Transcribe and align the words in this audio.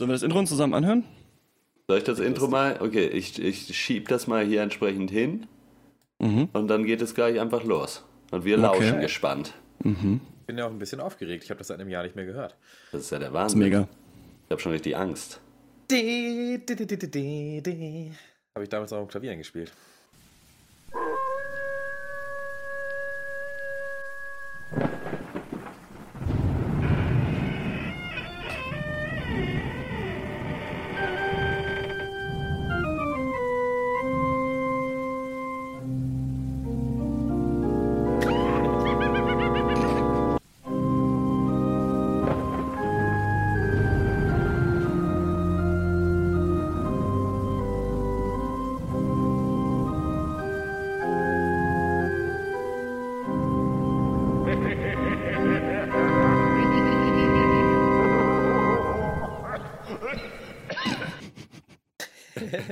Sollen 0.00 0.08
wir 0.08 0.14
das 0.14 0.22
Intro 0.22 0.38
uns 0.38 0.48
zusammen 0.48 0.72
anhören? 0.72 1.04
Soll 1.86 1.98
ich 1.98 2.04
das 2.04 2.20
Intro 2.20 2.48
mal? 2.48 2.80
Okay, 2.80 3.06
ich, 3.06 3.38
ich 3.38 3.76
schieb 3.76 4.08
das 4.08 4.26
mal 4.26 4.42
hier 4.42 4.62
entsprechend 4.62 5.10
hin. 5.10 5.46
Mhm. 6.18 6.48
Und 6.54 6.68
dann 6.68 6.86
geht 6.86 7.02
es 7.02 7.14
gleich 7.14 7.38
einfach 7.38 7.64
los. 7.64 8.02
Und 8.30 8.46
wir 8.46 8.56
lauschen 8.56 8.92
okay. 8.92 9.02
gespannt. 9.02 9.52
Mhm. 9.84 10.22
Ich 10.40 10.46
bin 10.46 10.56
ja 10.56 10.64
auch 10.64 10.70
ein 10.70 10.78
bisschen 10.78 11.00
aufgeregt. 11.00 11.44
Ich 11.44 11.50
habe 11.50 11.58
das 11.58 11.66
seit 11.66 11.78
einem 11.78 11.90
Jahr 11.90 12.02
nicht 12.02 12.16
mehr 12.16 12.24
gehört. 12.24 12.56
Das 12.92 13.02
ist 13.02 13.10
ja 13.10 13.18
der 13.18 13.34
Wahnsinn. 13.34 13.60
Das 13.60 13.68
ist 13.68 13.72
mega. 13.74 13.88
Ich 14.46 14.50
habe 14.52 14.62
schon 14.62 14.72
richtig 14.72 14.96
Angst. 14.96 15.38
Habe 18.54 18.64
ich 18.64 18.70
damals 18.70 18.94
auch 18.94 19.02
im 19.02 19.08
Klavier 19.08 19.36
gespielt. 19.36 19.70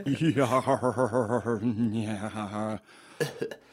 yeah. 0.08 1.58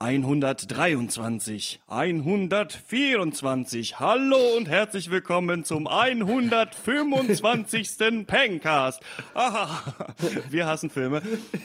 123, 0.00 1.80
124. 1.86 4.00
Hallo 4.00 4.56
und 4.56 4.68
herzlich 4.68 5.08
willkommen 5.08 5.62
zum 5.64 5.86
125. 5.86 7.96
Pencast. 8.26 9.00
wir 10.50 10.66
hassen 10.66 10.90
Filme. 10.90 11.22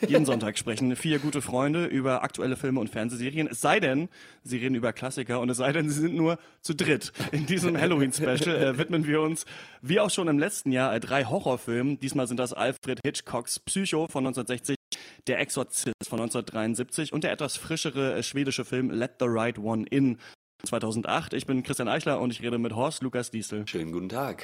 Jeden 0.07 0.25
Sonntag 0.25 0.59
sprechen 0.59 0.95
vier 0.95 1.17
gute 1.19 1.41
Freunde 1.41 1.87
über 1.87 2.21
aktuelle 2.21 2.55
Filme 2.55 2.79
und 2.79 2.91
Fernsehserien. 2.91 3.47
Es 3.47 3.61
sei 3.61 3.79
denn, 3.79 4.09
sie 4.43 4.57
reden 4.57 4.75
über 4.75 4.93
Klassiker 4.93 5.39
und 5.39 5.49
es 5.49 5.57
sei 5.57 5.73
denn, 5.73 5.89
sie 5.89 5.99
sind 5.99 6.13
nur 6.13 6.37
zu 6.61 6.75
dritt. 6.75 7.11
In 7.31 7.47
diesem 7.47 7.75
Halloween-Special 7.77 8.55
äh, 8.55 8.77
widmen 8.77 9.07
wir 9.07 9.21
uns, 9.21 9.47
wie 9.81 9.99
auch 9.99 10.11
schon 10.11 10.27
im 10.27 10.37
letzten 10.37 10.71
Jahr, 10.71 10.95
äh, 10.95 10.99
drei 10.99 11.25
Horrorfilmen. 11.25 11.99
Diesmal 11.99 12.27
sind 12.27 12.37
das 12.37 12.53
Alfred 12.53 12.99
Hitchcocks 13.03 13.57
Psycho 13.59 14.07
von 14.07 14.23
1960 14.25 14.78
der 15.27 15.39
Exorzist 15.39 15.93
von 16.07 16.19
1973 16.19 17.13
und 17.13 17.23
der 17.23 17.31
etwas 17.31 17.57
frischere 17.57 18.15
äh, 18.15 18.23
schwedische 18.23 18.65
Film 18.65 18.89
Let 18.89 19.13
the 19.19 19.25
Right 19.27 19.59
One 19.59 19.85
In 19.89 20.17
2008. 20.63 21.33
Ich 21.33 21.45
bin 21.45 21.63
Christian 21.63 21.87
Eichler 21.87 22.19
und 22.19 22.31
ich 22.31 22.41
rede 22.41 22.57
mit 22.57 22.75
Horst 22.75 23.01
Lukas 23.03 23.31
Diesel. 23.31 23.67
Schönen 23.67 23.91
guten 23.91 24.09
Tag. 24.09 24.43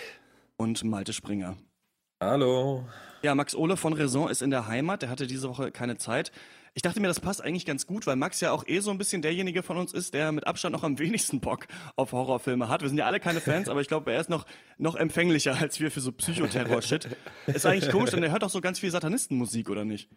Und 0.58 0.84
Malte 0.84 1.14
Springer. 1.14 1.58
Hallo. 2.22 2.88
Ja, 3.24 3.36
Max 3.36 3.56
Ole 3.56 3.76
von 3.76 3.94
Raison 3.94 4.30
ist 4.30 4.42
in 4.42 4.52
der 4.52 4.68
Heimat. 4.68 5.02
Der 5.02 5.10
hatte 5.10 5.28
diese 5.28 5.50
Woche 5.50 5.72
keine 5.72 5.98
Zeit. 5.98 6.32
Ich 6.78 6.82
dachte 6.82 7.00
mir, 7.00 7.08
das 7.08 7.22
passt 7.22 7.42
eigentlich 7.42 7.66
ganz 7.66 7.88
gut, 7.88 8.06
weil 8.06 8.18
Max 8.18 8.42
ja 8.42 8.52
auch 8.52 8.68
eh 8.68 8.80
so 8.80 8.92
ein 8.92 8.98
bisschen 8.98 9.22
derjenige 9.22 9.64
von 9.64 9.78
uns 9.78 9.94
ist, 9.94 10.14
der 10.14 10.32
mit 10.32 10.46
Abstand 10.46 10.74
noch 10.74 10.84
am 10.84 11.00
wenigsten 11.00 11.40
Bock 11.40 11.68
auf 11.96 12.12
Horrorfilme 12.12 12.68
hat. 12.68 12.82
Wir 12.82 12.90
sind 12.90 12.98
ja 12.98 13.06
alle 13.06 13.20
keine 13.20 13.42
Fans, 13.42 13.70
aber 13.70 13.82
ich 13.82 13.88
glaube, 13.88 14.12
er 14.12 14.20
ist 14.20 14.30
noch, 14.30 14.46
noch 14.78 14.96
empfänglicher 14.96 15.56
als 15.60 15.80
wir 15.80 15.90
für 15.90 16.02
so 16.02 16.12
Psychoterror-Shit. 16.12 17.10
Ist 17.48 17.66
eigentlich 17.66 17.92
komisch, 17.92 18.12
denn 18.12 18.24
er 18.24 18.32
hört 18.32 18.44
auch 18.44 18.50
so 18.50 18.62
ganz 18.62 18.80
viel 18.80 18.92
Satanistenmusik, 18.92 19.70
oder 19.70 19.86
nicht? 19.86 20.10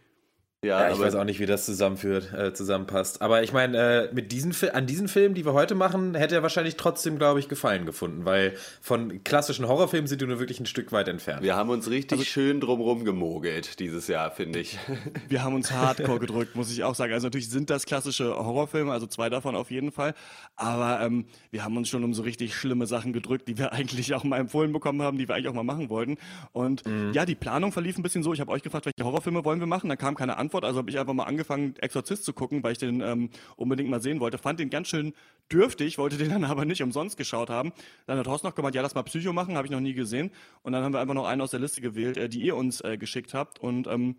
Ja, 0.64 0.88
ja 0.88 0.92
ich 0.92 0.98
weiß 0.98 1.14
auch 1.14 1.22
nicht, 1.22 1.38
wie 1.38 1.46
das 1.46 1.64
zusammenführt, 1.64 2.32
äh, 2.32 2.52
zusammenpasst. 2.52 3.22
Aber 3.22 3.44
ich 3.44 3.52
meine, 3.52 4.08
äh, 4.08 4.12
mit 4.12 4.32
diesen 4.32 4.52
an 4.72 4.86
diesen 4.86 5.06
Filmen, 5.06 5.36
die 5.36 5.44
wir 5.44 5.52
heute 5.52 5.76
machen, 5.76 6.16
hätte 6.16 6.34
er 6.34 6.42
wahrscheinlich 6.42 6.74
trotzdem, 6.76 7.16
glaube 7.16 7.38
ich, 7.38 7.48
Gefallen 7.48 7.86
gefunden, 7.86 8.24
weil 8.24 8.54
von 8.80 9.22
klassischen 9.22 9.68
Horrorfilmen 9.68 10.08
sind 10.08 10.20
wir 10.20 10.26
nur 10.26 10.40
wirklich 10.40 10.58
ein 10.58 10.66
Stück 10.66 10.90
weit 10.90 11.06
entfernt. 11.06 11.44
Wir 11.44 11.54
haben 11.54 11.70
uns 11.70 11.88
richtig 11.88 12.18
also, 12.18 12.24
schön 12.24 12.60
drumrum 12.60 13.04
gemogelt 13.04 13.78
dieses 13.78 14.08
Jahr, 14.08 14.32
finde 14.32 14.58
ich. 14.58 14.78
Wir 15.28 15.44
haben 15.44 15.54
uns 15.54 15.70
hardcore 15.70 16.18
gedrückt, 16.18 16.56
muss 16.56 16.72
ich 16.72 16.82
auch 16.82 16.94
sagen. 16.94 17.12
Also 17.12 17.26
natürlich 17.26 17.50
sind 17.50 17.70
das 17.70 17.84
klassische 17.84 18.34
Horrorfilme, 18.36 18.90
also 18.90 19.06
zwei 19.06 19.28
davon 19.28 19.54
auf 19.54 19.70
jeden 19.70 19.92
Fall. 19.92 20.14
Aber 20.56 21.00
ähm, 21.00 21.26
wir 21.50 21.64
haben 21.64 21.76
uns 21.76 21.88
schon 21.88 22.02
um 22.02 22.14
so 22.14 22.22
richtig 22.22 22.54
schlimme 22.54 22.86
Sachen 22.86 23.12
gedrückt, 23.12 23.46
die 23.46 23.58
wir 23.58 23.72
eigentlich 23.78 24.14
auch 24.14 24.24
mal 24.24 24.38
empfohlen 24.38 24.72
bekommen 24.72 25.02
haben, 25.02 25.18
die 25.18 25.28
wir 25.28 25.34
eigentlich 25.34 25.48
auch 25.48 25.54
mal 25.54 25.62
machen 25.62 25.90
wollten. 25.90 26.16
Und 26.52 26.86
mhm. 26.86 27.12
ja, 27.12 27.26
die 27.26 27.34
Planung 27.34 27.72
verlief 27.72 27.96
ein 27.96 28.02
bisschen 28.02 28.22
so. 28.22 28.32
Ich 28.32 28.40
habe 28.40 28.50
euch 28.50 28.62
gefragt, 28.62 28.86
welche 28.86 29.04
Horrorfilme 29.04 29.44
wollen 29.44 29.60
wir 29.60 29.66
machen? 29.66 29.88
Da 29.88 29.96
kam 29.96 30.16
keine 30.16 30.36
Antwort 30.36 30.47
Antwort, 30.48 30.64
also 30.64 30.78
habe 30.78 30.90
ich 30.90 30.98
einfach 30.98 31.12
mal 31.12 31.24
angefangen, 31.24 31.76
Exorzist 31.76 32.24
zu 32.24 32.32
gucken, 32.32 32.62
weil 32.62 32.72
ich 32.72 32.78
den 32.78 33.02
ähm, 33.02 33.28
unbedingt 33.56 33.90
mal 33.90 34.00
sehen 34.00 34.18
wollte. 34.18 34.38
Fand 34.38 34.58
den 34.58 34.70
ganz 34.70 34.88
schön 34.88 35.12
dürftig, 35.52 35.98
wollte 35.98 36.16
den 36.16 36.30
dann 36.30 36.44
aber 36.44 36.64
nicht 36.64 36.82
umsonst 36.82 37.18
geschaut 37.18 37.50
haben. 37.50 37.72
Dann 38.06 38.18
hat 38.18 38.26
Horst 38.26 38.44
noch 38.44 38.54
gemeint, 38.54 38.74
ja, 38.74 38.80
lass 38.80 38.94
mal 38.94 39.02
Psycho 39.02 39.34
machen, 39.34 39.56
habe 39.56 39.66
ich 39.66 39.70
noch 39.70 39.80
nie 39.80 39.92
gesehen. 39.92 40.30
Und 40.62 40.72
dann 40.72 40.82
haben 40.82 40.94
wir 40.94 41.00
einfach 41.00 41.14
noch 41.14 41.26
einen 41.26 41.42
aus 41.42 41.50
der 41.50 41.60
Liste 41.60 41.82
gewählt, 41.82 42.16
äh, 42.16 42.30
die 42.30 42.40
ihr 42.40 42.56
uns 42.56 42.80
äh, 42.80 42.96
geschickt 42.96 43.34
habt. 43.34 43.58
Und 43.58 43.86
ähm, 43.86 44.16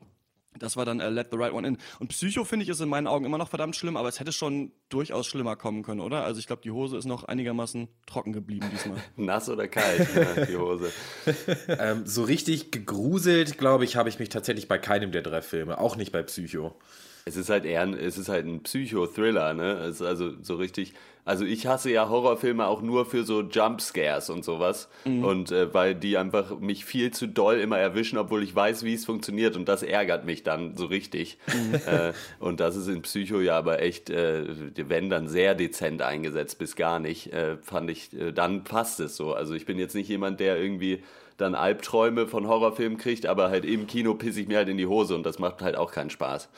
das 0.58 0.76
war 0.76 0.86
dann 0.86 1.00
uh, 1.00 1.10
Let 1.10 1.28
the 1.32 1.38
Right 1.38 1.54
One 1.54 1.68
In. 1.68 1.78
Und 2.00 2.10
Psycho, 2.10 2.44
finde 2.44 2.64
ich, 2.64 2.70
ist 2.70 2.82
in 2.82 2.90
meinen 2.90 3.08
Augen 3.08 3.26
immer 3.26 3.38
noch 3.38 3.50
verdammt 3.50 3.76
schlimm, 3.76 3.98
aber 3.98 4.10
es 4.10 4.20
hätte 4.20 4.32
schon 4.32 4.72
durchaus 4.90 5.28
schlimmer 5.28 5.56
kommen 5.56 5.84
können, 5.84 6.00
oder? 6.00 6.24
Also 6.24 6.40
ich 6.40 6.48
glaube, 6.48 6.62
die 6.64 6.72
Hose 6.72 6.98
ist 6.98 7.06
noch 7.06 7.24
einigermaßen 7.26 7.88
trocken 8.08 8.34
geblieben 8.34 8.68
diesmal. 8.72 8.98
Nass 9.16 9.50
oder 9.50 9.68
kalt, 9.68 10.08
ja, 10.16 10.46
die 10.46 10.58
Hose. 10.58 10.92
ähm, 11.68 12.06
so 12.06 12.24
richtig 12.24 12.72
gegruselt, 12.72 13.58
glaube 13.58 13.86
ich, 13.86 13.96
habe 13.96 14.10
ich 14.10 14.20
mich 14.20 14.30
tatsächlich 14.30 14.68
bei 14.68 14.80
keinem 14.80 15.12
der 15.12 15.22
drei 15.22 15.42
Filme, 15.42 15.78
auch 15.78 15.96
nicht 15.96 16.12
bei 16.12 16.24
Psycho. 16.24 16.76
Es 17.26 17.36
ist 17.36 17.50
halt 17.50 17.66
eher 17.66 17.82
ein, 17.82 17.94
es 17.94 18.18
ist 18.18 18.30
halt 18.30 18.46
ein 18.46 18.64
Psycho-Thriller, 18.64 19.54
ne? 19.54 19.74
Es 19.80 19.96
ist 19.96 20.02
also 20.02 20.32
so 20.42 20.56
richtig. 20.56 20.94
Also 21.26 21.46
ich 21.46 21.68
hasse 21.68 21.92
ja 21.92 22.10
Horrorfilme 22.10 22.66
auch 22.66 22.82
nur 22.82 23.06
für 23.06 23.24
so 23.24 23.42
Jumpscares 23.42 24.32
und 24.32 24.44
sowas. 24.44 24.90
Mhm. 25.06 25.24
Und 25.24 25.52
äh, 25.52 25.72
weil 25.74 25.94
die 25.94 26.18
einfach 26.18 26.60
mich 26.60 26.86
viel 26.86 27.12
zu 27.12 27.28
doll 27.28 27.60
immer 27.60 27.78
erwischen, 27.78 28.18
obwohl 28.18 28.42
ich 28.42 28.56
weiß, 28.56 28.84
wie 28.84 28.96
es 28.96 29.06
funktioniert. 29.06 29.56
Und 29.56 29.70
das 29.70 29.84
ärgert 29.84 30.26
mich 30.26 30.42
dann 30.42 30.76
so 30.76 30.86
richtig. 30.86 31.38
Mhm. 31.48 31.80
Äh, 31.90 32.14
und 32.40 32.60
das 32.60 32.76
ist 32.76 32.88
in 32.88 33.02
Psycho 33.02 33.40
ja 33.40 33.58
aber 33.58 33.82
echt, 33.82 34.10
äh, 34.10 34.44
wenn 34.76 35.10
dann 35.10 35.28
sehr 35.28 35.56
dezent 35.56 36.02
eingesetzt, 36.02 36.60
bis 36.60 36.76
gar 36.76 37.00
nicht, 37.00 37.34
äh, 37.34 37.58
fand 37.58 37.90
ich, 37.90 38.14
äh, 38.14 38.32
dann 38.32 38.64
passt 38.64 39.00
es 39.00 39.16
so. 39.16 39.34
Also 39.34 39.54
ich 39.54 39.66
bin 39.66 39.80
jetzt 39.80 39.96
nicht 39.96 40.08
jemand, 40.08 40.40
der 40.40 40.60
irgendwie 40.60 41.02
dann 41.38 41.56
Albträume 41.56 42.28
von 42.28 42.48
Horrorfilmen 42.48 42.98
kriegt, 42.98 43.26
aber 43.26 43.50
halt 43.50 43.66
im 43.66 43.88
Kino 43.88 44.14
pisse 44.14 44.42
ich 44.42 44.48
mir 44.48 44.58
halt 44.58 44.70
in 44.70 44.78
die 44.78 44.88
Hose 44.88 45.16
und 45.16 45.24
das 45.24 45.40
macht 45.40 45.62
halt 45.62 45.76
auch 45.76 45.92
keinen 45.92 46.10
Spaß. 46.10 46.50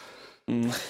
Mhm. 0.51 0.72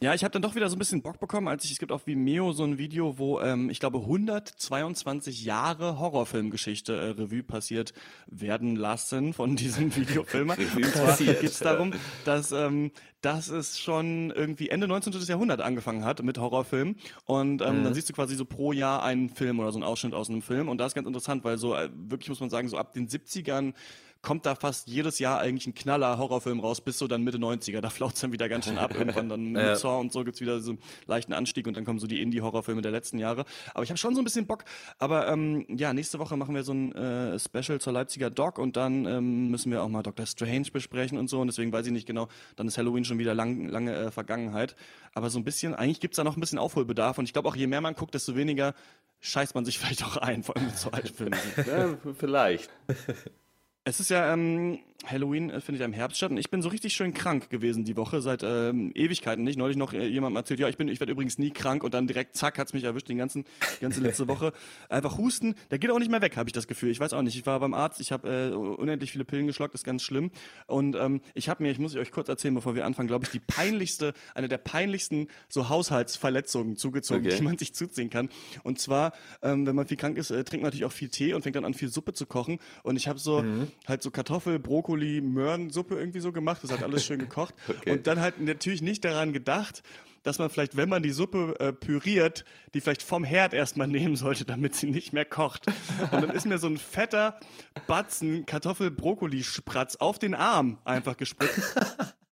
Ja, 0.00 0.14
ich 0.14 0.22
habe 0.22 0.30
dann 0.30 0.42
doch 0.42 0.54
wieder 0.54 0.68
so 0.68 0.76
ein 0.76 0.78
bisschen 0.78 1.02
Bock 1.02 1.18
bekommen, 1.18 1.48
als 1.48 1.64
ich, 1.64 1.72
es 1.72 1.80
gibt 1.80 1.90
auf 1.90 2.06
Vimeo 2.06 2.52
so 2.52 2.62
ein 2.62 2.78
Video, 2.78 3.18
wo 3.18 3.40
ähm, 3.40 3.68
ich 3.68 3.80
glaube 3.80 3.98
122 3.98 5.44
Jahre 5.44 5.98
Horrorfilmgeschichte 5.98 6.94
äh, 6.94 7.08
Revue 7.20 7.42
passiert 7.42 7.94
werden 8.28 8.76
lassen 8.76 9.32
von 9.32 9.56
diesem 9.56 9.96
Videofilmer. 9.96 10.56
Und 10.56 10.86
zwar 10.86 11.16
geht 11.16 11.42
es 11.42 11.58
darum, 11.58 11.94
dass, 12.24 12.52
ähm, 12.52 12.92
dass 13.22 13.48
es 13.48 13.80
schon 13.80 14.30
irgendwie 14.30 14.68
Ende 14.68 14.86
19. 14.86 15.14
Jahrhundert 15.26 15.60
angefangen 15.62 16.04
hat 16.04 16.22
mit 16.22 16.38
Horrorfilmen 16.38 16.94
und 17.24 17.60
ähm, 17.60 17.80
mhm. 17.80 17.84
dann 17.84 17.94
siehst 17.94 18.08
du 18.08 18.12
quasi 18.12 18.36
so 18.36 18.44
pro 18.44 18.70
Jahr 18.70 19.02
einen 19.02 19.30
Film 19.30 19.58
oder 19.58 19.72
so 19.72 19.78
einen 19.78 19.84
Ausschnitt 19.84 20.14
aus 20.14 20.30
einem 20.30 20.42
Film 20.42 20.68
und 20.68 20.78
das 20.78 20.92
ist 20.92 20.94
ganz 20.94 21.08
interessant, 21.08 21.42
weil 21.42 21.58
so 21.58 21.74
äh, 21.74 21.90
wirklich 21.92 22.28
muss 22.28 22.38
man 22.38 22.50
sagen, 22.50 22.68
so 22.68 22.78
ab 22.78 22.92
den 22.92 23.08
70ern 23.08 23.74
kommt 24.20 24.46
da 24.46 24.54
fast 24.54 24.88
jedes 24.88 25.18
Jahr 25.18 25.38
eigentlich 25.38 25.66
ein 25.66 25.74
knaller 25.74 26.18
Horrorfilm 26.18 26.60
raus, 26.60 26.80
bis 26.80 26.98
so 26.98 27.06
dann 27.06 27.22
Mitte 27.22 27.38
90er. 27.38 27.80
Da 27.80 27.88
flaut 27.88 28.14
es 28.14 28.20
dann 28.20 28.32
wieder 28.32 28.48
ganz 28.48 28.64
schön 28.64 28.78
ab. 28.78 28.94
Irgendwann 28.98 29.28
dann 29.28 29.52
mit 29.52 29.62
ja. 29.62 29.76
Saw 29.76 30.00
und 30.00 30.12
so 30.12 30.24
gibt's 30.24 30.40
wieder 30.40 30.60
so 30.60 30.72
einen 30.72 30.80
leichten 31.06 31.32
Anstieg 31.32 31.66
und 31.66 31.76
dann 31.76 31.84
kommen 31.84 31.98
so 31.98 32.06
die 32.06 32.20
Indie-Horrorfilme 32.20 32.82
der 32.82 32.90
letzten 32.90 33.18
Jahre. 33.18 33.44
Aber 33.74 33.84
ich 33.84 33.90
habe 33.90 33.98
schon 33.98 34.14
so 34.14 34.20
ein 34.20 34.24
bisschen 34.24 34.46
Bock. 34.46 34.64
Aber 34.98 35.28
ähm, 35.28 35.64
ja, 35.68 35.92
nächste 35.92 36.18
Woche 36.18 36.36
machen 36.36 36.54
wir 36.54 36.64
so 36.64 36.72
ein 36.72 36.92
äh, 36.94 37.38
Special 37.38 37.80
zur 37.80 37.92
Leipziger 37.92 38.28
Doc 38.30 38.58
und 38.58 38.76
dann 38.76 39.06
ähm, 39.06 39.48
müssen 39.50 39.70
wir 39.70 39.82
auch 39.82 39.88
mal 39.88 40.02
Dr. 40.02 40.26
Strange 40.26 40.68
besprechen 40.72 41.16
und 41.16 41.30
so. 41.30 41.40
Und 41.40 41.46
deswegen 41.46 41.72
weiß 41.72 41.86
ich 41.86 41.92
nicht 41.92 42.06
genau, 42.06 42.28
dann 42.56 42.66
ist 42.66 42.76
Halloween 42.76 43.04
schon 43.04 43.18
wieder 43.18 43.34
lang, 43.34 43.68
lange 43.68 43.94
äh, 43.94 44.10
Vergangenheit. 44.10 44.74
Aber 45.14 45.30
so 45.30 45.38
ein 45.38 45.44
bisschen, 45.44 45.74
eigentlich 45.74 46.00
gibt's 46.00 46.16
da 46.16 46.24
noch 46.24 46.36
ein 46.36 46.40
bisschen 46.40 46.58
Aufholbedarf. 46.58 47.18
Und 47.18 47.24
ich 47.26 47.32
glaube 47.32 47.48
auch, 47.48 47.56
je 47.56 47.68
mehr 47.68 47.80
man 47.80 47.94
guckt, 47.94 48.14
desto 48.14 48.34
weniger 48.34 48.74
scheißt 49.20 49.54
man 49.54 49.64
sich 49.64 49.78
vielleicht 49.78 50.04
auch 50.04 50.16
ein, 50.16 50.42
vor 50.42 50.56
allem 50.56 50.66
mit 50.66 50.76
so 50.76 50.90
alten 50.90 51.14
Filmen. 51.14 51.38
ja, 51.56 51.96
vielleicht. 52.18 52.70
Es 53.88 54.00
ist 54.00 54.10
ja 54.10 54.34
ähm, 54.34 54.80
Halloween 55.06 55.48
äh, 55.50 55.60
findet 55.60 55.80
ja 55.80 55.86
im 55.86 55.92
Herbst 55.92 56.18
statt 56.18 56.30
und 56.30 56.38
ich 56.38 56.50
bin 56.50 56.60
so 56.60 56.68
richtig 56.68 56.92
schön 56.92 57.14
krank 57.14 57.50
gewesen 57.50 57.84
die 57.84 57.96
Woche 57.96 58.20
seit 58.20 58.42
ähm, 58.42 58.92
Ewigkeiten 58.94 59.44
nicht. 59.44 59.56
Neulich 59.56 59.76
noch 59.76 59.92
äh, 59.92 60.06
jemandem 60.06 60.36
erzählt, 60.36 60.60
ja, 60.60 60.68
ich 60.68 60.76
bin, 60.76 60.88
ich 60.88 61.00
werde 61.00 61.12
übrigens 61.12 61.38
nie 61.38 61.50
krank 61.50 61.84
und 61.84 61.94
dann 61.94 62.06
direkt 62.06 62.36
zack 62.36 62.58
hat's 62.58 62.72
mich 62.72 62.84
erwischt, 62.84 63.08
den 63.08 63.16
ganzen, 63.16 63.44
die 63.76 63.82
ganze 63.82 64.00
letzte 64.00 64.28
Woche. 64.28 64.52
Einfach 64.88 65.16
Husten, 65.16 65.54
der 65.70 65.78
geht 65.78 65.90
auch 65.90 65.98
nicht 65.98 66.10
mehr 66.10 66.20
weg, 66.20 66.36
habe 66.36 66.48
ich 66.48 66.52
das 66.52 66.66
Gefühl. 66.66 66.90
Ich 66.90 67.00
weiß 67.00 67.12
auch 67.12 67.22
nicht. 67.22 67.36
Ich 67.36 67.46
war 67.46 67.60
beim 67.60 67.74
Arzt, 67.74 68.00
ich 68.00 68.12
habe 68.12 68.28
äh, 68.28 68.54
unendlich 68.54 69.12
viele 69.12 69.24
Pillen 69.24 69.46
geschluckt, 69.46 69.72
das 69.72 69.80
ist 69.80 69.84
ganz 69.84 70.02
schlimm. 70.02 70.30
Und 70.66 70.96
ähm, 70.96 71.20
ich 71.34 71.48
habe 71.48 71.62
mir, 71.62 71.70
ich 71.70 71.78
muss 71.78 71.94
euch 71.94 72.10
kurz 72.10 72.28
erzählen, 72.28 72.54
bevor 72.54 72.74
wir 72.74 72.84
anfangen, 72.84 73.08
glaube 73.08 73.24
ich, 73.24 73.30
die 73.30 73.40
peinlichste, 73.40 74.12
eine 74.34 74.48
der 74.48 74.58
peinlichsten 74.58 75.28
so 75.48 75.68
Haushaltsverletzungen 75.68 76.76
zugezogen, 76.76 77.24
okay. 77.24 77.36
die 77.36 77.42
man 77.42 77.56
sich 77.56 77.72
zuziehen 77.72 78.10
kann. 78.10 78.28
Und 78.64 78.80
zwar, 78.80 79.12
ähm, 79.42 79.66
wenn 79.66 79.76
man 79.76 79.86
viel 79.86 79.96
krank 79.96 80.18
ist, 80.18 80.30
äh, 80.30 80.44
trinkt 80.44 80.62
man 80.62 80.70
natürlich 80.70 80.84
auch 80.84 80.92
viel 80.92 81.08
Tee 81.08 81.34
und 81.34 81.42
fängt 81.42 81.56
dann 81.56 81.64
an 81.64 81.74
viel 81.74 81.88
Suppe 81.88 82.12
zu 82.12 82.26
kochen. 82.26 82.58
Und 82.82 82.96
ich 82.96 83.08
habe 83.08 83.18
so 83.18 83.42
mhm. 83.42 83.68
Halt 83.86 84.02
so 84.02 84.10
Kartoffel, 84.10 84.58
Brokkoli, 84.58 85.20
Möhrensuppe 85.20 85.96
irgendwie 85.96 86.20
so 86.20 86.32
gemacht. 86.32 86.62
Das 86.62 86.72
hat 86.72 86.82
alles 86.82 87.04
schön 87.04 87.18
gekocht. 87.18 87.54
okay. 87.68 87.90
Und 87.90 88.06
dann 88.06 88.20
halt 88.20 88.40
natürlich 88.40 88.82
nicht 88.82 89.04
daran 89.04 89.32
gedacht, 89.32 89.82
dass 90.22 90.38
man 90.38 90.50
vielleicht, 90.50 90.76
wenn 90.76 90.88
man 90.88 91.02
die 91.02 91.10
Suppe 91.10 91.54
äh, 91.58 91.72
püriert, 91.72 92.44
die 92.74 92.80
vielleicht 92.80 93.02
vom 93.02 93.24
Herd 93.24 93.54
erstmal 93.54 93.86
nehmen 93.88 94.16
sollte, 94.16 94.44
damit 94.44 94.74
sie 94.74 94.90
nicht 94.90 95.12
mehr 95.12 95.24
kocht. 95.24 95.66
Und 96.10 96.22
dann 96.22 96.30
ist 96.30 96.46
mir 96.46 96.58
so 96.58 96.66
ein 96.66 96.76
fetter 96.76 97.38
Batzen 97.86 98.44
Kartoffel-Brokkoli-Spratz 98.46 99.96
auf 99.96 100.18
den 100.18 100.34
Arm 100.34 100.78
einfach 100.84 101.16
gespritzt. 101.16 101.76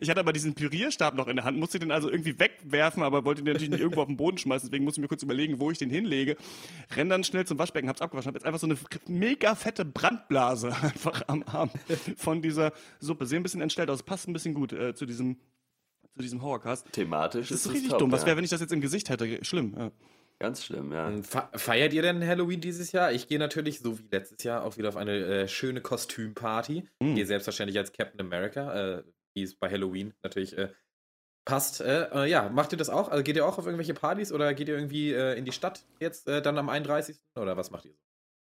Ich 0.00 0.10
hatte 0.10 0.20
aber 0.20 0.32
diesen 0.32 0.54
Pürierstab 0.54 1.14
noch 1.14 1.28
in 1.28 1.36
der 1.36 1.44
Hand, 1.44 1.58
musste 1.58 1.78
den 1.78 1.90
also 1.90 2.10
irgendwie 2.10 2.38
wegwerfen, 2.38 3.02
aber 3.02 3.24
wollte 3.24 3.42
den 3.42 3.52
natürlich 3.52 3.70
nicht 3.70 3.80
irgendwo 3.80 4.02
auf 4.02 4.08
den 4.08 4.16
Boden 4.16 4.38
schmeißen, 4.38 4.68
deswegen 4.68 4.84
musste 4.84 5.00
ich 5.00 5.02
mir 5.02 5.08
kurz 5.08 5.22
überlegen, 5.22 5.60
wo 5.60 5.70
ich 5.70 5.78
den 5.78 5.90
hinlege. 5.90 6.36
Renn 6.94 7.08
dann 7.08 7.24
schnell 7.24 7.46
zum 7.46 7.58
Waschbecken, 7.58 7.88
hab's 7.88 8.00
abgewaschen, 8.00 8.28
hab 8.28 8.34
jetzt 8.34 8.44
einfach 8.44 8.60
so 8.60 8.66
eine 8.66 8.76
mega 9.06 9.54
fette 9.54 9.84
Brandblase 9.84 10.68
einfach 10.82 11.22
am 11.28 11.42
Arm 11.44 11.70
von 12.16 12.42
dieser 12.42 12.72
Suppe. 13.00 13.26
Sehen 13.26 13.40
ein 13.40 13.42
bisschen 13.42 13.60
entstellt 13.60 13.90
aus, 13.90 14.02
passt 14.02 14.28
ein 14.28 14.32
bisschen 14.32 14.54
gut 14.54 14.72
äh, 14.72 14.94
zu 14.94 15.06
diesem 15.06 15.36
zu 16.14 16.22
diesem 16.22 16.42
Horrorcast. 16.42 16.92
Thematisch 16.92 17.48
das 17.48 17.60
ist, 17.60 17.66
ist 17.66 17.72
richtig 17.72 17.90
top, 17.90 18.00
dumm. 18.00 18.12
Was 18.12 18.26
wäre, 18.26 18.36
wenn 18.36 18.44
ich 18.44 18.50
das 18.50 18.60
jetzt 18.60 18.72
im 18.72 18.82
Gesicht 18.82 19.08
hätte? 19.08 19.42
Schlimm. 19.44 19.74
Ja. 19.76 19.90
Ganz 20.42 20.64
schlimm, 20.64 20.92
ja. 20.92 21.08
Feiert 21.54 21.92
ihr 21.92 22.02
denn 22.02 22.26
Halloween 22.26 22.60
dieses 22.60 22.90
Jahr? 22.90 23.12
Ich 23.12 23.28
gehe 23.28 23.38
natürlich, 23.38 23.78
so 23.78 23.98
wie 23.98 24.08
letztes 24.10 24.42
Jahr, 24.42 24.64
auch 24.64 24.76
wieder 24.76 24.88
auf 24.88 24.96
eine 24.96 25.12
äh, 25.12 25.48
schöne 25.48 25.80
Kostümparty. 25.80 26.84
Mhm. 27.00 27.14
Gehe 27.14 27.26
selbstverständlich 27.26 27.78
als 27.78 27.92
Captain 27.92 28.20
America. 28.20 28.98
Äh, 28.98 29.02
wie 29.34 29.42
es 29.42 29.54
bei 29.54 29.70
Halloween 29.70 30.14
natürlich 30.22 30.56
äh, 30.56 30.68
passt. 31.44 31.80
Äh, 31.80 32.08
äh, 32.12 32.30
ja, 32.30 32.48
macht 32.48 32.72
ihr 32.72 32.78
das 32.78 32.90
auch? 32.90 33.08
Also 33.08 33.22
geht 33.22 33.36
ihr 33.36 33.46
auch 33.46 33.58
auf 33.58 33.66
irgendwelche 33.66 33.94
Partys 33.94 34.32
oder 34.32 34.54
geht 34.54 34.68
ihr 34.68 34.74
irgendwie 34.74 35.12
äh, 35.12 35.36
in 35.36 35.44
die 35.44 35.52
Stadt 35.52 35.84
jetzt 36.00 36.28
äh, 36.28 36.42
dann 36.42 36.58
am 36.58 36.68
31. 36.68 37.16
oder 37.36 37.56
was 37.56 37.70
macht 37.70 37.84
ihr 37.84 37.92
so? 37.92 37.98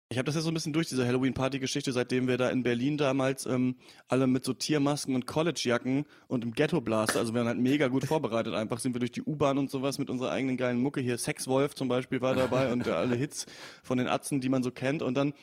Ich 0.09 0.19
habe 0.19 0.27
das 0.27 0.37
ja 0.37 0.41
so 0.41 0.53
ein 0.53 0.55
bisschen 0.55 0.73
durch, 0.73 0.89
diese 0.89 1.05
Halloween-Party-Geschichte, 1.05 1.91
seitdem 1.91 2.29
wir 2.29 2.37
da 2.37 2.49
in 2.51 2.63
Berlin 2.63 2.97
damals 2.97 3.45
ähm, 3.45 3.75
alle 4.07 4.29
mit 4.29 4.45
so 4.45 4.53
Tiermasken 4.53 5.17
und 5.17 5.27
Collegejacken 5.27 6.07
und 6.29 6.45
im 6.45 6.53
Ghetto-Blaster, 6.53 7.19
also 7.19 7.35
wir 7.35 7.41
waren 7.41 7.49
halt 7.49 7.59
mega 7.59 7.89
gut 7.89 8.05
vorbereitet 8.05 8.55
einfach, 8.55 8.79
sind 8.79 8.95
wir 8.95 9.01
durch 9.01 9.11
die 9.11 9.23
U-Bahn 9.23 9.59
und 9.59 9.69
sowas 9.69 9.99
mit 9.99 10.09
unserer 10.09 10.31
eigenen 10.31 10.57
geilen 10.57 10.81
Mucke 10.81 11.01
hier. 11.01 11.19
Sexwolf 11.19 11.75
zum 11.75 11.89
Beispiel 11.89 12.21
war 12.21 12.37
dabei 12.37 12.73
und 12.73 12.87
alle 12.87 13.17
Hits 13.17 13.47
von 13.83 13.99
den 13.99 14.07
Atzen, 14.07 14.41
die 14.41 14.49
man 14.49 14.63
so 14.63 14.71
kennt 14.71 15.03
und 15.03 15.17
dann 15.17 15.35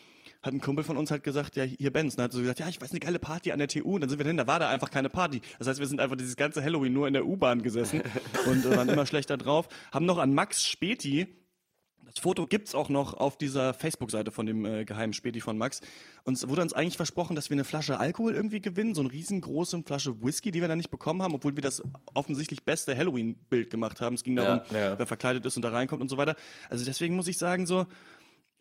hat 0.43 0.53
ein 0.53 0.61
Kumpel 0.61 0.83
von 0.83 0.97
uns 0.97 1.09
halt 1.09 1.23
gesagt, 1.23 1.55
ja, 1.55 1.63
hier 1.63 1.91
Benz. 1.91 2.13
Und 2.13 2.19
dann 2.19 2.25
hat 2.25 2.33
so 2.33 2.41
gesagt, 2.41 2.59
ja, 2.59 2.67
ich 2.67 2.81
weiß 2.81 2.91
eine 2.91 2.99
geile 2.99 3.17
Party 3.17 3.51
an 3.51 3.59
der 3.59 3.69
TU. 3.69 3.95
Und 3.95 4.01
dann 4.01 4.09
sind 4.09 4.19
wir 4.19 4.25
hin, 4.25 4.37
da 4.37 4.45
war 4.45 4.59
da 4.59 4.69
einfach 4.69 4.91
keine 4.91 5.09
Party. 5.09 5.41
Das 5.57 5.67
heißt, 5.67 5.79
wir 5.79 5.87
sind 5.87 6.01
einfach 6.01 6.17
dieses 6.17 6.35
ganze 6.35 6.61
Halloween 6.61 6.93
nur 6.93 7.07
in 7.07 7.13
der 7.13 7.25
U-Bahn 7.25 7.63
gesessen 7.63 8.01
und 8.45 8.65
äh, 8.65 8.75
waren 8.75 8.89
immer 8.89 9.05
schlechter 9.05 9.37
drauf. 9.37 9.69
Haben 9.91 10.05
noch 10.05 10.17
an 10.17 10.33
Max 10.33 10.63
Späti 10.63 11.27
das 12.13 12.21
Foto 12.21 12.45
gibt's 12.45 12.75
auch 12.75 12.89
noch 12.89 13.15
auf 13.15 13.37
dieser 13.37 13.73
Facebook-Seite 13.73 14.29
von 14.29 14.45
dem 14.45 14.65
äh, 14.65 14.85
geheimen 14.85 15.13
Späti 15.13 15.41
von 15.41 15.57
Max. 15.57 15.81
Uns 16.25 16.47
wurde 16.47 16.61
uns 16.61 16.71
eigentlich 16.71 16.95
versprochen, 16.95 17.35
dass 17.35 17.49
wir 17.49 17.55
eine 17.55 17.63
Flasche 17.63 17.99
Alkohol 17.99 18.35
irgendwie 18.35 18.61
gewinnen, 18.61 18.93
so 18.93 19.01
eine 19.01 19.11
riesengroße 19.11 19.81
Flasche 19.83 20.21
Whisky, 20.21 20.51
die 20.51 20.61
wir 20.61 20.67
dann 20.67 20.77
nicht 20.77 20.91
bekommen 20.91 21.23
haben, 21.23 21.33
obwohl 21.33 21.55
wir 21.55 21.63
das 21.63 21.81
offensichtlich 22.13 22.63
beste 22.63 22.95
Halloween-Bild 22.95 23.71
gemacht 23.71 23.99
haben. 23.99 24.13
Es 24.13 24.23
ging 24.23 24.35
darum, 24.35 24.61
ja, 24.71 24.79
ja. 24.79 24.99
wer 24.99 25.07
verkleidet 25.07 25.43
ist 25.47 25.55
und 25.55 25.63
da 25.63 25.69
reinkommt 25.69 26.03
und 26.03 26.09
so 26.09 26.17
weiter. 26.17 26.35
Also 26.69 26.85
deswegen 26.85 27.15
muss 27.15 27.27
ich 27.27 27.39
sagen, 27.39 27.65
so, 27.65 27.87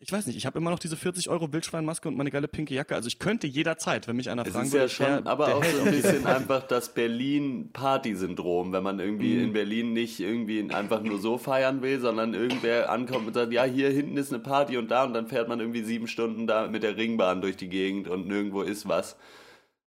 ich 0.03 0.11
weiß 0.11 0.27
nicht, 0.27 0.35
ich 0.35 0.45
habe 0.45 0.59
immer 0.59 0.69
noch 0.69 0.79
diese 0.79 0.97
40 0.97 1.29
Euro 1.29 1.53
Wildschweinmaske 1.53 2.09
und 2.09 2.17
meine 2.17 2.29
geile 2.29 2.49
pinke 2.49 2.73
Jacke. 2.73 2.93
Also 2.93 3.07
ich 3.07 3.19
könnte 3.19 3.47
jederzeit, 3.47 4.05
wenn 4.05 4.17
mich 4.17 4.29
einer 4.29 4.45
es 4.45 4.51
fragen 4.51 4.69
würde. 4.69 4.85
ist 4.85 4.97
ja 4.99 5.05
schon, 5.05 5.23
der, 5.23 5.31
aber 5.31 5.45
der 5.45 5.55
auch 5.55 5.63
so 5.63 5.81
ein 5.81 5.91
bisschen 5.91 6.25
einfach 6.25 6.63
das 6.63 6.93
Berlin-Party-Syndrom, 6.93 8.73
wenn 8.73 8.83
man 8.83 8.99
irgendwie 8.99 9.35
mhm. 9.35 9.43
in 9.45 9.53
Berlin 9.53 9.93
nicht 9.93 10.19
irgendwie 10.19 10.69
einfach 10.73 11.01
nur 11.01 11.19
so 11.19 11.37
feiern 11.37 11.81
will, 11.81 12.01
sondern 12.01 12.33
irgendwer 12.33 12.91
ankommt 12.91 13.27
und 13.27 13.33
sagt, 13.33 13.53
ja, 13.53 13.63
hier 13.63 13.89
hinten 13.91 14.17
ist 14.17 14.33
eine 14.33 14.43
Party 14.43 14.75
und 14.75 14.91
da 14.91 15.05
und 15.05 15.13
dann 15.13 15.27
fährt 15.27 15.47
man 15.47 15.61
irgendwie 15.61 15.83
sieben 15.83 16.07
Stunden 16.07 16.47
da 16.47 16.67
mit 16.67 16.83
der 16.83 16.97
Ringbahn 16.97 17.39
durch 17.39 17.55
die 17.55 17.69
Gegend 17.69 18.09
und 18.09 18.27
nirgendwo 18.27 18.61
ist 18.61 18.89
was. 18.89 19.15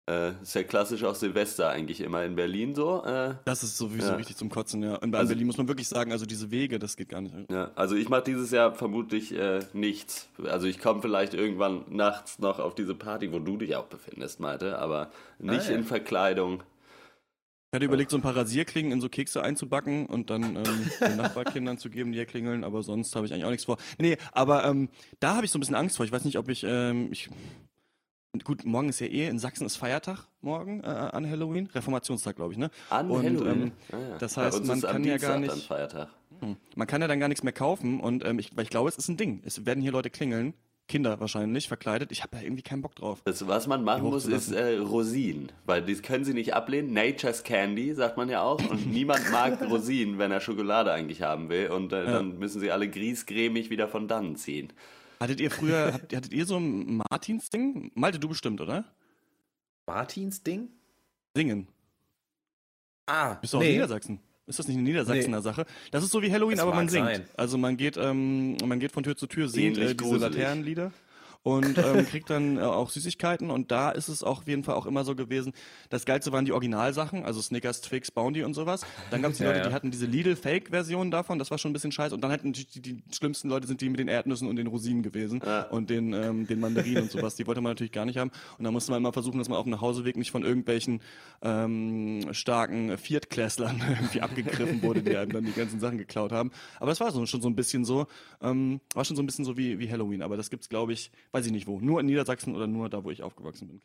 Äh, 0.08 0.40
ist 0.40 0.54
ja 0.54 0.62
klassisch 0.62 1.02
auch 1.02 1.16
Silvester 1.16 1.68
eigentlich 1.68 2.00
immer 2.00 2.22
in 2.24 2.36
Berlin 2.36 2.76
so. 2.76 3.02
Äh, 3.04 3.34
das 3.44 3.64
ist 3.64 3.76
sowieso 3.76 4.10
ja. 4.10 4.14
richtig 4.14 4.36
zum 4.36 4.50
Kotzen, 4.50 4.80
ja. 4.80 4.94
Und 4.94 5.10
bei 5.10 5.18
also, 5.18 5.30
Berlin 5.30 5.48
muss 5.48 5.58
man 5.58 5.66
wirklich 5.66 5.88
sagen, 5.88 6.12
also 6.12 6.26
diese 6.26 6.52
Wege, 6.52 6.78
das 6.78 6.96
geht 6.96 7.08
gar 7.08 7.20
nicht. 7.20 7.34
Ja, 7.50 7.72
also 7.74 7.96
ich 7.96 8.08
mache 8.08 8.22
dieses 8.22 8.52
Jahr 8.52 8.72
vermutlich 8.72 9.34
äh, 9.34 9.60
nichts. 9.72 10.28
Also 10.44 10.68
ich 10.68 10.78
komme 10.78 11.02
vielleicht 11.02 11.34
irgendwann 11.34 11.84
nachts 11.88 12.38
noch 12.38 12.60
auf 12.60 12.76
diese 12.76 12.94
Party, 12.94 13.32
wo 13.32 13.40
du 13.40 13.56
dich 13.56 13.74
auch 13.74 13.86
befindest, 13.86 14.38
Malte, 14.38 14.78
aber 14.78 15.10
nicht 15.40 15.66
ah, 15.66 15.70
ja. 15.70 15.76
in 15.76 15.82
Verkleidung. 15.82 16.62
Ich 17.72 17.76
hatte 17.76 17.86
überlegt, 17.86 18.12
so 18.12 18.16
ein 18.16 18.22
paar 18.22 18.36
Rasierklingen 18.36 18.92
in 18.92 19.00
so 19.00 19.08
Kekse 19.08 19.42
einzubacken 19.42 20.06
und 20.06 20.30
dann 20.30 20.54
ähm, 20.54 20.90
den 21.00 21.16
Nachbarkindern 21.16 21.78
zu 21.78 21.90
geben, 21.90 22.12
die 22.12 22.18
hier 22.18 22.26
klingeln, 22.26 22.62
aber 22.62 22.84
sonst 22.84 23.16
habe 23.16 23.26
ich 23.26 23.32
eigentlich 23.32 23.44
auch 23.44 23.50
nichts 23.50 23.64
vor. 23.64 23.76
Nee, 23.98 24.18
aber 24.30 24.64
ähm, 24.66 24.88
da 25.18 25.34
habe 25.34 25.44
ich 25.44 25.50
so 25.50 25.58
ein 25.58 25.60
bisschen 25.60 25.74
Angst 25.74 25.96
vor. 25.96 26.06
Ich 26.06 26.12
weiß 26.12 26.24
nicht, 26.24 26.38
ob 26.38 26.48
ich, 26.48 26.64
ähm, 26.64 27.08
ich 27.10 27.28
gut, 28.44 28.64
morgen 28.64 28.88
ist 28.88 29.00
ja 29.00 29.06
eh, 29.06 29.28
in 29.28 29.38
Sachsen 29.38 29.66
ist 29.66 29.76
Feiertag 29.76 30.26
morgen 30.40 30.80
äh, 30.82 30.86
an 30.86 31.28
Halloween, 31.28 31.66
Reformationstag, 31.66 32.36
glaube 32.36 32.52
ich, 32.52 32.58
ne? 32.58 32.70
An 32.90 33.10
und, 33.10 33.24
Halloween. 33.24 33.62
Ähm, 33.62 33.72
ah, 33.92 33.96
ja. 33.96 34.18
Das 34.18 34.36
heißt, 34.36 34.64
man 34.64 34.80
kann 34.80 35.04
ja 35.04 35.16
gar 35.16 35.38
nicht. 35.38 35.66
Feiertag. 35.66 36.08
Hm. 36.40 36.56
Man 36.74 36.86
kann 36.86 37.00
ja 37.00 37.08
dann 37.08 37.20
gar 37.20 37.28
nichts 37.28 37.42
mehr 37.42 37.52
kaufen 37.52 38.00
und 38.00 38.24
ähm, 38.24 38.38
ich, 38.38 38.56
weil 38.56 38.64
ich 38.64 38.70
glaube, 38.70 38.88
es 38.88 38.96
ist 38.96 39.08
ein 39.08 39.16
Ding. 39.16 39.42
Es 39.44 39.66
werden 39.66 39.82
hier 39.82 39.92
Leute 39.92 40.10
klingeln. 40.10 40.54
Kinder 40.88 41.18
wahrscheinlich 41.18 41.66
verkleidet. 41.66 42.12
Ich 42.12 42.22
habe 42.22 42.36
da 42.36 42.42
irgendwie 42.42 42.62
keinen 42.62 42.80
Bock 42.80 42.94
drauf. 42.94 43.20
Das, 43.24 43.46
was 43.48 43.66
man 43.66 43.82
machen 43.82 44.04
muss, 44.04 44.26
ist 44.26 44.52
äh, 44.52 44.76
Rosinen, 44.76 45.50
weil 45.64 45.82
das 45.82 46.00
können 46.02 46.24
sie 46.24 46.32
nicht 46.32 46.54
ablehnen. 46.54 46.92
Nature's 46.92 47.42
Candy, 47.42 47.92
sagt 47.92 48.16
man 48.16 48.28
ja 48.28 48.42
auch. 48.42 48.60
Und 48.70 48.86
niemand 48.86 49.30
mag 49.32 49.60
Rosinen, 49.68 50.18
wenn 50.18 50.30
er 50.30 50.40
Schokolade 50.40 50.92
eigentlich 50.92 51.22
haben 51.22 51.48
will. 51.48 51.70
Und 51.70 51.92
äh, 51.92 52.04
ja. 52.04 52.12
dann 52.12 52.38
müssen 52.38 52.60
sie 52.60 52.70
alle 52.70 52.88
griesgrämig 52.88 53.68
wieder 53.68 53.88
von 53.88 54.06
dannen 54.06 54.36
ziehen. 54.36 54.72
Hattet 55.20 55.40
ihr 55.40 55.50
früher, 55.50 55.92
hattet 56.14 56.32
ihr 56.32 56.46
so 56.46 56.56
ein 56.56 57.02
Martins-Ding? 57.10 57.92
Malte, 57.94 58.18
du 58.18 58.28
bestimmt, 58.28 58.60
oder? 58.60 58.84
Martins-Ding? 59.86 60.68
Singen. 61.34 61.68
Ah, 63.06 63.34
Bist 63.34 63.52
du 63.54 63.58
nee. 63.58 63.66
aus 63.66 63.72
Niedersachsen? 63.72 64.20
Ist 64.46 64.58
das 64.58 64.68
nicht 64.68 64.76
eine 64.76 64.84
Niedersachsener 64.84 65.38
nee. 65.38 65.42
Sache? 65.42 65.66
Das 65.90 66.04
ist 66.04 66.10
so 66.10 66.22
wie 66.22 66.30
Halloween, 66.30 66.56
das 66.56 66.66
aber 66.66 66.74
man 66.74 66.88
singt. 66.88 67.06
Sein. 67.06 67.24
Also 67.36 67.58
man 67.58 67.76
geht, 67.76 67.96
ähm, 67.96 68.56
man 68.64 68.78
geht 68.78 68.92
von 68.92 69.02
Tür 69.02 69.16
zu 69.16 69.26
Tür, 69.26 69.48
singt 69.48 69.78
äh, 69.78 69.94
diese 69.94 70.16
Laternenlieder 70.16 70.92
und 71.46 71.78
ähm, 71.78 72.04
kriegt 72.06 72.28
dann 72.28 72.56
äh, 72.56 72.62
auch 72.62 72.90
Süßigkeiten 72.90 73.50
und 73.52 73.70
da 73.70 73.92
ist 73.92 74.08
es 74.08 74.24
auch 74.24 74.38
auf 74.40 74.48
jeden 74.48 74.64
Fall 74.64 74.74
auch 74.74 74.84
immer 74.84 75.04
so 75.04 75.14
gewesen, 75.14 75.52
das 75.90 76.04
Geilste 76.04 76.32
waren 76.32 76.44
die 76.44 76.50
Originalsachen, 76.50 77.24
also 77.24 77.40
Snickers, 77.40 77.82
Twix, 77.82 78.10
Bounty 78.10 78.42
und 78.42 78.54
sowas. 78.54 78.84
Dann 79.12 79.22
gab 79.22 79.30
es 79.30 79.36
die 79.38 79.44
ja, 79.44 79.50
Leute, 79.50 79.60
ja. 79.60 79.68
die 79.68 79.74
hatten 79.74 79.92
diese 79.92 80.06
Lidl-Fake-Version 80.06 81.12
davon, 81.12 81.38
das 81.38 81.52
war 81.52 81.58
schon 81.58 81.70
ein 81.70 81.72
bisschen 81.72 81.92
scheiße 81.92 82.12
und 82.12 82.20
dann 82.20 82.32
hatten 82.32 82.52
die, 82.52 82.66
die, 82.66 82.80
die, 82.80 83.02
schlimmsten 83.14 83.48
Leute 83.48 83.68
sind 83.68 83.80
die 83.80 83.88
mit 83.88 84.00
den 84.00 84.08
Erdnüssen 84.08 84.48
und 84.48 84.56
den 84.56 84.66
Rosinen 84.66 85.04
gewesen 85.04 85.40
ja. 85.46 85.62
und 85.68 85.88
den, 85.88 86.12
ähm, 86.14 86.48
den 86.48 86.58
Mandarinen 86.58 87.04
und 87.04 87.12
sowas, 87.12 87.36
die 87.36 87.46
wollte 87.46 87.60
man 87.60 87.70
natürlich 87.70 87.92
gar 87.92 88.06
nicht 88.06 88.18
haben 88.18 88.32
und 88.58 88.64
da 88.64 88.72
musste 88.72 88.90
man 88.90 89.00
immer 89.00 89.12
versuchen, 89.12 89.38
dass 89.38 89.48
man 89.48 89.56
auf 89.56 89.66
dem 89.66 89.70
Nachhauseweg 89.70 90.16
nicht 90.16 90.32
von 90.32 90.42
irgendwelchen 90.42 91.00
ähm, 91.42 92.26
starken 92.32 92.98
Viertklässlern 92.98 93.80
irgendwie 93.88 94.20
abgegriffen 94.20 94.82
wurde, 94.82 95.00
die 95.00 95.16
einem 95.16 95.30
dann 95.30 95.44
die 95.44 95.52
ganzen 95.52 95.78
Sachen 95.78 95.98
geklaut 95.98 96.32
haben. 96.32 96.50
Aber 96.80 96.90
das 96.90 96.98
war 96.98 97.12
so, 97.12 97.24
schon 97.26 97.40
so 97.40 97.48
ein 97.48 97.54
bisschen 97.54 97.84
so, 97.84 98.08
ähm, 98.42 98.80
war 98.94 99.04
schon 99.04 99.14
so 99.14 99.22
ein 99.22 99.26
bisschen 99.26 99.44
so 99.44 99.56
wie, 99.56 99.78
wie 99.78 99.88
Halloween, 99.88 100.22
aber 100.22 100.36
das 100.36 100.50
gibt's 100.50 100.68
glaube 100.68 100.92
ich, 100.92 101.12
weiß 101.36 101.46
ich 101.46 101.52
nicht 101.52 101.66
wo. 101.66 101.80
Nur 101.80 102.00
in 102.00 102.06
Niedersachsen 102.06 102.56
oder 102.56 102.66
nur 102.66 102.88
da, 102.88 103.04
wo 103.04 103.10
ich 103.10 103.22
aufgewachsen 103.22 103.68
bin. 103.68 103.82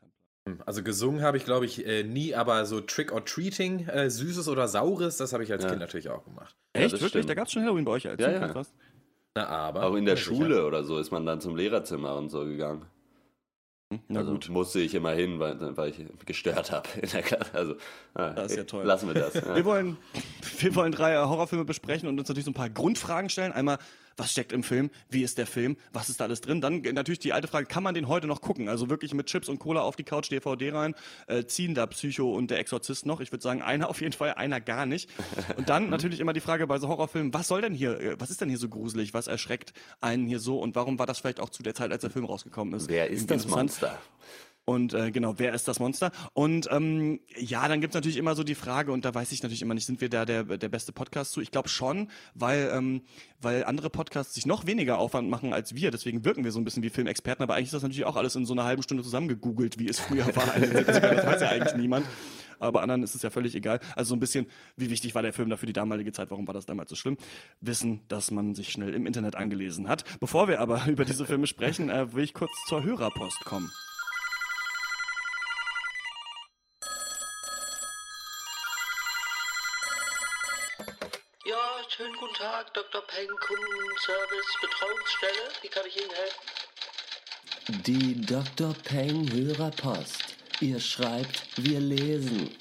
Hm, 0.48 0.60
also 0.66 0.84
gesungen 0.84 1.22
habe 1.22 1.38
ich, 1.38 1.46
glaube 1.46 1.66
ich, 1.66 1.86
äh, 1.86 2.04
nie, 2.04 2.34
aber 2.34 2.66
so 2.66 2.80
Trick 2.80 3.12
or 3.12 3.26
Treating, 3.26 3.88
äh, 3.88 4.10
Süßes 4.10 4.48
oder 4.48 4.68
Saures, 4.68 5.18
das 5.18 5.34
habe 5.34 5.44
ich 5.44 5.52
als 5.52 5.64
ja. 5.64 5.70
Kind 5.70 5.82
natürlich 5.82 6.10
auch 6.10 6.24
gemacht. 6.24 6.56
Echt? 6.74 6.96
Ja, 6.96 7.02
Wirklich? 7.02 7.26
Da 7.26 7.34
gab 7.34 7.48
es 7.48 7.54
schon 7.54 7.64
Halloween 7.64 7.86
bei 7.86 7.92
euch 7.92 8.08
als 8.08 8.22
ja, 8.22 8.40
Kind? 8.40 8.56
Ja. 8.56 8.64
Na, 9.36 9.48
aber. 9.48 9.84
Auch 9.86 9.96
in 9.96 10.06
der 10.06 10.16
Schule 10.16 10.56
sicher. 10.56 10.68
oder 10.68 10.84
so 10.84 10.98
ist 10.98 11.12
man 11.12 11.26
dann 11.26 11.42
zum 11.42 11.56
Lehrerzimmer 11.56 12.16
und 12.16 12.30
so 12.30 12.46
gegangen. 12.46 12.86
Na 14.08 14.22
also 14.22 14.32
gut. 14.32 14.50
musste 14.50 14.80
ich 14.80 14.96
immer 14.96 15.12
hin, 15.12 15.40
weil, 15.40 15.76
weil 15.76 15.90
ich 15.90 15.98
gestört 16.26 16.72
habe 16.72 16.88
in 17.02 17.10
der 17.10 17.22
Klasse. 17.22 17.54
Also, 17.54 17.76
ah, 18.14 18.30
das 18.30 18.52
ist 18.52 18.58
ja 18.58 18.64
toll. 18.64 18.86
Lassen 18.86 19.08
wir 19.08 19.16
das. 19.16 19.34
Ja. 19.34 19.56
Wir, 19.56 19.66
wollen, 19.66 19.98
wir 20.60 20.76
wollen 20.76 20.94
drei 20.94 21.18
Horrorfilme 21.18 21.66
besprechen 21.66 22.08
und 22.08 22.18
uns 22.18 22.30
natürlich 22.30 22.46
so 22.46 22.52
ein 22.52 22.56
paar 22.56 22.70
Grundfragen 22.70 23.30
stellen. 23.30 23.52
Einmal, 23.52 23.80
was 24.22 24.32
steckt 24.32 24.54
im 24.54 24.62
Film, 24.62 24.92
wie 25.10 25.24
ist 25.24 25.40
der 25.40 25.48
Film, 25.48 25.78
was 25.94 26.08
ist 26.10 26.20
da 26.20 26.26
alles 26.26 26.42
drin. 26.42 26.62
Dann 26.62 26.82
natürlich 26.82 27.20
die 27.20 27.34
alte 27.34 27.48
Frage, 27.48 27.66
kann 27.66 27.82
man 27.82 27.96
den 27.96 28.08
heute 28.08 28.28
noch 28.28 28.42
gucken? 28.42 28.70
Also 28.70 28.90
wirklich 28.90 29.16
mit 29.16 29.26
Chips 29.26 29.50
und 29.50 29.58
Cola 29.58 29.82
auf 29.82 29.96
die 29.96 30.04
Couch, 30.04 30.32
DVD 30.32 30.72
rein, 30.72 30.96
äh, 31.26 31.44
ziehen 31.46 31.74
da 31.74 31.88
Psycho 31.88 32.32
und 32.32 32.52
der 32.52 32.60
Exorzist 32.60 33.08
noch? 33.08 33.20
Ich 33.20 33.32
würde 33.32 33.42
sagen, 33.42 33.64
einer 33.64 33.90
auf 33.90 34.00
jeden 34.00 34.14
Fall, 34.14 34.36
einer 34.36 34.62
gar 34.62 34.86
nicht. 34.86 35.10
Und 35.58 35.70
dann 35.70 35.90
natürlich 35.90 36.20
immer 36.20 36.34
die 36.34 36.40
Frage 36.40 36.68
bei 36.68 36.78
so 36.78 36.88
Horrorfilmen, 36.88 37.34
was 37.34 37.48
soll 37.48 37.62
denn 37.62 37.74
hier, 37.74 38.00
äh, 38.00 38.16
was 38.20 38.30
ist 38.30 38.42
denn 38.42 38.50
hier 38.50 38.60
so 38.60 38.70
gruselig, 38.70 39.16
was 39.16 39.26
erschreckt 39.26 39.74
einen 40.02 40.28
hier 40.28 40.40
so 40.40 40.60
und 40.60 40.76
warum 40.76 41.00
war 41.00 41.08
das 41.08 41.18
vielleicht 41.18 41.40
auch 41.40 41.50
zu 41.50 41.64
der 41.64 41.74
Zeit, 41.74 41.92
als 41.92 42.02
der 42.02 42.12
Film 42.12 42.26
rausgekommen 42.26 42.76
ist? 42.76 42.90
Wer 42.90 43.10
ist 43.10 43.32
das 43.32 43.48
Monster? 43.48 43.98
Und 44.66 44.94
äh, 44.94 45.12
genau, 45.12 45.36
wer 45.38 45.54
ist 45.54 45.68
das 45.68 45.80
Monster? 45.80 46.12
Und 46.34 46.68
ähm, 46.72 47.20
ja, 47.36 47.68
dann 47.68 47.82
gibt's 47.82 47.96
natürlich 47.96 48.18
immer 48.18 48.36
so 48.36 48.44
die 48.44 48.56
Frage, 48.56 48.92
und 48.92 49.06
da 49.06 49.14
weiß 49.14 49.32
ich 49.32 49.42
natürlich 49.42 49.62
immer 49.62 49.74
nicht, 49.74 49.86
sind 49.86 50.02
wir 50.02 50.10
da 50.10 50.26
der, 50.26 50.44
der 50.44 50.70
beste 50.70 50.92
Podcast 50.92 51.32
zu? 51.32 51.42
Ich 51.42 51.52
glaube 51.52 51.70
schon, 51.70 52.10
weil, 52.36 52.72
ähm, 52.74 53.02
weil 53.42 53.64
andere 53.66 53.90
Podcasts 53.90 54.34
sich 54.34 54.46
noch 54.46 54.68
weniger 54.68 55.00
Aufwand 55.00 55.30
machen 55.30 55.54
als 55.54 55.76
wir. 55.76 55.92
Deswegen 55.92 56.24
wirken 56.26 56.44
wir 56.44 56.52
so 56.52 56.60
ein 56.60 56.64
bisschen 56.64 56.84
wie 56.84 56.90
Filmexperten, 56.90 57.44
aber 57.44 57.56
eigentlich 57.56 57.68
ist 57.68 57.74
das 57.74 57.84
natürlich 57.84 58.06
auch 58.06 58.16
alles 58.16 58.36
in 58.36 58.46
so 58.46 58.54
einer 58.54 58.64
halben 58.64 58.84
Stunde 58.84 59.04
zusammengegoogelt, 59.04 59.80
wie 59.80 59.90
es 59.90 60.00
früher 60.00 60.28
war. 60.36 60.46
das 60.46 61.02
weiß 61.02 61.42
ja 61.42 61.50
eigentlich 61.50 61.76
niemand. 61.76 62.06
Aber 62.60 62.84
anderen 62.84 63.02
ist 63.02 63.16
es 63.16 63.24
ja 63.24 63.32
völlig 63.32 63.56
egal. 63.56 63.80
Also 63.96 64.10
so 64.10 64.16
ein 64.16 64.20
bisschen, 64.20 64.46
wie 64.78 64.92
wichtig 64.92 65.16
war 65.16 65.24
der 65.24 65.34
Film 65.34 65.50
da 65.50 65.58
für 65.58 65.66
die 65.66 65.74
damalige 65.74 66.12
Zeit? 66.12 66.30
Warum 66.30 66.46
war 66.46 66.54
das 66.54 66.68
damals 66.68 66.92
so 66.92 66.96
schlimm? 66.96 67.18
Wissen, 67.60 68.02
dass 68.08 68.30
man 68.30 68.54
sich 68.54 68.70
schnell 68.70 68.94
im 68.94 69.08
Internet 69.08 69.36
angelesen 69.36 69.90
hat. 69.90 70.04
Bevor 70.20 70.48
wir 70.48 70.60
aber 70.62 70.86
über 70.88 71.04
diese 71.04 71.26
Filme 71.26 71.48
sprechen, 71.48 71.90
äh, 71.90 72.14
will 72.14 72.24
ich 72.24 72.36
kurz 72.36 72.52
zur 72.68 72.84
Hörerpost 72.84 73.44
kommen. 73.46 73.72
Schönen 82.02 82.18
guten 82.18 82.34
Tag, 82.34 82.74
Dr. 82.74 83.02
Peng, 83.02 83.28
Kundenservice, 83.28 84.58
Betreuungsstelle. 84.60 85.50
Wie 85.62 85.68
kann 85.68 85.84
ich 85.86 85.98
Ihnen 85.98 86.10
helfen? 86.10 87.84
Die 87.86 88.26
Dr. 88.26 88.74
Peng 88.84 89.32
Hörerpost. 89.32 90.36
Ihr 90.62 90.80
schreibt, 90.80 91.44
wir 91.58 91.80
lesen. 91.80 92.58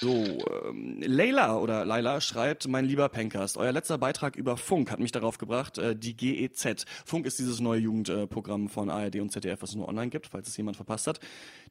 So, 0.00 0.38
ähm, 0.68 1.02
Leila 1.04 1.56
oder 1.56 1.84
Laila 1.84 2.20
schreibt, 2.20 2.68
mein 2.68 2.84
lieber 2.84 3.08
Pencast, 3.08 3.56
euer 3.56 3.72
letzter 3.72 3.98
Beitrag 3.98 4.36
über 4.36 4.56
Funk 4.56 4.92
hat 4.92 5.00
mich 5.00 5.10
darauf 5.10 5.38
gebracht, 5.38 5.78
äh, 5.78 5.96
die 5.96 6.16
GEZ. 6.16 6.84
Funk 7.04 7.26
ist 7.26 7.40
dieses 7.40 7.58
neue 7.58 7.80
Jugendprogramm 7.80 8.66
äh, 8.66 8.68
von 8.68 8.90
ARD 8.90 9.16
und 9.16 9.32
ZDF, 9.32 9.60
was 9.60 9.70
es 9.70 9.76
nur 9.76 9.88
online 9.88 10.10
gibt, 10.10 10.28
falls 10.28 10.46
es 10.46 10.56
jemand 10.56 10.76
verpasst 10.76 11.08
hat. 11.08 11.18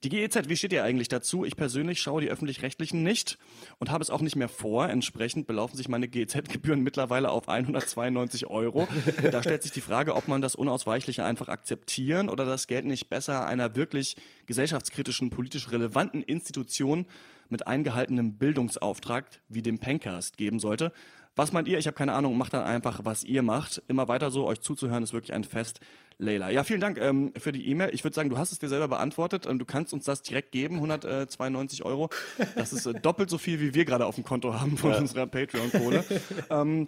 Die 0.03 0.09
GEZ, 0.09 0.49
wie 0.49 0.57
steht 0.57 0.73
ihr 0.73 0.83
eigentlich 0.83 1.07
dazu? 1.07 1.45
Ich 1.45 1.55
persönlich 1.55 2.01
schaue 2.01 2.19
die 2.19 2.29
öffentlich-rechtlichen 2.29 3.01
nicht 3.01 3.37
und 3.79 3.91
habe 3.91 4.03
es 4.03 4.09
auch 4.09 4.21
nicht 4.21 4.35
mehr 4.35 4.49
vor. 4.49 4.89
Entsprechend 4.89 5.47
belaufen 5.47 5.77
sich 5.77 5.87
meine 5.87 6.09
GEZ-Gebühren 6.09 6.81
mittlerweile 6.81 7.29
auf 7.29 7.47
192 7.47 8.47
Euro. 8.47 8.89
Da 9.31 9.41
stellt 9.41 9.63
sich 9.63 9.71
die 9.71 9.81
Frage, 9.81 10.15
ob 10.15 10.27
man 10.27 10.41
das 10.41 10.55
Unausweichliche 10.55 11.23
einfach 11.23 11.47
akzeptieren 11.47 12.27
oder 12.27 12.45
das 12.45 12.67
Geld 12.67 12.85
nicht 12.85 13.09
besser 13.09 13.45
einer 13.45 13.75
wirklich 13.75 14.17
gesellschaftskritischen, 14.47 15.29
politisch 15.29 15.71
relevanten 15.71 16.23
Institution 16.23 17.05
mit 17.51 17.67
eingehaltenem 17.67 18.37
Bildungsauftrag 18.37 19.25
wie 19.49 19.61
dem 19.61 19.79
Pencast 19.79 20.37
geben 20.37 20.59
sollte. 20.59 20.91
Was 21.37 21.51
meint 21.51 21.67
ihr? 21.67 21.77
Ich 21.77 21.85
habe 21.85 21.95
keine 21.95 22.13
Ahnung. 22.13 22.35
Macht 22.35 22.53
dann 22.53 22.63
einfach, 22.63 23.01
was 23.03 23.23
ihr 23.23 23.43
macht. 23.43 23.83
Immer 23.87 24.07
weiter 24.07 24.31
so. 24.31 24.47
Euch 24.47 24.59
zuzuhören 24.59 25.03
ist 25.03 25.13
wirklich 25.13 25.33
ein 25.33 25.43
Fest. 25.43 25.79
Leila. 26.17 26.49
Ja, 26.49 26.63
vielen 26.63 26.81
Dank 26.81 26.97
ähm, 26.97 27.31
für 27.37 27.51
die 27.51 27.69
E-Mail. 27.69 27.91
Ich 27.93 28.03
würde 28.03 28.15
sagen, 28.15 28.31
du 28.31 28.39
hast 28.39 28.51
es 28.51 28.57
dir 28.57 28.69
selber 28.69 28.87
beantwortet 28.87 29.45
und 29.45 29.59
du 29.59 29.65
kannst 29.65 29.93
uns 29.93 30.05
das 30.05 30.23
direkt 30.23 30.51
geben, 30.51 30.77
192 30.77 31.85
Euro. 31.85 32.09
Das 32.55 32.73
ist 32.73 32.87
äh, 32.87 32.95
doppelt 32.95 33.29
so 33.29 33.37
viel, 33.37 33.59
wie 33.59 33.75
wir 33.75 33.85
gerade 33.85 34.07
auf 34.07 34.15
dem 34.15 34.23
Konto 34.23 34.55
haben 34.59 34.77
von 34.77 34.91
ja. 34.91 34.97
unserer 34.97 35.27
Patreon-Kohle. 35.27 36.03
ähm, 36.49 36.87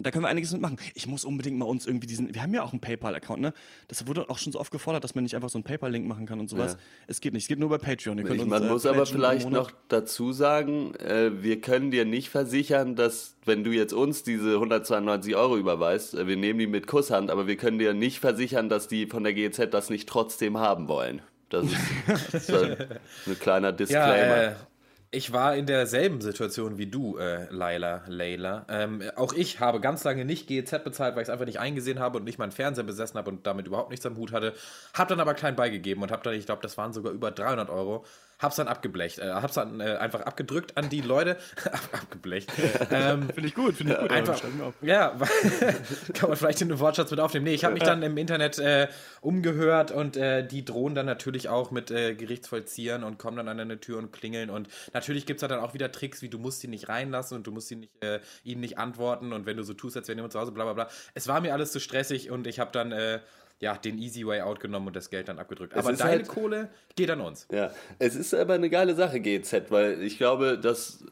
da 0.00 0.10
können 0.10 0.24
wir 0.24 0.28
einiges 0.28 0.52
mitmachen. 0.52 0.78
Ich 0.94 1.06
muss 1.06 1.22
unbedingt 1.22 1.58
mal 1.58 1.66
uns 1.66 1.86
irgendwie 1.86 2.06
diesen, 2.06 2.34
wir 2.34 2.42
haben 2.42 2.54
ja 2.54 2.62
auch 2.62 2.72
einen 2.72 2.80
PayPal-Account, 2.80 3.42
ne? 3.42 3.52
Das 3.88 4.06
wurde 4.06 4.30
auch 4.30 4.38
schon 4.38 4.50
so 4.50 4.58
oft 4.58 4.70
gefordert, 4.70 5.04
dass 5.04 5.14
man 5.14 5.22
nicht 5.22 5.36
einfach 5.36 5.50
so 5.50 5.58
einen 5.58 5.64
PayPal-Link 5.64 6.06
machen 6.06 6.24
kann 6.24 6.40
und 6.40 6.48
sowas. 6.48 6.72
Ja. 6.72 6.78
Es 7.08 7.20
geht 7.20 7.34
nicht, 7.34 7.42
es 7.42 7.48
geht 7.48 7.58
nur 7.58 7.68
bei 7.68 7.76
Patreon. 7.76 8.18
Ich, 8.18 8.24
uns, 8.24 8.46
man 8.46 8.62
äh, 8.62 8.68
muss 8.68 8.86
aber 8.86 9.04
vielleicht 9.04 9.50
noch 9.50 9.70
dazu 9.88 10.32
sagen, 10.32 10.94
äh, 10.94 11.42
wir 11.42 11.60
können 11.60 11.90
dir 11.90 12.06
nicht 12.06 12.30
versichern, 12.30 12.96
dass, 12.96 13.36
wenn 13.44 13.64
du 13.64 13.70
jetzt 13.70 13.92
uns 13.92 14.22
diese 14.22 14.54
192 14.54 15.36
Euro 15.36 15.58
überweist, 15.58 16.14
äh, 16.14 16.26
wir 16.26 16.38
nehmen 16.38 16.58
die 16.58 16.66
mit 16.66 16.86
Kusshand, 16.86 17.30
aber 17.30 17.46
wir 17.46 17.56
können 17.56 17.78
dir 17.78 17.92
nicht 17.92 18.18
versichern, 18.18 18.70
dass 18.70 18.88
die 18.88 19.06
von 19.06 19.24
der 19.24 19.34
GEZ 19.34 19.68
das 19.70 19.90
nicht 19.90 20.08
trotzdem 20.08 20.56
haben 20.56 20.88
wollen. 20.88 21.20
Das 21.50 21.66
ist, 21.66 21.76
das 22.32 22.48
ist 22.48 22.50
ein 23.26 23.38
kleiner 23.38 23.72
Disclaimer. 23.72 24.16
Ja, 24.16 24.42
äh, 24.42 24.54
ich 25.14 25.30
war 25.30 25.54
in 25.54 25.66
derselben 25.66 26.22
Situation 26.22 26.78
wie 26.78 26.86
du, 26.86 27.18
äh, 27.18 27.46
Laila, 27.50 28.02
Layla. 28.06 28.64
Ähm, 28.70 29.02
auch 29.14 29.34
ich 29.34 29.60
habe 29.60 29.78
ganz 29.78 30.02
lange 30.04 30.24
nicht 30.24 30.46
GEZ 30.46 30.82
bezahlt, 30.82 31.14
weil 31.14 31.22
ich 31.22 31.28
es 31.28 31.30
einfach 31.30 31.44
nicht 31.44 31.60
eingesehen 31.60 32.00
habe 32.00 32.16
und 32.16 32.24
nicht 32.24 32.38
meinen 32.38 32.50
Fernseher 32.50 32.84
besessen 32.84 33.18
habe 33.18 33.30
und 33.30 33.46
damit 33.46 33.66
überhaupt 33.66 33.90
nichts 33.90 34.06
am 34.06 34.16
Hut 34.16 34.32
hatte. 34.32 34.54
Hab 34.94 35.08
dann 35.08 35.20
aber 35.20 35.34
klein 35.34 35.54
beigegeben 35.54 36.02
und 36.02 36.10
hab 36.10 36.22
dann, 36.22 36.32
ich 36.32 36.46
glaube, 36.46 36.62
das 36.62 36.78
waren 36.78 36.94
sogar 36.94 37.12
über 37.12 37.30
300 37.30 37.68
Euro, 37.68 38.06
hab's 38.42 38.56
dann 38.56 38.68
abgeblecht, 38.68 39.18
äh, 39.18 39.30
hab's 39.30 39.54
dann 39.54 39.80
äh, 39.80 39.96
einfach 39.96 40.20
abgedrückt 40.22 40.76
an 40.76 40.88
die 40.88 41.00
Leute, 41.00 41.36
abgeblecht. 41.92 42.50
Ähm, 42.90 43.28
finde 43.34 43.48
ich 43.48 43.54
gut, 43.54 43.76
finde 43.76 43.94
ich 43.94 43.98
gut. 44.00 44.10
Einfach, 44.10 44.40
ja, 44.82 45.10
kann 46.14 46.28
man 46.28 46.36
vielleicht 46.36 46.60
in 46.60 46.68
den 46.68 46.78
Wortschatz 46.78 47.10
mit 47.10 47.20
aufnehmen. 47.20 47.44
Nee, 47.44 47.54
ich 47.54 47.64
habe 47.64 47.74
mich 47.74 47.82
dann 47.82 48.02
im 48.02 48.16
Internet 48.16 48.58
äh, 48.58 48.88
umgehört 49.20 49.90
und 49.90 50.16
äh, 50.16 50.46
die 50.46 50.64
drohen 50.64 50.94
dann 50.94 51.06
natürlich 51.06 51.48
auch 51.48 51.70
mit 51.70 51.90
äh, 51.90 52.14
Gerichtsvollziehern 52.14 53.04
und 53.04 53.18
kommen 53.18 53.36
dann 53.36 53.48
an 53.48 53.58
deine 53.58 53.78
Tür 53.80 53.98
und 53.98 54.12
klingeln 54.12 54.50
und 54.50 54.68
natürlich 54.92 55.26
gibt's 55.26 55.42
da 55.42 55.48
dann 55.48 55.60
auch 55.60 55.74
wieder 55.74 55.92
Tricks, 55.92 56.22
wie 56.22 56.28
du 56.28 56.38
musst 56.38 56.60
sie 56.60 56.68
nicht 56.68 56.88
reinlassen 56.88 57.36
und 57.36 57.46
du 57.46 57.52
musst 57.52 57.68
sie 57.68 57.76
nicht, 57.76 58.04
äh, 58.04 58.20
ihnen 58.42 58.60
nicht 58.60 58.78
antworten 58.78 59.32
und 59.32 59.46
wenn 59.46 59.56
du 59.56 59.62
so 59.62 59.74
tust, 59.74 59.96
als 59.96 60.08
wären 60.08 60.18
jemand 60.18 60.32
zu 60.32 60.40
Hause, 60.40 60.52
bla 60.52 60.64
bla 60.64 60.72
bla. 60.72 60.88
Es 61.14 61.28
war 61.28 61.40
mir 61.40 61.52
alles 61.52 61.72
zu 61.72 61.80
stressig 61.80 62.30
und 62.30 62.46
ich 62.46 62.58
habe 62.58 62.72
dann 62.72 62.92
ja, 63.62 63.76
den 63.76 63.96
easy 63.98 64.26
way 64.26 64.40
out 64.40 64.58
genommen 64.58 64.88
und 64.88 64.96
das 64.96 65.08
Geld 65.08 65.28
dann 65.28 65.38
abgedrückt. 65.38 65.74
Aber 65.74 65.92
deine 65.92 66.10
halt, 66.10 66.26
Kohle 66.28 66.68
geht 66.96 67.08
an 67.12 67.20
uns. 67.20 67.46
Ja, 67.52 67.70
es 68.00 68.16
ist 68.16 68.34
aber 68.34 68.54
eine 68.54 68.68
geile 68.68 68.96
Sache, 68.96 69.20
GZ, 69.20 69.70
weil 69.70 70.02
ich 70.02 70.18
glaube, 70.18 70.58
dass 70.58 71.04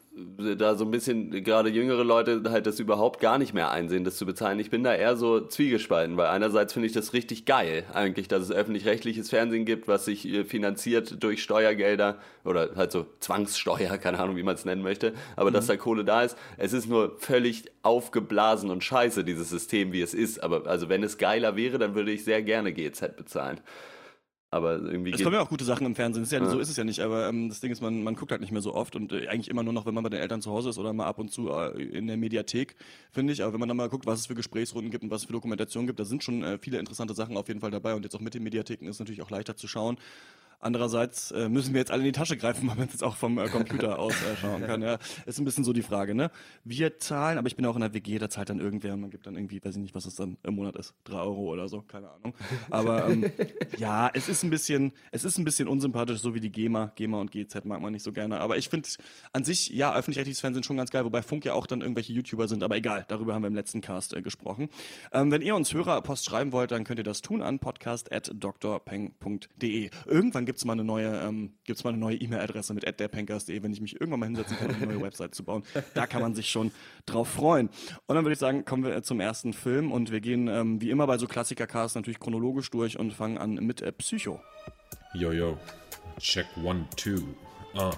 da 0.57 0.75
so 0.75 0.83
ein 0.83 0.91
bisschen 0.91 1.43
gerade 1.43 1.69
jüngere 1.69 2.03
Leute 2.03 2.43
halt 2.49 2.67
das 2.67 2.79
überhaupt 2.79 3.21
gar 3.21 3.37
nicht 3.37 3.53
mehr 3.53 3.71
einsehen, 3.71 4.03
das 4.03 4.17
zu 4.17 4.25
bezahlen. 4.25 4.59
Ich 4.59 4.69
bin 4.69 4.83
da 4.83 4.93
eher 4.93 5.15
so 5.15 5.39
zwiegespalten, 5.39 6.17
weil 6.17 6.27
einerseits 6.27 6.73
finde 6.73 6.87
ich 6.87 6.91
das 6.93 7.13
richtig 7.13 7.45
geil, 7.45 7.85
eigentlich, 7.93 8.27
dass 8.27 8.43
es 8.43 8.51
öffentlich-rechtliches 8.51 9.29
Fernsehen 9.29 9.63
gibt, 9.63 9.87
was 9.87 10.03
sich 10.03 10.27
äh, 10.27 10.43
finanziert 10.43 11.23
durch 11.23 11.41
Steuergelder 11.41 12.17
oder 12.43 12.71
halt 12.75 12.91
so 12.91 13.05
Zwangssteuer, 13.21 13.97
keine 14.01 14.19
Ahnung, 14.19 14.35
wie 14.35 14.43
man 14.43 14.55
es 14.55 14.65
nennen 14.65 14.81
möchte, 14.81 15.13
aber 15.37 15.49
mhm. 15.49 15.53
dass 15.53 15.67
da 15.67 15.77
Kohle 15.77 16.03
da 16.03 16.23
ist. 16.23 16.37
Es 16.57 16.73
ist 16.73 16.89
nur 16.89 17.17
völlig 17.17 17.63
aufgeblasen 17.81 18.69
und 18.69 18.83
scheiße, 18.83 19.23
dieses 19.23 19.49
System, 19.49 19.93
wie 19.93 20.01
es 20.01 20.13
ist. 20.13 20.43
Aber 20.43 20.67
also 20.67 20.89
wenn 20.89 21.03
es 21.03 21.17
geiler 21.17 21.55
wäre, 21.55 21.77
dann 21.77 21.95
würde 21.95 22.11
ich 22.11 22.25
sehr 22.25 22.40
gerne 22.41 22.73
GZ 22.73 23.15
bezahlen. 23.15 23.61
Aber 24.53 24.73
irgendwie. 24.73 25.13
Es 25.13 25.23
kommen 25.23 25.35
ja 25.35 25.41
auch 25.41 25.49
gute 25.49 25.63
Sachen 25.63 25.85
im 25.85 25.95
Fernsehen. 25.95 26.23
Ist 26.23 26.33
ja, 26.33 26.39
ja. 26.39 26.49
So 26.49 26.59
ist 26.59 26.69
es 26.69 26.75
ja 26.75 26.83
nicht. 26.83 26.99
Aber 26.99 27.29
ähm, 27.29 27.47
das 27.47 27.61
Ding 27.61 27.71
ist, 27.71 27.81
man, 27.81 28.03
man 28.03 28.15
guckt 28.15 28.31
halt 28.31 28.41
nicht 28.41 28.51
mehr 28.51 28.61
so 28.61 28.75
oft 28.75 28.97
und 28.97 29.13
äh, 29.13 29.29
eigentlich 29.29 29.49
immer 29.49 29.63
nur 29.63 29.71
noch, 29.71 29.85
wenn 29.85 29.93
man 29.93 30.03
bei 30.03 30.09
den 30.09 30.19
Eltern 30.19 30.41
zu 30.41 30.51
Hause 30.51 30.69
ist 30.69 30.77
oder 30.77 30.91
mal 30.91 31.05
ab 31.05 31.19
und 31.19 31.31
zu 31.31 31.49
äh, 31.49 31.81
in 31.81 32.07
der 32.07 32.17
Mediathek, 32.17 32.75
finde 33.11 33.31
ich. 33.31 33.41
Aber 33.43 33.53
wenn 33.53 33.61
man 33.61 33.69
dann 33.69 33.77
mal 33.77 33.87
guckt, 33.87 34.05
was 34.05 34.19
es 34.19 34.25
für 34.25 34.35
Gesprächsrunden 34.35 34.91
gibt 34.91 35.05
und 35.05 35.09
was 35.09 35.21
es 35.21 35.27
für 35.27 35.33
Dokumentationen 35.33 35.87
gibt, 35.87 36.01
da 36.01 36.05
sind 36.05 36.21
schon 36.21 36.43
äh, 36.43 36.57
viele 36.57 36.79
interessante 36.79 37.13
Sachen 37.13 37.37
auf 37.37 37.47
jeden 37.47 37.61
Fall 37.61 37.71
dabei. 37.71 37.95
Und 37.95 38.03
jetzt 38.03 38.13
auch 38.13 38.19
mit 38.19 38.33
den 38.33 38.43
Mediatheken 38.43 38.87
ist 38.87 38.95
es 38.95 38.99
natürlich 38.99 39.21
auch 39.21 39.29
leichter 39.29 39.55
zu 39.55 39.69
schauen. 39.69 39.97
Andererseits 40.61 41.31
äh, 41.31 41.49
müssen 41.49 41.73
wir 41.73 41.79
jetzt 41.79 41.91
alle 41.91 42.01
in 42.01 42.05
die 42.05 42.11
Tasche 42.11 42.37
greifen, 42.37 42.61
weil 42.69 42.75
man 42.75 42.87
es 42.87 42.93
jetzt 42.93 43.03
auch 43.03 43.15
vom 43.15 43.37
äh, 43.37 43.47
Computer 43.49 43.99
aus 43.99 44.13
äh, 44.13 44.35
schauen 44.39 44.65
kann. 44.65 44.81
Ja, 44.81 44.97
ist 45.25 45.39
ein 45.39 45.45
bisschen 45.45 45.63
so 45.63 45.73
die 45.73 45.81
Frage, 45.81 46.15
ne? 46.15 46.31
Wir 46.63 46.99
zahlen, 46.99 47.37
aber 47.37 47.47
ich 47.47 47.55
bin 47.55 47.65
auch 47.65 47.75
in 47.75 47.81
der 47.81 47.93
WG, 47.93 48.19
da 48.19 48.29
zahlt 48.29 48.49
dann 48.49 48.59
irgendwer 48.59 48.93
und 48.93 49.01
man 49.01 49.09
gibt 49.09 49.27
dann 49.27 49.35
irgendwie, 49.35 49.63
weiß 49.63 49.75
ich 49.75 49.81
nicht, 49.81 49.95
was 49.95 50.05
es 50.05 50.15
dann 50.15 50.37
im 50.43 50.55
Monat 50.55 50.75
ist, 50.75 50.93
drei 51.03 51.19
Euro 51.19 51.51
oder 51.51 51.67
so, 51.67 51.81
keine 51.81 52.09
Ahnung. 52.09 52.33
Aber 52.69 53.09
ähm, 53.09 53.31
ja, 53.77 54.09
es 54.13 54.29
ist 54.29 54.43
ein 54.43 54.49
bisschen, 54.49 54.93
es 55.11 55.23
ist 55.23 55.37
ein 55.37 55.45
bisschen 55.45 55.67
unsympathisch, 55.67 56.19
so 56.19 56.33
wie 56.35 56.39
die 56.39 56.51
GEMA. 56.51 56.91
GEMA 56.95 57.19
und 57.19 57.31
GZ 57.31 57.65
mag 57.65 57.81
man 57.81 57.93
nicht 57.93 58.03
so 58.03 58.11
gerne. 58.11 58.39
Aber 58.39 58.57
ich 58.57 58.69
finde 58.69 58.89
an 59.33 59.43
sich, 59.43 59.69
ja, 59.69 59.95
öffentlich-rechtliches 59.95 60.41
Fernsehen 60.41 60.63
schon 60.63 60.77
ganz 60.77 60.91
geil, 60.91 61.05
wobei 61.05 61.21
Funk 61.21 61.45
ja 61.45 61.53
auch 61.53 61.67
dann 61.67 61.81
irgendwelche 61.81 62.13
YouTuber 62.13 62.47
sind, 62.47 62.63
aber 62.63 62.77
egal, 62.77 63.05
darüber 63.07 63.33
haben 63.33 63.43
wir 63.43 63.47
im 63.47 63.55
letzten 63.55 63.81
Cast 63.81 64.13
äh, 64.13 64.21
gesprochen. 64.21 64.69
Ähm, 65.11 65.31
wenn 65.31 65.41
ihr 65.41 65.55
uns 65.55 65.73
Hörerpost 65.73 66.25
schreiben 66.25 66.51
wollt, 66.51 66.71
dann 66.71 66.83
könnt 66.83 66.99
ihr 66.99 67.03
das 67.03 67.21
tun 67.21 67.41
an 67.41 67.59
podcast.drpeng.de. 67.59 69.89
Irgendwann 70.05 70.45
gibt's 70.51 70.65
mal 70.65 70.73
eine 70.73 70.83
neue, 70.83 71.07
ähm, 71.21 71.53
gibt's 71.63 71.85
mal 71.85 71.91
eine 71.91 71.97
neue 71.97 72.17
E-Mail-Adresse 72.17 72.73
mit 72.73 72.83
derpankers.de, 72.99 73.63
wenn 73.63 73.71
ich 73.71 73.79
mich 73.79 73.93
irgendwann 73.93 74.19
mal 74.19 74.25
hinsetzen 74.25 74.57
kann, 74.57 74.71
um 74.71 74.75
eine 74.75 74.85
neue 74.87 75.01
Website 75.07 75.33
zu 75.33 75.45
bauen. 75.45 75.63
Da 75.93 76.07
kann 76.07 76.21
man 76.21 76.35
sich 76.35 76.49
schon 76.49 76.73
drauf 77.05 77.29
freuen. 77.29 77.69
Und 78.05 78.15
dann 78.15 78.25
würde 78.25 78.33
ich 78.33 78.39
sagen, 78.39 78.65
kommen 78.65 78.83
wir 78.83 79.01
zum 79.01 79.21
ersten 79.21 79.53
Film 79.53 79.93
und 79.93 80.11
wir 80.11 80.19
gehen 80.19 80.49
ähm, 80.49 80.81
wie 80.81 80.89
immer 80.89 81.07
bei 81.07 81.17
so 81.17 81.25
Klassiker-Casts 81.25 81.95
natürlich 81.95 82.19
chronologisch 82.19 82.69
durch 82.69 82.99
und 82.99 83.13
fangen 83.13 83.37
an 83.37 83.53
mit 83.53 83.81
äh, 83.81 83.93
Psycho. 83.93 84.41
Yo, 85.13 85.31
yo. 85.31 85.57
Check 86.19 86.47
one, 86.61 86.85
two. 86.97 87.21
Uh. 87.75 87.91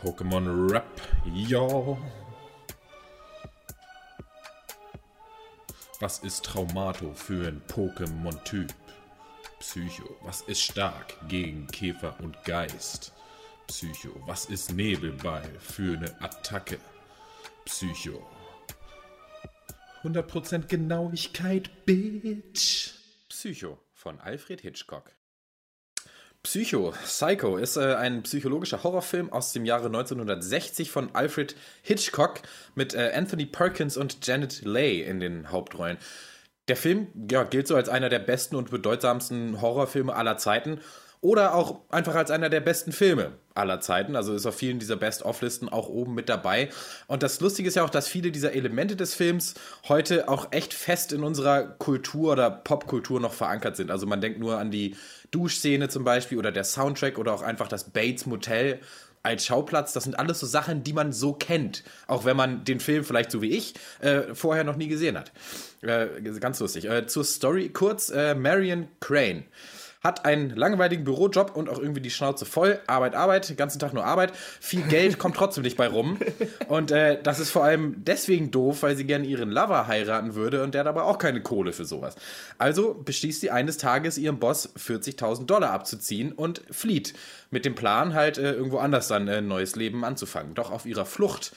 Pokémon 0.00 0.70
Rap, 0.70 0.98
yo. 1.34 1.98
Was 6.00 6.20
ist 6.20 6.46
Traumato 6.46 7.12
für 7.12 7.48
ein 7.48 7.60
Pokémon-Typ? 7.68 8.72
Psycho, 9.60 10.16
was 10.22 10.42
ist 10.42 10.62
stark 10.62 11.16
gegen 11.28 11.66
Käfer 11.66 12.16
und 12.20 12.42
Geist? 12.44 13.12
Psycho, 13.66 14.10
was 14.24 14.44
ist 14.46 14.72
Nebelball 14.72 15.50
für 15.58 15.96
eine 15.96 16.22
Attacke? 16.22 16.78
Psycho. 17.64 18.24
100% 20.04 20.68
Genauigkeit, 20.68 21.84
Bitch. 21.84 22.90
Psycho 23.28 23.78
von 23.92 24.20
Alfred 24.20 24.60
Hitchcock. 24.60 25.10
Psycho, 26.44 26.94
Psycho 27.04 27.56
ist 27.56 27.76
äh, 27.76 27.96
ein 27.96 28.22
psychologischer 28.22 28.84
Horrorfilm 28.84 29.32
aus 29.32 29.52
dem 29.52 29.64
Jahre 29.64 29.86
1960 29.86 30.90
von 30.90 31.14
Alfred 31.16 31.56
Hitchcock 31.82 32.42
mit 32.76 32.94
äh, 32.94 33.12
Anthony 33.12 33.44
Perkins 33.44 33.96
und 33.96 34.24
Janet 34.24 34.62
Leigh 34.64 35.04
in 35.04 35.18
den 35.18 35.50
Hauptrollen. 35.50 35.98
Der 36.68 36.76
Film 36.76 37.08
ja, 37.30 37.44
gilt 37.44 37.66
so 37.66 37.76
als 37.76 37.88
einer 37.88 38.08
der 38.08 38.18
besten 38.18 38.56
und 38.56 38.70
bedeutsamsten 38.70 39.60
Horrorfilme 39.60 40.14
aller 40.14 40.36
Zeiten 40.36 40.80
oder 41.20 41.54
auch 41.54 41.80
einfach 41.90 42.14
als 42.14 42.30
einer 42.30 42.48
der 42.48 42.60
besten 42.60 42.92
Filme 42.92 43.32
aller 43.54 43.80
Zeiten. 43.80 44.14
Also 44.14 44.34
ist 44.34 44.46
auf 44.46 44.54
vielen 44.54 44.78
dieser 44.78 44.96
Best-of-Listen 44.96 45.68
auch 45.68 45.88
oben 45.88 46.14
mit 46.14 46.28
dabei. 46.28 46.68
Und 47.08 47.24
das 47.24 47.40
Lustige 47.40 47.68
ist 47.68 47.74
ja 47.74 47.84
auch, 47.84 47.90
dass 47.90 48.06
viele 48.06 48.30
dieser 48.30 48.52
Elemente 48.52 48.94
des 48.94 49.14
Films 49.14 49.54
heute 49.88 50.28
auch 50.28 50.52
echt 50.52 50.74
fest 50.74 51.12
in 51.12 51.24
unserer 51.24 51.64
Kultur 51.64 52.32
oder 52.32 52.50
Popkultur 52.50 53.18
noch 53.18 53.32
verankert 53.32 53.76
sind. 53.76 53.90
Also 53.90 54.06
man 54.06 54.20
denkt 54.20 54.38
nur 54.38 54.58
an 54.58 54.70
die 54.70 54.94
Duschszene 55.32 55.88
zum 55.88 56.04
Beispiel 56.04 56.38
oder 56.38 56.52
der 56.52 56.64
Soundtrack 56.64 57.18
oder 57.18 57.32
auch 57.32 57.42
einfach 57.42 57.68
das 57.68 57.90
Bates 57.90 58.26
Motel 58.26 58.80
als 59.22 59.46
Schauplatz. 59.46 59.92
Das 59.92 60.04
sind 60.04 60.18
alles 60.18 60.40
so 60.40 60.46
Sachen, 60.46 60.82
die 60.82 60.92
man 60.92 61.12
so 61.12 61.32
kennt. 61.32 61.84
Auch 62.06 62.24
wenn 62.24 62.36
man 62.36 62.64
den 62.64 62.80
Film 62.80 63.04
vielleicht 63.04 63.30
so 63.30 63.42
wie 63.42 63.50
ich 63.50 63.74
äh, 64.00 64.34
vorher 64.34 64.64
noch 64.64 64.76
nie 64.76 64.88
gesehen 64.88 65.18
hat. 65.18 65.32
Äh, 65.82 66.22
ganz 66.40 66.60
lustig. 66.60 66.86
Äh, 66.86 67.06
zur 67.06 67.24
Story 67.24 67.68
kurz. 67.70 68.10
Äh, 68.10 68.34
Marion 68.34 68.88
Crane 69.00 69.44
hat 70.02 70.24
einen 70.24 70.50
langweiligen 70.50 71.04
Bürojob 71.04 71.56
und 71.56 71.68
auch 71.68 71.78
irgendwie 71.78 72.00
die 72.00 72.10
Schnauze 72.10 72.44
voll. 72.44 72.78
Arbeit, 72.86 73.14
Arbeit, 73.14 73.48
den 73.48 73.56
ganzen 73.56 73.78
Tag 73.78 73.92
nur 73.94 74.04
Arbeit. 74.04 74.32
Viel 74.60 74.82
Geld 74.82 75.18
kommt 75.18 75.36
trotzdem 75.36 75.64
nicht 75.64 75.76
bei 75.76 75.88
rum. 75.88 76.18
Und 76.68 76.90
äh, 76.90 77.20
das 77.22 77.40
ist 77.40 77.50
vor 77.50 77.64
allem 77.64 77.96
deswegen 78.04 78.50
doof, 78.50 78.82
weil 78.82 78.96
sie 78.96 79.04
gerne 79.04 79.26
ihren 79.26 79.50
Lover 79.50 79.86
heiraten 79.86 80.34
würde 80.34 80.62
und 80.62 80.74
der 80.74 80.80
hat 80.80 80.86
aber 80.86 81.04
auch 81.04 81.18
keine 81.18 81.42
Kohle 81.42 81.72
für 81.72 81.84
sowas. 81.84 82.14
Also 82.58 82.94
beschließt 82.94 83.40
sie 83.40 83.50
eines 83.50 83.76
Tages 83.78 84.18
ihrem 84.18 84.38
Boss 84.38 84.74
40.000 84.76 85.46
Dollar 85.46 85.70
abzuziehen 85.70 86.32
und 86.32 86.62
flieht. 86.70 87.14
Mit 87.50 87.64
dem 87.64 87.74
Plan 87.74 88.14
halt 88.14 88.38
äh, 88.38 88.52
irgendwo 88.52 88.78
anders 88.78 89.08
dann 89.08 89.28
ein 89.28 89.48
neues 89.48 89.74
Leben 89.74 90.04
anzufangen. 90.04 90.54
Doch 90.54 90.70
auf 90.70 90.86
ihrer 90.86 91.06
Flucht 91.06 91.52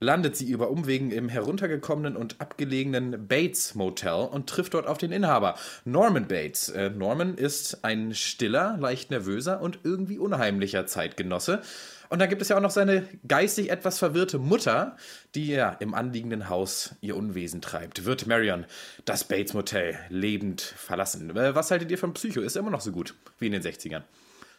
landet 0.00 0.36
sie 0.36 0.50
über 0.50 0.70
Umwegen 0.70 1.10
im 1.10 1.28
heruntergekommenen 1.28 2.16
und 2.16 2.40
abgelegenen 2.40 3.26
Bates 3.26 3.74
Motel 3.74 4.28
und 4.30 4.48
trifft 4.48 4.74
dort 4.74 4.86
auf 4.86 4.98
den 4.98 5.12
Inhaber, 5.12 5.56
Norman 5.84 6.28
Bates. 6.28 6.68
Äh, 6.68 6.90
Norman 6.90 7.34
ist 7.34 7.84
ein 7.84 8.14
stiller, 8.14 8.76
leicht 8.78 9.10
nervöser 9.10 9.60
und 9.60 9.80
irgendwie 9.84 10.18
unheimlicher 10.18 10.86
Zeitgenosse. 10.86 11.62
Und 12.10 12.20
dann 12.20 12.30
gibt 12.30 12.40
es 12.40 12.48
ja 12.48 12.56
auch 12.56 12.62
noch 12.62 12.70
seine 12.70 13.06
geistig 13.26 13.70
etwas 13.70 13.98
verwirrte 13.98 14.38
Mutter, 14.38 14.96
die 15.34 15.48
ja 15.48 15.72
im 15.72 15.92
anliegenden 15.92 16.48
Haus 16.48 16.94
ihr 17.02 17.16
Unwesen 17.16 17.60
treibt. 17.60 18.06
Wird 18.06 18.26
Marion 18.26 18.64
das 19.04 19.24
Bates 19.24 19.52
Motel 19.52 19.98
lebend 20.08 20.62
verlassen? 20.62 21.36
Äh, 21.36 21.54
was 21.54 21.70
haltet 21.70 21.90
ihr 21.90 21.98
von 21.98 22.14
Psycho? 22.14 22.40
Ist 22.40 22.56
er 22.56 22.60
immer 22.60 22.70
noch 22.70 22.80
so 22.80 22.92
gut 22.92 23.14
wie 23.38 23.46
in 23.46 23.52
den 23.52 23.62
60ern? 23.62 24.02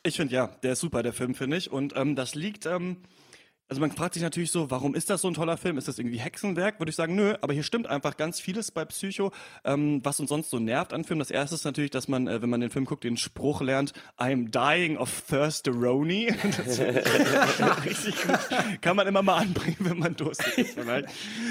Ich 0.04 0.18
finde 0.18 0.34
ja, 0.34 0.48
der 0.64 0.74
ist 0.74 0.80
super, 0.80 1.02
der 1.02 1.12
Film, 1.12 1.34
finde 1.34 1.58
ich. 1.58 1.72
Und 1.72 1.94
ähm, 1.96 2.16
das 2.16 2.36
liegt. 2.36 2.66
Ähm 2.66 2.98
also 3.70 3.82
man 3.82 3.92
fragt 3.92 4.16
sich 4.16 4.24
natürlich 4.24 4.52
so, 4.52 4.72
warum 4.72 4.96
ist 4.96 5.12
das 5.12 5.22
so 5.22 5.28
ein 5.28 5.36
toller 5.36 5.56
Film? 5.56 5.78
Ist 5.78 5.88
das 5.88 6.00
irgendwie 6.00 6.18
Hexenwerk? 6.18 6.80
Würde 6.80 6.90
ich 6.90 6.96
sagen, 6.96 7.14
nö, 7.14 7.36
aber 7.42 7.54
hier 7.54 7.62
stimmt 7.62 7.86
einfach 7.86 8.18
ganz 8.18 8.40
vieles 8.40 8.72
bei 8.72 8.84
Psycho, 8.84 9.32
ähm, 9.64 10.02
was 10.04 10.20
uns 10.20 10.30
sonst 10.30 10.50
so 10.50 10.58
nervt 10.58 10.92
an 10.92 11.04
Filmen. 11.04 11.20
Das 11.20 11.30
erste 11.30 11.54
ist 11.54 11.66
natürlich, 11.66 11.92
dass 11.92 12.08
man, 12.08 12.28
äh, 12.28 12.42
wenn 12.42 12.50
man 12.50 12.62
den 12.62 12.72
Film 12.72 12.86
guckt, 12.86 13.04
den 13.04 13.16
Spruch 13.16 13.62
lernt, 13.62 13.94
I'm 14.18 14.50
dying 14.50 14.98
of 14.98 15.24
thirsteroni. 15.30 16.34
Das 16.60 16.80
richtig 17.86 18.16
gut. 18.24 18.40
Kann 18.82 18.96
man 18.96 19.08
immer 19.08 19.22
mal 19.22 19.38
anbringen, 19.38 19.78
wenn 19.80 20.00
man 20.00 20.16
durstig 20.16 20.58
ist 20.58 20.74
vielleicht. 20.74 21.08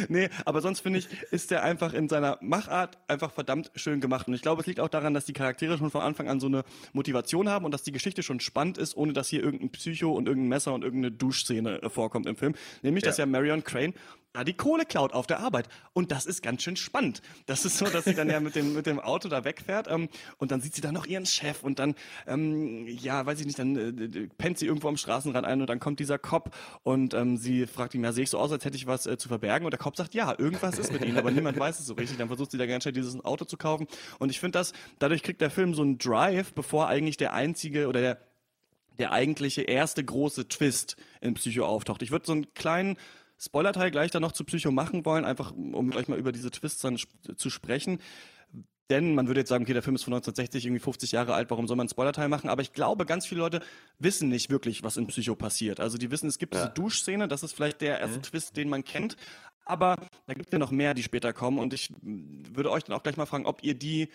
Nee, 0.08 0.28
aber 0.44 0.60
sonst 0.60 0.80
finde 0.80 0.98
ich, 0.98 1.08
ist 1.30 1.50
der 1.50 1.62
einfach 1.62 1.94
in 1.94 2.08
seiner 2.08 2.37
Machart 2.40 2.98
einfach 3.06 3.30
verdammt 3.30 3.70
schön 3.75 4.00
gemacht. 4.00 4.28
Und 4.28 4.34
ich 4.34 4.42
glaube, 4.42 4.60
es 4.60 4.66
liegt 4.66 4.80
auch 4.80 4.88
daran, 4.88 5.14
dass 5.14 5.25
die 5.25 5.32
Charaktere 5.32 5.78
schon 5.78 5.90
von 5.90 6.02
Anfang 6.02 6.28
an 6.28 6.40
so 6.40 6.46
eine 6.46 6.64
Motivation 6.92 7.48
haben 7.48 7.64
und 7.64 7.72
dass 7.72 7.84
die 7.84 7.92
Geschichte 7.92 8.22
schon 8.22 8.40
spannend 8.40 8.76
ist, 8.76 8.96
ohne 8.96 9.12
dass 9.12 9.28
hier 9.28 9.42
irgendein 9.42 9.70
Psycho 9.70 10.12
und 10.12 10.26
irgendein 10.26 10.48
Messer 10.48 10.75
und 10.75 10.82
irgendeine 10.82 11.12
Duschszene 11.12 11.80
äh, 11.82 11.88
vorkommt 11.88 12.08
im 12.15 12.37
Film. 12.37 12.55
Nämlich, 12.83 13.05
dass 13.05 13.19
ja 13.19 13.27
Marion 13.27 13.65
Crane 13.65 13.95
da 14.33 14.45
die 14.45 14.55
Kohle 14.55 14.85
klaut 14.85 15.12
auf 15.15 15.27
der 15.27 15.41
Arbeit. 15.41 15.69
Und 15.93 16.12
das 16.12 16.27
ist 16.27 16.43
ganz 16.43 16.62
schön 16.62 16.77
spannend. 16.77 17.23
Das 17.47 17.65
ist 17.65 17.79
so, 17.79 17.87
dass 17.87 18.05
sie 18.05 18.15
dann 18.15 18.29
ja 18.31 18.41
mit 18.41 18.55
dem, 18.55 18.75
mit 18.75 18.87
dem 18.87 19.00
Auto 19.00 19.29
da 19.29 19.45
wegfährt 19.45 19.88
ähm, 19.88 20.09
und 20.37 20.50
dann 20.50 20.61
sieht 20.61 20.75
sie 20.75 20.81
da 20.81 20.93
noch 20.93 21.07
ihren 21.07 21.27
Chef 21.27 21.62
und 21.62 21.79
dann, 21.79 21.95
ähm, 22.27 22.87
ja, 22.87 23.25
weiß 23.25 23.41
ich 23.41 23.47
nicht, 23.47 23.59
dann 23.59 23.77
äh, 23.77 24.29
pennt 24.38 24.59
sie 24.59 24.67
irgendwo 24.67 24.88
am 24.88 24.97
Straßenrand 24.97 25.47
ein 25.47 25.61
und 25.61 25.69
dann 25.69 25.81
kommt 25.81 25.99
dieser 25.99 26.19
Cop 26.19 26.55
und 26.83 27.15
ähm, 27.15 27.37
sie 27.37 27.67
fragt 27.67 27.95
ihn, 27.95 28.05
ja, 28.05 28.12
sehe 28.12 28.25
ich 28.25 28.31
so 28.31 28.38
aus, 28.38 28.53
als 28.53 28.65
hätte 28.65 28.77
ich 28.77 28.87
was 28.87 29.07
äh, 29.07 29.17
zu 29.17 29.29
verbergen? 29.29 29.65
Und 29.65 29.73
der 29.73 29.79
Cop 29.79 29.97
sagt, 29.97 30.15
ja, 30.15 30.35
irgendwas 30.38 30.79
ist 30.79 30.93
mit 30.93 31.05
ihnen, 31.05 31.19
aber 31.19 31.31
niemand 31.31 31.59
weiß 31.59 31.81
es 31.81 31.87
so 31.87 31.95
richtig. 31.95 32.19
Dann 32.19 32.29
versucht 32.29 32.50
sie 32.50 32.59
da 32.59 32.67
ganz 32.67 32.85
schnell 32.85 32.93
dieses 32.93 33.19
Auto 33.25 33.45
zu 33.45 33.57
kaufen 33.57 33.87
und 34.19 34.31
ich 34.31 34.41
finde 34.41 34.59
das, 34.59 34.73
dadurch 34.99 35.23
kriegt 35.23 35.41
der 35.41 35.50
Film 35.50 35.75
so 35.75 35.83
einen 35.83 35.99
Drive, 35.99 36.53
bevor 36.53 36.88
eigentlich 36.88 37.17
der 37.17 37.33
einzige 37.33 37.88
oder 37.88 38.00
der 38.00 38.27
der 38.99 39.12
eigentliche 39.12 39.62
erste 39.62 40.05
große 40.05 40.49
Twist 40.49 40.97
in 41.21 41.35
Psycho 41.35 41.64
auftaucht. 41.64 42.02
Ich 42.02 42.11
würde 42.11 42.26
so 42.26 42.33
einen 42.33 42.52
kleinen 42.55 42.97
Spoilerteil 43.38 43.90
gleich 43.90 44.11
dann 44.11 44.23
noch 44.23 44.33
zu 44.33 44.45
Psycho 44.45 44.71
machen 44.71 45.05
wollen, 45.05 45.25
einfach 45.25 45.52
um 45.52 45.90
gleich 45.90 46.09
mal 46.09 46.19
über 46.19 46.33
diese 46.33 46.50
Twists 46.50 46.83
dann 46.83 46.99
zu 47.37 47.50
sprechen. 47.50 48.00
Denn 48.90 49.14
man 49.14 49.26
würde 49.26 49.40
jetzt 49.40 49.50
sagen, 49.50 49.64
okay, 49.64 49.75
der 49.75 49.83
Film 49.83 49.97
ist 49.97 50.05
von 50.05 50.14
1960, 50.14 50.64
irgendwie 50.64 50.81
50 50.81 51.12
Jahre 51.12 51.35
alt, 51.35 51.50
warum 51.50 51.69
soll 51.69 51.76
man 51.76 51.85
einen 51.85 51.90
Spoilerteil 51.90 52.28
machen? 52.28 52.49
Aber 52.49 52.62
ich 52.62 52.73
glaube, 52.73 53.05
ganz 53.05 53.26
viele 53.26 53.43
Leute 53.43 53.61
wissen 53.99 54.31
nicht 54.31 54.49
wirklich, 54.49 54.83
was 54.83 54.96
in 54.96 55.07
Psycho 55.07 55.35
passiert. 55.35 55.79
Also 55.79 55.99
die 55.99 56.11
wissen, 56.11 56.27
es 56.27 56.38
gibt 56.38 56.55
ja. 56.55 56.62
diese 56.62 56.72
Duschszene, 56.72 57.29
das 57.29 57.42
ist 57.42 57.53
vielleicht 57.53 57.83
der 57.83 58.01
erste 58.01 58.18
mhm. 58.18 58.22
Twist, 58.22 58.57
den 58.57 58.70
man 58.70 58.85
kennt. 58.85 59.16
Aber 59.66 59.96
da 60.27 60.33
gibt 60.33 60.46
es 60.46 60.53
ja 60.53 60.59
noch 60.59 60.70
mehr, 60.70 60.94
die 60.94 61.03
später 61.03 61.35
kommen. 61.35 61.59
Und 61.59 61.75
ich 61.75 61.92
würde 62.01 62.70
euch 62.70 62.85
dann 62.85 62.96
auch 62.96 63.03
gleich 63.03 63.18
mal 63.18 63.27
fragen, 63.27 63.44
ob 63.44 63.62
ihr 63.62 63.75
die 63.75 64.09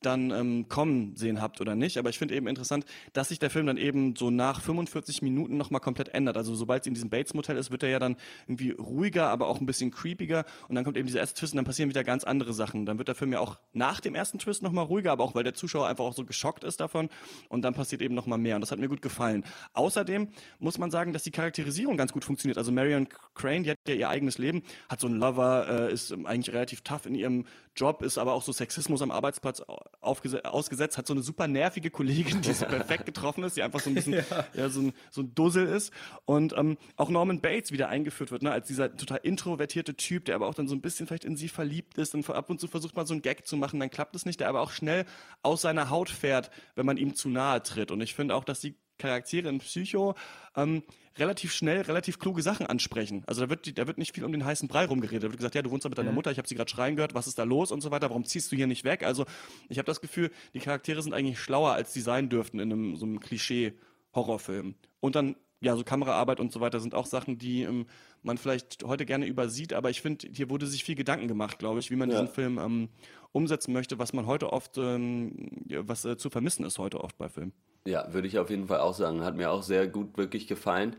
dann 0.00 0.30
ähm, 0.30 0.68
kommen 0.68 1.16
sehen 1.16 1.40
habt 1.40 1.60
oder 1.60 1.74
nicht. 1.74 1.98
Aber 1.98 2.10
ich 2.10 2.18
finde 2.18 2.34
eben 2.34 2.46
interessant, 2.46 2.84
dass 3.12 3.28
sich 3.28 3.38
der 3.38 3.50
Film 3.50 3.66
dann 3.66 3.76
eben 3.76 4.14
so 4.16 4.30
nach 4.30 4.60
45 4.60 5.22
Minuten 5.22 5.56
nochmal 5.56 5.80
komplett 5.80 6.08
ändert. 6.10 6.36
Also 6.36 6.54
sobald 6.54 6.82
es 6.82 6.86
in 6.86 6.94
diesem 6.94 7.10
Bates-Motel 7.10 7.56
ist, 7.56 7.70
wird 7.70 7.82
er 7.82 7.88
ja 7.88 7.98
dann 7.98 8.16
irgendwie 8.46 8.70
ruhiger, 8.70 9.28
aber 9.28 9.48
auch 9.48 9.60
ein 9.60 9.66
bisschen 9.66 9.90
creepiger. 9.90 10.44
Und 10.68 10.74
dann 10.74 10.84
kommt 10.84 10.96
eben 10.96 11.06
dieser 11.06 11.20
erste 11.20 11.38
Twist 11.38 11.52
und 11.52 11.56
dann 11.56 11.64
passieren 11.64 11.88
wieder 11.90 12.04
ganz 12.04 12.24
andere 12.24 12.52
Sachen. 12.52 12.86
Dann 12.86 12.98
wird 12.98 13.08
der 13.08 13.14
Film 13.14 13.32
ja 13.32 13.40
auch 13.40 13.58
nach 13.72 14.00
dem 14.00 14.14
ersten 14.14 14.38
Twist 14.38 14.62
nochmal 14.62 14.84
ruhiger, 14.84 15.12
aber 15.12 15.24
auch 15.24 15.34
weil 15.34 15.44
der 15.44 15.54
Zuschauer 15.54 15.88
einfach 15.88 16.04
auch 16.04 16.14
so 16.14 16.24
geschockt 16.24 16.64
ist 16.64 16.80
davon. 16.80 17.08
Und 17.48 17.62
dann 17.62 17.74
passiert 17.74 18.02
eben 18.02 18.14
nochmal 18.14 18.38
mehr. 18.38 18.54
Und 18.54 18.60
das 18.60 18.70
hat 18.70 18.78
mir 18.78 18.88
gut 18.88 19.02
gefallen. 19.02 19.44
Außerdem 19.72 20.28
muss 20.58 20.78
man 20.78 20.90
sagen, 20.90 21.12
dass 21.12 21.22
die 21.22 21.30
Charakterisierung 21.30 21.96
ganz 21.96 22.12
gut 22.12 22.24
funktioniert. 22.24 22.58
Also 22.58 22.72
Marion 22.72 23.08
Crane, 23.34 23.64
die 23.64 23.70
hat 23.70 23.78
ja 23.86 23.94
ihr 23.94 24.08
eigenes 24.08 24.38
Leben, 24.38 24.62
hat 24.88 25.00
so 25.00 25.06
einen 25.06 25.18
Lover, 25.18 25.88
äh, 25.88 25.92
ist 25.92 26.12
eigentlich 26.12 26.54
relativ 26.54 26.82
tough 26.82 27.06
in 27.06 27.14
ihrem 27.14 27.44
Job, 27.78 28.02
ist 28.02 28.18
aber 28.18 28.32
auch 28.32 28.42
so 28.42 28.52
Sexismus 28.52 29.02
am 29.02 29.10
Arbeitsplatz 29.10 29.62
ausgesetzt, 30.00 30.98
hat 30.98 31.06
so 31.06 31.14
eine 31.14 31.22
super 31.22 31.46
nervige 31.46 31.90
Kollegin, 31.90 32.42
die 32.42 32.52
so 32.52 32.66
perfekt 32.66 33.06
getroffen 33.06 33.44
ist, 33.44 33.56
die 33.56 33.62
einfach 33.62 33.80
so 33.80 33.90
ein 33.90 33.94
bisschen 33.94 34.12
ja. 34.30 34.46
ja 34.54 34.68
so, 34.68 34.80
ein, 34.80 34.92
so 35.10 35.22
ein 35.22 35.34
Dussel 35.34 35.66
ist. 35.66 35.92
Und 36.24 36.54
ähm, 36.56 36.76
auch 36.96 37.08
Norman 37.08 37.40
Bates 37.40 37.70
wieder 37.70 37.88
eingeführt 37.88 38.32
wird, 38.32 38.42
ne, 38.42 38.50
als 38.50 38.66
dieser 38.66 38.96
total 38.96 39.20
introvertierte 39.22 39.94
Typ, 39.94 40.24
der 40.24 40.34
aber 40.34 40.48
auch 40.48 40.54
dann 40.54 40.66
so 40.66 40.74
ein 40.74 40.80
bisschen 40.80 41.06
vielleicht 41.06 41.24
in 41.24 41.36
sie 41.36 41.48
verliebt 41.48 41.96
ist 41.98 42.14
und 42.14 42.28
ab 42.28 42.50
und 42.50 42.60
zu 42.60 42.66
versucht 42.66 42.96
mal 42.96 43.06
so 43.06 43.14
einen 43.14 43.22
Gag 43.22 43.46
zu 43.46 43.56
machen, 43.56 43.78
dann 43.78 43.90
klappt 43.90 44.16
es 44.16 44.26
nicht, 44.26 44.40
der 44.40 44.48
aber 44.48 44.60
auch 44.60 44.72
schnell 44.72 45.04
aus 45.42 45.62
seiner 45.62 45.90
Haut 45.90 46.10
fährt, 46.10 46.50
wenn 46.74 46.86
man 46.86 46.96
ihm 46.96 47.14
zu 47.14 47.28
nahe 47.28 47.62
tritt. 47.62 47.92
Und 47.92 48.00
ich 48.00 48.14
finde 48.14 48.34
auch, 48.34 48.44
dass 48.44 48.60
die 48.60 48.74
Charaktere 48.98 49.48
in 49.48 49.58
Psycho 49.58 50.14
ähm, 50.56 50.82
relativ 51.18 51.52
schnell 51.52 51.82
relativ 51.82 52.18
kluge 52.18 52.42
Sachen 52.42 52.66
ansprechen. 52.66 53.22
Also 53.26 53.42
da 53.42 53.50
wird, 53.50 53.78
da 53.78 53.86
wird 53.86 53.98
nicht 53.98 54.14
viel 54.14 54.24
um 54.24 54.32
den 54.32 54.44
heißen 54.44 54.68
Brei 54.68 54.86
rumgeredet. 54.86 55.24
Da 55.24 55.28
wird 55.28 55.38
gesagt, 55.38 55.54
ja, 55.54 55.62
du 55.62 55.70
wohnst 55.70 55.84
da 55.84 55.88
mit 55.88 55.98
deiner. 55.98 56.12
Mutter, 56.12 56.30
ich 56.30 56.38
habe 56.38 56.48
sie 56.48 56.54
gerade 56.54 56.70
schreien 56.70 56.96
gehört, 56.96 57.14
was 57.14 57.26
ist 57.26 57.38
da 57.38 57.44
los 57.44 57.70
und 57.72 57.80
so 57.80 57.90
weiter, 57.90 58.08
warum 58.10 58.24
ziehst 58.24 58.50
du 58.50 58.56
hier 58.56 58.66
nicht 58.66 58.84
weg? 58.84 59.02
Also 59.02 59.26
ich 59.68 59.78
habe 59.78 59.86
das 59.86 60.00
Gefühl, 60.00 60.30
die 60.54 60.60
Charaktere 60.60 61.02
sind 61.02 61.12
eigentlich 61.12 61.38
schlauer, 61.38 61.72
als 61.72 61.92
sie 61.92 62.00
sein 62.00 62.28
dürften 62.28 62.60
in 62.60 62.72
einem 62.72 62.96
so 62.96 63.06
einem 63.06 63.20
Klischee-Horrorfilm. 63.20 64.74
Und 65.00 65.16
dann, 65.16 65.36
ja, 65.60 65.76
so 65.76 65.84
Kameraarbeit 65.84 66.40
und 66.40 66.52
so 66.52 66.60
weiter 66.60 66.80
sind 66.80 66.94
auch 66.94 67.06
Sachen, 67.06 67.38
die 67.38 67.62
ähm, 67.62 67.86
man 68.22 68.38
vielleicht 68.38 68.84
heute 68.84 69.04
gerne 69.06 69.26
übersieht, 69.26 69.72
aber 69.72 69.90
ich 69.90 70.02
finde, 70.02 70.28
hier 70.32 70.50
wurde 70.50 70.66
sich 70.66 70.84
viel 70.84 70.94
Gedanken 70.94 71.28
gemacht, 71.28 71.58
glaube 71.58 71.80
ich, 71.80 71.90
wie 71.90 71.96
man 71.96 72.10
ja. 72.10 72.20
diesen 72.20 72.32
Film 72.32 72.58
ähm, 72.58 72.88
umsetzen 73.32 73.72
möchte, 73.72 73.98
was 73.98 74.12
man 74.12 74.26
heute 74.26 74.52
oft, 74.52 74.78
ähm, 74.78 75.50
was 75.68 76.04
äh, 76.04 76.16
zu 76.16 76.30
vermissen 76.30 76.64
ist 76.64 76.78
heute 76.78 77.00
oft 77.00 77.18
bei 77.18 77.28
Filmen. 77.28 77.52
Ja, 77.86 78.12
würde 78.12 78.28
ich 78.28 78.38
auf 78.38 78.50
jeden 78.50 78.66
Fall 78.66 78.80
auch 78.80 78.94
sagen. 78.94 79.24
Hat 79.24 79.36
mir 79.36 79.50
auch 79.50 79.62
sehr 79.62 79.88
gut 79.88 80.16
wirklich 80.16 80.46
gefallen. 80.46 80.96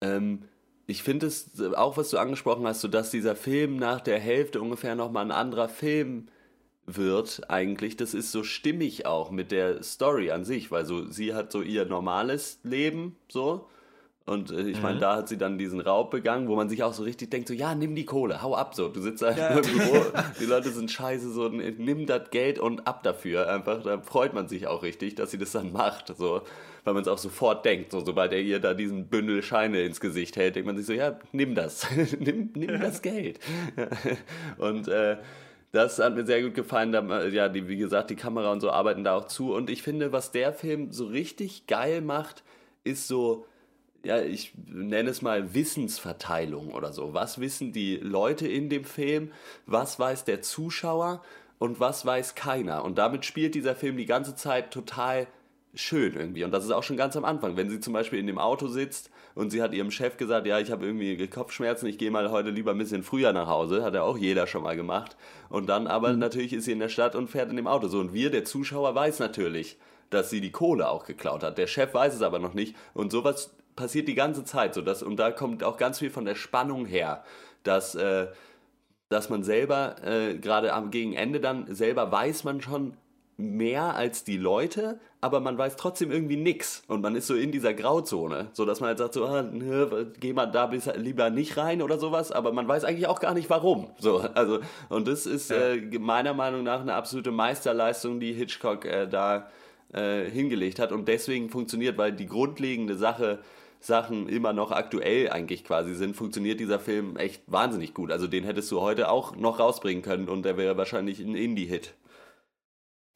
Ähm, 0.00 0.44
ich 0.86 1.02
finde 1.02 1.26
es 1.26 1.60
auch, 1.74 1.96
was 1.96 2.10
du 2.10 2.18
angesprochen 2.18 2.66
hast, 2.66 2.82
so 2.82 2.88
dass 2.88 3.10
dieser 3.10 3.36
Film 3.36 3.76
nach 3.76 4.00
der 4.00 4.20
Hälfte 4.20 4.60
ungefähr 4.60 4.94
nochmal 4.94 5.24
ein 5.24 5.30
anderer 5.30 5.68
Film 5.68 6.26
wird 6.86 7.50
eigentlich. 7.50 7.96
Das 7.96 8.14
ist 8.14 8.32
so 8.32 8.44
stimmig 8.44 9.06
auch 9.06 9.30
mit 9.30 9.52
der 9.52 9.82
Story 9.82 10.30
an 10.30 10.44
sich, 10.44 10.70
weil 10.70 10.84
so 10.84 11.10
sie 11.10 11.34
hat 11.34 11.52
so 11.52 11.62
ihr 11.62 11.84
normales 11.84 12.58
Leben 12.62 13.16
so 13.28 13.68
und 14.26 14.50
äh, 14.50 14.62
ich 14.62 14.80
meine, 14.80 14.96
mhm. 14.96 15.00
da 15.00 15.16
hat 15.16 15.28
sie 15.28 15.36
dann 15.36 15.58
diesen 15.58 15.80
Raub 15.80 16.10
begangen, 16.10 16.48
wo 16.48 16.56
man 16.56 16.70
sich 16.70 16.82
auch 16.82 16.94
so 16.94 17.02
richtig 17.02 17.30
denkt, 17.30 17.48
so, 17.48 17.52
ja, 17.52 17.74
nimm 17.74 17.94
die 17.94 18.06
Kohle, 18.06 18.40
hau 18.42 18.54
ab, 18.54 18.74
so. 18.74 18.88
Du 18.88 19.02
sitzt 19.02 19.22
einfach 19.22 19.50
ja. 19.50 19.58
im 19.58 19.62
Büro, 19.62 20.02
die 20.40 20.46
Leute 20.46 20.70
sind 20.70 20.90
scheiße, 20.90 21.30
so, 21.30 21.48
nimm 21.48 22.06
das 22.06 22.30
Geld 22.30 22.58
und 22.58 22.86
ab 22.86 23.02
dafür. 23.02 23.48
Einfach, 23.48 23.82
da 23.82 24.00
freut 24.00 24.32
man 24.32 24.48
sich 24.48 24.66
auch 24.66 24.82
richtig, 24.82 25.14
dass 25.14 25.30
sie 25.30 25.38
das 25.38 25.52
dann 25.52 25.72
macht, 25.72 26.16
so. 26.16 26.40
Weil 26.84 26.94
man 26.94 27.02
es 27.02 27.08
auch 27.08 27.18
sofort 27.18 27.64
denkt, 27.64 27.92
so, 27.92 28.04
sobald 28.04 28.32
er 28.32 28.40
ihr 28.40 28.60
da 28.60 28.72
diesen 28.72 29.08
Bündel 29.08 29.42
Scheine 29.42 29.82
ins 29.82 30.00
Gesicht 30.00 30.36
hält, 30.36 30.56
denkt 30.56 30.66
man 30.66 30.76
sich 30.76 30.86
so, 30.86 30.94
ja, 30.94 31.18
nimm 31.32 31.54
das, 31.54 31.86
nimm, 32.18 32.50
nimm 32.54 32.80
das 32.80 33.02
Geld. 33.02 33.40
und, 34.56 34.88
äh, 34.88 35.18
das 35.74 35.98
hat 35.98 36.14
mir 36.14 36.24
sehr 36.24 36.42
gut 36.42 36.54
gefallen. 36.54 36.92
Da, 36.92 37.26
ja, 37.26 37.48
die, 37.48 37.68
wie 37.68 37.76
gesagt, 37.76 38.10
die 38.10 38.16
Kamera 38.16 38.52
und 38.52 38.60
so 38.60 38.70
arbeiten 38.70 39.04
da 39.04 39.16
auch 39.16 39.26
zu. 39.26 39.54
Und 39.54 39.70
ich 39.70 39.82
finde, 39.82 40.12
was 40.12 40.32
der 40.32 40.52
Film 40.52 40.92
so 40.92 41.06
richtig 41.06 41.66
geil 41.66 42.00
macht, 42.00 42.42
ist 42.84 43.08
so, 43.08 43.46
ja, 44.04 44.20
ich 44.20 44.52
nenne 44.66 45.10
es 45.10 45.22
mal 45.22 45.54
Wissensverteilung 45.54 46.72
oder 46.72 46.92
so. 46.92 47.14
Was 47.14 47.40
wissen 47.40 47.72
die 47.72 47.96
Leute 47.96 48.46
in 48.46 48.68
dem 48.68 48.84
Film? 48.84 49.32
Was 49.66 49.98
weiß 49.98 50.24
der 50.24 50.42
Zuschauer? 50.42 51.22
und 51.58 51.80
was 51.80 52.04
weiß 52.04 52.34
keiner. 52.34 52.84
Und 52.84 52.98
damit 52.98 53.24
spielt 53.24 53.54
dieser 53.54 53.74
Film 53.74 53.96
die 53.96 54.06
ganze 54.06 54.34
Zeit 54.34 54.70
total 54.70 55.26
schön 55.74 56.14
irgendwie. 56.14 56.44
Und 56.44 56.52
das 56.52 56.64
ist 56.64 56.70
auch 56.70 56.82
schon 56.82 56.96
ganz 56.96 57.16
am 57.16 57.24
Anfang, 57.24 57.56
wenn 57.56 57.70
sie 57.70 57.80
zum 57.80 57.92
Beispiel 57.92 58.18
in 58.18 58.26
dem 58.26 58.38
Auto 58.38 58.68
sitzt 58.68 59.10
und 59.34 59.50
sie 59.50 59.62
hat 59.62 59.74
ihrem 59.74 59.90
Chef 59.90 60.16
gesagt, 60.16 60.46
ja, 60.46 60.58
ich 60.58 60.70
habe 60.70 60.86
irgendwie 60.86 61.26
Kopfschmerzen, 61.26 61.86
ich 61.86 61.98
gehe 61.98 62.10
mal 62.10 62.30
heute 62.30 62.50
lieber 62.50 62.70
ein 62.70 62.78
bisschen 62.78 63.02
früher 63.02 63.32
nach 63.32 63.48
Hause, 63.48 63.82
hat 63.82 63.94
ja 63.94 64.02
auch 64.02 64.16
jeder 64.16 64.46
schon 64.46 64.62
mal 64.62 64.76
gemacht. 64.76 65.16
Und 65.48 65.68
dann 65.68 65.86
aber 65.86 66.12
mhm. 66.12 66.20
natürlich 66.20 66.52
ist 66.52 66.64
sie 66.64 66.72
in 66.72 66.78
der 66.78 66.88
Stadt 66.88 67.16
und 67.16 67.28
fährt 67.28 67.50
in 67.50 67.56
dem 67.56 67.66
Auto. 67.66 67.88
So, 67.88 67.98
und 67.98 68.14
wir, 68.14 68.30
der 68.30 68.44
Zuschauer, 68.44 68.94
weiß 68.94 69.18
natürlich, 69.18 69.76
dass 70.10 70.30
sie 70.30 70.40
die 70.40 70.52
Kohle 70.52 70.88
auch 70.88 71.04
geklaut 71.04 71.42
hat. 71.42 71.58
Der 71.58 71.66
Chef 71.66 71.92
weiß 71.92 72.14
es 72.14 72.22
aber 72.22 72.38
noch 72.38 72.54
nicht. 72.54 72.76
Und 72.92 73.10
sowas 73.10 73.54
passiert 73.74 74.06
die 74.06 74.14
ganze 74.14 74.44
Zeit 74.44 74.74
so. 74.74 74.82
Dass, 74.82 75.02
und 75.02 75.16
da 75.16 75.32
kommt 75.32 75.64
auch 75.64 75.76
ganz 75.76 75.98
viel 75.98 76.10
von 76.10 76.24
der 76.24 76.36
Spannung 76.36 76.86
her, 76.86 77.24
dass, 77.64 77.96
äh, 77.96 78.28
dass 79.08 79.30
man 79.30 79.42
selber, 79.42 79.96
äh, 80.04 80.34
gerade 80.38 80.72
am 80.72 80.92
gegen 80.92 81.14
Ende 81.14 81.40
dann, 81.40 81.74
selber 81.74 82.12
weiß 82.12 82.44
man 82.44 82.60
schon, 82.60 82.96
mehr 83.36 83.94
als 83.96 84.24
die 84.24 84.36
Leute, 84.36 85.00
aber 85.20 85.40
man 85.40 85.58
weiß 85.58 85.76
trotzdem 85.76 86.12
irgendwie 86.12 86.36
nix 86.36 86.82
und 86.86 87.00
man 87.00 87.16
ist 87.16 87.26
so 87.26 87.34
in 87.34 87.50
dieser 87.50 87.74
Grauzone, 87.74 88.48
so 88.52 88.64
dass 88.64 88.80
man 88.80 88.88
halt 88.88 88.98
sagt 88.98 89.14
so, 89.14 89.24
ah, 89.24 89.42
ne, 89.42 90.12
geh 90.20 90.32
mal 90.32 90.46
da 90.46 90.70
lieber 90.96 91.30
nicht 91.30 91.56
rein 91.56 91.82
oder 91.82 91.98
sowas, 91.98 92.30
aber 92.30 92.52
man 92.52 92.68
weiß 92.68 92.84
eigentlich 92.84 93.06
auch 93.06 93.20
gar 93.20 93.34
nicht 93.34 93.50
warum. 93.50 93.90
So, 93.98 94.18
also 94.34 94.60
und 94.88 95.08
das 95.08 95.26
ist 95.26 95.50
ja. 95.50 95.72
äh, 95.72 95.98
meiner 95.98 96.34
Meinung 96.34 96.62
nach 96.62 96.80
eine 96.80 96.94
absolute 96.94 97.32
Meisterleistung, 97.32 98.20
die 98.20 98.32
Hitchcock 98.32 98.84
äh, 98.84 99.08
da 99.08 99.48
äh, 99.92 100.30
hingelegt 100.30 100.78
hat 100.78 100.92
und 100.92 101.08
deswegen 101.08 101.50
funktioniert, 101.50 101.98
weil 101.98 102.12
die 102.12 102.26
grundlegende 102.26 102.96
Sache 102.96 103.40
Sachen 103.80 104.30
immer 104.30 104.54
noch 104.54 104.70
aktuell 104.70 105.28
eigentlich 105.28 105.62
quasi 105.62 105.94
sind, 105.94 106.16
funktioniert 106.16 106.58
dieser 106.58 106.78
Film 106.78 107.18
echt 107.18 107.42
wahnsinnig 107.46 107.92
gut. 107.92 108.10
Also 108.10 108.26
den 108.26 108.44
hättest 108.44 108.72
du 108.72 108.80
heute 108.80 109.10
auch 109.10 109.36
noch 109.36 109.58
rausbringen 109.58 110.02
können 110.02 110.30
und 110.30 110.44
der 110.44 110.56
wäre 110.56 110.78
wahrscheinlich 110.78 111.20
ein 111.20 111.34
Indie-Hit. 111.34 111.92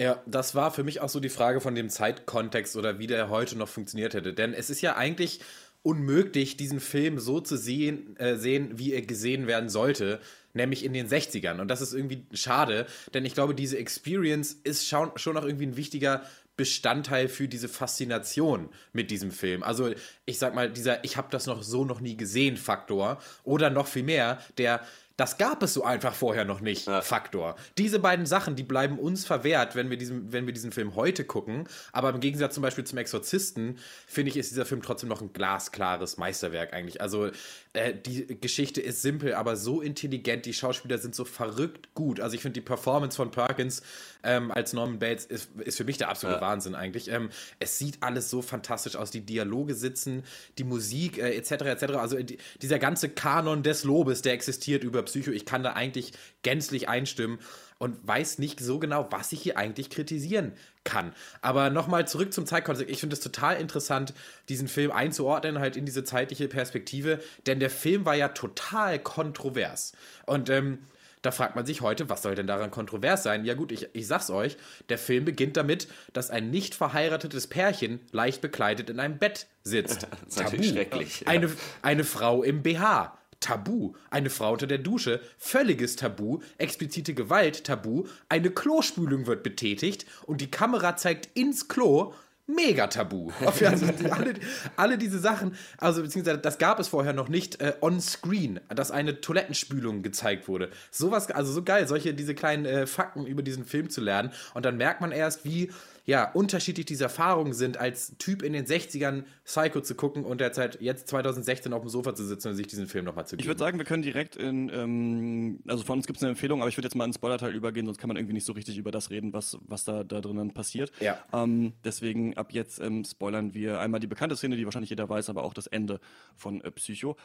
Ja, 0.00 0.22
das 0.26 0.54
war 0.54 0.70
für 0.70 0.84
mich 0.84 1.00
auch 1.00 1.08
so 1.08 1.18
die 1.18 1.28
Frage 1.28 1.60
von 1.60 1.74
dem 1.74 1.88
Zeitkontext 1.88 2.76
oder 2.76 2.98
wie 3.00 3.08
der 3.08 3.30
heute 3.30 3.58
noch 3.58 3.68
funktioniert 3.68 4.14
hätte. 4.14 4.32
Denn 4.32 4.54
es 4.54 4.70
ist 4.70 4.80
ja 4.80 4.96
eigentlich 4.96 5.40
unmöglich, 5.82 6.56
diesen 6.56 6.78
Film 6.78 7.18
so 7.18 7.40
zu 7.40 7.56
sehen, 7.56 8.16
äh, 8.18 8.36
sehen, 8.36 8.78
wie 8.78 8.92
er 8.92 9.02
gesehen 9.02 9.48
werden 9.48 9.68
sollte, 9.68 10.20
nämlich 10.54 10.84
in 10.84 10.92
den 10.92 11.08
60ern. 11.08 11.60
Und 11.60 11.68
das 11.68 11.80
ist 11.80 11.94
irgendwie 11.94 12.26
schade, 12.32 12.86
denn 13.12 13.24
ich 13.24 13.34
glaube, 13.34 13.54
diese 13.54 13.76
Experience 13.78 14.52
ist 14.52 14.86
schon, 14.86 15.10
schon 15.16 15.36
auch 15.36 15.44
irgendwie 15.44 15.66
ein 15.66 15.76
wichtiger 15.76 16.22
Bestandteil 16.56 17.28
für 17.28 17.48
diese 17.48 17.68
Faszination 17.68 18.68
mit 18.92 19.10
diesem 19.10 19.30
Film. 19.32 19.62
Also 19.62 19.92
ich 20.26 20.38
sag 20.38 20.54
mal, 20.54 20.70
dieser 20.70 21.04
Ich 21.04 21.16
habe 21.16 21.28
das 21.30 21.46
noch 21.46 21.62
so 21.62 21.84
noch 21.84 22.00
nie 22.00 22.16
gesehen 22.16 22.56
Faktor 22.56 23.20
oder 23.44 23.70
noch 23.70 23.86
viel 23.86 24.02
mehr, 24.02 24.40
der 24.58 24.80
das 25.18 25.36
gab 25.36 25.64
es 25.64 25.74
so 25.74 25.82
einfach 25.82 26.14
vorher 26.14 26.44
noch 26.44 26.60
nicht. 26.60 26.86
Ja. 26.86 27.02
Faktor. 27.02 27.56
Diese 27.76 27.98
beiden 27.98 28.24
Sachen, 28.24 28.54
die 28.54 28.62
bleiben 28.62 29.00
uns 29.00 29.26
verwehrt, 29.26 29.74
wenn 29.74 29.90
wir, 29.90 29.96
diesen, 29.96 30.32
wenn 30.32 30.46
wir 30.46 30.54
diesen 30.54 30.70
Film 30.70 30.94
heute 30.94 31.24
gucken. 31.24 31.66
Aber 31.90 32.10
im 32.10 32.20
Gegensatz 32.20 32.54
zum 32.54 32.62
Beispiel 32.62 32.84
zum 32.84 32.98
Exorzisten, 32.98 33.78
finde 34.06 34.30
ich, 34.30 34.36
ist 34.36 34.52
dieser 34.52 34.64
Film 34.64 34.80
trotzdem 34.80 35.08
noch 35.08 35.20
ein 35.20 35.32
glasklares 35.32 36.18
Meisterwerk 36.18 36.72
eigentlich. 36.72 37.00
Also 37.00 37.30
äh, 37.72 37.94
die 37.94 38.40
Geschichte 38.40 38.80
ist 38.80 39.02
simpel, 39.02 39.34
aber 39.34 39.56
so 39.56 39.80
intelligent. 39.80 40.46
Die 40.46 40.54
Schauspieler 40.54 40.98
sind 40.98 41.16
so 41.16 41.24
verrückt 41.24 41.94
gut. 41.94 42.20
Also 42.20 42.36
ich 42.36 42.42
finde 42.42 42.54
die 42.54 42.64
Performance 42.64 43.16
von 43.16 43.32
Perkins 43.32 43.82
ähm, 44.22 44.50
als 44.50 44.72
Norman 44.72 44.98
Bates 44.98 45.24
ist, 45.24 45.50
ist 45.60 45.76
für 45.76 45.84
mich 45.84 45.98
der 45.98 46.08
absolute 46.08 46.40
ja. 46.40 46.46
Wahnsinn 46.46 46.74
eigentlich. 46.74 47.08
Ähm, 47.08 47.30
es 47.58 47.78
sieht 47.78 48.02
alles 48.02 48.30
so 48.30 48.42
fantastisch 48.42 48.96
aus. 48.96 49.10
Die 49.10 49.20
Dialoge 49.20 49.74
sitzen, 49.74 50.24
die 50.58 50.64
Musik 50.64 51.18
äh, 51.18 51.34
etc. 51.36 51.52
etc. 51.52 51.84
Also 51.94 52.16
die, 52.22 52.38
dieser 52.60 52.78
ganze 52.78 53.08
Kanon 53.08 53.62
des 53.62 53.84
Lobes, 53.84 54.22
der 54.22 54.32
existiert 54.32 54.84
über 54.84 55.02
Psycho, 55.02 55.30
ich 55.30 55.46
kann 55.46 55.62
da 55.62 55.72
eigentlich 55.72 56.12
gänzlich 56.42 56.88
einstimmen 56.88 57.38
und 57.78 58.06
weiß 58.06 58.38
nicht 58.38 58.60
so 58.60 58.78
genau, 58.78 59.06
was 59.10 59.32
ich 59.32 59.40
hier 59.40 59.56
eigentlich 59.56 59.88
kritisieren 59.88 60.52
kann. 60.84 61.12
Aber 61.42 61.70
nochmal 61.70 62.08
zurück 62.08 62.32
zum 62.32 62.44
Zeitkontext. 62.44 62.90
Ich 62.90 63.00
finde 63.00 63.14
es 63.14 63.20
total 63.20 63.60
interessant, 63.60 64.14
diesen 64.48 64.68
Film 64.68 64.90
einzuordnen, 64.90 65.58
halt 65.60 65.76
in 65.76 65.86
diese 65.86 66.02
zeitliche 66.02 66.48
Perspektive, 66.48 67.20
denn 67.46 67.60
der 67.60 67.70
Film 67.70 68.04
war 68.04 68.16
ja 68.16 68.28
total 68.28 68.98
kontrovers. 68.98 69.92
Und 70.26 70.50
ähm, 70.50 70.78
da 71.22 71.30
fragt 71.30 71.56
man 71.56 71.66
sich 71.66 71.80
heute, 71.80 72.08
was 72.08 72.22
soll 72.22 72.34
denn 72.34 72.46
daran 72.46 72.70
kontrovers 72.70 73.22
sein? 73.22 73.44
Ja 73.44 73.54
gut, 73.54 73.72
ich, 73.72 73.88
ich 73.92 74.06
sag's 74.06 74.30
euch, 74.30 74.56
der 74.88 74.98
Film 74.98 75.24
beginnt 75.24 75.56
damit, 75.56 75.88
dass 76.12 76.30
ein 76.30 76.50
nicht 76.50 76.74
verheiratetes 76.74 77.46
Pärchen 77.46 78.00
leicht 78.12 78.40
bekleidet 78.40 78.90
in 78.90 79.00
einem 79.00 79.18
Bett 79.18 79.46
sitzt. 79.62 80.06
das 80.26 80.36
ist 80.36 80.50
Tabu. 80.50 80.62
schrecklich. 80.62 81.20
Ja. 81.20 81.28
Eine, 81.28 81.50
eine 81.82 82.04
Frau 82.04 82.42
im 82.42 82.62
BH. 82.62 83.18
Tabu. 83.40 83.94
Eine 84.10 84.30
Frau 84.30 84.52
unter 84.52 84.66
der 84.66 84.78
Dusche. 84.78 85.20
Völliges 85.38 85.96
Tabu. 85.96 86.40
Explizite 86.58 87.14
Gewalt. 87.14 87.64
Tabu. 87.64 88.04
Eine 88.28 88.50
Klospülung 88.50 89.26
wird 89.26 89.42
betätigt 89.42 90.06
und 90.26 90.40
die 90.40 90.50
Kamera 90.50 90.96
zeigt 90.96 91.36
ins 91.38 91.68
Klo 91.68 92.14
mega 92.48 92.86
tabu. 92.88 93.30
Also, 93.44 93.86
alle, 94.10 94.34
alle, 94.76 94.98
diese 94.98 95.18
Sachen, 95.18 95.54
also 95.76 96.02
beziehungsweise 96.02 96.38
das 96.38 96.58
gab 96.58 96.80
es 96.80 96.88
vorher 96.88 97.12
noch 97.12 97.28
nicht 97.28 97.60
äh, 97.60 97.74
on 97.80 98.00
screen, 98.00 98.58
dass 98.68 98.90
eine 98.90 99.20
Toilettenspülung 99.20 100.02
gezeigt 100.02 100.48
wurde. 100.48 100.70
Sowas, 100.90 101.30
also 101.30 101.52
so 101.52 101.62
geil, 101.62 101.86
solche, 101.86 102.14
diese 102.14 102.34
kleinen 102.34 102.64
äh, 102.64 102.86
Fakten 102.86 103.26
über 103.26 103.42
diesen 103.42 103.64
Film 103.64 103.90
zu 103.90 104.00
lernen. 104.00 104.32
Und 104.54 104.64
dann 104.64 104.76
merkt 104.76 105.00
man 105.00 105.12
erst, 105.12 105.44
wie 105.44 105.70
ja, 106.08 106.32
unterschiedlich 106.32 106.86
diese 106.86 107.04
Erfahrungen 107.04 107.52
sind, 107.52 107.76
als 107.76 108.16
Typ 108.16 108.42
in 108.42 108.54
den 108.54 108.64
60ern 108.64 109.24
Psycho 109.44 109.82
zu 109.82 109.94
gucken 109.94 110.24
und 110.24 110.40
derzeit 110.40 110.80
jetzt 110.80 111.06
2016 111.08 111.70
auf 111.74 111.82
dem 111.82 111.90
Sofa 111.90 112.14
zu 112.14 112.24
sitzen 112.24 112.48
und 112.48 112.54
sich 112.54 112.66
diesen 112.66 112.86
Film 112.86 113.04
nochmal 113.04 113.26
zu 113.26 113.36
geben. 113.36 113.42
Ich 113.42 113.46
würde 113.46 113.58
sagen, 113.58 113.76
wir 113.76 113.84
können 113.84 114.02
direkt 114.02 114.34
in, 114.34 114.70
ähm, 114.72 115.60
also 115.68 115.84
von 115.84 115.98
uns 115.98 116.06
gibt 116.06 116.16
es 116.16 116.22
eine 116.22 116.30
Empfehlung, 116.30 116.62
aber 116.62 116.70
ich 116.70 116.78
würde 116.78 116.86
jetzt 116.86 116.94
mal 116.94 117.04
ins 117.04 117.16
Spoilerteil 117.16 117.54
übergehen, 117.54 117.84
sonst 117.84 117.98
kann 117.98 118.08
man 118.08 118.16
irgendwie 118.16 118.32
nicht 118.32 118.46
so 118.46 118.54
richtig 118.54 118.78
über 118.78 118.90
das 118.90 119.10
reden, 119.10 119.34
was, 119.34 119.58
was 119.60 119.84
da, 119.84 120.02
da 120.02 120.22
drinnen 120.22 120.54
passiert. 120.54 120.92
Ja. 121.00 121.18
Ähm, 121.30 121.74
deswegen 121.84 122.38
ab 122.38 122.52
jetzt 122.52 122.80
ähm, 122.80 123.04
spoilern 123.04 123.52
wir 123.52 123.78
einmal 123.78 124.00
die 124.00 124.06
bekannte 124.06 124.34
Szene, 124.34 124.56
die 124.56 124.64
wahrscheinlich 124.64 124.88
jeder 124.88 125.10
weiß, 125.10 125.28
aber 125.28 125.44
auch 125.44 125.52
das 125.52 125.66
Ende 125.66 126.00
von 126.36 126.62
äh, 126.62 126.70
Psycho. 126.70 127.16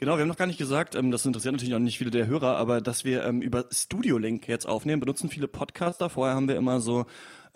Genau, 0.00 0.16
wir 0.16 0.22
haben 0.22 0.28
noch 0.28 0.36
gar 0.36 0.46
nicht 0.46 0.58
gesagt, 0.58 0.94
ähm, 0.94 1.10
das 1.10 1.26
interessiert 1.26 1.52
natürlich 1.52 1.74
auch 1.74 1.80
nicht 1.80 1.98
viele 1.98 2.12
der 2.12 2.28
Hörer, 2.28 2.56
aber 2.56 2.80
dass 2.80 3.04
wir 3.04 3.24
ähm, 3.24 3.42
über 3.42 3.66
Studio 3.72 4.16
Link 4.16 4.46
jetzt 4.46 4.66
aufnehmen, 4.66 5.00
benutzen 5.00 5.28
viele 5.28 5.48
Podcaster. 5.48 6.08
Vorher 6.08 6.36
haben 6.36 6.46
wir 6.46 6.56
immer 6.56 6.80
so 6.80 7.06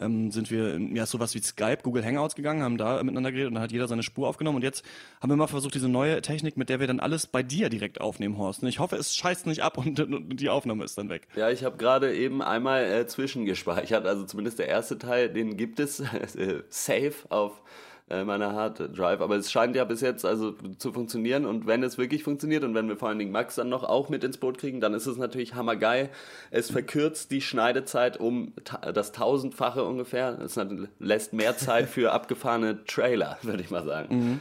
ähm, 0.02 0.30
sind 0.30 0.50
wir 0.50 0.78
ja 0.78 1.06
sowas 1.06 1.34
wie 1.34 1.40
Skype, 1.40 1.78
Google 1.82 2.04
Hangouts 2.04 2.34
gegangen, 2.34 2.62
haben 2.62 2.78
da 2.78 3.02
miteinander 3.02 3.32
geredet 3.32 3.48
und 3.48 3.54
dann 3.54 3.62
hat 3.62 3.72
jeder 3.72 3.88
seine 3.88 4.02
Spur 4.02 4.28
aufgenommen 4.28 4.56
und 4.56 4.62
jetzt 4.62 4.84
haben 5.20 5.30
wir 5.30 5.36
mal 5.36 5.46
versucht, 5.46 5.74
diese 5.74 5.88
neue 5.88 6.20
Technik, 6.22 6.56
mit 6.56 6.68
der 6.68 6.80
wir 6.80 6.86
dann 6.86 7.00
alles 7.00 7.26
bei 7.26 7.42
dir 7.42 7.68
direkt 7.68 8.00
aufnehmen, 8.00 8.38
Horst. 8.38 8.62
Und 8.62 8.68
ich 8.68 8.78
hoffe, 8.78 8.96
es 8.96 9.14
scheißt 9.16 9.46
nicht 9.46 9.62
ab 9.62 9.78
und, 9.78 10.00
und 10.00 10.40
die 10.40 10.50
Aufnahme 10.50 10.84
ist 10.84 10.98
dann 10.98 11.08
weg. 11.08 11.28
Ja, 11.36 11.50
ich 11.50 11.64
habe 11.64 11.76
gerade 11.76 12.14
eben 12.14 12.42
einmal 12.42 12.84
äh, 12.84 13.06
zwischengespeichert, 13.06 14.06
also 14.06 14.24
zumindest 14.24 14.58
der 14.58 14.68
erste 14.68 14.98
Teil, 14.98 15.28
den 15.28 15.56
gibt 15.56 15.80
es 15.80 16.00
äh, 16.36 16.62
safe 16.68 17.14
auf 17.28 17.62
äh, 18.08 18.24
meiner 18.24 18.52
Hard 18.52 18.96
Drive. 18.96 19.20
Aber 19.20 19.36
es 19.36 19.50
scheint 19.50 19.76
ja 19.76 19.84
bis 19.84 20.00
jetzt 20.00 20.24
also 20.24 20.52
zu 20.78 20.92
funktionieren 20.92 21.46
und 21.46 21.66
wenn 21.66 21.82
es 21.82 21.98
wirklich 21.98 22.22
funktioniert 22.22 22.64
und 22.64 22.74
wenn 22.74 22.88
wir 22.88 22.96
vor 22.96 23.08
allen 23.08 23.18
Dingen 23.18 23.32
Max 23.32 23.54
dann 23.54 23.68
noch 23.68 23.84
auch 23.84 24.08
mit 24.08 24.24
ins 24.24 24.38
Boot 24.38 24.58
kriegen, 24.58 24.80
dann 24.80 24.94
ist 24.94 25.06
es 25.06 25.16
natürlich 25.16 25.54
hammergeil. 25.54 26.10
Es 26.50 26.70
verkürzt 26.70 27.30
die 27.30 27.40
Schneidezeit 27.40 28.18
um 28.18 28.52
das 28.94 29.12
tausendfache 29.12 29.84
ungefähr. 29.84 30.38
Es 30.40 30.58
lässt 30.98 31.32
mehr 31.32 31.56
Zeit 31.56 31.88
für 31.88 32.12
abgefahrene 32.12 32.84
Trailer, 32.84 33.38
würde 33.42 33.62
ich 33.62 33.70
mal 33.70 33.84
sagen. 33.84 34.16
Mhm. 34.16 34.40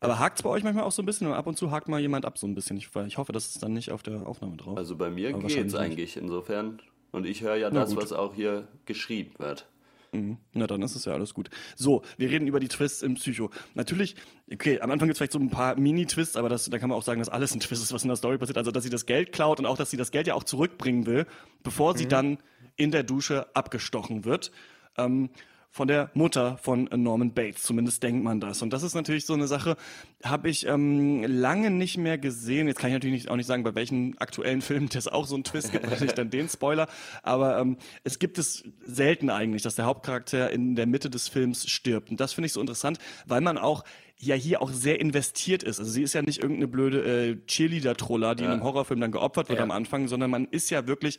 Aber 0.00 0.18
hakt 0.18 0.38
es 0.38 0.42
bei 0.42 0.50
euch 0.50 0.62
manchmal 0.62 0.84
auch 0.84 0.92
so 0.92 1.02
ein 1.02 1.06
bisschen? 1.06 1.32
ab 1.32 1.46
und 1.46 1.56
zu 1.56 1.70
hakt 1.70 1.88
mal 1.88 2.00
jemand 2.00 2.24
ab 2.24 2.38
so 2.38 2.46
ein 2.46 2.54
bisschen. 2.54 2.76
Ich, 2.76 2.90
ich 3.06 3.18
hoffe, 3.18 3.32
das 3.32 3.46
ist 3.46 3.62
dann 3.62 3.72
nicht 3.72 3.90
auf 3.90 4.02
der 4.02 4.26
Aufnahme 4.26 4.56
drauf. 4.56 4.76
Also 4.76 4.96
bei 4.96 5.10
mir 5.10 5.32
geht 5.32 5.66
es 5.66 5.74
eigentlich 5.74 6.16
insofern. 6.16 6.80
Und 7.12 7.26
ich 7.26 7.42
höre 7.42 7.56
ja 7.56 7.70
das, 7.70 7.96
was 7.96 8.12
auch 8.12 8.34
hier 8.34 8.68
geschrieben 8.84 9.32
wird. 9.38 9.66
Mhm. 10.12 10.38
Na, 10.52 10.66
dann 10.66 10.82
ist 10.82 10.96
es 10.96 11.04
ja 11.04 11.12
alles 11.12 11.34
gut. 11.34 11.50
So, 11.76 12.02
wir 12.16 12.30
reden 12.30 12.46
über 12.46 12.60
die 12.60 12.68
Twists 12.68 13.02
im 13.02 13.14
Psycho. 13.14 13.50
Natürlich, 13.74 14.16
okay, 14.52 14.80
am 14.80 14.90
Anfang 14.90 15.08
gibt 15.08 15.14
es 15.14 15.18
vielleicht 15.18 15.32
so 15.32 15.38
ein 15.38 15.50
paar 15.50 15.76
Mini-Twists, 15.76 16.36
aber 16.36 16.48
das, 16.48 16.68
da 16.70 16.78
kann 16.78 16.88
man 16.88 16.98
auch 16.98 17.02
sagen, 17.02 17.18
dass 17.18 17.28
alles 17.28 17.54
ein 17.54 17.60
Twist 17.60 17.82
ist, 17.82 17.92
was 17.92 18.02
in 18.02 18.08
der 18.08 18.16
Story 18.16 18.38
passiert. 18.38 18.58
Also, 18.58 18.70
dass 18.70 18.84
sie 18.84 18.90
das 18.90 19.06
Geld 19.06 19.32
klaut 19.32 19.58
und 19.58 19.66
auch, 19.66 19.76
dass 19.76 19.90
sie 19.90 19.96
das 19.96 20.10
Geld 20.10 20.26
ja 20.26 20.34
auch 20.34 20.44
zurückbringen 20.44 21.06
will, 21.06 21.26
bevor 21.62 21.92
mhm. 21.92 21.98
sie 21.98 22.08
dann 22.08 22.38
in 22.76 22.90
der 22.90 23.02
Dusche 23.02 23.54
abgestochen 23.54 24.24
wird. 24.24 24.52
Ähm, 24.96 25.30
von 25.76 25.88
der 25.88 26.10
Mutter 26.14 26.56
von 26.62 26.88
Norman 26.90 27.34
Bates. 27.34 27.62
Zumindest 27.62 28.02
denkt 28.02 28.24
man 28.24 28.40
das. 28.40 28.62
Und 28.62 28.72
das 28.72 28.82
ist 28.82 28.94
natürlich 28.94 29.26
so 29.26 29.34
eine 29.34 29.46
Sache, 29.46 29.76
habe 30.24 30.48
ich 30.48 30.66
ähm, 30.66 31.22
lange 31.22 31.70
nicht 31.70 31.98
mehr 31.98 32.16
gesehen. 32.16 32.66
Jetzt 32.66 32.78
kann 32.78 32.88
ich 32.88 32.94
natürlich 32.94 33.24
nicht, 33.24 33.30
auch 33.30 33.36
nicht 33.36 33.46
sagen, 33.46 33.62
bei 33.62 33.74
welchen 33.74 34.16
aktuellen 34.16 34.62
Filmen 34.62 34.88
das 34.88 35.06
auch 35.06 35.26
so 35.26 35.34
einen 35.34 35.44
Twist 35.44 35.72
gibt, 35.72 35.90
weil 35.90 36.02
ich 36.02 36.14
dann 36.14 36.30
den 36.30 36.48
Spoiler. 36.48 36.88
Aber 37.22 37.58
ähm, 37.58 37.76
es 38.04 38.18
gibt 38.18 38.38
es 38.38 38.64
selten 38.86 39.28
eigentlich, 39.28 39.60
dass 39.60 39.74
der 39.74 39.84
Hauptcharakter 39.84 40.50
in 40.50 40.76
der 40.76 40.86
Mitte 40.86 41.10
des 41.10 41.28
Films 41.28 41.68
stirbt. 41.68 42.08
Und 42.08 42.20
das 42.20 42.32
finde 42.32 42.46
ich 42.46 42.54
so 42.54 42.60
interessant, 42.62 42.98
weil 43.26 43.42
man 43.42 43.58
auch 43.58 43.84
ja 44.18 44.34
hier 44.34 44.62
auch 44.62 44.70
sehr 44.70 45.00
investiert 45.00 45.62
ist. 45.62 45.78
Also 45.78 45.90
sie 45.90 46.02
ist 46.02 46.14
ja 46.14 46.22
nicht 46.22 46.38
irgendeine 46.38 46.68
blöde 46.68 47.02
äh, 47.02 47.36
Cheerleader-Troller, 47.46 48.34
die 48.34 48.44
ja. 48.44 48.48
in 48.48 48.54
einem 48.54 48.62
Horrorfilm 48.62 49.00
dann 49.00 49.12
geopfert 49.12 49.48
wird 49.48 49.58
ja. 49.58 49.64
am 49.64 49.70
Anfang, 49.70 50.08
sondern 50.08 50.30
man 50.30 50.46
ist 50.46 50.70
ja 50.70 50.86
wirklich 50.86 51.18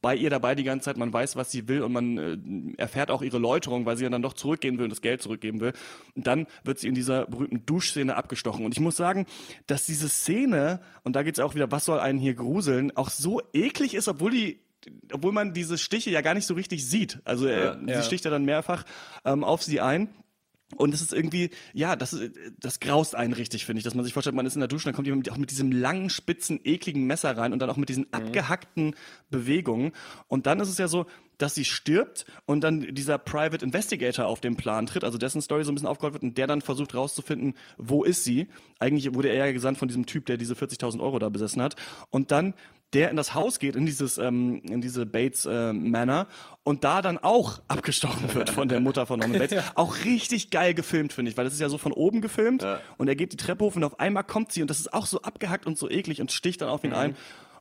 bei 0.00 0.14
ihr 0.14 0.30
dabei 0.30 0.54
die 0.54 0.62
ganze 0.62 0.84
Zeit, 0.84 0.96
man 0.96 1.12
weiß, 1.12 1.36
was 1.36 1.50
sie 1.50 1.66
will 1.68 1.82
und 1.82 1.92
man 1.92 2.18
äh, 2.76 2.80
erfährt 2.80 3.10
auch 3.10 3.22
ihre 3.22 3.38
Läuterung, 3.38 3.86
weil 3.86 3.96
sie 3.96 4.04
ja 4.04 4.10
dann 4.10 4.22
doch 4.22 4.34
zurückgehen 4.34 4.78
will 4.78 4.84
und 4.84 4.90
das 4.90 5.00
Geld 5.00 5.22
zurückgeben 5.22 5.60
will. 5.60 5.72
Und 6.14 6.26
dann 6.26 6.46
wird 6.62 6.78
sie 6.78 6.88
in 6.88 6.94
dieser 6.94 7.26
berühmten 7.26 7.66
Duschszene 7.66 8.14
abgestochen. 8.14 8.64
Und 8.64 8.72
ich 8.72 8.80
muss 8.80 8.96
sagen, 8.96 9.26
dass 9.66 9.86
diese 9.86 10.08
Szene, 10.08 10.80
und 11.02 11.16
da 11.16 11.22
geht 11.22 11.34
es 11.34 11.40
auch 11.40 11.54
wieder, 11.54 11.70
was 11.72 11.84
soll 11.84 11.98
einen 11.98 12.18
hier 12.18 12.34
gruseln, 12.34 12.96
auch 12.96 13.10
so 13.10 13.40
eklig 13.52 13.94
ist, 13.94 14.08
obwohl 14.08 14.30
die 14.30 14.60
obwohl 15.12 15.32
man 15.32 15.52
diese 15.52 15.78
Stiche 15.78 16.10
ja 16.10 16.20
gar 16.20 16.34
nicht 16.34 16.46
so 16.46 16.54
richtig 16.54 16.88
sieht. 16.88 17.18
Also 17.24 17.48
äh, 17.48 17.76
Ja. 17.86 18.00
sie 18.00 18.06
sticht 18.06 18.24
ja 18.24 18.30
dann 18.30 18.44
mehrfach 18.44 18.84
ähm, 19.24 19.42
auf 19.42 19.64
sie 19.64 19.80
ein. 19.80 20.08
Und 20.74 20.92
es 20.92 21.00
ist 21.00 21.12
irgendwie, 21.12 21.50
ja, 21.72 21.94
das, 21.94 22.12
ist, 22.12 22.32
das 22.58 22.80
graust 22.80 23.14
einen 23.14 23.32
richtig, 23.32 23.64
finde 23.64 23.78
ich, 23.78 23.84
dass 23.84 23.94
man 23.94 24.04
sich 24.04 24.12
vorstellt, 24.12 24.34
man 24.34 24.46
ist 24.46 24.56
in 24.56 24.60
der 24.60 24.68
Dusche, 24.68 24.86
dann 24.86 24.94
kommt 24.94 25.06
jemand 25.06 25.30
auch 25.30 25.36
mit 25.36 25.50
diesem 25.50 25.70
langen, 25.70 26.10
spitzen, 26.10 26.58
ekligen 26.64 27.06
Messer 27.06 27.36
rein 27.36 27.52
und 27.52 27.60
dann 27.60 27.70
auch 27.70 27.76
mit 27.76 27.88
diesen 27.88 28.12
abgehackten 28.12 28.96
Bewegungen. 29.30 29.92
Und 30.26 30.46
dann 30.46 30.58
ist 30.58 30.68
es 30.68 30.78
ja 30.78 30.88
so, 30.88 31.06
dass 31.38 31.54
sie 31.54 31.64
stirbt 31.64 32.24
und 32.46 32.62
dann 32.62 32.94
dieser 32.94 33.18
Private 33.18 33.64
Investigator 33.64 34.26
auf 34.26 34.40
den 34.40 34.56
Plan 34.56 34.86
tritt, 34.86 35.04
also 35.04 35.18
dessen 35.18 35.40
Story 35.40 35.64
so 35.64 35.70
ein 35.70 35.74
bisschen 35.74 35.88
aufgerollt 35.88 36.14
wird 36.14 36.22
und 36.22 36.38
der 36.38 36.46
dann 36.46 36.62
versucht 36.62 36.94
rauszufinden, 36.94 37.54
wo 37.76 38.04
ist 38.04 38.24
sie. 38.24 38.48
Eigentlich 38.78 39.14
wurde 39.14 39.28
er 39.28 39.46
ja 39.46 39.52
gesandt 39.52 39.78
von 39.78 39.88
diesem 39.88 40.06
Typ, 40.06 40.26
der 40.26 40.36
diese 40.36 40.54
40.000 40.54 41.00
Euro 41.00 41.18
da 41.18 41.28
besessen 41.28 41.62
hat. 41.62 41.76
Und 42.10 42.30
dann 42.30 42.54
der 42.96 43.10
in 43.10 43.16
das 43.16 43.34
Haus 43.34 43.58
geht, 43.58 43.76
in 43.76 43.84
dieses, 43.84 44.16
ähm, 44.16 44.62
in 44.64 44.80
diese 44.80 45.04
Bates 45.04 45.44
äh, 45.44 45.74
Manor 45.74 46.28
und 46.64 46.82
da 46.82 47.02
dann 47.02 47.18
auch 47.18 47.60
abgestochen 47.68 48.34
wird 48.34 48.48
von 48.48 48.70
der 48.70 48.80
Mutter 48.80 49.04
von 49.04 49.20
Norman 49.20 49.38
Bates. 49.38 49.62
Auch 49.74 50.04
richtig 50.06 50.50
geil 50.50 50.72
gefilmt, 50.72 51.12
finde 51.12 51.30
ich, 51.30 51.36
weil 51.36 51.44
das 51.44 51.52
ist 51.52 51.60
ja 51.60 51.68
so 51.68 51.76
von 51.76 51.92
oben 51.92 52.22
gefilmt 52.22 52.66
und 52.96 53.06
er 53.06 53.14
geht 53.14 53.32
die 53.34 53.36
Treppe 53.36 53.64
hoch 53.64 53.76
und 53.76 53.84
auf 53.84 54.00
einmal 54.00 54.24
kommt 54.24 54.50
sie 54.50 54.62
und 54.62 54.70
das 54.70 54.80
ist 54.80 54.94
auch 54.94 55.04
so 55.04 55.20
abgehackt 55.20 55.66
und 55.66 55.76
so 55.76 55.90
eklig 55.90 56.22
und 56.22 56.32
sticht 56.32 56.62
dann 56.62 56.70
auf 56.70 56.84
ihn 56.84 56.94
ein 56.94 57.16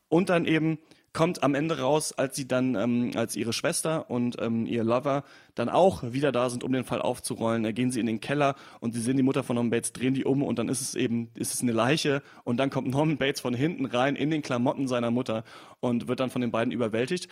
und 0.08 0.30
dann 0.30 0.45
eben 0.45 0.80
kommt 1.15 1.43
am 1.43 1.56
Ende 1.56 1.80
raus, 1.80 2.12
als 2.12 2.36
sie 2.36 2.45
dann, 2.47 2.75
ähm, 2.75 3.12
als 3.15 3.38
ihre 3.38 3.54
Schwester 3.54 4.10
und 4.12 4.36
ähm, 4.41 4.65
ihr 4.67 4.84
Lover 4.84 5.23
dann 5.56 5.69
auch 5.69 6.04
wieder 6.04 6.34
da 6.34 6.49
sind, 6.49 6.63
um 6.63 6.73
den 6.73 6.84
Fall 6.84 7.01
aufzurollen, 7.01 7.63
da 7.63 7.71
gehen 7.71 7.89
sie 7.89 8.01
in 8.01 8.06
den 8.06 8.19
Keller 8.19 8.56
und 8.82 8.93
sie 8.93 8.99
sehen 8.99 9.15
die 9.15 9.23
Mutter 9.23 9.41
von 9.41 9.56
Norman 9.56 9.71
Bates, 9.71 9.93
drehen 9.93 10.13
die 10.13 10.25
um 10.25 10.43
und 10.43 10.60
dann 10.60 10.67
ist 10.67 10.82
es 10.82 10.93
eben, 10.93 11.30
ist 11.34 11.54
es 11.54 11.62
eine 11.62 11.71
Leiche 11.71 12.21
und 12.43 12.58
dann 12.58 12.69
kommt 12.69 12.89
Norman 12.89 13.17
Bates 13.17 13.39
von 13.39 13.54
hinten 13.54 13.86
rein 13.86 14.17
in 14.17 14.30
den 14.30 14.41
Klamotten 14.41 14.89
seiner 14.89 15.10
Mutter 15.10 15.45
und 15.80 16.10
wird 16.10 16.19
dann 16.19 16.30
von 16.30 16.41
den 16.41 16.51
beiden 16.51 16.73
überwältigt. 16.73 17.30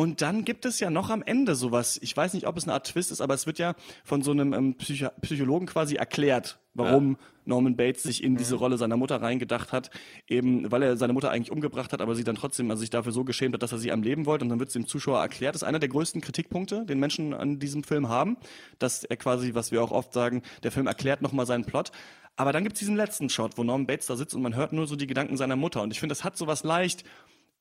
Und 0.00 0.22
dann 0.22 0.44
gibt 0.44 0.64
es 0.64 0.78
ja 0.78 0.90
noch 0.90 1.10
am 1.10 1.24
Ende 1.24 1.56
sowas, 1.56 1.98
ich 2.00 2.16
weiß 2.16 2.34
nicht, 2.34 2.46
ob 2.46 2.56
es 2.56 2.62
eine 2.62 2.74
Art 2.74 2.86
Twist 2.86 3.10
ist, 3.10 3.20
aber 3.20 3.34
es 3.34 3.48
wird 3.48 3.58
ja 3.58 3.74
von 4.04 4.22
so 4.22 4.30
einem 4.30 4.52
ähm, 4.52 4.74
Psycho 4.76 5.08
Psychologen 5.22 5.66
quasi 5.66 5.96
erklärt, 5.96 6.60
warum 6.72 7.16
Norman 7.44 7.74
Bates 7.74 8.04
sich 8.04 8.22
in 8.22 8.36
diese 8.36 8.54
Rolle 8.54 8.78
seiner 8.78 8.96
Mutter 8.96 9.20
reingedacht 9.20 9.72
hat, 9.72 9.90
eben 10.28 10.70
weil 10.70 10.84
er 10.84 10.96
seine 10.96 11.14
Mutter 11.14 11.32
eigentlich 11.32 11.50
umgebracht 11.50 11.92
hat, 11.92 12.00
aber 12.00 12.14
sie 12.14 12.22
dann 12.22 12.36
trotzdem 12.36 12.70
also 12.70 12.78
sich 12.78 12.90
dafür 12.90 13.10
so 13.10 13.24
geschämt 13.24 13.54
hat, 13.54 13.62
dass 13.64 13.72
er 13.72 13.78
sie 13.78 13.90
am 13.90 14.04
Leben 14.04 14.24
wollte 14.24 14.44
und 14.44 14.50
dann 14.50 14.60
wird 14.60 14.68
es 14.68 14.74
dem 14.74 14.86
Zuschauer 14.86 15.18
erklärt. 15.18 15.56
Das 15.56 15.62
ist 15.62 15.68
einer 15.68 15.80
der 15.80 15.88
größten 15.88 16.20
Kritikpunkte, 16.20 16.86
den 16.86 17.00
Menschen 17.00 17.34
an 17.34 17.58
diesem 17.58 17.82
Film 17.82 18.08
haben, 18.08 18.36
dass 18.78 19.02
er 19.02 19.16
quasi, 19.16 19.54
was 19.54 19.72
wir 19.72 19.82
auch 19.82 19.90
oft 19.90 20.12
sagen, 20.12 20.42
der 20.62 20.70
Film 20.70 20.86
erklärt 20.86 21.22
nochmal 21.22 21.44
seinen 21.44 21.64
Plot. 21.64 21.90
Aber 22.36 22.52
dann 22.52 22.62
gibt 22.62 22.74
es 22.74 22.78
diesen 22.78 22.94
letzten 22.94 23.30
Shot, 23.30 23.58
wo 23.58 23.64
Norman 23.64 23.88
Bates 23.88 24.06
da 24.06 24.14
sitzt 24.14 24.36
und 24.36 24.42
man 24.42 24.54
hört 24.54 24.72
nur 24.72 24.86
so 24.86 24.94
die 24.94 25.08
Gedanken 25.08 25.36
seiner 25.36 25.56
Mutter. 25.56 25.82
Und 25.82 25.90
ich 25.90 25.98
finde, 25.98 26.12
das 26.12 26.22
hat 26.22 26.36
sowas 26.36 26.62
leicht 26.62 27.02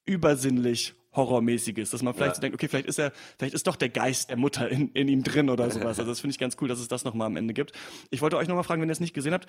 übersinnlich 0.06 0.94
horrormäßiges, 1.18 1.90
dass 1.90 2.02
man 2.02 2.14
vielleicht 2.14 2.30
Ja. 2.32 2.36
so 2.36 2.42
denkt, 2.42 2.56
okay, 2.56 2.70
vielleicht 2.70 2.88
ist 2.88 2.98
er, 3.00 3.12
vielleicht 3.38 3.54
ist 3.56 3.68
doch 3.68 3.76
der 3.76 3.90
Geist 3.90 4.30
der 4.30 4.38
Mutter 4.38 4.70
in, 4.70 4.92
in 4.94 5.10
ihm 5.10 5.24
drin 5.24 5.50
oder 5.50 5.70
sowas. 5.70 6.00
Also 6.00 6.06
das 6.06 6.22
finde 6.22 6.32
ich 6.32 6.40
ganz 6.40 6.56
cool, 6.62 6.70
dass 6.70 6.80
es 6.80 6.88
das 6.88 7.04
nochmal 7.04 7.28
am 7.28 7.36
Ende 7.36 7.54
gibt. 7.54 7.74
Ich 8.10 8.22
wollte 8.22 8.38
euch 8.38 8.48
nochmal 8.48 8.64
fragen, 8.64 8.82
wenn 8.82 8.90
ihr 8.90 8.94
es 8.94 9.02
nicht 9.02 9.14
gesehen 9.14 9.34
habt, 9.34 9.48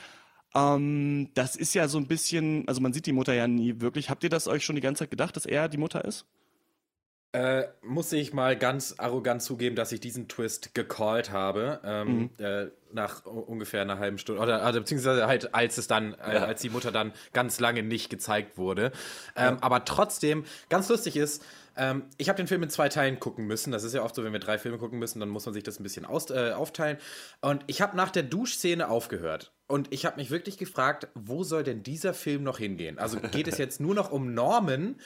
ähm, 0.54 1.28
das 1.34 1.54
ist 1.56 1.74
ja 1.74 1.86
so 1.88 1.98
ein 1.98 2.06
bisschen, 2.08 2.66
also 2.66 2.80
man 2.80 2.92
sieht 2.92 3.06
die 3.06 3.12
Mutter 3.12 3.34
ja 3.34 3.46
nie 3.46 3.80
wirklich. 3.80 4.10
Habt 4.10 4.24
ihr 4.24 4.30
das 4.30 4.48
euch 4.48 4.64
schon 4.64 4.74
die 4.76 4.82
ganze 4.82 5.00
Zeit 5.00 5.10
gedacht, 5.10 5.36
dass 5.36 5.46
er 5.46 5.68
die 5.68 5.78
Mutter 5.78 6.04
ist? 6.04 6.26
Äh, 7.32 7.64
muss 7.82 8.10
ich 8.12 8.32
mal 8.32 8.56
ganz 8.56 8.94
arrogant 8.96 9.42
zugeben, 9.42 9.76
dass 9.76 9.92
ich 9.92 10.00
diesen 10.00 10.28
Twist 10.28 10.74
gecallt 10.74 11.30
habe, 11.30 11.78
ähm, 11.84 12.30
Mhm. 12.38 12.44
äh, 12.44 12.66
nach 12.90 13.26
ungefähr 13.26 13.82
einer 13.82 13.98
halben 13.98 14.16
Stunde, 14.16 14.40
oder 14.40 14.62
also, 14.62 14.80
beziehungsweise 14.80 15.26
halt, 15.26 15.54
als 15.54 15.76
es 15.76 15.86
dann, 15.88 16.14
äh, 16.14 16.34
Ja. 16.36 16.44
als 16.46 16.62
die 16.62 16.70
Mutter 16.70 16.90
dann 16.90 17.12
ganz 17.34 17.60
lange 17.60 17.82
nicht 17.82 18.08
gezeigt 18.08 18.56
wurde. 18.56 18.92
Ähm, 19.36 19.58
Aber 19.60 19.84
trotzdem, 19.84 20.44
ganz 20.70 20.88
lustig 20.88 21.16
ist, 21.18 21.44
ähm, 21.76 22.04
ich 22.16 22.30
habe 22.30 22.38
den 22.38 22.46
Film 22.46 22.62
in 22.62 22.70
zwei 22.70 22.88
Teilen 22.88 23.20
gucken 23.20 23.46
müssen. 23.46 23.72
Das 23.72 23.84
ist 23.84 23.92
ja 23.92 24.02
oft 24.02 24.14
so, 24.14 24.24
wenn 24.24 24.32
wir 24.32 24.40
drei 24.40 24.56
Filme 24.56 24.78
gucken 24.78 24.98
müssen, 24.98 25.20
dann 25.20 25.28
muss 25.28 25.44
man 25.44 25.52
sich 25.52 25.62
das 25.62 25.78
ein 25.78 25.82
bisschen 25.82 26.06
aus, 26.06 26.30
äh, 26.30 26.52
aufteilen. 26.52 26.96
Und 27.42 27.62
ich 27.66 27.82
habe 27.82 27.94
nach 27.94 28.10
der 28.10 28.22
Duschszene 28.22 28.88
aufgehört. 28.88 29.52
Und 29.66 29.92
ich 29.92 30.06
habe 30.06 30.16
mich 30.16 30.30
wirklich 30.30 30.56
gefragt, 30.56 31.08
wo 31.14 31.44
soll 31.44 31.62
denn 31.62 31.82
dieser 31.82 32.14
Film 32.14 32.42
noch 32.42 32.56
hingehen? 32.58 32.98
Also 32.98 33.20
geht 33.20 33.46
es 33.48 33.58
jetzt 33.58 33.80
nur 33.80 33.94
noch 33.94 34.10
um 34.10 34.32
Norman 34.32 34.96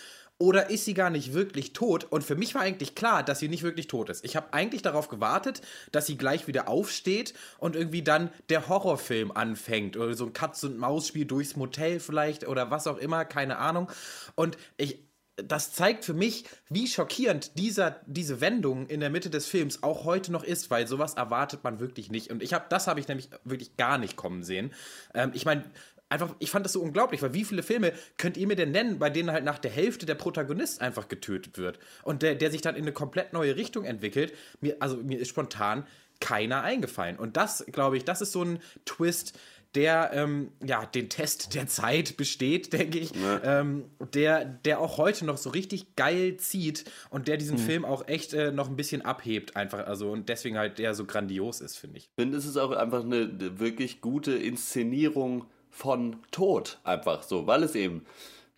oder 0.42 0.70
ist 0.70 0.85
sie 0.85 0.94
gar 0.94 1.09
nicht 1.09 1.35
wirklich 1.35 1.72
tot? 1.72 2.02
Und 2.02 2.24
für 2.24 2.35
mich 2.35 2.57
war 2.57 2.62
eigentlich 2.62 2.96
klar, 2.96 3.22
dass 3.22 3.38
sie 3.38 3.46
nicht 3.46 3.62
wirklich 3.62 3.87
tot 3.87 4.11
ist. 4.11 4.24
Ich 4.24 4.35
habe 4.35 4.52
eigentlich 4.52 4.83
darauf 4.83 5.07
gewartet, 5.07 5.62
dass 5.92 6.07
sie 6.07 6.18
gleich 6.18 6.48
wieder 6.48 6.66
aufsteht 6.66 7.33
und 7.59 7.76
irgendwie 7.76 8.02
dann 8.02 8.28
der 8.48 8.68
Horrorfilm 8.68 9.31
anfängt 9.31 9.96
oder 9.96 10.14
so 10.14 10.26
ein 10.26 10.33
Katz-und-Maus-Spiel 10.33 11.26
durchs 11.26 11.55
Motel 11.55 12.00
vielleicht 12.00 12.48
oder 12.48 12.72
was 12.72 12.88
auch 12.88 12.98
immer, 12.98 13.24
keine 13.24 13.59
Ahnung. 13.59 13.88
Und 14.35 14.59
ich 14.78 14.98
das 15.37 15.72
zeigt 15.72 16.05
für 16.05 16.12
mich, 16.12 16.44
wie 16.68 16.87
schockierend 16.87 17.59
dieser, 17.59 18.00
diese 18.07 18.42
Wendung 18.42 18.87
in 18.87 19.00
der 19.00 19.09
Mitte 19.09 19.31
des 19.31 19.46
Films 19.46 19.83
auch 19.83 20.05
heute 20.05 20.31
noch 20.31 20.44
ist, 20.44 20.70
weil 20.70 20.87
sowas 20.87 21.14
erwartet 21.14 21.64
man 21.64 21.81
wirklich 21.81 22.11
nicht. 22.11 22.31
Und 22.31 22.42
ich 22.42 22.52
habe, 22.52 22.66
das 22.68 22.87
habe 22.87 23.00
ich 23.00 23.09
nämlich 23.09 23.31
wirklich 23.44 23.76
gar 23.76 23.96
nicht 23.96 24.16
kommen 24.16 24.42
sehen. 24.42 24.74
Ähm, 25.14 25.31
ich 25.33 25.46
meine, 25.46 25.64
einfach, 26.12 26.35
ich 26.38 26.51
fand 26.51 26.64
das 26.64 26.72
so 26.72 26.81
unglaublich, 26.81 27.22
weil 27.22 27.35
wie 27.35 27.44
viele 27.44 27.62
Filme 27.62 27.92
könnt 28.18 28.37
ihr 28.37 28.46
mir 28.46 28.57
denn 28.57 28.70
nennen, 28.70 28.98
bei 28.98 29.11
denen 29.11 29.33
halt 29.33 29.44
nach 29.44 29.59
der 29.59 29.70
Hälfte 29.70 30.07
der 30.07 30.14
Protagonist 30.14 30.81
einfach 30.81 31.09
getötet 31.09 31.59
wird 31.59 31.79
und 32.05 32.22
der, 32.22 32.35
der 32.35 32.51
sich 32.51 32.61
dann 32.61 32.77
in 32.77 32.83
eine 32.83 32.92
komplett 32.92 33.33
neue 33.33 33.57
Richtung 33.57 33.85
entwickelt? 33.85 34.33
Mir, 34.61 34.77
also 34.81 34.96
mir 34.96 35.18
ist 35.18 35.29
spontan 35.29 35.87
keiner 36.20 36.62
eingefallen. 36.62 37.16
Und 37.16 37.37
das, 37.37 37.64
glaube 37.72 37.96
ich, 37.96 38.05
das 38.05 38.20
ist 38.20 38.33
so 38.33 38.44
ein 38.44 38.61
Twist, 38.85 39.37
der 39.75 40.11
ähm, 40.12 40.53
ja 40.64 40.85
den 40.85 41.09
Test 41.09 41.55
der 41.55 41.66
Zeit 41.66 42.16
besteht, 42.16 42.72
denke 42.75 42.98
ich, 42.98 43.12
ähm, 43.42 43.87
der, 44.14 44.44
der 44.44 44.81
auch 44.81 44.98
heute 44.98 45.25
noch 45.25 45.38
so 45.38 45.51
richtig 45.51 45.96
geil 45.96 46.37
zieht 46.37 46.85
und 47.11 47.29
der 47.29 47.38
diesen 47.38 47.59
Film 47.59 47.85
auch 47.85 48.07
echt 48.07 48.35
äh, 48.35 48.53
noch 48.53 48.68
ein 48.68 48.77
bisschen 48.77 49.03
abhebt, 49.03 49.57
einfach, 49.57 49.87
also 49.87 50.11
und 50.11 50.29
deswegen 50.29 50.59
halt 50.59 50.79
der 50.79 50.94
so 50.94 51.07
grandios 51.07 51.61
ist, 51.61 51.79
finde 51.79 51.98
ich. 51.98 52.05
Ich 52.05 52.22
finde, 52.22 52.38
es 52.38 52.46
ist 52.46 52.57
auch 52.57 52.72
einfach 52.72 53.03
eine 53.03 53.59
wirklich 53.59 54.01
gute 54.01 54.33
Inszenierung 54.33 55.46
von 55.72 56.16
Tod. 56.30 56.78
Einfach 56.85 57.22
so, 57.24 57.48
weil 57.48 57.64
es 57.64 57.74
eben, 57.74 58.06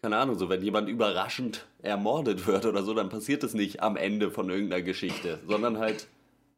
keine 0.02 0.18
Ahnung, 0.18 0.36
so, 0.36 0.50
wenn 0.50 0.60
jemand 0.60 0.90
überraschend 0.90 1.64
ermordet 1.80 2.46
wird 2.46 2.66
oder 2.66 2.82
so, 2.82 2.92
dann 2.92 3.08
passiert 3.08 3.42
es 3.44 3.54
nicht 3.54 3.82
am 3.82 3.96
Ende 3.96 4.30
von 4.30 4.50
irgendeiner 4.50 4.82
Geschichte, 4.82 5.38
sondern 5.46 5.78
halt 5.78 6.08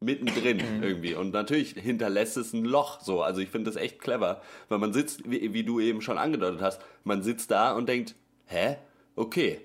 mittendrin 0.01 0.61
irgendwie. 0.83 1.15
Und 1.15 1.33
natürlich 1.33 1.75
hinterlässt 1.75 2.37
es 2.37 2.53
ein 2.53 2.65
Loch 2.65 3.01
so. 3.01 3.23
Also 3.23 3.41
ich 3.41 3.51
finde 3.51 3.71
das 3.71 3.81
echt 3.81 4.01
clever, 4.01 4.43
weil 4.69 4.79
man 4.79 4.93
sitzt, 4.93 5.31
wie, 5.31 5.53
wie 5.53 5.63
du 5.63 5.79
eben 5.79 6.01
schon 6.01 6.19
angedeutet 6.19 6.61
hast, 6.61 6.81
man 7.05 7.23
sitzt 7.23 7.51
da 7.51 7.73
und 7.73 7.89
denkt, 7.89 8.15
hä? 8.47 8.77
Okay. 9.15 9.61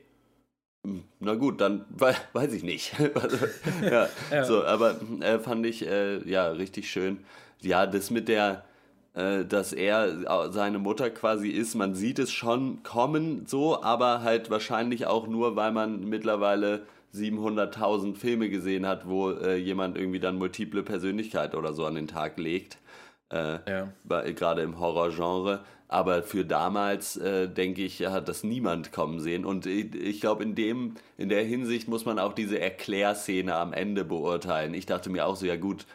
Hm, 0.86 1.04
Na 1.20 1.36
gut, 1.36 1.62
dann 1.62 1.86
we 1.90 2.14
weiß 2.34 2.54
ich 2.54 2.64
nicht. 2.64 2.94
Also, 3.16 3.38
ja, 4.32 4.46
so, 4.46 4.64
aber 4.66 5.00
äh, 5.22 5.40
fand 5.40 5.66
ich 5.66 5.86
äh, 5.86 6.28
ja 6.30 6.48
richtig 6.52 6.90
schön. 6.90 7.24
Ja, 7.62 7.86
das 7.86 8.10
mit 8.10 8.28
der, 8.28 8.66
dass 9.46 9.74
er 9.74 10.08
äh, 10.08 10.52
seine 10.52 10.80
Mutter 10.80 11.10
quasi 11.10 11.50
ist, 11.50 11.76
man 11.76 11.96
sieht 11.96 12.20
es 12.20 12.32
schon 12.32 12.82
kommen, 12.84 13.46
so, 13.46 13.82
aber 13.84 14.22
halt 14.22 14.50
wahrscheinlich 14.50 15.06
auch 15.06 15.28
nur, 15.28 15.56
weil 15.56 15.72
man 15.72 16.06
mittlerweile 16.08 16.84
700.000 17.14 18.16
Filme 18.16 18.50
gesehen 18.50 18.88
hat, 18.88 19.08
wo 19.08 19.32
äh, 19.32 19.58
jemand 19.58 19.98
irgendwie 19.98 20.20
dann 20.20 20.38
multiple 20.38 20.84
Persönlichkeit 20.84 21.56
oder 21.56 21.74
so 21.74 21.86
an 21.86 21.96
den 21.96 22.08
Tag 22.08 22.38
legt. 22.38 22.78
Äh, 23.30 23.60
Ja. 23.70 23.94
gerade 24.32 24.62
im 24.62 24.80
Horrorgenre. 24.80 25.60
Aber 25.88 26.24
für 26.24 26.46
damals, 26.46 27.18
äh, 27.18 27.50
denke 27.50 27.84
ich, 27.84 28.06
hat 28.06 28.30
das 28.30 28.46
niemand 28.46 28.94
kommen 28.94 29.20
sehen. 29.20 29.44
Und 29.44 29.66
ich, 29.66 29.94
ich 29.94 30.22
glaube, 30.22 30.44
in 30.44 30.56
dem, 30.56 30.96
in 31.18 31.28
der 31.28 31.44
Hinsicht 31.44 31.90
muss 31.90 32.06
man 32.06 32.18
auch 32.18 32.32
diese 32.32 32.60
Erklärszene 32.60 33.54
am 33.56 33.74
Ende 33.74 34.06
beurteilen. 34.06 34.74
Ich 34.74 34.86
dachte 34.86 35.10
mir 35.10 35.26
auch 35.26 35.36
so, 35.36 35.46
ja 35.46 35.58
gut, 35.58 35.86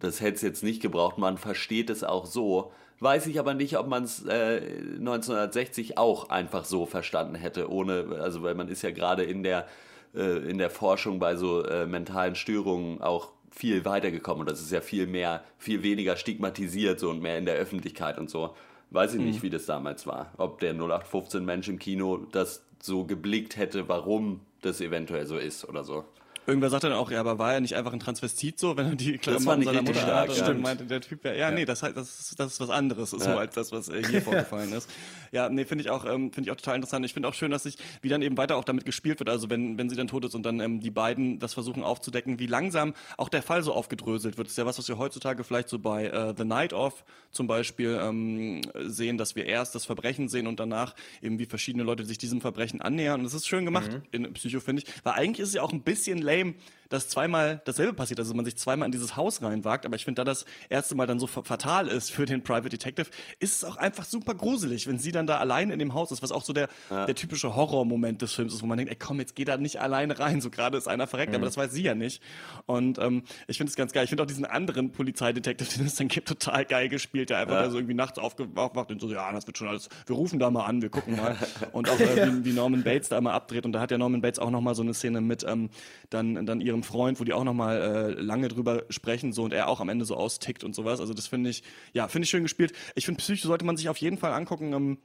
das 0.00 0.20
hätte 0.20 0.36
es 0.36 0.42
jetzt 0.42 0.62
nicht 0.62 0.82
gebraucht. 0.82 1.18
Man 1.18 1.38
versteht 1.38 1.90
es 1.90 2.04
auch 2.04 2.26
so. 2.26 2.72
Weiß 3.00 3.26
ich 3.26 3.38
aber 3.38 3.54
nicht, 3.54 3.76
ob 3.78 3.88
man 3.88 4.04
es 4.04 4.24
äh, 4.24 4.60
1960 4.98 5.98
auch 5.98 6.30
einfach 6.30 6.64
so 6.64 6.86
verstanden 6.86 7.34
hätte, 7.34 7.70
ohne, 7.70 8.18
also 8.20 8.42
weil 8.42 8.54
man 8.54 8.68
ist 8.68 8.82
ja 8.82 8.90
gerade 8.90 9.22
in 9.22 9.42
der 9.42 9.66
äh, 10.14 10.38
in 10.48 10.58
der 10.58 10.70
Forschung 10.70 11.18
bei 11.18 11.36
so 11.36 11.62
äh, 11.62 11.86
mentalen 11.86 12.34
Störungen 12.34 13.02
auch 13.02 13.32
viel 13.50 13.84
weitergekommen 13.84 14.40
und 14.40 14.50
das 14.50 14.60
ist 14.60 14.72
ja 14.72 14.80
viel 14.80 15.06
mehr, 15.06 15.44
viel 15.58 15.82
weniger 15.82 16.16
stigmatisiert 16.16 17.00
so 17.00 17.10
und 17.10 17.20
mehr 17.20 17.38
in 17.38 17.46
der 17.46 17.56
Öffentlichkeit 17.56 18.18
und 18.18 18.30
so. 18.30 18.54
Weiß 18.90 19.14
ich 19.14 19.20
nicht, 19.20 19.42
wie 19.42 19.50
das 19.50 19.66
damals 19.66 20.06
war. 20.06 20.32
Ob 20.36 20.60
der 20.60 20.72
0815 20.72 21.44
Mensch 21.44 21.68
im 21.68 21.78
Kino 21.78 22.18
das 22.32 22.64
so 22.80 23.04
geblickt 23.04 23.56
hätte, 23.56 23.88
warum 23.88 24.40
das 24.62 24.80
eventuell 24.80 25.26
so 25.26 25.36
ist 25.36 25.68
oder 25.68 25.84
so. 25.84 26.04
Irgendwer 26.46 26.70
sagt 26.70 26.84
dann 26.84 26.92
auch, 26.92 27.10
ja, 27.10 27.20
aber 27.20 27.38
war 27.38 27.54
er 27.54 27.60
nicht 27.60 27.74
einfach 27.74 27.92
ein 27.92 28.00
Transvestit 28.00 28.58
so, 28.58 28.76
wenn 28.76 28.86
er 28.86 28.94
die 28.94 29.18
Klamotten 29.18 29.62
seiner 29.62 29.82
Mutter 29.82 30.00
stark, 30.00 30.28
hat? 30.28 30.36
ja. 30.36 30.44
Stimmt, 30.44 30.62
meinte 30.62 30.84
der 30.84 31.00
Typ, 31.00 31.24
ja, 31.24 31.32
ja, 31.32 31.50
nee, 31.50 31.64
das, 31.64 31.82
heißt, 31.82 31.96
das, 31.96 32.20
ist, 32.20 32.38
das 32.38 32.52
ist 32.52 32.60
was 32.60 32.70
anderes, 32.70 33.10
so 33.10 33.30
als 33.30 33.54
das, 33.54 33.72
was 33.72 33.88
äh, 33.88 34.02
hier 34.08 34.22
vorgefallen 34.22 34.72
ist. 34.72 34.88
Ja, 35.32 35.48
nee, 35.48 35.64
finde 35.64 35.82
ich 35.82 35.90
auch, 35.90 36.04
ähm, 36.04 36.32
finde 36.32 36.48
ich 36.48 36.52
auch 36.52 36.56
total 36.56 36.76
interessant. 36.76 37.04
Ich 37.04 37.14
finde 37.14 37.28
auch 37.28 37.34
schön, 37.34 37.50
dass 37.50 37.64
sich, 37.64 37.76
wie 38.00 38.08
dann 38.08 38.22
eben 38.22 38.36
weiter 38.36 38.56
auch 38.56 38.64
damit 38.64 38.84
gespielt 38.84 39.18
wird, 39.18 39.28
also 39.28 39.50
wenn, 39.50 39.76
wenn 39.76 39.90
sie 39.90 39.96
dann 39.96 40.08
tot 40.08 40.24
ist 40.24 40.34
und 40.34 40.44
dann 40.44 40.60
ähm, 40.60 40.80
die 40.80 40.90
beiden 40.90 41.38
das 41.38 41.54
versuchen 41.54 41.82
aufzudecken, 41.82 42.38
wie 42.38 42.46
langsam 42.46 42.94
auch 43.16 43.28
der 43.28 43.42
Fall 43.42 43.62
so 43.62 43.72
aufgedröselt 43.72 44.38
wird. 44.38 44.46
Das 44.46 44.52
ist 44.52 44.58
ja 44.58 44.66
was, 44.66 44.78
was 44.78 44.88
wir 44.88 44.98
heutzutage 44.98 45.42
vielleicht 45.44 45.68
so 45.68 45.78
bei 45.78 46.06
äh, 46.06 46.34
The 46.36 46.44
Night 46.44 46.72
Of 46.72 47.04
zum 47.32 47.46
Beispiel 47.46 47.98
ähm, 48.00 48.62
sehen, 48.84 49.18
dass 49.18 49.36
wir 49.36 49.46
erst 49.46 49.74
das 49.74 49.84
Verbrechen 49.84 50.28
sehen 50.28 50.46
und 50.46 50.60
danach 50.60 50.94
eben 51.22 51.38
wie 51.38 51.46
verschiedene 51.46 51.84
Leute 51.84 52.04
sich 52.04 52.18
diesem 52.18 52.40
Verbrechen 52.40 52.80
annähern. 52.80 53.20
Und 53.20 53.24
das 53.24 53.34
ist 53.34 53.46
schön 53.46 53.64
gemacht 53.64 54.00
in 54.12 54.32
Psycho, 54.34 54.60
finde 54.60 54.82
ich. 54.82 55.04
Weil 55.04 55.14
eigentlich 55.14 55.40
ist 55.40 55.48
es 55.48 55.54
ja 55.54 55.62
auch 55.62 55.72
ein 55.72 55.82
bisschen 55.82 56.18
game 56.36 56.54
dass 56.88 57.08
zweimal 57.08 57.60
dasselbe 57.64 57.92
passiert, 57.92 58.18
also 58.20 58.34
man 58.34 58.44
sich 58.44 58.56
zweimal 58.56 58.86
in 58.86 58.92
dieses 58.92 59.16
Haus 59.16 59.42
reinwagt, 59.42 59.86
aber 59.86 59.96
ich 59.96 60.04
finde, 60.04 60.20
da 60.20 60.24
das 60.24 60.44
erste 60.68 60.94
Mal 60.94 61.06
dann 61.06 61.18
so 61.18 61.26
fa- 61.26 61.42
fatal 61.42 61.88
ist 61.88 62.10
für 62.12 62.26
den 62.26 62.42
Private 62.42 62.68
Detective, 62.68 63.08
ist 63.38 63.56
es 63.56 63.64
auch 63.64 63.76
einfach 63.76 64.04
super 64.04 64.34
gruselig, 64.34 64.86
wenn 64.86 64.98
sie 64.98 65.12
dann 65.12 65.26
da 65.26 65.38
allein 65.38 65.70
in 65.70 65.78
dem 65.78 65.94
Haus 65.94 66.10
ist, 66.12 66.22
was 66.22 66.32
auch 66.32 66.42
so 66.44 66.52
der, 66.52 66.68
der 66.90 67.14
typische 67.14 67.54
Horrormoment 67.56 68.22
des 68.22 68.32
Films 68.32 68.54
ist, 68.54 68.62
wo 68.62 68.66
man 68.66 68.78
denkt, 68.78 68.92
ey 68.92 68.98
komm, 68.98 69.18
jetzt 69.20 69.34
geh 69.34 69.44
da 69.44 69.56
nicht 69.56 69.80
alleine 69.80 70.18
rein, 70.18 70.40
so 70.40 70.50
gerade 70.50 70.76
ist 70.78 70.88
einer 70.88 71.06
verreckt, 71.06 71.34
aber 71.34 71.44
das 71.46 71.56
weiß 71.56 71.72
sie 71.72 71.82
ja 71.82 71.94
nicht. 71.94 72.22
Und 72.66 72.98
ähm, 72.98 73.22
ich 73.46 73.56
finde 73.58 73.70
es 73.70 73.76
ganz 73.76 73.92
geil. 73.92 74.04
Ich 74.04 74.10
finde 74.10 74.22
auch 74.22 74.26
diesen 74.26 74.44
anderen 74.44 74.92
Polizeidetektiv, 74.92 75.74
den 75.76 75.86
es 75.86 75.94
dann 75.96 76.08
gibt, 76.08 76.28
total 76.28 76.64
geil 76.64 76.88
gespielt, 76.88 77.30
der 77.30 77.38
einfach 77.38 77.54
da 77.56 77.70
so 77.70 77.76
irgendwie 77.78 77.94
nachts 77.94 78.18
aufgewacht 78.18 78.90
und 78.90 79.00
so, 79.00 79.10
ja, 79.10 79.30
das 79.32 79.46
wird 79.46 79.58
schon 79.58 79.68
alles, 79.68 79.88
wir 80.06 80.16
rufen 80.16 80.38
da 80.38 80.50
mal 80.50 80.64
an, 80.64 80.82
wir 80.82 80.88
gucken 80.90 81.16
mal. 81.16 81.36
Und 81.72 81.88
auch 81.90 81.98
äh, 82.00 82.26
wie, 82.26 82.44
wie 82.46 82.52
Norman 82.52 82.82
Bates 82.82 83.08
da 83.08 83.18
immer 83.18 83.32
abdreht. 83.32 83.64
Und 83.64 83.72
da 83.72 83.80
hat 83.80 83.90
ja 83.90 83.98
Norman 83.98 84.20
Bates 84.20 84.38
auch 84.38 84.50
nochmal 84.50 84.74
so 84.74 84.82
eine 84.82 84.94
Szene 84.94 85.20
mit 85.20 85.44
ähm, 85.44 85.70
dann, 86.10 86.46
dann 86.46 86.60
ihrem 86.76 86.82
Freund, 86.82 87.20
wo 87.20 87.24
die 87.24 87.32
auch 87.32 87.44
nochmal 87.44 87.80
äh, 87.80 88.20
lange 88.20 88.48
drüber 88.48 88.84
sprechen 88.90 89.32
so 89.32 89.44
und 89.44 89.52
er 89.52 89.68
auch 89.68 89.80
am 89.80 89.88
Ende 89.88 90.04
so 90.04 90.16
austickt 90.16 90.64
und 90.64 90.74
sowas. 90.74 91.00
Also 91.00 91.14
das 91.14 91.26
finde 91.26 91.50
ich, 91.50 91.62
ja, 91.92 92.08
finde 92.08 92.24
ich 92.24 92.30
schön 92.30 92.42
gespielt. 92.42 92.72
Ich 92.94 93.06
finde, 93.06 93.18
Psycho 93.18 93.48
sollte 93.48 93.64
man 93.64 93.76
sich 93.76 93.88
auf 93.88 93.96
jeden 93.98 94.18
Fall 94.18 94.32
angucken. 94.32 94.72
Ähm, 94.72 94.98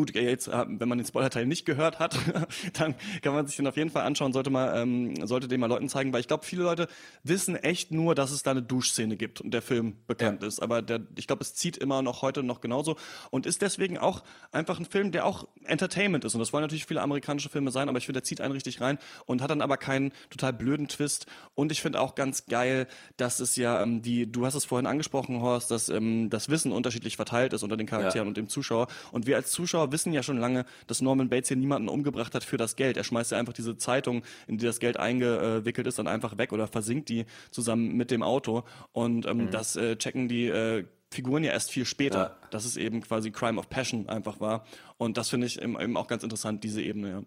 Gut, 0.00 0.14
jetzt, 0.14 0.48
äh, 0.48 0.64
wenn 0.66 0.88
man 0.88 0.96
den 0.96 1.06
Spoilerteil 1.06 1.44
nicht 1.44 1.66
gehört 1.66 1.98
hat, 1.98 2.16
dann 2.78 2.94
kann 3.20 3.34
man 3.34 3.46
sich 3.46 3.56
den 3.56 3.66
auf 3.66 3.76
jeden 3.76 3.90
Fall 3.90 4.02
anschauen, 4.06 4.32
sollte 4.32 4.48
mal, 4.48 4.74
ähm, 4.80 5.26
sollte 5.26 5.46
den 5.46 5.60
mal 5.60 5.66
Leuten 5.66 5.90
zeigen, 5.90 6.10
weil 6.14 6.20
ich 6.20 6.26
glaube, 6.26 6.46
viele 6.46 6.62
Leute 6.62 6.88
wissen 7.22 7.54
echt 7.54 7.90
nur, 7.92 8.14
dass 8.14 8.30
es 8.30 8.42
da 8.42 8.52
eine 8.52 8.62
Duschszene 8.62 9.16
gibt 9.18 9.42
und 9.42 9.50
der 9.52 9.60
Film 9.60 9.96
bekannt 10.06 10.42
ist. 10.42 10.60
Aber 10.60 10.80
der, 10.80 11.00
ich 11.16 11.26
glaube, 11.26 11.42
es 11.42 11.52
zieht 11.54 11.76
immer 11.76 12.00
noch 12.00 12.22
heute 12.22 12.42
noch 12.42 12.62
genauso 12.62 12.96
und 13.30 13.44
ist 13.44 13.60
deswegen 13.60 13.98
auch 13.98 14.22
einfach 14.52 14.78
ein 14.80 14.86
Film, 14.86 15.12
der 15.12 15.26
auch 15.26 15.46
Entertainment 15.64 16.24
ist. 16.24 16.34
Und 16.34 16.40
das 16.40 16.54
wollen 16.54 16.62
natürlich 16.62 16.86
viele 16.86 17.02
amerikanische 17.02 17.50
Filme 17.50 17.70
sein, 17.70 17.90
aber 17.90 17.98
ich 17.98 18.06
finde, 18.06 18.20
der 18.20 18.24
zieht 18.24 18.40
einen 18.40 18.52
richtig 18.52 18.80
rein 18.80 18.98
und 19.26 19.42
hat 19.42 19.50
dann 19.50 19.60
aber 19.60 19.76
keinen 19.76 20.12
total 20.30 20.54
blöden 20.54 20.88
Twist. 20.88 21.26
Und 21.54 21.72
ich 21.72 21.82
finde 21.82 22.00
auch 22.00 22.14
ganz 22.14 22.46
geil, 22.46 22.86
dass 23.18 23.38
es 23.40 23.54
ja 23.56 23.82
ähm, 23.82 24.00
die, 24.00 24.32
du 24.32 24.46
hast 24.46 24.54
es 24.54 24.64
vorhin 24.64 24.86
angesprochen, 24.86 25.42
Horst, 25.42 25.70
dass 25.70 25.90
ähm, 25.90 26.30
das 26.30 26.48
Wissen 26.48 26.72
unterschiedlich 26.72 27.16
verteilt 27.16 27.52
ist 27.52 27.62
unter 27.62 27.76
den 27.76 27.86
Charakteren 27.86 28.26
Ja. 28.26 28.28
und 28.28 28.36
dem 28.38 28.48
Zuschauer. 28.48 28.86
Und 29.12 29.26
wir 29.26 29.36
als 29.36 29.50
Zuschauer 29.50 29.89
wissen 29.92 30.12
ja 30.12 30.22
schon 30.22 30.38
lange, 30.38 30.64
dass 30.86 31.00
Norman 31.00 31.28
Bates 31.28 31.48
hier 31.48 31.56
niemanden 31.56 31.88
umgebracht 31.88 32.34
hat 32.34 32.44
für 32.44 32.56
das 32.56 32.76
Geld. 32.76 32.96
Er 32.96 33.04
schmeißt 33.04 33.32
ja 33.32 33.38
einfach 33.38 33.52
diese 33.52 33.76
Zeitung, 33.76 34.22
in 34.46 34.58
die 34.58 34.66
das 34.66 34.80
Geld 34.80 34.96
eingewickelt 34.96 35.86
ist, 35.86 35.98
dann 35.98 36.06
einfach 36.08 36.38
weg 36.38 36.52
oder 36.52 36.66
versinkt 36.66 37.08
die 37.08 37.26
zusammen 37.50 37.96
mit 37.96 38.10
dem 38.10 38.22
Auto. 38.22 38.64
Und 38.92 39.26
ähm, 39.26 39.50
das 39.50 39.76
äh, 39.76 39.96
checken 39.96 40.28
die 40.28 40.46
äh, 40.48 40.84
Figuren 41.12 41.42
ja 41.42 41.52
erst 41.52 41.70
viel 41.72 41.84
später, 41.84 42.18
Ja. 42.40 42.48
dass 42.50 42.64
es 42.64 42.76
eben 42.76 43.00
quasi 43.02 43.30
Crime 43.32 43.58
of 43.58 43.68
Passion 43.68 44.08
einfach 44.08 44.40
war. 44.40 44.64
Und 44.96 45.16
das 45.16 45.28
finde 45.28 45.46
ich 45.48 45.60
eben, 45.60 45.78
eben 45.80 45.96
auch 45.96 46.06
ganz 46.06 46.22
interessant, 46.22 46.62
diese 46.62 46.80
Ebene. 46.82 47.10
Ja. 47.10 47.22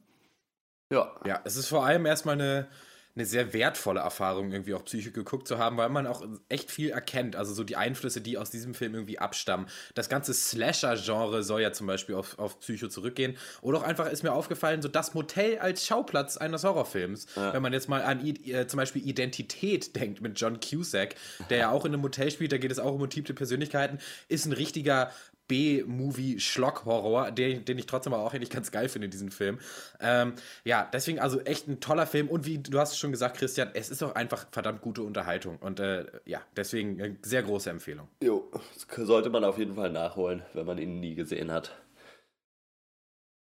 Ja. 0.91 1.15
Ja, 1.25 1.41
es 1.43 1.55
ist 1.55 1.67
vor 1.67 1.85
allem 1.85 2.05
erstmal 2.05 2.35
eine, 2.35 2.67
eine 3.15 3.25
sehr 3.25 3.53
wertvolle 3.53 3.99
Erfahrung, 3.99 4.51
irgendwie 4.51 4.73
auch 4.73 4.83
Psycho 4.85 5.11
geguckt 5.11 5.47
zu 5.47 5.59
haben, 5.59 5.77
weil 5.77 5.89
man 5.89 6.07
auch 6.07 6.25
echt 6.49 6.71
viel 6.71 6.89
erkennt. 6.89 7.35
Also 7.35 7.53
so 7.53 7.63
die 7.63 7.75
Einflüsse, 7.75 8.21
die 8.21 8.37
aus 8.37 8.49
diesem 8.49 8.73
Film 8.73 8.95
irgendwie 8.95 9.19
abstammen. 9.19 9.67
Das 9.93 10.09
ganze 10.09 10.33
Slasher-Genre 10.33 11.43
soll 11.43 11.61
ja 11.61 11.71
zum 11.71 11.85
Beispiel 11.85 12.15
auf, 12.15 12.39
auf 12.39 12.59
Psycho 12.59 12.87
zurückgehen. 12.87 13.37
Oder 13.61 13.79
auch 13.79 13.83
einfach 13.83 14.07
ist 14.09 14.23
mir 14.23 14.33
aufgefallen, 14.33 14.81
so 14.81 14.87
das 14.87 15.13
Motel 15.13 15.59
als 15.59 15.85
Schauplatz 15.85 16.37
eines 16.37 16.63
Horrorfilms. 16.63 17.27
Wenn 17.35 17.61
man 17.61 17.73
jetzt 17.73 17.87
mal 17.87 18.01
an 18.01 18.25
äh, 18.25 18.67
zum 18.67 18.77
Beispiel 18.77 19.07
Identität 19.07 19.95
denkt 19.95 20.21
mit 20.21 20.39
John 20.39 20.59
Cusack, 20.59 21.15
der 21.49 21.57
ja 21.57 21.71
auch 21.71 21.85
in 21.85 21.93
einem 21.93 22.01
Motel 22.01 22.31
spielt, 22.31 22.51
da 22.51 22.57
geht 22.57 22.71
es 22.71 22.79
auch 22.79 22.93
um 22.93 22.99
multiple 22.99 23.35
Persönlichkeiten, 23.35 23.99
ist 24.27 24.45
ein 24.45 24.53
richtiger 24.53 25.11
B-Movie-Schlock-Horror, 25.53 27.29
den, 27.29 27.63
den 27.63 27.77
ich 27.77 27.85
trotzdem 27.85 28.13
aber 28.13 28.23
auch 28.23 28.33
eigentlich 28.33 28.49
ganz 28.49 28.71
geil 28.71 28.89
finde, 28.89 29.07
diesen 29.07 29.29
Film. 29.29 29.59
Ähm, 29.99 30.33
ja, 30.63 30.89
deswegen 30.91 31.19
also 31.19 31.39
echt 31.41 31.67
ein 31.67 31.79
toller 31.79 32.07
Film 32.07 32.27
und 32.27 32.47
wie 32.47 32.57
du 32.57 32.79
hast 32.79 32.93
es 32.93 32.97
schon 32.97 33.11
gesagt, 33.11 33.37
Christian, 33.37 33.69
es 33.75 33.91
ist 33.91 34.01
auch 34.01 34.15
einfach 34.15 34.47
verdammt 34.51 34.81
gute 34.81 35.03
Unterhaltung 35.03 35.57
und 35.57 35.79
äh, 35.79 36.05
ja, 36.25 36.41
deswegen 36.55 36.99
äh, 36.99 37.15
sehr 37.21 37.43
große 37.43 37.69
Empfehlung. 37.69 38.07
Jo, 38.23 38.49
das 38.73 39.05
sollte 39.05 39.29
man 39.29 39.43
auf 39.43 39.59
jeden 39.59 39.75
Fall 39.75 39.91
nachholen, 39.91 40.41
wenn 40.55 40.65
man 40.65 40.79
ihn 40.79 40.99
nie 40.99 41.13
gesehen 41.13 41.51
hat. 41.51 41.71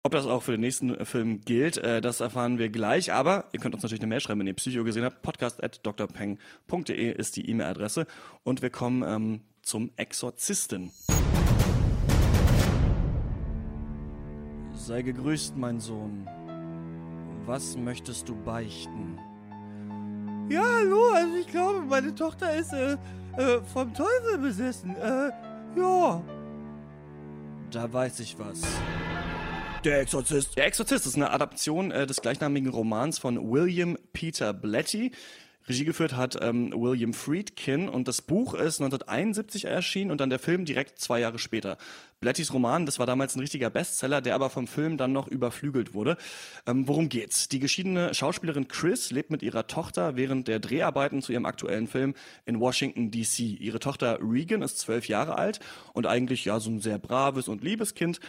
Ob 0.03 0.11
das 0.11 0.27
auch 0.27 0.43
für 0.43 0.51
den 0.51 0.61
nächsten 0.61 0.93
äh, 0.93 1.05
Film 1.05 1.41
gilt, 1.41 1.77
äh, 1.77 1.99
das 1.99 2.19
erfahren 2.19 2.59
wir 2.59 2.69
gleich. 2.69 3.11
Aber 3.11 3.45
ihr 3.53 3.59
könnt 3.59 3.73
uns 3.73 3.81
natürlich 3.81 4.01
eine 4.01 4.09
Mail 4.09 4.19
schreiben, 4.19 4.39
wenn 4.41 4.47
ihr 4.47 4.53
Psycho 4.53 4.83
gesehen 4.83 5.03
habt. 5.03 5.23
Podcast 5.23 5.63
at 5.63 5.79
drpeng.de 5.83 7.11
ist 7.11 7.37
die 7.37 7.49
E-Mail-Adresse. 7.49 8.05
Und 8.43 8.61
wir 8.61 8.69
kommen 8.69 9.01
ähm, 9.01 9.41
zum 9.63 9.91
Exorzisten. 9.95 10.91
Sei 14.85 15.01
gegrüßt, 15.01 15.55
mein 15.55 15.79
Sohn. 15.79 16.27
Was 17.45 17.77
möchtest 17.77 18.27
du 18.27 18.35
beichten? 18.35 19.17
Ja, 20.49 20.61
hallo, 20.61 21.09
also 21.13 21.35
ich 21.37 21.47
glaube, 21.47 21.85
meine 21.87 22.13
Tochter 22.13 22.53
ist 22.53 22.73
äh, 22.73 22.97
äh, 23.37 23.61
vom 23.73 23.93
Teufel 23.93 24.39
besessen. 24.39 24.93
Äh, 24.97 25.29
ja. 25.77 26.21
Da 27.71 27.93
weiß 27.93 28.19
ich 28.19 28.37
was. 28.37 28.61
Der 29.85 30.01
Exorzist. 30.01 30.57
Der 30.57 30.65
Exorzist 30.65 31.05
ist 31.05 31.15
eine 31.15 31.31
Adaption 31.31 31.91
äh, 31.91 32.05
des 32.05 32.21
gleichnamigen 32.21 32.69
Romans 32.69 33.19
von 33.19 33.37
William 33.51 33.97
Peter 34.11 34.51
Blatty. 34.51 35.13
Regie 35.67 35.85
geführt 35.85 36.15
hat 36.15 36.37
ähm, 36.41 36.73
William 36.75 37.13
Friedkin 37.13 37.87
und 37.87 38.07
das 38.07 38.21
Buch 38.21 38.53
ist 38.53 38.81
1971 38.81 39.65
erschienen 39.65 40.11
und 40.11 40.19
dann 40.19 40.29
der 40.29 40.39
Film 40.39 40.65
direkt 40.65 40.99
zwei 40.99 41.19
Jahre 41.19 41.39
später. 41.39 41.77
Blattys 42.19 42.53
Roman, 42.53 42.85
das 42.85 42.99
war 42.99 43.05
damals 43.05 43.35
ein 43.35 43.39
richtiger 43.39 43.69
Bestseller, 43.69 44.21
der 44.21 44.35
aber 44.35 44.49
vom 44.49 44.67
Film 44.67 44.97
dann 44.97 45.11
noch 45.11 45.27
überflügelt 45.27 45.93
wurde. 45.93 46.17
Ähm, 46.65 46.87
worum 46.87 47.09
geht's? 47.09 47.49
Die 47.49 47.59
geschiedene 47.59 48.13
Schauspielerin 48.13 48.67
Chris 48.67 49.11
lebt 49.11 49.29
mit 49.29 49.41
ihrer 49.41 49.67
Tochter 49.67 50.15
während 50.15 50.47
der 50.47 50.59
Dreharbeiten 50.59 51.21
zu 51.21 51.31
ihrem 51.31 51.45
aktuellen 51.45 51.87
Film 51.87 52.13
in 52.45 52.59
Washington 52.59 53.11
DC. 53.11 53.39
Ihre 53.39 53.79
Tochter 53.79 54.19
Regan 54.21 54.61
ist 54.61 54.79
zwölf 54.79 55.07
Jahre 55.07 55.37
alt 55.37 55.59
und 55.93 56.07
eigentlich 56.07 56.45
ja 56.45 56.59
so 56.59 56.69
ein 56.69 56.79
sehr 56.79 56.97
braves 56.97 57.47
und 57.47 57.63
liebes 57.63 57.93
Kind. 57.93 58.19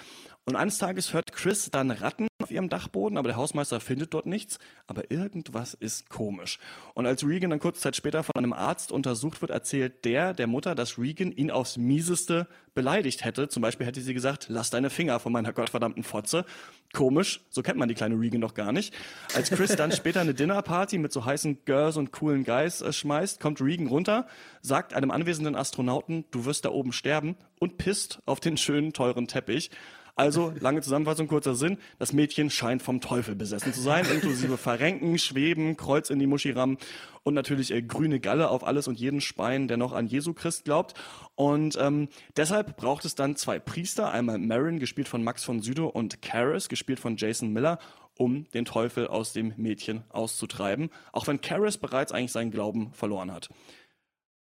Und 0.47 0.57
eines 0.57 0.77
Tages 0.77 1.15
hört 1.15 1.33
Chris 1.33 1.71
dann 1.71 1.91
Ratten 1.91 2.29
auf 2.43 2.51
ihrem 2.51 2.69
Dachboden, 2.69 3.17
aber 3.17 3.29
der 3.29 3.37
Hausmeister 3.37 3.81
findet 3.81 4.13
dort 4.13 4.27
nichts. 4.27 4.59
Aber 4.87 5.11
irgendwas 5.11 5.73
ist 5.73 6.11
komisch. 6.11 6.59
Und 6.93 7.07
als 7.07 7.27
Regan 7.27 7.49
dann 7.49 7.61
kurze 7.61 7.81
Zeit 7.81 7.97
später 7.97 8.23
von 8.23 8.35
einem 8.37 8.53
Arzt 8.53 8.93
untersucht 8.93 9.41
wird, 9.41 9.51
erzählt 9.51 10.05
der 10.05 10.35
der 10.35 10.47
Mutter, 10.47 10.75
dass 10.75 10.99
Regan 10.99 11.33
ihn 11.33 11.51
aufs 11.51 11.79
Mieseste 11.79 12.47
beleidigt 12.75 13.25
hätte. 13.25 13.49
Zum 13.49 13.63
Beispiel 13.63 13.87
hätte 13.87 14.03
sie 14.03 14.13
gesagt, 14.13 14.47
lass 14.51 14.69
deine 14.69 14.91
Finger 14.91 15.19
von 15.19 15.33
meiner 15.33 15.55
gottverdammten 15.55 16.03
Fotze. 16.03 16.45
Komisch, 16.93 17.41
so 17.49 17.63
kennt 17.63 17.79
man 17.79 17.89
die 17.89 17.95
kleine 17.95 18.21
Regan 18.21 18.43
doch 18.43 18.53
gar 18.53 18.73
nicht. 18.73 18.93
Als 19.35 19.49
Chris 19.49 19.75
dann 19.77 19.93
später 19.93 20.21
eine 20.21 20.35
Dinnerparty 20.35 20.99
mit 20.99 21.13
so 21.13 21.25
heißen 21.25 21.65
Girls 21.65 21.97
und 21.97 22.13
coolen 22.13 22.45
Guys 22.45 22.83
äh, 22.83 22.93
schmeißt, 22.93 23.41
kommt 23.41 23.63
Regan 23.63 23.87
runter, 23.87 24.27
sagt 24.61 24.93
einem 24.93 25.11
anwesenden 25.11 25.57
Astronauten, 25.57 26.27
du 26.33 26.45
wirst 26.45 26.67
da 26.67 26.71
oben 26.71 26.93
sterben 26.93 27.37
und 27.59 27.79
pisst 27.79 28.21
auf 28.27 28.41
den 28.41 28.59
schönen, 28.59 28.93
teuren 28.93 29.27
Teppich. 29.27 29.71
Also, 30.17 30.53
lange 30.61 30.81
Zusammenfassung, 30.81 31.27
kurzer 31.27 31.57
Sinn. 31.57 31.79
Das 31.99 32.13
Mädchen 32.13 32.49
scheint 32.49 32.83
vom 32.83 33.01
Teufel 33.01 33.35
besessen 33.35 33.73
zu 33.73 33.81
sein, 33.81 34.07
inklusive 34.09 34.57
Verrenken, 34.57 35.19
Schweben, 35.19 35.77
Kreuz 35.77 36.09
in 36.09 36.21
die 36.21 36.29
Muschi 36.29 36.53
rammen 36.53 36.79
und 37.25 37.35
natürlich 37.35 37.73
äh, 37.73 37.83
grüne 37.83 38.21
Galle 38.21 38.49
auf 38.49 38.65
alles 38.65 38.87
und 38.87 39.01
jeden 39.01 39.21
Spein, 39.21 39.67
der 39.67 39.77
noch 39.77 39.93
an 39.93 40.07
Jesu 40.07 40.33
Christ 40.33 40.65
glaubt. 40.65 40.95
Und 41.35 41.77
ähm, 41.81 42.09
deshalb 42.37 42.77
braucht 42.77 43.05
es 43.05 43.17
dann 43.17 43.35
zwei 43.35 43.59
Priester, 43.59 44.13
einmal 44.13 44.39
Marin, 44.39 44.79
gespielt 44.79 45.09
von 45.09 45.25
Max 45.25 45.43
von 45.43 45.63
Sydow, 45.63 45.89
und 45.89 46.23
Karis, 46.23 46.69
gespielt 46.69 47.01
von 47.01 47.17
Jason 47.17 47.53
Miller, 47.53 47.81
um 48.17 48.49
den 48.55 48.65
Teufel 48.65 49.09
aus 49.09 49.33
dem 49.33 49.53
Mädchen 49.57 50.05
auszutreiben, 50.11 50.91
auch 51.13 51.27
wenn 51.27 51.41
Karis 51.41 51.79
bereits 51.79 52.13
eigentlich 52.13 52.31
seinen 52.31 52.53
Glauben 52.53 52.93
verloren 52.93 53.33
hat. 53.33 53.49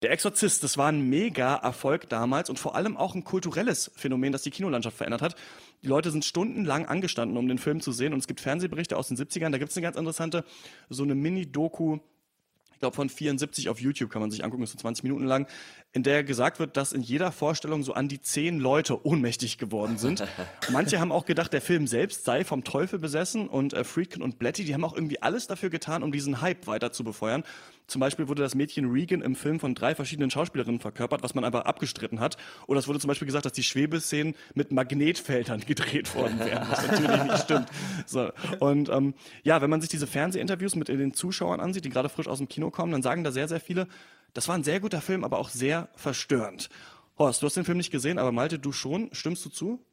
Der 0.02 0.12
Exorzist, 0.12 0.64
das 0.64 0.78
war 0.78 0.88
ein 0.88 1.10
Mega-Erfolg 1.10 2.08
damals 2.08 2.50
und 2.50 2.58
vor 2.58 2.76
allem 2.76 2.96
auch 2.96 3.16
ein 3.16 3.26
kulturelles 3.26 3.92
Phänomen, 3.96 4.32
das 4.32 4.44
die 4.44 4.50
Kinolandschaft 4.50 4.96
verändert 4.96 5.22
hat. 5.22 5.36
Die 5.84 5.88
Leute 5.88 6.10
sind 6.10 6.24
stundenlang 6.24 6.86
angestanden, 6.86 7.38
um 7.38 7.50
den 7.50 7.58
Film 7.58 7.82
zu 7.82 7.92
sehen 7.92 8.14
und 8.14 8.20
es 8.20 8.28
gibt 8.28 8.40
Fernsehberichte 8.40 8.96
aus 8.96 9.10
den 9.10 9.18
70ern, 9.18 9.50
da 9.50 9.58
gibt 9.58 9.72
es 9.72 9.78
eine 9.78 9.84
ganz 9.84 9.98
interessante, 9.98 10.46
so 10.90 11.04
eine 11.04 11.16
Mini-Doku, 11.16 12.00
ich 12.80 12.82
glaube 12.82 12.96
von 12.96 13.10
74 13.10 13.68
auf 13.68 13.82
YouTube 13.82 14.10
kann 14.10 14.22
man 14.22 14.32
sich 14.32 14.42
angucken, 14.42 14.64
ist 14.64 14.72
so 14.72 14.78
20 14.78 15.04
Minuten 15.04 15.26
lang, 15.26 15.48
in 15.92 16.04
der 16.04 16.24
gesagt 16.24 16.60
wird, 16.60 16.78
dass 16.78 16.94
in 16.94 17.02
jeder 17.02 17.34
Vorstellung 17.34 17.84
so 17.84 17.92
an 17.92 18.08
die 18.08 18.22
zehn 18.22 18.58
Leute 18.58 19.06
ohnmächtig 19.06 19.58
geworden 19.58 19.98
sind. 19.98 20.24
Manche 20.72 21.02
haben 21.02 21.12
auch 21.12 21.26
gedacht, 21.26 21.52
der 21.52 21.60
Film 21.60 21.88
selbst 21.88 22.24
sei 22.24 22.46
vom 22.46 22.64
Teufel 22.64 22.98
besessen 22.98 23.50
und 23.50 23.74
äh, 23.74 23.84
Friedkin 23.84 24.22
und 24.22 24.40
Blatty, 24.40 24.64
die 24.64 24.74
haben 24.74 24.86
auch 24.86 24.96
irgendwie 24.96 25.22
alles 25.22 25.48
dafür 25.48 25.70
getan, 25.70 26.04
um 26.04 26.14
diesen 26.14 26.40
Hype 26.40 26.68
weiter 26.68 26.94
zu 26.94 27.04
befeuern. 27.04 27.44
Zum 27.89 27.99
Beispiel 27.99 28.28
wurde 28.28 28.41
das 28.43 28.56
Mädchen 28.56 28.89
Regan 28.91 29.21
im 29.21 29.36
Film 29.36 29.60
von 29.60 29.75
drei 29.75 29.95
verschiedenen 29.95 30.30
Schauspielerinnen 30.30 30.80
verkörpert, 30.80 31.23
was 31.23 31.36
man 31.36 31.43
einfach 31.43 31.65
abgestritten 31.65 32.19
hat. 32.19 32.38
Oder 32.67 32.80
es 32.80 32.88
wurde 32.88 32.99
zum 32.99 33.08
Beispiel 33.08 33.25
gesagt, 33.25 33.45
dass 33.45 33.54
die 33.54 33.63
Schwebeszenen 33.63 34.36
mit 34.54 34.71
Magnetfeldern 34.71 35.60
gedreht 35.65 36.13
worden 36.15 36.39
wären, 36.39 36.69
was 36.69 36.88
natürlich 36.88 37.23
nicht 37.23 37.39
stimmt. 37.39 37.69
So. 38.06 38.32
Und 38.59 38.89
ähm, 38.89 39.14
ja, 39.43 39.61
wenn 39.61 39.70
man 39.70 39.82
sich 39.82 39.89
diese 39.89 40.07
Fernsehinterviews 40.07 40.76
mit 40.76 40.88
den 40.88 41.14
Zuschauern 41.14 41.59
ansieht, 41.59 41.86
die 41.86 41.89
gerade 41.89 42.09
frisch 42.09 42.28
aus 42.28 42.38
dem 42.38 42.47
Kino 42.47 42.70
kommen, 42.70 42.91
dann 42.91 43.01
sagen 43.01 43.24
da 43.24 43.32
sehr, 43.32 43.47
sehr 43.47 43.59
viele, 43.59 43.88
das 44.34 44.47
war 44.47 44.55
ein 44.55 44.64
sehr 44.64 44.80
guter 44.80 45.01
Film, 45.01 45.24
aber 45.24 45.39
auch 45.39 45.49
sehr 45.49 45.89
verstörend. 45.95 46.70
Horst, 47.18 47.41
du 47.41 47.47
hast 47.47 47.57
den 47.57 47.66
Film 47.66 47.78
nicht 47.78 47.91
gesehen, 47.91 48.18
aber 48.20 48.32
Malte, 48.32 48.59
du 48.59 48.72
schon. 48.72 49.09
Stimmst 49.11 49.43
du 49.45 49.49
zu? 49.49 49.84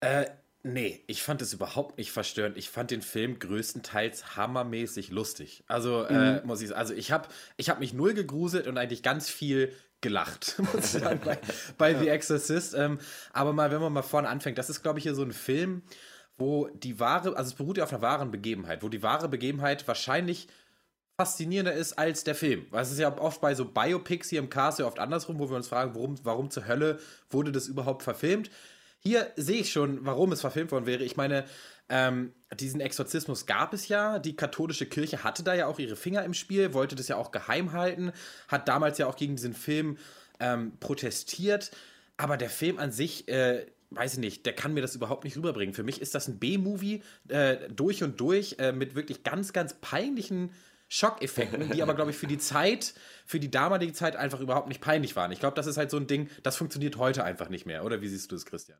Äh, 0.00 0.26
Nee, 0.66 1.04
ich 1.06 1.22
fand 1.22 1.40
es 1.42 1.52
überhaupt 1.52 1.96
nicht 1.96 2.10
verstörend. 2.10 2.56
Ich 2.56 2.70
fand 2.70 2.90
den 2.90 3.00
Film 3.00 3.38
größtenteils 3.38 4.36
hammermäßig 4.36 5.12
lustig. 5.12 5.62
Also, 5.68 6.02
äh, 6.02 6.12
mhm. 6.12 6.38
äh, 6.38 6.46
muss 6.46 6.60
ich 6.60 6.68
sagen, 6.68 6.80
also 6.80 6.94
ich 6.94 7.12
habe 7.12 7.28
ich 7.56 7.70
hab 7.70 7.78
mich 7.78 7.92
null 7.92 8.14
gegruselt 8.14 8.66
und 8.66 8.76
eigentlich 8.76 9.04
ganz 9.04 9.30
viel 9.30 9.72
gelacht, 10.00 10.56
muss 10.74 10.94
ich 10.94 11.02
sagen, 11.02 11.20
bei, 11.24 11.38
bei 11.78 11.92
ja. 11.92 12.00
The 12.00 12.08
Exorcist. 12.08 12.74
Ähm, 12.74 12.98
aber 13.32 13.52
mal, 13.52 13.70
wenn 13.70 13.80
man 13.80 13.92
mal 13.92 14.02
vorne 14.02 14.28
anfängt, 14.28 14.58
das 14.58 14.68
ist, 14.68 14.82
glaube 14.82 14.98
ich, 14.98 15.04
hier 15.04 15.14
so 15.14 15.22
ein 15.22 15.32
Film, 15.32 15.82
wo 16.36 16.68
die 16.68 16.98
wahre, 16.98 17.36
also 17.36 17.48
es 17.48 17.54
beruht 17.54 17.78
ja 17.78 17.84
auf 17.84 17.92
einer 17.92 18.02
wahren 18.02 18.32
Begebenheit, 18.32 18.82
wo 18.82 18.88
die 18.88 19.04
wahre 19.04 19.28
Begebenheit 19.28 19.86
wahrscheinlich 19.86 20.48
faszinierender 21.16 21.74
ist 21.74 21.92
als 21.92 22.24
der 22.24 22.34
Film. 22.34 22.66
Weil 22.70 22.82
es 22.82 22.90
ist 22.90 22.98
ja 22.98 23.16
oft 23.18 23.40
bei 23.40 23.54
so 23.54 23.66
Biopics 23.66 24.30
hier 24.30 24.40
im 24.40 24.50
Cast 24.50 24.80
ja 24.80 24.86
oft 24.86 24.98
andersrum, 24.98 25.38
wo 25.38 25.48
wir 25.48 25.56
uns 25.56 25.68
fragen, 25.68 25.94
warum, 25.94 26.16
warum 26.24 26.50
zur 26.50 26.66
Hölle 26.66 26.98
wurde 27.30 27.52
das 27.52 27.68
überhaupt 27.68 28.02
verfilmt? 28.02 28.50
Hier 29.06 29.30
sehe 29.36 29.60
ich 29.60 29.70
schon, 29.70 30.04
warum 30.04 30.32
es 30.32 30.40
verfilmt 30.40 30.72
worden 30.72 30.86
wäre. 30.86 31.04
Ich 31.04 31.16
meine, 31.16 31.44
ähm, 31.88 32.32
diesen 32.58 32.80
Exorzismus 32.80 33.46
gab 33.46 33.72
es 33.72 33.86
ja. 33.86 34.18
Die 34.18 34.34
katholische 34.34 34.84
Kirche 34.84 35.22
hatte 35.22 35.44
da 35.44 35.54
ja 35.54 35.68
auch 35.68 35.78
ihre 35.78 35.94
Finger 35.94 36.24
im 36.24 36.34
Spiel, 36.34 36.74
wollte 36.74 36.96
das 36.96 37.06
ja 37.06 37.14
auch 37.14 37.30
geheim 37.30 37.70
halten, 37.70 38.10
hat 38.48 38.66
damals 38.66 38.98
ja 38.98 39.06
auch 39.06 39.14
gegen 39.14 39.36
diesen 39.36 39.54
Film 39.54 39.96
ähm, 40.40 40.72
protestiert. 40.80 41.70
Aber 42.16 42.36
der 42.36 42.50
Film 42.50 42.80
an 42.80 42.90
sich, 42.90 43.28
äh, 43.28 43.66
weiß 43.90 44.14
ich 44.14 44.18
nicht, 44.18 44.44
der 44.44 44.54
kann 44.54 44.74
mir 44.74 44.80
das 44.80 44.96
überhaupt 44.96 45.22
nicht 45.22 45.36
rüberbringen. 45.36 45.72
Für 45.72 45.84
mich 45.84 46.00
ist 46.00 46.16
das 46.16 46.26
ein 46.26 46.40
B-Movie 46.40 47.00
äh, 47.28 47.58
durch 47.68 48.02
und 48.02 48.18
durch 48.20 48.56
äh, 48.58 48.72
mit 48.72 48.96
wirklich 48.96 49.22
ganz, 49.22 49.52
ganz 49.52 49.74
peinlichen 49.74 50.50
Schockeffekten, 50.88 51.70
die 51.70 51.82
aber, 51.84 51.94
glaube 51.94 52.10
ich, 52.10 52.16
für 52.16 52.26
die 52.26 52.38
Zeit, 52.38 52.94
für 53.24 53.38
die 53.38 53.52
damalige 53.52 53.92
Zeit 53.92 54.16
einfach 54.16 54.40
überhaupt 54.40 54.66
nicht 54.66 54.80
peinlich 54.80 55.14
waren. 55.14 55.30
Ich 55.30 55.38
glaube, 55.38 55.54
das 55.54 55.68
ist 55.68 55.76
halt 55.76 55.92
so 55.92 55.96
ein 55.96 56.08
Ding, 56.08 56.28
das 56.42 56.56
funktioniert 56.56 56.96
heute 56.96 57.22
einfach 57.22 57.48
nicht 57.50 57.66
mehr. 57.66 57.84
Oder 57.84 58.00
wie 58.00 58.08
siehst 58.08 58.32
du 58.32 58.34
es, 58.34 58.46
Christian? 58.46 58.78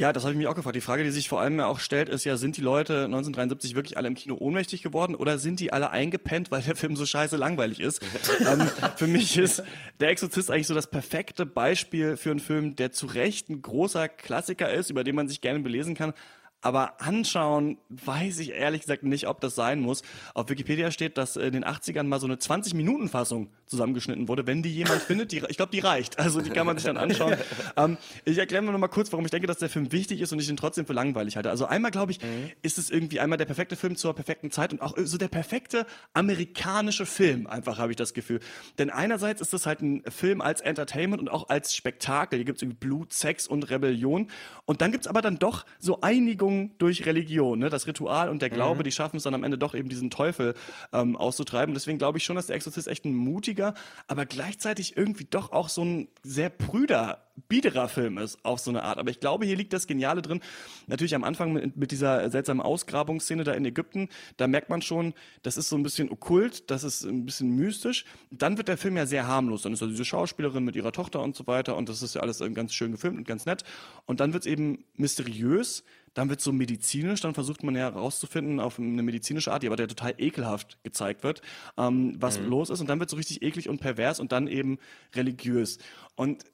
Ja, 0.00 0.12
das 0.12 0.22
habe 0.22 0.32
ich 0.32 0.38
mich 0.38 0.46
auch 0.46 0.54
gefragt. 0.54 0.76
Die 0.76 0.80
Frage, 0.80 1.02
die 1.02 1.10
sich 1.10 1.28
vor 1.28 1.40
allem 1.40 1.58
auch 1.58 1.80
stellt, 1.80 2.08
ist 2.08 2.22
ja, 2.22 2.36
sind 2.36 2.56
die 2.56 2.60
Leute 2.60 3.06
1973 3.06 3.74
wirklich 3.74 3.96
alle 3.96 4.06
im 4.06 4.14
Kino 4.14 4.36
ohnmächtig 4.38 4.80
geworden 4.80 5.16
oder 5.16 5.38
sind 5.38 5.58
die 5.58 5.72
alle 5.72 5.90
eingepennt, 5.90 6.52
weil 6.52 6.62
der 6.62 6.76
Film 6.76 6.94
so 6.94 7.04
scheiße 7.04 7.36
langweilig 7.36 7.80
ist? 7.80 8.00
ähm, 8.48 8.70
für 8.94 9.08
mich 9.08 9.36
ist 9.36 9.64
Der 9.98 10.10
Exorzist 10.10 10.52
eigentlich 10.52 10.68
so 10.68 10.74
das 10.74 10.88
perfekte 10.88 11.46
Beispiel 11.46 12.16
für 12.16 12.30
einen 12.30 12.38
Film, 12.38 12.76
der 12.76 12.92
zu 12.92 13.06
Recht 13.06 13.48
ein 13.48 13.60
großer 13.60 14.08
Klassiker 14.08 14.72
ist, 14.72 14.88
über 14.88 15.02
den 15.02 15.16
man 15.16 15.26
sich 15.26 15.40
gerne 15.40 15.58
belesen 15.58 15.96
kann, 15.96 16.14
aber 16.60 17.00
anschauen 17.00 17.78
weiß 17.88 18.40
ich 18.40 18.50
ehrlich 18.50 18.82
gesagt 18.82 19.04
nicht, 19.04 19.28
ob 19.28 19.40
das 19.40 19.54
sein 19.54 19.80
muss. 19.80 20.02
Auf 20.34 20.48
Wikipedia 20.48 20.90
steht, 20.90 21.16
dass 21.16 21.36
in 21.36 21.52
den 21.52 21.64
80ern 21.64 22.04
mal 22.04 22.18
so 22.18 22.26
eine 22.26 22.36
20-Minuten-Fassung 22.36 23.50
zusammengeschnitten 23.66 24.28
wurde. 24.28 24.46
Wenn 24.46 24.62
die 24.62 24.74
jemand 24.74 25.02
findet, 25.02 25.30
die, 25.30 25.42
ich 25.48 25.56
glaube, 25.56 25.70
die 25.70 25.78
reicht. 25.78 26.18
Also 26.18 26.40
die 26.40 26.50
kann 26.50 26.66
man 26.66 26.76
sich 26.76 26.86
dann 26.86 26.96
anschauen. 26.96 27.36
ähm, 27.76 27.96
ich 28.24 28.38
erkläre 28.38 28.62
mir 28.62 28.72
noch 28.72 28.78
mal 28.78 28.88
kurz, 28.88 29.12
warum 29.12 29.24
ich 29.24 29.30
denke, 29.30 29.46
dass 29.46 29.58
der 29.58 29.68
Film 29.68 29.92
wichtig 29.92 30.20
ist 30.20 30.32
und 30.32 30.40
ich 30.40 30.48
ihn 30.48 30.56
trotzdem 30.56 30.84
für 30.84 30.94
langweilig 30.94 31.36
halte. 31.36 31.50
Also 31.50 31.66
einmal, 31.66 31.90
glaube 31.90 32.12
ich, 32.12 32.20
mhm. 32.20 32.50
ist 32.62 32.78
es 32.78 32.90
irgendwie 32.90 33.20
einmal 33.20 33.38
der 33.38 33.44
perfekte 33.44 33.76
Film 33.76 33.94
zur 33.96 34.14
perfekten 34.14 34.50
Zeit 34.50 34.72
und 34.72 34.82
auch 34.82 34.96
so 34.96 35.16
der 35.16 35.28
perfekte 35.28 35.86
amerikanische 36.12 37.06
Film, 37.06 37.46
einfach 37.46 37.78
habe 37.78 37.92
ich 37.92 37.96
das 37.96 38.14
Gefühl. 38.14 38.40
Denn 38.78 38.90
einerseits 38.90 39.40
ist 39.40 39.54
es 39.54 39.66
halt 39.66 39.80
ein 39.82 40.02
Film 40.08 40.40
als 40.40 40.60
Entertainment 40.60 41.20
und 41.20 41.28
auch 41.28 41.48
als 41.48 41.74
Spektakel. 41.74 42.38
Hier 42.38 42.44
gibt 42.44 42.58
es 42.58 42.62
irgendwie 42.62 42.78
Blut, 42.78 43.12
Sex 43.12 43.46
und 43.46 43.70
Rebellion. 43.70 44.28
Und 44.64 44.80
dann 44.80 44.90
gibt 44.90 45.04
es 45.04 45.08
aber 45.08 45.22
dann 45.22 45.38
doch 45.38 45.64
so 45.78 46.00
Einigung 46.00 46.47
Erziehung 46.48 46.70
durch 46.78 47.06
Religion, 47.06 47.58
ne? 47.58 47.70
das 47.70 47.86
Ritual 47.86 48.28
und 48.28 48.42
der 48.42 48.50
Glaube, 48.50 48.80
mhm. 48.80 48.84
die 48.84 48.92
schaffen 48.92 49.16
es 49.16 49.22
dann 49.22 49.34
am 49.34 49.44
Ende 49.44 49.58
doch 49.58 49.74
eben 49.74 49.88
diesen 49.88 50.10
Teufel 50.10 50.54
ähm, 50.92 51.16
auszutreiben. 51.16 51.74
deswegen 51.74 51.98
glaube 51.98 52.18
ich 52.18 52.24
schon, 52.24 52.36
dass 52.36 52.46
der 52.46 52.56
Exorzist 52.56 52.88
echt 52.88 53.04
ein 53.04 53.14
mutiger, 53.14 53.74
aber 54.06 54.26
gleichzeitig 54.26 54.96
irgendwie 54.96 55.24
doch 55.24 55.52
auch 55.52 55.68
so 55.68 55.84
ein 55.84 56.08
sehr 56.22 56.48
prüder, 56.48 57.24
biederer 57.48 57.88
Film 57.88 58.18
ist, 58.18 58.44
auf 58.44 58.58
so 58.58 58.70
eine 58.70 58.82
Art. 58.82 58.98
Aber 58.98 59.10
ich 59.10 59.20
glaube, 59.20 59.46
hier 59.46 59.56
liegt 59.56 59.72
das 59.72 59.86
Geniale 59.86 60.22
drin. 60.22 60.40
Natürlich 60.86 61.14
am 61.14 61.24
Anfang 61.24 61.52
mit, 61.52 61.76
mit 61.76 61.90
dieser 61.92 62.30
seltsamen 62.30 62.62
Ausgrabungsszene 62.62 63.44
da 63.44 63.52
in 63.52 63.64
Ägypten, 63.64 64.08
da 64.36 64.48
merkt 64.48 64.70
man 64.70 64.82
schon, 64.82 65.14
das 65.42 65.56
ist 65.56 65.68
so 65.68 65.76
ein 65.76 65.82
bisschen 65.82 66.10
okkult, 66.10 66.70
das 66.70 66.82
ist 66.82 67.04
ein 67.04 67.24
bisschen 67.24 67.54
mystisch. 67.54 68.04
Dann 68.30 68.56
wird 68.56 68.68
der 68.68 68.76
Film 68.76 68.96
ja 68.96 69.06
sehr 69.06 69.26
harmlos. 69.26 69.62
Dann 69.62 69.72
ist 69.72 69.82
da 69.82 69.86
diese 69.86 70.04
Schauspielerin 70.04 70.64
mit 70.64 70.74
ihrer 70.74 70.92
Tochter 70.92 71.22
und 71.22 71.36
so 71.36 71.46
weiter 71.46 71.76
und 71.76 71.88
das 71.88 72.02
ist 72.02 72.14
ja 72.14 72.22
alles 72.22 72.42
ganz 72.54 72.74
schön 72.74 72.92
gefilmt 72.92 73.18
und 73.18 73.26
ganz 73.26 73.46
nett. 73.46 73.64
Und 74.06 74.20
dann 74.20 74.32
wird 74.32 74.44
es 74.44 74.50
eben 74.50 74.84
mysteriös 74.96 75.84
dann 76.14 76.28
wird 76.28 76.40
so 76.40 76.52
medizinisch, 76.52 77.20
dann 77.20 77.34
versucht 77.34 77.62
man 77.62 77.74
ja 77.74 77.82
herauszufinden 77.82 78.60
auf 78.60 78.78
eine 78.78 79.02
medizinische 79.02 79.52
Art, 79.52 79.62
die 79.62 79.66
aber 79.66 79.76
der 79.76 79.88
total 79.88 80.14
ekelhaft 80.18 80.78
gezeigt 80.82 81.22
wird, 81.22 81.42
ähm, 81.76 82.16
was 82.18 82.38
mhm. 82.38 82.48
los 82.48 82.70
ist. 82.70 82.80
Und 82.80 82.88
dann 82.88 83.00
wird 83.00 83.10
so 83.10 83.16
richtig 83.16 83.42
eklig 83.42 83.68
und 83.68 83.80
pervers 83.80 84.20
und 84.20 84.32
dann 84.32 84.46
eben 84.46 84.78
religiös. 85.14 85.78
Und 86.16 86.44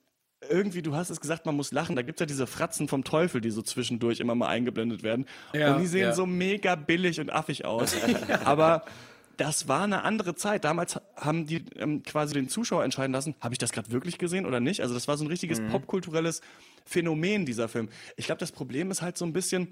irgendwie, 0.48 0.82
du 0.82 0.94
hast 0.94 1.10
es 1.10 1.20
gesagt, 1.20 1.46
man 1.46 1.56
muss 1.56 1.72
lachen. 1.72 1.96
Da 1.96 2.02
gibt 2.02 2.20
es 2.20 2.20
ja 2.20 2.26
diese 2.26 2.46
Fratzen 2.46 2.88
vom 2.88 3.04
Teufel, 3.04 3.40
die 3.40 3.50
so 3.50 3.62
zwischendurch 3.62 4.20
immer 4.20 4.34
mal 4.34 4.48
eingeblendet 4.48 5.02
werden. 5.02 5.26
Ja, 5.52 5.74
und 5.74 5.80
die 5.80 5.86
sehen 5.86 6.02
ja. 6.02 6.12
so 6.12 6.26
mega 6.26 6.74
billig 6.74 7.20
und 7.20 7.32
affig 7.32 7.64
aus. 7.64 7.96
Aber 8.44 8.84
das 9.36 9.68
war 9.68 9.82
eine 9.82 10.02
andere 10.02 10.34
Zeit. 10.34 10.64
Damals 10.64 11.00
haben 11.16 11.46
die 11.46 11.64
ähm, 11.76 12.02
quasi 12.02 12.34
den 12.34 12.48
Zuschauer 12.48 12.84
entscheiden 12.84 13.12
lassen, 13.12 13.34
habe 13.40 13.54
ich 13.54 13.58
das 13.58 13.72
gerade 13.72 13.90
wirklich 13.90 14.18
gesehen 14.18 14.46
oder 14.46 14.60
nicht? 14.60 14.80
Also 14.80 14.94
das 14.94 15.08
war 15.08 15.16
so 15.16 15.24
ein 15.24 15.28
richtiges 15.28 15.60
mhm. 15.60 15.68
popkulturelles 15.68 16.40
Phänomen, 16.84 17.46
dieser 17.46 17.68
Film. 17.68 17.88
Ich 18.16 18.26
glaube, 18.26 18.40
das 18.40 18.52
Problem 18.52 18.90
ist 18.90 19.02
halt 19.02 19.16
so 19.16 19.24
ein 19.24 19.32
bisschen, 19.32 19.68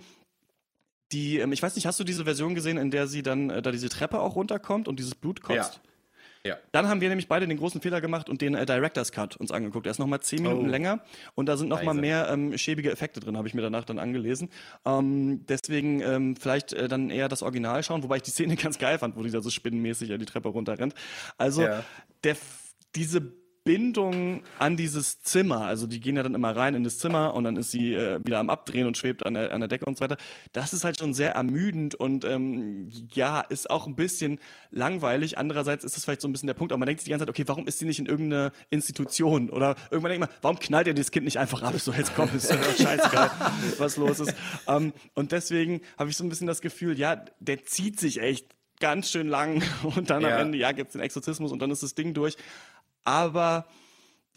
die, 1.13 1.39
ähm, 1.39 1.53
ich 1.53 1.63
weiß 1.63 1.77
nicht, 1.77 1.87
hast 1.87 2.01
du 2.01 2.05
diese 2.05 2.25
Version 2.25 2.55
gesehen, 2.55 2.79
in 2.79 2.91
der 2.91 3.07
sie 3.07 3.23
dann 3.23 3.51
äh, 3.51 3.63
da 3.63 3.71
diese 3.71 3.89
Treppe 3.89 4.21
auch 4.21 4.35
runterkommt 4.35 4.89
und 4.89 4.99
dieses 4.99 5.15
Blut 5.15 5.43
kotzt? 5.43 5.81
Ja. 5.85 5.92
Ja. 6.45 6.57
Dann 6.73 6.89
haben 6.89 7.01
wir 7.01 7.09
nämlich 7.09 7.29
beide 7.29 7.47
den 7.47 7.57
großen 7.57 7.81
Fehler 7.81 8.01
gemacht 8.01 8.29
und 8.29 8.41
den 8.41 8.55
äh, 8.55 8.67
Director's 8.67 9.13
Cut 9.13 9.37
uns 9.37 9.53
angeguckt. 9.53 9.87
Der 9.87 9.93
ist 9.93 9.99
nochmal 9.99 10.21
zehn 10.21 10.43
Minuten 10.43 10.67
oh. 10.67 10.71
länger 10.71 11.01
und 11.35 11.47
da 11.47 11.57
sind 11.57 11.69
nochmal 11.69 11.95
mehr 11.95 12.29
ähm, 12.31 12.59
schäbige 12.59 12.91
Effekte 12.91 13.21
drin, 13.21 13.37
habe 13.37 13.47
ich 13.47 13.55
mir 13.55 13.63
danach 13.63 13.85
dann 13.85 14.01
angelesen. 14.01 14.49
Ähm, 14.85 15.47
deswegen 15.47 16.01
ähm, 16.01 16.35
vielleicht 16.35 16.73
äh, 16.73 16.89
dann 16.89 17.11
eher 17.11 17.29
das 17.29 17.43
Original 17.43 17.83
schauen, 17.85 18.03
wobei 18.03 18.17
ich 18.17 18.23
die 18.23 18.33
Szene 18.33 18.57
ganz 18.63 18.79
geil 18.79 18.99
fand, 18.99 19.17
wo 19.17 19.23
die 19.23 19.31
da 19.31 19.41
so 19.41 19.51
spinnenmäßig 19.51 20.13
an 20.13 20.19
die 20.19 20.27
Treppe 20.27 20.49
runterrennt. 20.49 20.95
Also 21.39 21.63
ja. 21.63 21.85
der, 22.25 22.37
diese 22.97 23.33
Bindung 23.65 24.43
an 24.59 24.77
dieses 24.77 25.23
Zimmer, 25.23 25.63
also 25.63 25.87
die 25.87 26.01
gehen 26.01 26.17
ja 26.17 26.23
dann 26.23 26.35
immer 26.35 26.55
rein 26.55 26.75
in 26.75 26.83
das 26.83 26.99
Zimmer 26.99 27.35
und 27.35 27.45
dann 27.45 27.57
ist 27.57 27.71
sie 27.71 27.95
äh, 27.95 28.19
wieder 28.25 28.41
am 28.41 28.51
Abdrehen 28.51 28.87
und 28.87 28.97
schwebt 28.97 29.25
an 29.25 29.35
der, 29.35 29.53
an 29.53 29.61
der 29.61 29.69
Decke 29.69 29.85
und 29.85 29.97
so 29.97 30.03
weiter. 30.03 30.17
Das 30.53 30.73
ist 30.73 30.85
halt 30.85 30.99
schon 30.99 31.15
sehr 31.15 31.33
ermüdend 31.33 31.95
und 31.95 32.25
ähm, 32.25 32.91
ja, 33.13 33.41
ist 33.41 33.71
auch 33.71 33.87
ein 33.87 33.95
bisschen 33.95 34.41
langweilig. 34.71 35.39
Andererseits 35.39 35.85
ist 35.85 35.97
das 35.97 36.05
vielleicht 36.05 36.23
so 36.23 36.29
ein 36.29 36.33
bisschen 36.33 36.49
der 36.49 36.55
Punkt, 36.55 36.73
aber 36.73 36.79
man 36.81 36.87
denkt 36.87 37.01
sich 37.01 37.05
die 37.05 37.11
ganze 37.11 37.27
Zeit, 37.27 37.31
okay, 37.31 37.45
warum 37.47 37.67
ist 37.67 37.79
sie 37.79 37.85
nicht 37.85 38.01
in 38.01 38.07
irgendeiner 38.07 38.53
Institution? 38.71 39.51
Oder 39.51 39.77
irgendwann 39.91 40.11
denkt 40.11 40.29
man, 40.29 40.39
warum 40.43 40.59
knallt 40.59 40.89
ihr 40.89 40.95
das 40.95 41.11
Kind 41.13 41.25
nicht 41.25 41.39
einfach 41.39 41.63
ab? 41.63 41.79
So, 41.79 41.93
jetzt 41.93 42.15
kommt, 42.17 42.35
ist 42.35 42.51
doch 42.51 42.77
scheißegal, 42.77 43.31
was 43.79 43.97
los 43.97 44.21
ist. 44.21 44.35
Ähm, 44.67 44.93
und 45.15 45.33
deswegen 45.33 45.83
habe 45.99 46.11
ich 46.11 46.17
so 46.17 46.25
ein 46.25 46.29
bisschen 46.29 46.47
das 46.47 46.61
Gefühl, 46.61 46.99
ja, 46.99 47.25
der 47.39 47.65
zieht 47.65 48.01
sich 48.01 48.21
echt 48.21 48.47
ganz 48.83 49.11
schön 49.11 49.29
lang 49.29 49.63
und 49.83 50.11
dann 50.11 50.23
ja. 50.23 50.35
am 50.35 50.41
Ende, 50.41 50.59
ja, 50.59 50.73
gibt's 50.73 50.93
den 50.93 51.01
Exorzismus 51.01 51.53
und 51.53 51.61
dann 51.61 51.71
ist 51.71 51.83
das 51.83 51.95
Ding 51.95 52.15
durch 52.15 52.37
aber 53.05 53.67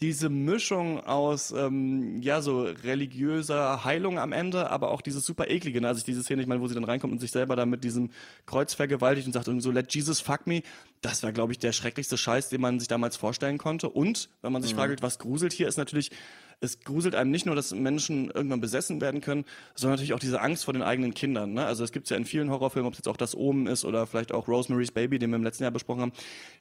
diese 0.00 0.28
Mischung 0.28 1.00
aus 1.00 1.52
ähm, 1.52 2.20
ja 2.20 2.42
so 2.42 2.64
religiöser 2.64 3.84
Heilung 3.84 4.18
am 4.18 4.32
Ende, 4.32 4.70
aber 4.70 4.90
auch 4.90 5.00
dieses 5.00 5.24
super 5.24 5.48
eklige, 5.48 5.80
ne? 5.80 5.88
also 5.88 6.04
diese 6.04 6.22
Szene, 6.22 6.42
ich 6.42 6.48
meine, 6.48 6.60
wo 6.60 6.68
sie 6.68 6.74
dann 6.74 6.84
reinkommt 6.84 7.14
und 7.14 7.18
sich 7.18 7.30
selber 7.30 7.56
da 7.56 7.64
mit 7.64 7.82
diesem 7.82 8.10
Kreuz 8.44 8.74
vergewaltigt 8.74 9.26
und 9.26 9.32
sagt 9.32 9.46
irgendwie 9.46 9.64
so 9.64 9.70
let 9.70 9.94
Jesus 9.94 10.20
fuck 10.20 10.46
me, 10.46 10.62
das 11.00 11.22
war 11.22 11.32
glaube 11.32 11.52
ich 11.52 11.58
der 11.58 11.72
schrecklichste 11.72 12.18
Scheiß, 12.18 12.50
den 12.50 12.60
man 12.60 12.78
sich 12.78 12.88
damals 12.88 13.16
vorstellen 13.16 13.56
konnte 13.56 13.88
und 13.88 14.28
wenn 14.42 14.52
man 14.52 14.62
sich 14.62 14.74
mhm. 14.74 14.78
fragt, 14.78 15.02
was 15.02 15.18
gruselt 15.18 15.54
hier, 15.54 15.66
ist 15.66 15.78
natürlich 15.78 16.10
es 16.60 16.80
gruselt 16.80 17.14
einem 17.14 17.30
nicht 17.30 17.44
nur, 17.44 17.54
dass 17.54 17.74
Menschen 17.74 18.30
irgendwann 18.30 18.60
besessen 18.62 19.00
werden 19.02 19.20
können, 19.20 19.44
sondern 19.74 19.96
natürlich 19.96 20.14
auch 20.14 20.18
diese 20.18 20.40
Angst 20.40 20.64
vor 20.64 20.72
den 20.72 20.82
eigenen 20.82 21.12
Kindern. 21.12 21.52
Ne? 21.52 21.66
Also 21.66 21.84
es 21.84 21.92
gibt 21.92 22.08
ja 22.08 22.16
in 22.16 22.24
vielen 22.24 22.50
Horrorfilmen, 22.50 22.86
ob 22.88 22.94
es 22.94 22.98
jetzt 22.98 23.08
auch 23.08 23.18
das 23.18 23.36
Omen 23.36 23.66
ist 23.66 23.84
oder 23.84 24.06
vielleicht 24.06 24.32
auch 24.32 24.48
Rosemary's 24.48 24.90
Baby, 24.90 25.18
den 25.18 25.30
wir 25.30 25.36
im 25.36 25.44
letzten 25.44 25.64
Jahr 25.64 25.70
besprochen 25.72 26.00
haben. 26.00 26.12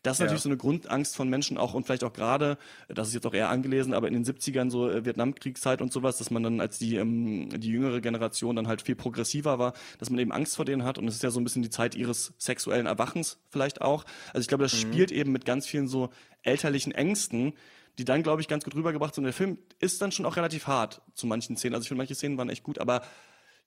Das 0.04 0.18
ist 0.18 0.20
Ja. 0.20 0.26
natürlich 0.26 0.44
so 0.44 0.50
eine 0.50 0.58
Grundangst 0.58 1.16
von 1.16 1.30
Menschen 1.30 1.58
auch 1.58 1.74
und 1.74 1.86
vielleicht 1.86 2.04
auch 2.04 2.12
gerade, 2.12 2.58
das 2.90 3.08
ist 3.08 3.14
jetzt 3.14 3.26
auch 3.26 3.34
eher 3.34 3.50
angelesen, 3.50 3.94
aber 3.94 4.08
in 4.10 4.14
den 4.14 4.26
70ern 4.26 4.70
so 4.70 4.90
äh, 4.90 5.06
Vietnamkriegszeit 5.06 5.82
und 5.82 5.94
sowas, 5.94 6.18
dass 6.18 6.30
man 6.30 6.44
dann 6.44 6.60
als 6.60 6.78
die, 6.78 6.98
ähm, 6.98 7.50
die 7.58 7.70
jüngere 7.70 8.02
Generation 8.02 8.58
dann 8.58 8.68
halt 8.68 8.82
viel 8.82 8.96
progressiver 8.96 9.60
war, 9.60 9.74
dass 10.00 10.10
man 10.10 10.20
eben 10.20 10.34
Angst 10.34 10.58
vor 10.58 10.66
denen 10.66 10.84
hat 10.84 10.98
und 10.98 11.08
es 11.08 11.16
ist 11.16 11.24
ja 11.24 11.32
so 11.32 11.40
ein 11.40 11.46
bisschen 11.46 11.64
die 11.64 11.70
Zeit 11.70 11.96
ihres 11.96 12.34
sexuellen 12.38 12.86
Erwachens 12.86 13.40
vielleicht 13.50 13.82
auch. 13.82 14.04
Also 14.34 14.42
ich 14.42 14.50
glaube, 14.50 14.66
das 14.66 14.78
spielt 14.78 15.12
eben 15.12 15.32
mit 15.32 15.46
ganz 15.46 15.66
vielen 15.66 15.88
so 15.88 16.10
elterlichen 16.44 16.92
Ängsten, 16.92 17.54
die 17.98 18.06
dann, 18.06 18.24
glaube 18.24 18.42
ich, 18.42 18.48
ganz 18.48 18.64
gut 18.64 18.76
rübergebracht 18.76 19.16
sind. 19.16 19.24
Und 19.24 19.28
der 19.28 19.34
Film 19.34 19.58
ist 19.80 20.02
dann 20.02 20.12
schon 20.12 20.26
auch 20.26 20.36
relativ 20.38 20.68
hart 20.68 21.02
zu 21.14 21.28
manchen 21.28 21.58
Szenen. 21.58 21.76
Also 21.76 21.84
ich 21.84 21.88
finde, 21.90 22.00
manche 22.00 22.16
Szenen 22.16 22.38
waren 22.38 22.50
echt 22.50 22.64
gut, 22.64 22.80
aber 22.80 23.02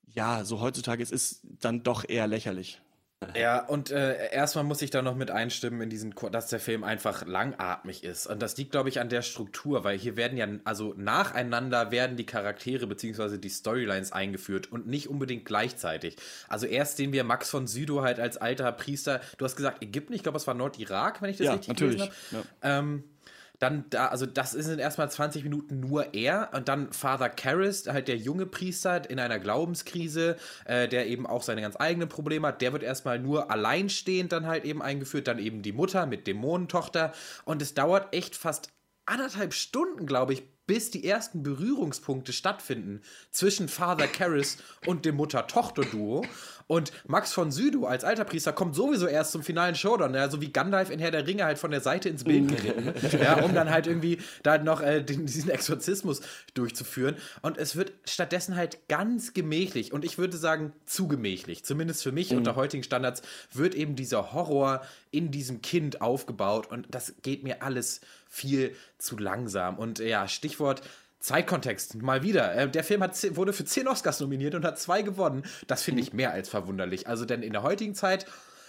ja, 0.06 0.44
so 0.44 0.60
heutzutage, 0.60 1.02
es 1.02 1.10
ist 1.10 1.40
dann 1.60 1.82
doch 1.82 2.08
eher 2.08 2.26
lächerlich. 2.26 2.80
Ja, 3.34 3.66
und 3.66 3.90
äh, 3.90 4.30
erstmal 4.30 4.62
muss 4.62 4.80
ich 4.80 4.90
da 4.90 5.02
noch 5.02 5.16
mit 5.16 5.32
einstimmen 5.32 5.80
in 5.80 5.90
diesen, 5.90 6.14
dass 6.30 6.46
der 6.46 6.60
Film 6.60 6.84
einfach 6.84 7.26
langatmig 7.26 8.04
ist. 8.04 8.28
Und 8.28 8.40
das 8.40 8.56
liegt, 8.56 8.70
glaube 8.70 8.90
ich, 8.90 9.00
an 9.00 9.08
der 9.08 9.22
Struktur, 9.22 9.82
weil 9.82 9.98
hier 9.98 10.16
werden 10.16 10.38
ja, 10.38 10.46
also 10.62 10.94
nacheinander 10.96 11.90
werden 11.90 12.16
die 12.16 12.26
Charaktere 12.26 12.86
bzw. 12.86 13.38
die 13.38 13.48
Storylines 13.48 14.12
eingeführt 14.12 14.70
und 14.70 14.86
nicht 14.86 15.08
unbedingt 15.08 15.44
gleichzeitig. 15.44 16.16
Also 16.46 16.66
erst 16.66 16.96
sehen 16.96 17.12
wir 17.12 17.24
Max 17.24 17.50
von 17.50 17.66
Sydow 17.66 18.02
halt 18.02 18.20
als 18.20 18.36
alter 18.36 18.70
Priester. 18.70 19.20
Du 19.36 19.44
hast 19.44 19.56
gesagt 19.56 19.82
Ägypten, 19.82 20.12
ich 20.12 20.22
glaube, 20.22 20.38
es 20.38 20.46
war 20.46 20.54
Nordirak, 20.54 21.20
wenn 21.20 21.30
ich 21.30 21.38
das 21.38 21.46
Ja, 21.46 21.52
richtig 21.54 21.68
natürlich. 21.70 21.96
gelesen 21.96 22.14
habe. 22.32 22.46
Ähm, 22.62 23.04
dann 23.58 23.84
da, 23.90 24.06
also 24.06 24.26
das 24.26 24.52
sind 24.52 24.78
erstmal 24.78 25.10
20 25.10 25.42
Minuten 25.42 25.80
nur 25.80 26.14
er 26.14 26.50
und 26.54 26.68
dann 26.68 26.92
Father 26.92 27.28
Karras, 27.28 27.86
halt 27.88 28.08
der 28.08 28.16
junge 28.16 28.46
Priester 28.46 29.08
in 29.10 29.18
einer 29.18 29.38
Glaubenskrise, 29.38 30.36
äh, 30.64 30.88
der 30.88 31.08
eben 31.08 31.26
auch 31.26 31.42
seine 31.42 31.60
ganz 31.60 31.76
eigenen 31.78 32.08
Probleme 32.08 32.48
hat. 32.48 32.62
Der 32.62 32.72
wird 32.72 32.82
erstmal 32.82 33.18
nur 33.18 33.50
alleinstehend 33.50 34.32
dann 34.32 34.46
halt 34.46 34.64
eben 34.64 34.82
eingeführt, 34.82 35.28
dann 35.28 35.38
eben 35.38 35.62
die 35.62 35.72
Mutter 35.72 36.06
mit 36.06 36.26
Dämonentochter 36.26 37.12
und 37.44 37.60
es 37.62 37.74
dauert 37.74 38.14
echt 38.14 38.36
fast 38.36 38.68
anderthalb 39.06 39.54
Stunden, 39.54 40.06
glaube 40.06 40.34
ich, 40.34 40.42
bis 40.68 40.90
die 40.90 41.04
ersten 41.04 41.42
Berührungspunkte 41.42 42.32
stattfinden 42.32 43.00
zwischen 43.32 43.68
Father 43.68 44.06
Karras 44.06 44.58
und 44.86 45.04
dem 45.04 45.16
Mutter-Tochter-Duo. 45.16 46.24
Und 46.68 46.92
Max 47.06 47.32
von 47.32 47.50
Sydow 47.50 47.86
als 47.86 48.04
alter 48.04 48.26
Priester 48.26 48.52
kommt 48.52 48.74
sowieso 48.74 49.06
erst 49.06 49.32
zum 49.32 49.42
finalen 49.42 49.74
Showdown, 49.74 50.14
ja, 50.14 50.28
so 50.28 50.42
wie 50.42 50.52
Gandalf 50.52 50.90
in 50.90 51.00
Herr 51.00 51.10
der 51.10 51.26
Ringe 51.26 51.46
halt 51.46 51.58
von 51.58 51.70
der 51.70 51.80
Seite 51.80 52.10
ins 52.10 52.24
Bild 52.24 52.48
geritten, 52.48 53.18
ja, 53.22 53.42
um 53.42 53.54
dann 53.54 53.70
halt 53.70 53.86
irgendwie 53.86 54.18
da 54.42 54.58
noch 54.58 54.82
äh, 54.82 55.02
den, 55.02 55.24
diesen 55.24 55.48
Exorzismus 55.48 56.20
durchzuführen. 56.52 57.16
Und 57.40 57.56
es 57.56 57.74
wird 57.74 57.92
stattdessen 58.04 58.54
halt 58.54 58.86
ganz 58.88 59.32
gemächlich 59.32 59.94
und 59.94 60.04
ich 60.04 60.18
würde 60.18 60.36
sagen 60.36 60.74
zu 60.84 61.08
gemächlich, 61.08 61.64
zumindest 61.64 62.02
für 62.02 62.12
mich 62.12 62.34
unter 62.34 62.54
heutigen 62.54 62.82
Standards, 62.82 63.22
wird 63.54 63.74
eben 63.74 63.96
dieser 63.96 64.34
Horror 64.34 64.82
in 65.10 65.30
diesem 65.30 65.62
Kind 65.62 66.02
aufgebaut 66.02 66.70
und 66.70 66.86
das 66.90 67.14
geht 67.22 67.44
mir 67.44 67.62
alles 67.62 68.02
viel 68.28 68.74
zu 68.98 69.16
langsam. 69.16 69.78
Und 69.78 70.00
äh, 70.00 70.08
ja, 70.08 70.28
Stichwort 70.28 70.82
Zeitkontext, 71.20 71.96
mal 71.96 72.22
wieder. 72.22 72.54
Äh, 72.54 72.70
Der 72.70 72.84
Film 72.84 73.02
hat, 73.02 73.36
wurde 73.36 73.52
für 73.52 73.64
10 73.64 73.88
Oscars 73.88 74.20
nominiert 74.20 74.54
und 74.54 74.64
hat 74.64 74.78
zwei 74.78 75.02
gewonnen. 75.02 75.42
Das 75.66 75.82
finde 75.82 76.02
ich 76.02 76.12
mehr 76.12 76.32
als 76.32 76.48
verwunderlich. 76.48 77.08
Also, 77.08 77.24
denn 77.24 77.42
in 77.42 77.52
der 77.52 77.62
heutigen 77.62 77.94
Zeit 77.94 78.26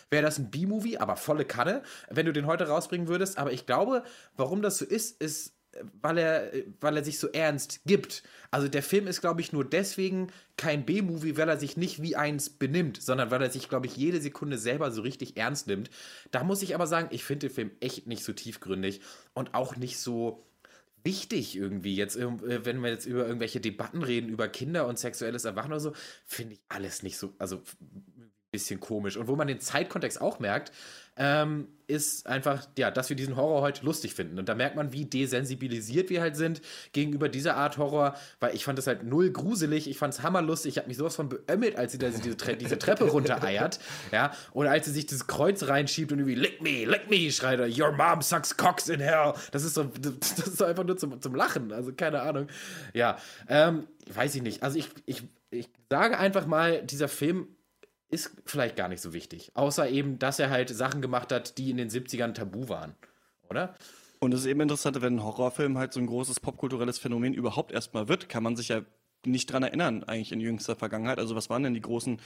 wäre 0.10 0.24
das 0.24 0.40
ein 0.40 0.50
B-Movie, 0.50 0.98
aber 0.98 1.16
volle 1.16 1.46
Kanne, 1.46 1.84
wenn 2.10 2.26
du 2.26 2.34
den 2.34 2.48
heute 2.48 2.68
rausbringen 2.68 3.08
würdest. 3.08 3.38
Aber 3.38 3.52
ich 3.52 3.66
glaube, 3.68 4.04
warum 4.36 4.62
das 4.62 4.80
so 4.80 4.86
ist, 4.86 5.22
ist, 5.22 5.54
weil 6.02 6.18
er, 6.18 6.52
weil 6.82 6.98
er 6.98 7.04
sich 7.04 7.20
so 7.20 7.28
ernst 7.28 7.82
gibt. 7.86 8.24
Also 8.52 8.68
der 8.68 8.84
Film 8.84 9.08
ist, 9.08 9.22
glaube 9.22 9.42
ich, 9.42 9.54
nur 9.54 9.64
deswegen 9.64 10.32
kein 10.58 10.86
B-Movie, 10.86 11.38
weil 11.38 11.50
er 11.50 11.58
sich 11.58 11.78
nicht 11.78 12.02
wie 12.02 12.16
eins 12.16 12.50
benimmt, 12.50 13.02
sondern 13.02 13.32
weil 13.32 13.42
er 13.42 13.52
sich, 13.52 13.70
glaube 13.70 13.86
ich, 13.86 13.96
jede 13.96 14.22
Sekunde 14.22 14.58
selber 14.58 14.92
so 14.92 15.02
richtig 15.02 15.38
ernst 15.38 15.68
nimmt. 15.68 15.90
Da 16.32 16.44
muss 16.44 16.62
ich 16.62 16.76
aber 16.76 16.88
sagen, 16.88 17.10
ich 17.12 17.24
finde 17.24 17.48
den 17.48 17.56
Film 17.56 17.72
echt 17.80 18.08
nicht 18.08 18.24
so 18.24 18.34
tiefgründig 18.34 19.02
und 19.34 19.54
auch 19.54 19.76
nicht 19.76 20.00
so 20.00 20.46
wichtig 21.04 21.56
irgendwie. 21.56 21.96
Jetzt, 21.96 22.18
äh, 22.18 22.66
wenn 22.66 22.82
wir 22.82 22.90
jetzt 22.90 23.06
über 23.06 23.26
irgendwelche 23.26 23.62
Debatten 23.62 24.04
reden, 24.04 24.30
über 24.30 24.48
Kinder 24.48 24.88
und 24.88 25.00
sexuelles 25.00 25.46
Erwachen 25.46 25.72
oder 25.72 25.80
so, 25.80 25.94
finde 26.26 26.54
ich 26.54 26.62
alles 26.68 27.04
nicht 27.04 27.18
so, 27.18 27.34
also 27.38 27.62
bisschen 28.52 28.80
komisch. 28.80 29.18
Und 29.18 29.28
wo 29.28 29.36
man 29.36 29.48
den 29.48 29.60
Zeitkontext 29.60 30.22
auch 30.22 30.40
merkt, 30.40 30.72
ähm, 31.20 31.68
ist 31.86 32.28
einfach, 32.28 32.66
ja, 32.78 32.92
dass 32.92 33.10
wir 33.10 33.16
diesen 33.16 33.36
Horror 33.36 33.62
heute 33.62 33.84
lustig 33.84 34.14
finden. 34.14 34.40
Und 34.40 34.48
da 34.48 34.56
merkt 34.56 34.78
man, 34.78 34.94
wie 34.94 35.06
desensibilisiert 35.06 36.10
wir 36.10 36.22
halt 36.22 36.38
sind 36.38 36.62
gegenüber 36.94 37.28
dieser 37.28 37.58
Art 37.58 37.78
Horror, 37.78 38.16
weil 38.40 38.56
ich 38.56 38.64
fand 38.64 38.78
das 38.78 38.88
halt 38.88 39.04
null 39.04 39.32
gruselig, 39.32 39.90
ich 39.90 39.98
fand 39.98 40.14
es 40.14 40.24
hammerlustig, 40.24 40.74
ich 40.74 40.78
habe 40.78 40.88
mich 40.88 40.98
sowas 40.98 41.16
von 41.16 41.28
beömmelt, 41.28 41.76
als 41.76 41.92
sie 41.92 41.98
da 41.98 42.10
diese, 42.10 42.38
Tre 42.38 42.56
diese 42.56 42.78
Treppe 42.78 43.04
runtereiert, 43.10 43.80
ja, 44.12 44.32
oder 44.54 44.72
als 44.72 44.86
sie 44.86 44.92
sich 44.92 45.08
das 45.08 45.28
Kreuz 45.28 45.64
reinschiebt 45.64 46.12
und 46.12 46.20
irgendwie 46.20 46.36
lick 46.36 46.62
me, 46.62 46.86
lick 46.86 47.10
me, 47.10 47.30
schreit 47.32 47.60
er, 47.60 47.68
your 47.68 47.92
mom 47.92 48.22
sucks 48.22 48.56
cocks 48.56 48.88
in 48.88 49.02
hell. 49.02 49.34
Das 49.52 49.64
ist 49.64 49.74
so, 49.74 49.84
das 49.84 50.48
ist 50.48 50.58
so 50.58 50.64
einfach 50.64 50.86
nur 50.86 50.96
zum, 50.96 51.20
zum 51.22 51.36
Lachen, 51.36 51.74
also 51.74 51.92
keine 51.92 52.22
Ahnung. 52.22 52.48
Ja, 52.94 53.18
ähm, 53.50 53.88
weiß 54.14 54.36
ich 54.36 54.42
nicht. 54.42 54.64
Also 54.64 54.80
ich, 54.80 54.90
ich, 55.06 55.24
ich 55.50 55.70
sage 55.90 56.18
einfach 56.18 56.46
mal, 56.46 56.82
dieser 56.84 57.10
Film 57.10 57.48
ist 58.10 58.32
vielleicht 58.46 58.76
gar 58.76 58.88
nicht 58.88 59.02
so 59.02 59.14
wichtig. 59.14 59.52
Außer 59.54 59.90
eben, 59.90 60.20
dass 60.20 60.40
er 60.40 60.50
halt 60.50 60.70
Sachen 60.70 61.02
gemacht 61.02 61.32
hat, 61.32 61.58
die 61.58 61.70
in 61.70 61.78
den 61.78 61.90
70ern 61.90 62.34
tabu 62.34 62.70
waren. 62.70 62.96
Oder? 63.50 63.76
Und 64.20 64.34
es 64.34 64.42
ist 64.42 64.46
eben 64.48 64.62
interessant, 64.62 65.02
wenn 65.02 65.18
ein 65.18 65.24
Horrorfilm 65.24 65.78
halt 65.78 65.94
so 65.94 66.00
ein 66.00 66.08
großes 66.08 66.40
popkulturelles 66.40 67.00
Phänomen 67.00 67.34
überhaupt 67.34 67.72
erstmal 67.72 68.08
wird, 68.08 68.28
kann 68.28 68.44
man 68.44 68.56
sich 68.56 68.70
ja 68.70 68.82
nicht 69.26 69.52
dran 69.52 69.64
erinnern, 69.64 70.04
eigentlich 70.04 70.32
in 70.32 70.40
jüngster 70.40 70.76
Vergangenheit. 70.76 71.20
Also 71.20 71.36
was 71.36 71.50
waren 71.50 71.64
denn 71.64 71.74
die 71.74 71.82
großen, 71.82 72.20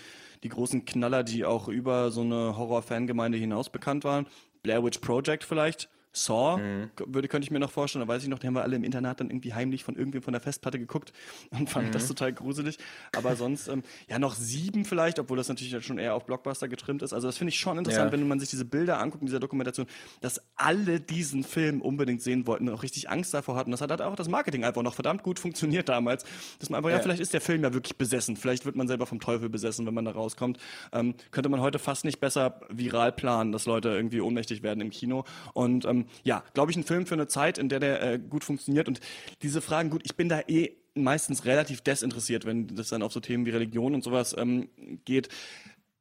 die 0.44 0.50
großen 0.50 0.86
Knaller, 0.86 1.24
die 1.24 1.46
auch 1.46 1.68
über 1.68 2.12
so 2.12 2.22
eine 2.22 2.58
Horror-Fangemeinde 2.58 3.38
hinaus 3.38 3.70
bekannt 3.70 4.04
waren? 4.04 4.28
Blair 4.62 4.84
Witch 4.84 5.00
Project 5.00 5.44
vielleicht? 5.44 5.90
Saw, 6.14 6.60
würde, 7.08 7.28
könnte 7.28 7.46
ich 7.46 7.52
mir 7.52 7.60
noch 7.60 7.72
vorstellen, 7.72 8.06
da 8.06 8.14
weiß 8.14 8.22
ich 8.24 8.30
noch, 8.30 8.40
die 8.40 8.46
haben 8.48 8.54
wir 8.54 8.62
alle 8.62 8.76
im 8.76 8.84
Internat 8.84 9.20
dann 9.20 9.30
irgendwie 9.30 9.54
heimlich 9.54 9.84
von 9.84 9.96
irgendwem 9.96 10.22
von 10.22 10.32
der 10.34 10.42
Festplatte 10.42 10.78
geguckt 10.80 11.12
und 11.50 11.70
fanden 11.70 11.92
das 11.92 12.08
total 12.08 12.32
gruselig. 12.34 12.78
Aber 13.16 13.36
sonst, 13.36 13.68
ähm, 13.68 13.82
ja, 14.08 14.20
noch 14.20 14.36
sieben 14.36 14.86
vielleicht, 14.86 15.18
obwohl 15.20 15.38
das 15.38 15.50
natürlich 15.50 15.84
schon 15.86 15.98
eher 15.98 16.14
auf 16.16 16.26
Blockbuster 16.26 16.68
getrimmt 16.68 17.02
ist. 17.02 17.14
Also 17.14 17.28
das 17.28 17.38
finde 17.38 17.50
ich 17.50 17.60
schon 17.60 17.78
interessant, 17.80 18.06
Ja. 18.06 18.12
wenn 18.12 18.28
man 18.28 18.40
sich 18.40 18.50
diese 18.50 18.64
Bilder 18.66 19.00
anguckt 19.00 19.22
in 19.22 19.26
dieser 19.28 19.40
Dokumentation, 19.40 19.88
dass 20.22 20.40
alle 20.56 21.00
diesen 21.00 21.44
Film 21.44 21.82
unbedingt 21.82 22.22
sehen 22.22 22.46
wollten 22.46 22.68
und 22.70 22.76
auch 22.76 22.84
richtig 22.84 23.10
Angst 23.10 23.34
davor 23.34 23.56
hatten. 23.56 23.72
Das 23.72 23.82
hat 23.82 24.00
auch 24.02 24.16
das 24.16 24.30
Marketing 24.30 24.64
einfach 24.64 24.84
noch 24.84 24.94
verdammt 24.94 25.24
gut 25.24 25.40
funktioniert 25.40 25.90
damals. 25.90 26.26
Dass 26.60 26.70
man 26.70 26.78
einfach, 26.78 26.90
ja, 26.92 26.98
Ja. 26.98 27.02
vielleicht 27.02 27.22
ist 27.22 27.34
der 27.34 27.42
Film 27.42 27.64
ja 27.64 27.74
wirklich 27.74 27.98
besessen. 27.98 28.38
Vielleicht 28.38 28.66
wird 28.66 28.76
man 28.76 28.88
selber 28.88 29.08
vom 29.08 29.20
Teufel 29.20 29.50
besessen, 29.50 29.86
wenn 29.88 29.94
man 29.96 30.06
da 30.06 30.12
rauskommt. 30.12 30.60
Ähm, 30.92 31.16
könnte 31.32 31.50
man 31.50 31.60
heute 31.60 31.80
fast 31.80 32.06
nicht 32.06 32.20
besser 32.20 32.62
viral 32.70 33.12
planen, 33.12 33.52
dass 33.52 33.66
Leute 33.66 33.90
irgendwie 33.90 34.22
ohnmächtig 34.22 34.62
werden 34.62 34.80
im 34.82 34.92
Kino. 34.92 35.24
Und 35.54 35.86
ähm, 35.86 36.03
ja, 36.24 36.44
glaube 36.54 36.72
ich, 36.72 36.78
ein 36.78 36.84
Film 36.84 37.06
für 37.06 37.16
eine 37.16 37.28
Zeit, 37.28 37.58
in 37.58 37.70
der 37.70 37.80
der 37.80 38.02
äh, 38.02 38.20
gut 38.20 38.44
funktioniert. 38.44 38.88
Und 38.88 39.00
diese 39.42 39.62
Fragen, 39.62 39.90
gut, 39.90 40.02
ich 40.06 40.16
bin 40.16 40.30
da 40.30 40.42
eh 40.48 40.78
meistens 40.96 41.46
relativ 41.46 41.82
desinteressiert, 41.82 42.46
wenn 42.46 42.68
das 42.68 42.90
dann 42.90 43.02
auf 43.02 43.14
so 43.14 43.20
Themen 43.20 43.46
wie 43.46 43.52
Religion 43.52 43.96
und 43.96 44.04
sowas 44.04 44.36
ähm, 44.38 44.70
geht. 45.06 45.30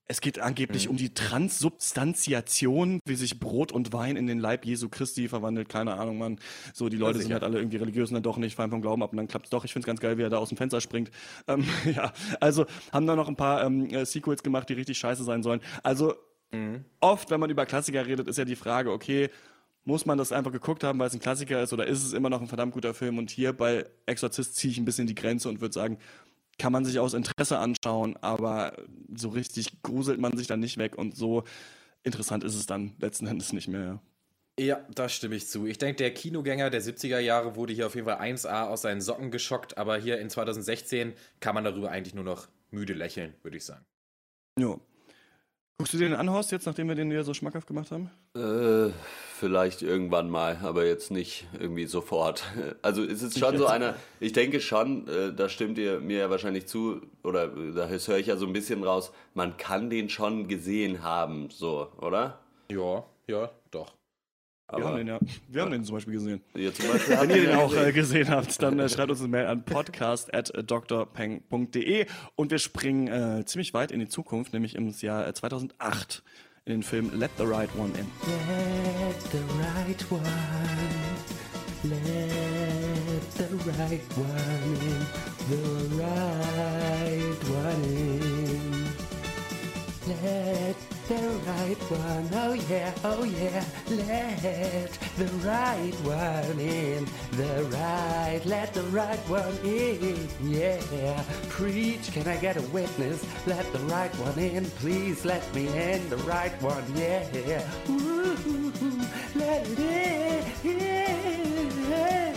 Es 0.06 0.20
geht 0.20 0.40
angeblich 0.40 0.88
um 0.88 0.96
die 0.98 1.14
Transsubstantiation, 1.14 3.00
wie 3.06 3.14
sich 3.14 3.40
Brot 3.40 3.72
und 3.72 3.94
Wein 3.94 4.16
in 4.16 4.26
den 4.26 4.40
Leib 4.40 4.66
Jesu 4.66 4.90
Christi 4.90 5.28
verwandelt. 5.28 5.70
Keine 5.70 5.94
Ahnung, 5.94 6.18
man. 6.18 6.38
So, 6.74 6.90
die 6.90 6.98
Leute 6.98 7.20
sind 7.20 7.32
halt 7.32 7.44
alle 7.44 7.58
irgendwie 7.58 7.78
religiös 7.78 8.10
und 8.10 8.14
dann 8.14 8.22
doch 8.22 8.36
nicht, 8.36 8.56
fallen 8.56 8.70
vom 8.70 8.82
Glauben 8.82 9.02
ab 9.02 9.12
und 9.12 9.16
dann 9.16 9.28
klappt's 9.28 9.48
doch. 9.48 9.64
Ich 9.64 9.72
find's 9.72 9.86
ganz 9.86 10.00
geil, 10.00 10.18
wie 10.18 10.22
er 10.22 10.28
da 10.28 10.36
aus 10.36 10.50
dem 10.50 10.58
Fenster 10.58 10.82
springt. 10.82 11.10
Ähm, 11.46 11.64
ja, 11.94 12.12
also 12.40 12.66
haben 12.92 13.06
da 13.06 13.16
noch 13.16 13.28
ein 13.28 13.36
paar 13.36 13.64
ähm, 13.64 13.86
äh, 13.86 14.04
Sequels 14.04 14.42
gemacht, 14.42 14.68
die 14.68 14.74
richtig 14.74 14.98
scheiße 14.98 15.24
sein 15.24 15.42
sollen. 15.42 15.60
Also 15.82 16.14
oft, 17.00 17.30
wenn 17.30 17.40
man 17.40 17.48
über 17.48 17.64
Klassiker 17.64 18.06
redet, 18.06 18.28
ist 18.28 18.36
ja 18.36 18.44
die 18.44 18.56
Frage, 18.56 18.92
okay, 18.92 19.30
muss 19.84 20.06
man 20.06 20.18
das 20.18 20.32
einfach 20.32 20.52
geguckt 20.52 20.84
haben, 20.84 20.98
weil 20.98 21.08
es 21.08 21.14
ein 21.14 21.20
Klassiker 21.20 21.62
ist, 21.62 21.72
oder 21.72 21.86
ist 21.86 22.04
es 22.04 22.12
immer 22.12 22.30
noch 22.30 22.40
ein 22.40 22.48
verdammt 22.48 22.72
guter 22.72 22.94
Film? 22.94 23.18
Und 23.18 23.30
hier 23.30 23.52
bei 23.52 23.86
Exorzist 24.06 24.56
ziehe 24.56 24.70
ich 24.70 24.78
ein 24.78 24.84
bisschen 24.84 25.06
die 25.06 25.14
Grenze 25.14 25.48
und 25.48 25.60
würde 25.60 25.74
sagen, 25.74 25.98
kann 26.58 26.72
man 26.72 26.84
sich 26.84 26.98
aus 26.98 27.14
Interesse 27.14 27.58
anschauen, 27.58 28.16
aber 28.20 28.76
so 29.14 29.30
richtig 29.30 29.82
gruselt 29.82 30.20
man 30.20 30.36
sich 30.36 30.46
dann 30.46 30.60
nicht 30.60 30.78
weg 30.78 30.96
und 30.96 31.16
so 31.16 31.44
interessant 32.02 32.44
ist 32.44 32.54
es 32.54 32.66
dann 32.66 32.94
letzten 33.00 33.26
Endes 33.26 33.52
nicht 33.52 33.68
mehr. 33.68 34.00
Ja, 34.60 34.84
da 34.94 35.08
stimme 35.08 35.34
ich 35.34 35.48
zu. 35.48 35.66
Ich 35.66 35.78
denke, 35.78 35.96
der 35.96 36.12
Kinogänger 36.12 36.68
der 36.68 36.82
70er 36.82 37.18
Jahre 37.18 37.56
wurde 37.56 37.72
hier 37.72 37.86
auf 37.86 37.94
jeden 37.94 38.06
Fall 38.06 38.20
1A 38.20 38.68
aus 38.68 38.82
seinen 38.82 39.00
Socken 39.00 39.30
geschockt, 39.30 39.78
aber 39.78 39.96
hier 39.96 40.20
in 40.20 40.28
2016 40.28 41.14
kann 41.40 41.54
man 41.54 41.64
darüber 41.64 41.90
eigentlich 41.90 42.14
nur 42.14 42.24
noch 42.24 42.48
müde 42.70 42.92
lächeln, 42.92 43.34
würde 43.42 43.56
ich 43.56 43.64
sagen. 43.64 43.84
Jo. 44.58 44.80
Guckst 45.78 45.94
du 45.94 45.98
dir 45.98 46.08
den 46.08 46.14
an, 46.14 46.30
Horst, 46.30 46.52
jetzt, 46.52 46.66
nachdem 46.66 46.88
wir 46.88 46.94
den 46.94 47.10
wieder 47.10 47.24
so 47.24 47.34
schmackhaft 47.34 47.66
gemacht 47.66 47.90
haben? 47.90 48.10
Äh, 48.36 48.92
vielleicht 49.38 49.82
irgendwann 49.82 50.30
mal, 50.30 50.58
aber 50.62 50.86
jetzt 50.86 51.10
nicht 51.10 51.48
irgendwie 51.58 51.86
sofort. 51.86 52.44
Also 52.82 53.02
es 53.02 53.22
ist 53.22 53.38
schon 53.38 53.58
so 53.58 53.66
einer, 53.66 53.94
ich 54.20 54.32
denke 54.32 54.60
schon, 54.60 55.08
äh, 55.08 55.32
da 55.32 55.48
stimmt 55.48 55.78
ihr 55.78 56.00
mir 56.00 56.18
ja 56.18 56.30
wahrscheinlich 56.30 56.66
zu, 56.66 57.00
oder 57.22 57.48
da 57.48 57.88
höre 57.88 58.18
ich 58.18 58.26
ja 58.26 58.36
so 58.36 58.46
ein 58.46 58.52
bisschen 58.52 58.84
raus, 58.84 59.12
man 59.34 59.56
kann 59.56 59.90
den 59.90 60.08
schon 60.08 60.48
gesehen 60.48 61.02
haben, 61.02 61.50
so, 61.50 61.88
oder? 62.00 62.38
Ja, 62.70 63.04
ja, 63.26 63.50
doch. 63.70 63.92
Wir 64.76 64.84
haben 64.84 64.96
den 64.96 65.06
ja. 65.08 65.18
Wir 65.48 65.62
haben 65.62 65.70
den 65.72 65.84
zum 65.84 65.96
Beispiel 65.96 66.14
gesehen. 66.14 66.40
Ihr 66.54 66.74
zum 66.74 66.88
Beispiel 66.88 67.16
Wenn 67.20 67.30
ihr 67.30 67.36
ihn 67.36 67.42
den 67.42 67.50
ja 67.50 67.58
auch 67.58 67.70
gesehen. 67.70 67.88
äh, 67.88 67.92
gesehen 67.92 68.28
habt, 68.30 68.62
dann 68.62 68.78
äh, 68.78 68.88
schreibt 68.88 69.10
uns 69.10 69.20
eine 69.20 69.28
Mail 69.28 69.46
an 69.46 69.64
podcast 69.64 70.32
at 70.34 70.52
drpeng.de 70.56 72.06
und 72.36 72.50
wir 72.50 72.58
springen 72.58 73.08
äh, 73.08 73.44
ziemlich 73.44 73.74
weit 73.74 73.92
in 73.92 74.00
die 74.00 74.08
Zukunft, 74.08 74.52
nämlich 74.52 74.74
ins 74.74 75.02
Jahr 75.02 75.26
äh, 75.26 75.34
2008 75.34 76.22
in 76.64 76.72
den 76.72 76.82
Film 76.82 77.10
Let 77.18 77.30
the 77.38 77.44
Right 77.44 77.70
One 77.76 77.90
In. 77.98 78.06
Let 78.28 79.20
the 79.32 79.38
right 79.58 80.10
one, 80.10 80.22
let 81.82 83.22
the 83.36 83.44
right 83.78 84.02
one 84.16 84.78
in, 84.80 85.06
the 85.48 85.62
right 85.98 87.42
one 87.50 87.84
in. 87.84 88.86
Let 90.06 90.76
the 91.12 91.28
right 91.46 91.76
one, 91.90 92.28
oh 92.32 92.52
yeah, 92.54 92.94
oh 93.04 93.24
yeah, 93.24 93.64
let 93.90 94.90
the 95.18 95.26
right 95.44 95.94
one 96.04 96.58
in, 96.58 97.06
the 97.32 97.64
right, 97.64 98.40
let 98.46 98.72
the 98.72 98.82
right 98.84 99.18
one 99.28 99.58
in, 99.62 100.26
yeah. 100.42 101.22
Preach, 101.50 102.12
can 102.12 102.26
I 102.26 102.36
get 102.36 102.56
a 102.56 102.62
witness? 102.62 103.26
Let 103.46 103.70
the 103.72 103.80
right 103.80 104.14
one 104.16 104.38
in, 104.38 104.64
please 104.82 105.24
let 105.26 105.42
me 105.54 105.66
in, 105.66 106.08
the 106.08 106.16
right 106.18 106.62
one, 106.62 106.84
yeah. 106.94 107.68
Ooh, 107.90 108.72
let 109.34 109.66
it 109.66 110.46
in, 110.64 110.80
yeah, 111.84 112.36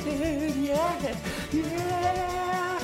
yeah, 1.54 2.75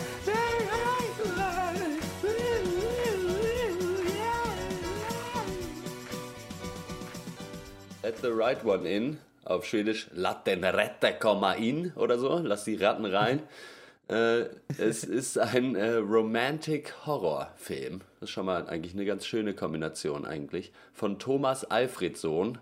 Let 8.04 8.18
the 8.22 8.30
right 8.30 8.64
one 8.66 8.90
in. 8.90 9.20
Auf 9.46 9.66
Schwedisch 9.66 10.08
Lat 10.14 10.48
den 10.48 10.64
Rette 10.64 11.14
komma 11.20 11.54
in 11.54 11.94
oder 11.94 12.18
so. 12.18 12.40
Lass 12.40 12.64
die 12.64 12.76
Ratten 12.76 13.06
rein. 13.06 13.44
äh, 14.08 14.46
es 14.80 15.04
ist 15.04 15.38
ein 15.38 15.76
äh, 15.76 15.98
Romantic-Horror-Film. 15.98 18.02
Das 18.20 18.30
ist 18.30 18.34
schon 18.34 18.48
mal 18.48 18.68
eigentlich 18.68 18.94
eine 18.94 19.06
ganz 19.06 19.28
schöne 19.28 19.54
Kombination 19.54 20.26
eigentlich. 20.26 20.72
Von 20.94 21.20
Thomas 21.20 21.64
Alfredsohn. 21.64 22.58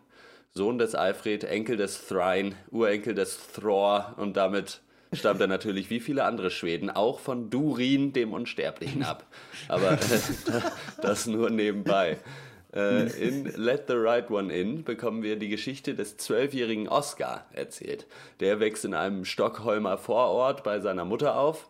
Sohn 0.51 0.77
des 0.77 0.95
Alfred, 0.95 1.45
Enkel 1.45 1.77
des 1.77 2.07
Thrain, 2.07 2.55
Urenkel 2.71 3.13
des 3.13 3.39
Thror 3.53 4.15
und 4.17 4.35
damit 4.35 4.81
stammt 5.13 5.41
er 5.41 5.47
natürlich 5.47 5.89
wie 5.89 5.99
viele 5.99 6.23
andere 6.23 6.49
Schweden 6.49 6.89
auch 6.89 7.19
von 7.19 7.51
Durin, 7.51 8.13
dem 8.13 8.33
Unsterblichen, 8.33 9.03
ab. 9.03 9.25
Aber 9.67 9.93
äh, 9.93 9.97
das 11.01 11.27
nur 11.27 11.49
nebenbei. 11.49 12.17
Äh, 12.73 13.07
in 13.19 13.45
Let 13.55 13.85
the 13.87 13.95
Right 13.95 14.29
One 14.29 14.53
In 14.53 14.83
bekommen 14.83 15.23
wir 15.23 15.37
die 15.37 15.49
Geschichte 15.49 15.95
des 15.95 16.17
zwölfjährigen 16.17 16.87
Oscar 16.87 17.45
erzählt. 17.51 18.05
Der 18.39 18.59
wächst 18.59 18.85
in 18.85 18.93
einem 18.93 19.25
Stockholmer 19.25 19.97
Vorort 19.97 20.63
bei 20.63 20.79
seiner 20.79 21.05
Mutter 21.05 21.37
auf 21.37 21.67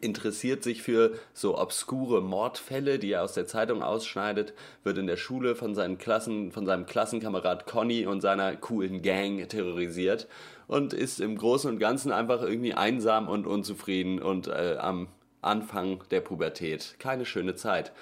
interessiert 0.00 0.62
sich 0.62 0.82
für 0.82 1.14
so 1.34 1.58
obskure 1.58 2.22
Mordfälle, 2.22 2.98
die 2.98 3.12
er 3.12 3.24
aus 3.24 3.34
der 3.34 3.46
Zeitung 3.46 3.82
ausschneidet, 3.82 4.54
wird 4.84 4.98
in 4.98 5.06
der 5.06 5.16
Schule 5.16 5.56
von 5.56 5.74
seinen 5.74 5.98
Klassen, 5.98 6.52
von 6.52 6.64
seinem 6.64 6.86
Klassenkamerad 6.86 7.66
Conny 7.66 8.06
und 8.06 8.20
seiner 8.20 8.54
coolen 8.56 9.02
Gang 9.02 9.48
terrorisiert 9.48 10.28
und 10.68 10.92
ist 10.92 11.20
im 11.20 11.36
Großen 11.36 11.70
und 11.70 11.78
Ganzen 11.78 12.12
einfach 12.12 12.42
irgendwie 12.42 12.74
einsam 12.74 13.28
und 13.28 13.46
unzufrieden 13.46 14.20
und 14.20 14.46
äh, 14.46 14.76
am 14.78 15.08
Anfang 15.42 16.04
der 16.10 16.20
Pubertät. 16.20 16.96
Keine 16.98 17.24
schöne 17.24 17.56
Zeit. 17.56 17.92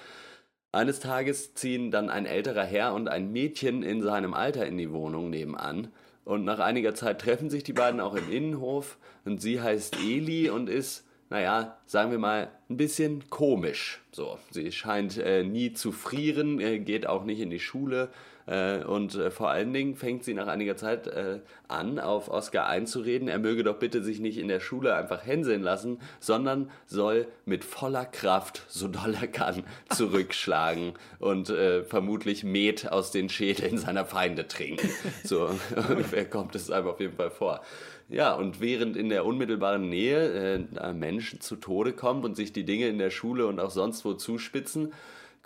Eines 0.71 1.01
Tages 1.01 1.55
ziehen 1.55 1.91
dann 1.91 2.11
ein 2.11 2.27
älterer 2.27 2.65
Herr 2.65 2.93
und 2.93 3.09
ein 3.09 3.33
Mädchen 3.33 3.83
in 3.83 4.03
seinem 4.03 4.35
Alter 4.35 4.67
in 4.67 4.77
die 4.77 4.93
Wohnung 4.93 5.31
nebenan. 5.31 5.89
Und 6.25 6.45
nach 6.45 6.59
einiger 6.59 6.95
Zeit 6.95 7.23
treffen 7.23 7.49
sich 7.49 7.65
die 7.65 7.73
beiden 7.73 8.01
auch 8.01 8.15
im 8.15 8.31
Innenhof. 8.31 8.99
Und 9.25 9.41
sie 9.41 9.63
heißt 9.63 9.97
Eli 9.97 10.51
und 10.51 10.69
ist, 10.69 11.07
naja, 11.31 11.79
sagen 11.87 12.11
wir 12.11 12.19
mal, 12.19 12.51
ein 12.69 12.77
bisschen 12.77 13.31
komisch. 13.31 14.03
So, 14.13 14.39
sie 14.51 14.71
scheint 14.71 15.17
äh, 15.17 15.43
nie 15.43 15.73
zu 15.73 15.91
frieren, 15.91 16.61
äh, 16.61 16.79
geht 16.81 17.07
auch 17.07 17.25
nicht 17.25 17.41
in 17.41 17.49
die 17.49 17.61
Schule. 17.61 18.11
Äh, 18.49 18.83
und 18.85 19.15
äh, 19.15 19.31
vor 19.31 19.51
allen 19.51 19.73
Dingen 19.73 19.95
fängt 19.95 20.25
sie 20.25 20.33
nach 20.33 20.47
einiger 20.47 20.77
Zeit 20.77 21.07
äh, 21.07 21.41
an, 21.69 21.99
auf 21.99 22.31
Oscar 22.31 22.67
einzureden, 22.67 23.29
er 23.29 23.39
möge 23.39 23.63
doch 23.63 23.79
bitte 23.79 24.03
sich 24.03 24.21
nicht 24.21 24.39
in 24.39 24.49
der 24.49 24.61
Schule 24.61 24.95
einfach 24.95 25.27
hänseln 25.27 25.63
lassen, 25.63 26.01
sondern 26.19 26.71
soll 26.87 27.27
mit 27.45 27.63
voller 27.63 28.07
Kraft, 28.07 28.63
so 28.69 28.89
doll 28.89 29.15
er 29.21 29.29
kann, 29.29 29.65
zurückschlagen 29.91 30.95
und 31.19 31.51
äh, 31.51 31.85
vermutlich 31.85 32.43
Met 32.43 32.91
aus 32.91 33.11
den 33.11 33.29
Schädeln 33.29 33.77
seiner 33.77 34.07
Feinde 34.07 34.49
trinken. 34.49 34.89
So 35.25 35.51
ungefähr 35.89 36.25
kommt 36.25 36.55
es 36.55 36.71
einem 36.71 36.89
auf 36.89 37.01
jeden 37.01 37.17
Fall 37.17 37.31
vor. 37.31 37.61
Ja, 38.09 38.33
und 38.33 38.63
während 38.63 38.97
in 38.97 39.11
der 39.11 39.27
unmittelbaren 39.27 39.91
Nähe 39.91 40.67
äh, 40.81 40.93
Menschen 40.95 41.43
zu 41.43 41.57
Tode 41.57 41.93
kommen 41.93 42.25
und 42.25 42.37
sich 42.37 42.55
die 42.55 42.65
Dinge 42.65 42.89
in 42.89 42.99
der 42.99 43.11
Schule 43.11 43.47
und 43.47 43.61
auch 43.61 43.71
sonst 43.71 44.07
wo 44.07 44.15
zuspitzen, 44.15 44.95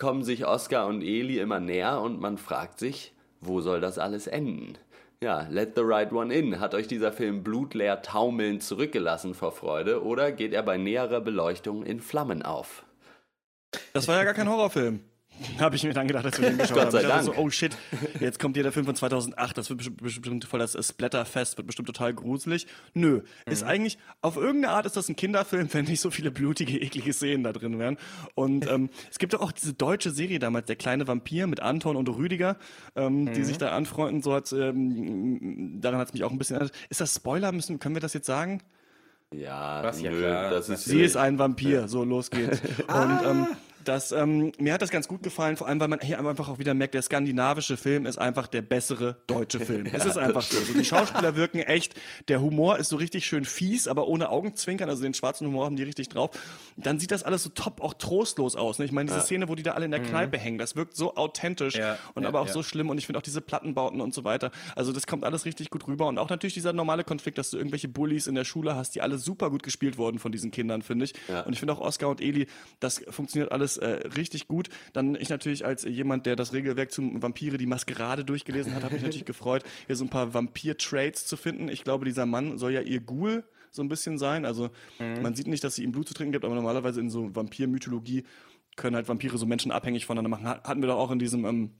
kommen 0.03 0.25
sich 0.25 0.45
Oscar 0.45 0.89
und 0.89 1.01
Eli 1.01 1.39
immer 1.39 1.61
näher 1.61 2.01
und 2.01 2.21
man 2.21 2.37
fragt 2.37 2.81
sich, 2.81 3.15
wo 3.41 3.61
soll 3.61 3.81
das 3.81 4.01
alles 4.01 4.27
enden? 4.27 4.77
Ja, 5.23 5.47
Let 5.49 5.77
the 5.77 5.83
Right 5.85 6.13
One 6.13 6.35
In. 6.35 6.59
Hat 6.59 6.75
euch 6.75 6.89
dieser 6.89 7.13
Film 7.13 7.45
blutleer 7.45 8.03
taumelnd 8.03 8.65
zurückgelassen 8.65 9.33
vor 9.33 9.53
Freude 9.53 10.03
oder 10.03 10.33
geht 10.33 10.55
er 10.55 10.65
bei 10.65 10.77
näherer 10.77 11.21
Beleuchtung 11.21 11.85
in 11.85 12.01
Flammen 12.01 12.43
auf? 12.43 12.85
Das 13.93 14.09
war 14.09 14.17
ja 14.17 14.25
gar 14.25 14.35
kein 14.35 14.49
Horrorfilm. 14.49 15.05
Habe 15.59 15.77
ich 15.77 15.85
mir 15.85 15.93
dann 15.93 16.07
gedacht, 16.07 16.25
als 16.25 16.41
wir 16.41 16.49
den 16.49 16.59
geschaut 16.59 16.75
Gott 16.77 16.85
haben. 16.87 16.91
sei 16.93 17.01
Ich 17.03 17.07
dachte 17.09 17.25
Dank. 17.27 17.37
so, 17.37 17.43
oh 17.43 17.51
shit, 17.51 17.77
jetzt 18.21 18.39
kommt 18.39 18.57
hier 18.57 18.63
der 18.63 18.73
Film 18.73 18.87
von 18.87 18.95
2008, 18.95 19.59
das 19.59 19.69
wird 19.71 19.79
bestimmt, 19.79 20.03
bestimmt 20.03 20.45
voll 20.45 20.61
das 20.61 20.77
Splatterfest, 20.87 21.57
wird 21.57 21.67
bestimmt 21.67 21.87
total 21.87 22.15
gruselig. 22.15 22.67
Nö, 22.95 23.23
ist 23.47 23.63
eigentlich, 23.63 23.99
auf 24.21 24.37
irgendeine 24.37 24.75
Art 24.75 24.87
ist 24.87 24.97
das 24.97 25.09
ein 25.09 25.17
Kinderfilm, 25.17 25.69
wenn 25.73 25.85
nicht 25.85 26.01
so 26.01 26.11
viele 26.11 26.31
blutige, 26.31 26.79
eklige 26.79 27.13
Szenen 27.13 27.45
da 27.45 27.53
drin 27.53 27.79
wären. 27.79 27.99
Und 28.35 28.69
ähm, 28.71 28.91
es 29.11 29.19
gibt 29.19 29.35
doch 29.35 29.41
auch 29.41 29.53
diese 29.53 29.75
deutsche 29.75 30.11
Serie 30.11 30.39
damals, 30.39 30.67
Der 30.67 30.77
kleine 30.77 31.07
Vampir 31.07 31.47
mit 31.47 31.61
Anton 31.61 31.97
und 31.97 32.09
Rüdiger, 32.09 32.57
ähm, 32.97 33.33
die 33.33 33.45
sich 33.45 33.59
da 33.59 33.71
anfreunden, 33.77 34.23
so 34.23 34.33
hat, 34.35 34.53
ähm, 34.53 35.81
daran 35.81 35.99
hat 35.99 36.09
es 36.09 36.13
mich 36.15 36.25
auch 36.25 36.31
ein 36.31 36.39
bisschen 36.39 36.57
erinnert. 36.57 36.75
Ist 36.89 37.01
das 37.01 37.15
Spoiler, 37.15 37.53
müssen, 37.53 37.79
können 37.79 37.95
wir 37.97 38.01
das 38.01 38.15
jetzt 38.15 38.27
sagen? 38.27 38.63
Ja, 39.33 39.83
Was? 39.83 40.01
Ja, 40.01 40.11
nö, 40.11 40.19
klar. 40.19 40.51
das 40.51 40.69
ist 40.69 40.85
Sie 40.85 41.03
ist 41.03 41.17
ein 41.17 41.39
Vampir, 41.39 41.89
so 41.89 42.05
los 42.05 42.31
geht's. 42.31 42.61
Und 42.87 43.21
ähm, 43.25 43.47
das, 43.85 44.13
ähm, 44.13 44.53
mir 44.59 44.73
hat 44.73 44.83
das 44.83 44.91
ganz 44.91 45.09
gut 45.09 45.23
gefallen, 45.23 45.57
vor 45.57 45.67
allem, 45.67 45.81
weil 45.81 45.89
man 45.89 46.01
hier 46.01 46.19
einfach 46.19 46.49
auch 46.49 46.59
wieder 46.59 46.75
merkt, 46.75 46.95
der 46.95 47.03
skandinavische 47.03 47.77
Film 47.77 48.07
ist 48.07 48.19
einfach 48.19 48.47
der 48.47 48.63
bessere 48.63 49.17
deutsche 49.27 49.61
Film. 49.65 49.87
es 49.93 50.05
ist 50.05 50.17
einfach 50.17 50.43
so. 50.43 50.59
so. 50.61 50.73
Die 50.73 50.85
Schauspieler 50.85 51.37
wirken 51.37 51.59
echt, 51.59 51.95
der 52.29 52.41
Humor 52.41 52.79
ist 52.79 52.89
so 52.89 52.97
richtig 52.97 53.27
schön 53.27 53.45
fies, 53.45 53.89
aber 53.89 54.09
ohne 54.09 54.31
Augenzwinkern, 54.31 54.89
also 54.89 55.03
den 55.03 55.15
schwarzen 55.15 55.47
Humor 55.47 55.67
haben 55.67 55.77
die 55.77 55.83
richtig 55.83 56.09
drauf. 56.09 56.31
Dann 56.77 56.99
sieht 56.99 57.11
das 57.11 57.23
alles 57.23 57.43
so 57.43 57.51
top, 57.51 57.81
auch 57.81 57.95
trostlos 57.95 58.57
aus. 58.57 58.79
Ne? 58.79 58.85
Ich 58.85 58.93
meine, 58.93 59.11
diese 59.11 59.23
Szene, 59.23 59.49
wo 59.49 59.55
die 59.55 59.63
da 59.63 59.73
alle 59.73 59.85
in 59.85 59.91
der 59.91 60.01
Kneipe 60.01 60.39
hängen, 60.39 60.59
das 60.59 60.77
wirkt 60.77 60.97
so 60.97 61.17
authentisch 61.17 61.77
Ja, 61.77 61.99
und 62.15 62.23
ja, 62.23 62.29
aber 62.29 62.41
auch 62.41 62.47
ja. 62.47 62.53
so 62.53 62.63
schlimm 62.63 62.91
und 62.91 62.99
ich 62.99 63.07
finde 63.07 63.19
auch 63.19 63.23
diese 63.23 63.41
Plattenbauten 63.41 64.01
und 64.01 64.15
so 64.15 64.25
weiter. 64.25 64.51
Also 64.77 64.93
das 64.93 65.07
kommt 65.07 65.25
alles 65.25 65.45
richtig 65.45 65.71
gut 65.71 65.87
rüber 65.87 66.07
und 66.07 66.19
auch 66.19 66.31
natürlich 66.31 66.55
dieser 66.55 66.73
normale 66.73 67.05
Konflikt, 67.05 67.39
dass 67.39 67.51
du 67.51 67.57
irgendwelche 67.57 67.89
Bullies 67.89 68.27
in 68.27 68.35
der 68.35 68.45
Schule 68.45 68.77
hast, 68.77 68.95
die 68.95 69.01
alle 69.01 69.19
super 69.19 69.51
gut 69.51 69.63
gespielt 69.63 69.99
wurden 69.99 70.19
von 70.19 70.33
diesen 70.33 70.51
Kindern, 70.51 70.83
finde 70.83 71.05
ich. 71.07 71.15
Und 71.45 71.53
ich 71.53 71.59
finde 71.59 71.75
auch 71.75 71.81
Oscar 71.81 72.09
und 72.09 72.21
Eli, 72.21 72.47
das 72.81 73.03
funktioniert 73.09 73.53
alles 73.53 73.72
äh, 73.79 74.07
richtig 74.17 74.49
gut. 74.49 74.69
Dann 74.93 75.15
ich 75.15 75.29
natürlich 75.29 75.65
als 75.65 75.85
jemand, 75.85 76.27
der 76.27 76.37
das 76.37 76.53
Regelwerk 76.53 76.91
zum 76.93 77.23
Vampire, 77.23 77.59
die 77.59 77.67
Maskerade 77.67 78.25
durchgelesen 78.25 78.75
hat, 78.75 78.83
habe 78.85 78.95
mich 78.95 79.03
natürlich 79.03 79.25
gefreut, 79.27 79.63
hier 79.87 79.97
so 79.97 80.05
ein 80.05 80.11
paar 80.11 80.35
Vampir-Traits 80.35 81.27
zu 81.27 81.37
finden. 81.37 81.69
Ich 81.69 81.85
glaube, 81.85 82.05
dieser 82.05 82.27
Mann 82.27 82.59
soll 82.59 82.73
ja 82.73 82.81
ihr 82.81 83.01
Ghoul 83.01 83.45
so 83.71 83.83
ein 83.83 83.89
bisschen 83.89 84.19
sein. 84.19 84.45
Also 84.45 84.71
man 85.23 85.35
sieht 85.35 85.47
nicht, 85.47 85.65
dass 85.65 85.75
sie 85.77 85.83
ihm 85.85 85.93
Blut 85.93 86.07
zu 86.09 86.15
trinken 86.15 86.33
gibt, 86.33 86.45
aber 86.45 86.55
normalerweise 86.55 87.01
in 87.01 87.09
so 87.11 87.35
Vampir-Mythologie 87.35 88.25
können 88.77 88.97
halt 88.97 89.09
Vampire 89.09 89.37
so 89.39 89.47
Menschen 89.47 89.71
abhängig 89.73 90.07
voneinander 90.07 90.31
machen. 90.31 90.47
Hat- 90.49 90.65
Hatten 90.69 90.81
wir 90.83 90.89
doch 90.89 90.99
auch 90.99 91.11
in 91.11 91.19
diesem 91.19 91.45
ähm, 91.45 91.71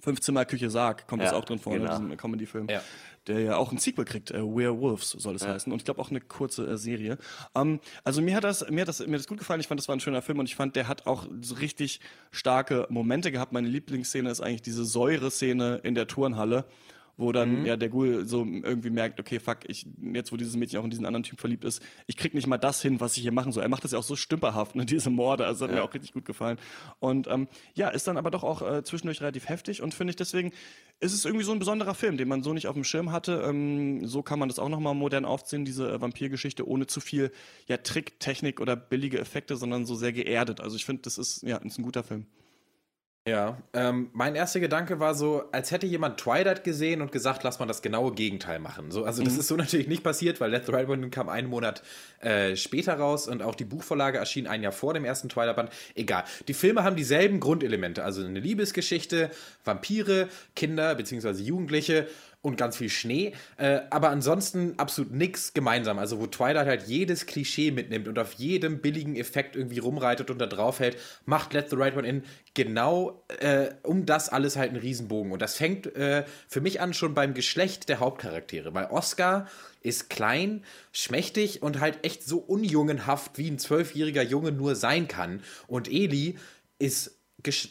Fünfzimmer-Küche 0.00 0.70
Sarg, 0.70 1.06
kommt 1.08 1.22
das 1.22 1.32
Ja, 1.32 1.38
auch 1.38 1.44
drin 1.44 1.58
vor, 1.58 1.72
genau. 1.72 1.96
in 1.96 2.02
diesem 2.02 2.16
Comedy-Film. 2.16 2.68
Ja. 2.70 2.80
Der 3.26 3.40
ja 3.40 3.56
auch 3.56 3.70
ein 3.70 3.78
Sequel 3.78 4.06
kriegt, 4.06 4.30
äh, 4.30 4.38
Werewolves 4.40 5.10
soll 5.10 5.34
es 5.34 5.46
heißen. 5.46 5.70
Und 5.70 5.78
ich 5.80 5.84
glaube 5.84 6.00
auch 6.00 6.10
eine 6.10 6.20
kurze 6.20 6.66
äh, 6.66 6.78
Serie. 6.78 7.18
Ähm, 7.54 7.80
also 8.02 8.22
mir 8.22 8.34
hat 8.34 8.44
das, 8.44 8.68
mir 8.70 8.80
hat 8.80 8.88
das, 8.88 9.00
mir 9.00 9.12
hat 9.12 9.20
das 9.20 9.26
gut 9.26 9.38
gefallen. 9.38 9.60
Ich 9.60 9.68
fand, 9.68 9.78
das 9.78 9.88
war 9.88 9.96
ein 9.96 10.00
schöner 10.00 10.22
Film 10.22 10.38
und 10.38 10.46
ich 10.46 10.56
fand, 10.56 10.74
der 10.74 10.88
hat 10.88 11.06
auch 11.06 11.26
so 11.42 11.56
richtig 11.56 12.00
starke 12.30 12.86
Momente 12.88 13.30
gehabt. 13.30 13.52
Meine 13.52 13.68
Lieblingsszene 13.68 14.30
ist 14.30 14.40
eigentlich 14.40 14.62
diese 14.62 14.84
Säure-Szene 14.84 15.80
in 15.82 15.94
der 15.94 16.06
Turnhalle 16.06 16.64
wo 17.20 17.32
dann 17.32 17.64
ja 17.64 17.76
der 17.76 17.88
Ghoul 17.88 18.26
so 18.26 18.44
irgendwie 18.44 18.90
merkt, 18.90 19.20
okay, 19.20 19.38
fuck, 19.38 19.58
ich, 19.66 19.86
jetzt 20.12 20.32
wo 20.32 20.36
dieses 20.36 20.56
Mädchen 20.56 20.80
auch 20.80 20.84
in 20.84 20.90
diesen 20.90 21.06
anderen 21.06 21.22
Typ 21.22 21.38
verliebt 21.38 21.64
ist, 21.64 21.82
ich 22.06 22.16
krieg 22.16 22.34
nicht 22.34 22.46
mal 22.46 22.58
das 22.58 22.82
hin, 22.82 23.00
was 23.00 23.16
ich 23.16 23.22
hier 23.22 23.32
machen 23.32 23.52
soll. 23.52 23.62
Er 23.62 23.68
macht 23.68 23.84
das 23.84 23.92
ja 23.92 23.98
auch 23.98 24.04
so 24.04 24.16
stümperhaft, 24.16 24.74
ne, 24.74 24.84
diese 24.84 25.10
Morde, 25.10 25.46
also 25.46 25.66
hat 25.66 25.74
mir 25.74 25.82
auch 25.82 25.94
richtig 25.94 26.12
gut 26.12 26.24
gefallen. 26.24 26.58
Und 26.98 27.26
ähm, 27.28 27.48
ja, 27.74 27.88
ist 27.88 28.08
dann 28.08 28.16
aber 28.16 28.30
doch 28.30 28.42
auch 28.42 28.62
äh, 28.62 28.82
zwischendurch 28.82 29.20
relativ 29.20 29.48
heftig 29.48 29.82
und 29.82 29.94
finde 29.94 30.10
ich 30.10 30.16
deswegen, 30.16 30.52
ist 31.00 31.14
es 31.14 31.24
irgendwie 31.24 31.44
so 31.44 31.52
ein 31.52 31.58
besonderer 31.58 31.94
Film, 31.94 32.16
den 32.16 32.28
man 32.28 32.42
so 32.42 32.52
nicht 32.52 32.66
auf 32.66 32.74
dem 32.74 32.84
Schirm 32.84 33.12
hatte. 33.12 33.42
Ähm, 33.46 34.06
so 34.06 34.22
kann 34.22 34.38
man 34.38 34.48
das 34.48 34.58
auch 34.58 34.68
nochmal 34.68 34.94
modern 34.94 35.24
aufziehen, 35.24 35.64
diese 35.64 35.90
äh, 35.90 36.00
Vampirgeschichte, 36.00 36.66
ohne 36.66 36.86
zu 36.86 37.00
viel 37.00 37.32
ja, 37.66 37.78
Trick, 37.78 38.20
Technik 38.20 38.60
oder 38.60 38.76
billige 38.76 39.18
Effekte, 39.18 39.56
sondern 39.56 39.86
so 39.86 39.94
sehr 39.94 40.12
geerdet. 40.12 40.60
Also 40.60 40.76
ich 40.76 40.84
finde, 40.84 41.02
das 41.02 41.18
ist, 41.18 41.42
ja, 41.42 41.56
ist 41.58 41.78
ein 41.78 41.82
guter 41.84 42.02
Film. 42.02 42.26
Ja, 43.28 43.58
ähm, 43.74 44.08
mein 44.14 44.34
erster 44.34 44.60
Gedanke 44.60 44.98
war 44.98 45.14
so, 45.14 45.44
als 45.52 45.70
hätte 45.70 45.86
jemand 45.86 46.18
Twilight 46.18 46.64
gesehen 46.64 47.02
und 47.02 47.12
gesagt, 47.12 47.42
lass 47.44 47.58
mal 47.58 47.66
das 47.66 47.82
genaue 47.82 48.12
Gegenteil 48.12 48.58
machen. 48.60 48.90
So, 48.90 49.04
also 49.04 49.22
das 49.22 49.36
ist 49.36 49.46
so 49.46 49.56
natürlich 49.58 49.88
nicht 49.88 50.02
passiert, 50.02 50.40
weil 50.40 50.50
Let 50.50 50.64
the 50.64 50.72
Right 50.72 50.88
One 50.88 51.10
kam 51.10 51.28
einen 51.28 51.48
Monat 51.48 51.82
äh, 52.20 52.56
später 52.56 52.94
raus 52.94 53.28
und 53.28 53.42
auch 53.42 53.54
die 53.54 53.66
Buchvorlage 53.66 54.16
erschien 54.16 54.46
ein 54.46 54.62
Jahr 54.62 54.72
vor 54.72 54.94
dem 54.94 55.04
ersten 55.04 55.28
Twilight-Band. 55.28 55.70
Egal. 55.94 56.24
Die 56.48 56.54
Filme 56.54 56.82
haben 56.82 56.96
dieselben 56.96 57.40
Grundelemente, 57.40 58.04
also 58.04 58.24
eine 58.24 58.40
Liebesgeschichte, 58.40 59.30
Vampire, 59.66 60.28
Kinder 60.56 60.94
bzw. 60.94 61.42
Jugendliche 61.42 62.08
und 62.42 62.56
ganz 62.56 62.76
viel 62.76 62.88
Schnee. 62.88 63.32
Äh, 63.58 63.80
aber 63.90 64.08
ansonsten 64.08 64.74
absolut 64.78 65.12
nichts 65.12 65.52
gemeinsam. 65.52 65.98
Also 65.98 66.20
wo 66.20 66.26
Twilight 66.26 66.66
halt 66.66 66.84
jedes 66.84 67.26
Klischee 67.26 67.70
mitnimmt 67.70 68.08
und 68.08 68.18
auf 68.18 68.32
jedem 68.34 68.80
billigen 68.80 69.16
Effekt 69.16 69.56
irgendwie 69.56 69.78
rumreitet 69.78 70.30
und 70.30 70.38
da 70.38 70.46
drauf 70.46 70.80
hält, 70.80 70.96
macht 71.26 71.52
Let 71.52 71.68
the 71.68 71.76
Right 71.76 71.96
One 71.96 72.08
In 72.08 72.22
genau 72.54 73.24
äh, 73.40 73.70
um 73.82 74.06
das 74.06 74.30
alles 74.30 74.56
halt 74.56 74.70
einen 74.70 74.80
Riesenbogen. 74.80 75.32
Und 75.32 75.42
das 75.42 75.56
fängt 75.56 75.94
äh, 75.96 76.24
für 76.48 76.60
mich 76.60 76.80
an 76.80 76.94
schon 76.94 77.14
beim 77.14 77.34
Geschlecht 77.34 77.88
der 77.88 78.00
Hauptcharaktere. 78.00 78.72
Weil 78.72 78.86
Oscar 78.86 79.46
ist 79.82 80.10
klein, 80.10 80.64
schmächtig 80.92 81.62
und 81.62 81.80
halt 81.80 82.04
echt 82.04 82.24
so 82.24 82.38
unjungenhaft, 82.38 83.36
wie 83.38 83.50
ein 83.50 83.58
zwölfjähriger 83.58 84.22
Junge 84.22 84.52
nur 84.52 84.76
sein 84.76 85.08
kann. 85.08 85.42
Und 85.66 85.88
Eli 85.88 86.38
ist 86.78 87.19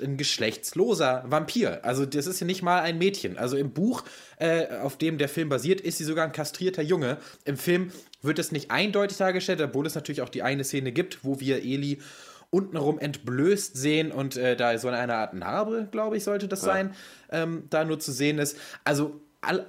ein 0.02 0.18
geschlechtsloser 0.18 1.24
Vampir. 1.28 1.84
Also 1.84 2.06
das 2.06 2.28
ist 2.28 2.40
ja 2.40 2.46
nicht 2.46 2.62
mal 2.62 2.82
ein 2.82 2.98
Mädchen. 2.98 3.38
Also 3.38 3.58
im 3.58 3.72
Buch, 3.72 4.04
äh, 4.38 4.68
auf 4.78 4.98
dem 4.98 5.18
der 5.18 5.30
Film 5.30 5.50
basiert, 5.50 5.82
ist 5.82 5.98
sie 5.98 6.04
sogar 6.04 6.26
ein 6.26 6.32
kastrierter 6.32 6.82
Junge. 6.82 7.18
Im 7.46 7.58
Film 7.58 7.92
wird 8.22 8.40
es 8.40 8.52
nicht 8.52 8.72
eindeutig 8.72 9.18
dargestellt, 9.18 9.62
obwohl 9.62 9.86
es 9.86 9.96
natürlich 9.96 10.22
auch 10.22 10.30
die 10.30 10.44
eine 10.44 10.64
Szene 10.64 10.92
gibt, 10.92 11.24
wo 11.24 11.40
wir 11.40 11.64
Eli 11.64 12.00
untenrum 12.52 12.98
entblößt 13.00 13.78
sehen 13.78 14.12
und 14.12 14.36
äh, 14.36 14.56
da 14.56 14.78
so 14.78 14.88
eine 14.88 15.14
Art 15.14 15.34
Narbe, 15.34 15.88
glaube 15.92 16.18
ich, 16.18 16.24
sollte 16.24 16.48
das 16.48 16.62
sein, 16.62 16.96
ähm, 17.32 17.66
da 17.70 17.86
nur 17.86 18.00
zu 18.00 18.12
sehen 18.12 18.40
ist. 18.40 18.58
Also 18.84 19.22
all, 19.42 19.68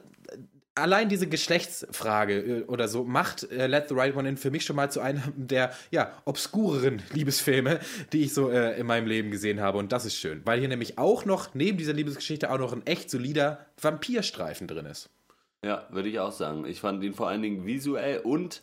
allein 0.74 1.08
diese 1.08 1.28
Geschlechtsfrage 1.28 2.34
äh, 2.34 2.62
oder 2.64 2.88
so 2.88 3.04
macht 3.04 3.50
äh, 3.50 3.66
Let 3.66 3.88
the 3.88 3.94
Right 3.94 4.16
One 4.16 4.28
In 4.28 4.36
für 4.36 4.50
mich 4.50 4.64
schon 4.64 4.76
mal 4.76 4.90
zu 4.90 5.00
einem 5.00 5.22
der 5.36 5.72
ja, 5.90 6.12
obskureren 6.24 7.02
Liebesfilme, 7.12 7.80
die 8.12 8.22
ich 8.22 8.34
so 8.34 8.50
äh, 8.50 8.78
in 8.78 8.86
meinem 8.86 9.06
Leben 9.06 9.30
gesehen 9.30 9.60
habe. 9.60 9.78
Und 9.78 9.92
das 9.92 10.04
ist 10.04 10.16
schön, 10.16 10.42
weil 10.44 10.60
hier 10.60 10.68
nämlich 10.68 10.98
auch 10.98 11.24
noch, 11.24 11.54
neben 11.54 11.78
dieser 11.78 11.92
Liebesgeschichte, 11.92 12.50
auch 12.50 12.58
noch 12.58 12.72
ein 12.72 12.86
echt 12.86 13.10
solider 13.10 13.66
Vampirstreifen 13.80 14.66
drin 14.66 14.86
ist. 14.86 15.10
Ja, 15.64 15.86
würde 15.90 16.08
ich 16.08 16.18
auch 16.18 16.32
sagen. 16.32 16.64
Ich 16.64 16.80
fand 16.80 17.02
ihn 17.04 17.14
vor 17.14 17.28
allen 17.28 17.42
Dingen 17.42 17.66
visuell 17.66 18.20
und 18.20 18.62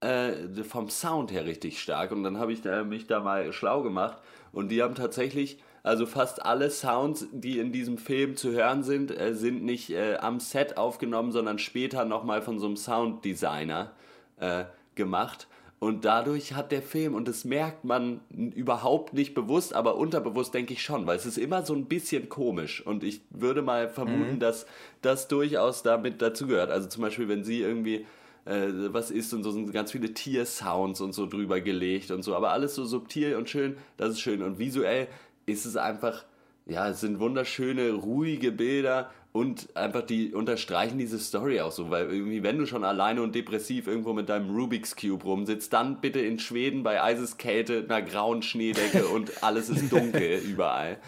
äh, 0.00 0.64
vom 0.64 0.90
Sound 0.90 1.30
her 1.30 1.46
richtig 1.46 1.80
stark. 1.80 2.10
Und 2.10 2.24
dann 2.24 2.38
habe 2.38 2.52
ich 2.52 2.62
da, 2.62 2.82
mich 2.82 3.06
da 3.06 3.20
mal 3.20 3.52
schlau 3.52 3.82
gemacht. 3.82 4.18
Und 4.50 4.68
die 4.68 4.82
haben 4.82 4.94
tatsächlich, 4.94 5.58
also 5.82 6.06
fast 6.06 6.44
alle 6.44 6.70
Sounds, 6.70 7.26
die 7.32 7.58
in 7.58 7.72
diesem 7.72 7.98
Film 7.98 8.36
zu 8.36 8.52
hören 8.52 8.82
sind, 8.82 9.10
äh, 9.10 9.34
sind 9.34 9.64
nicht 9.64 9.90
äh, 9.90 10.16
am 10.16 10.38
Set 10.40 10.76
aufgenommen, 10.76 11.32
sondern 11.32 11.58
später 11.58 12.04
nochmal 12.04 12.42
von 12.42 12.58
so 12.58 12.66
einem 12.66 12.76
Sounddesigner 12.76 13.92
äh, 14.38 14.64
gemacht. 14.94 15.48
Und 15.80 16.04
dadurch 16.04 16.52
hat 16.52 16.70
der 16.70 16.80
Film, 16.80 17.12
und 17.12 17.26
das 17.26 17.44
merkt 17.44 17.82
man 17.82 18.20
überhaupt 18.30 19.14
nicht 19.14 19.34
bewusst, 19.34 19.74
aber 19.74 19.96
unterbewusst 19.96 20.54
denke 20.54 20.74
ich 20.74 20.82
schon, 20.82 21.08
weil 21.08 21.16
es 21.16 21.26
ist 21.26 21.38
immer 21.38 21.66
so 21.66 21.74
ein 21.74 21.86
bisschen 21.86 22.28
komisch. 22.28 22.86
Und 22.86 23.02
ich 23.02 23.22
würde 23.30 23.62
mal 23.62 23.88
vermuten, 23.88 24.38
dass 24.38 24.64
das 25.00 25.26
durchaus 25.26 25.82
damit 25.82 26.22
dazugehört. 26.22 26.70
Also 26.70 26.88
zum 26.88 27.02
Beispiel, 27.02 27.26
wenn 27.26 27.42
sie 27.42 27.62
irgendwie 27.62 28.06
äh, 28.44 28.68
was 28.92 29.10
ist 29.10 29.32
und 29.34 29.42
so 29.42 29.50
sind 29.50 29.72
ganz 29.72 29.90
viele 29.90 30.14
Tiersounds 30.14 31.00
und 31.00 31.14
so 31.14 31.26
drüber 31.26 31.60
gelegt 31.60 32.12
und 32.12 32.22
so, 32.22 32.36
aber 32.36 32.52
alles 32.52 32.76
so 32.76 32.84
subtil 32.84 33.34
und 33.34 33.48
schön, 33.48 33.76
das 33.96 34.10
ist 34.10 34.20
schön. 34.20 34.42
Und 34.42 34.60
visuell 34.60 35.08
ist 35.46 35.64
es 35.64 35.76
einfach, 35.76 36.24
ja, 36.66 36.88
es 36.88 37.00
sind 37.00 37.18
wunderschöne, 37.20 37.92
ruhige 37.92 38.52
Bilder 38.52 39.10
und 39.32 39.74
einfach 39.76 40.02
die 40.02 40.34
unterstreichen 40.34 40.98
diese 40.98 41.18
Story 41.18 41.60
auch 41.60 41.72
so, 41.72 41.90
weil 41.90 42.10
irgendwie, 42.10 42.42
wenn 42.42 42.58
du 42.58 42.66
schon 42.66 42.84
alleine 42.84 43.22
und 43.22 43.34
depressiv 43.34 43.86
irgendwo 43.86 44.12
mit 44.12 44.28
deinem 44.28 44.54
Rubik's 44.54 44.94
Cube 44.94 45.24
rumsitzt, 45.24 45.72
dann 45.72 46.00
bitte 46.00 46.20
in 46.20 46.38
Schweden 46.38 46.82
bei 46.82 47.02
Eiseskälte, 47.02 47.84
einer 47.88 48.02
grauen 48.02 48.42
Schneedecke 48.42 49.06
und 49.14 49.42
alles 49.42 49.70
ist 49.70 49.90
dunkel 49.90 50.38
überall. 50.38 50.98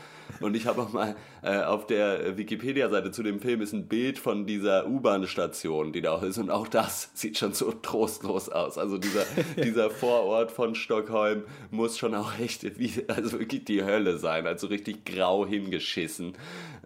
Und 0.41 0.57
ich 0.57 0.67
habe 0.67 0.83
auch 0.83 0.93
mal 0.93 1.17
äh, 1.43 1.63
auf 1.63 1.87
der 1.87 2.37
Wikipedia-Seite 2.37 3.11
zu 3.11 3.23
dem 3.23 3.41
Film 3.41 3.61
ist 3.61 3.73
ein 3.73 3.87
Bild 3.87 4.19
von 4.19 4.47
dieser 4.47 4.87
U-Bahn-Station, 4.87 5.93
die 5.93 6.03
da 6.03 6.13
auch 6.13 6.23
ist. 6.23 6.39
Und 6.39 6.51
auch 6.51 6.69
das 6.69 7.11
sieht 7.15 7.39
schon 7.39 7.53
so 7.53 7.73
trostlos 7.73 8.49
aus. 8.49 8.79
Also 8.79 8.99
dieser, 8.99 9.25
dieser 9.63 9.91
Vorort 9.91 10.51
von 10.51 10.75
Stockholm 10.75 11.45
muss 11.71 11.99
schon 11.99 12.15
auch 12.15 12.39
echt 12.39 12.79
wie, 12.79 13.05
also 13.09 13.39
wirklich 13.39 13.65
die 13.65 13.85
Hölle 13.85 14.19
sein. 14.19 14.47
Also 14.47 14.67
richtig 14.67 15.05
grau 15.05 15.47
hingeschissen. 15.47 16.35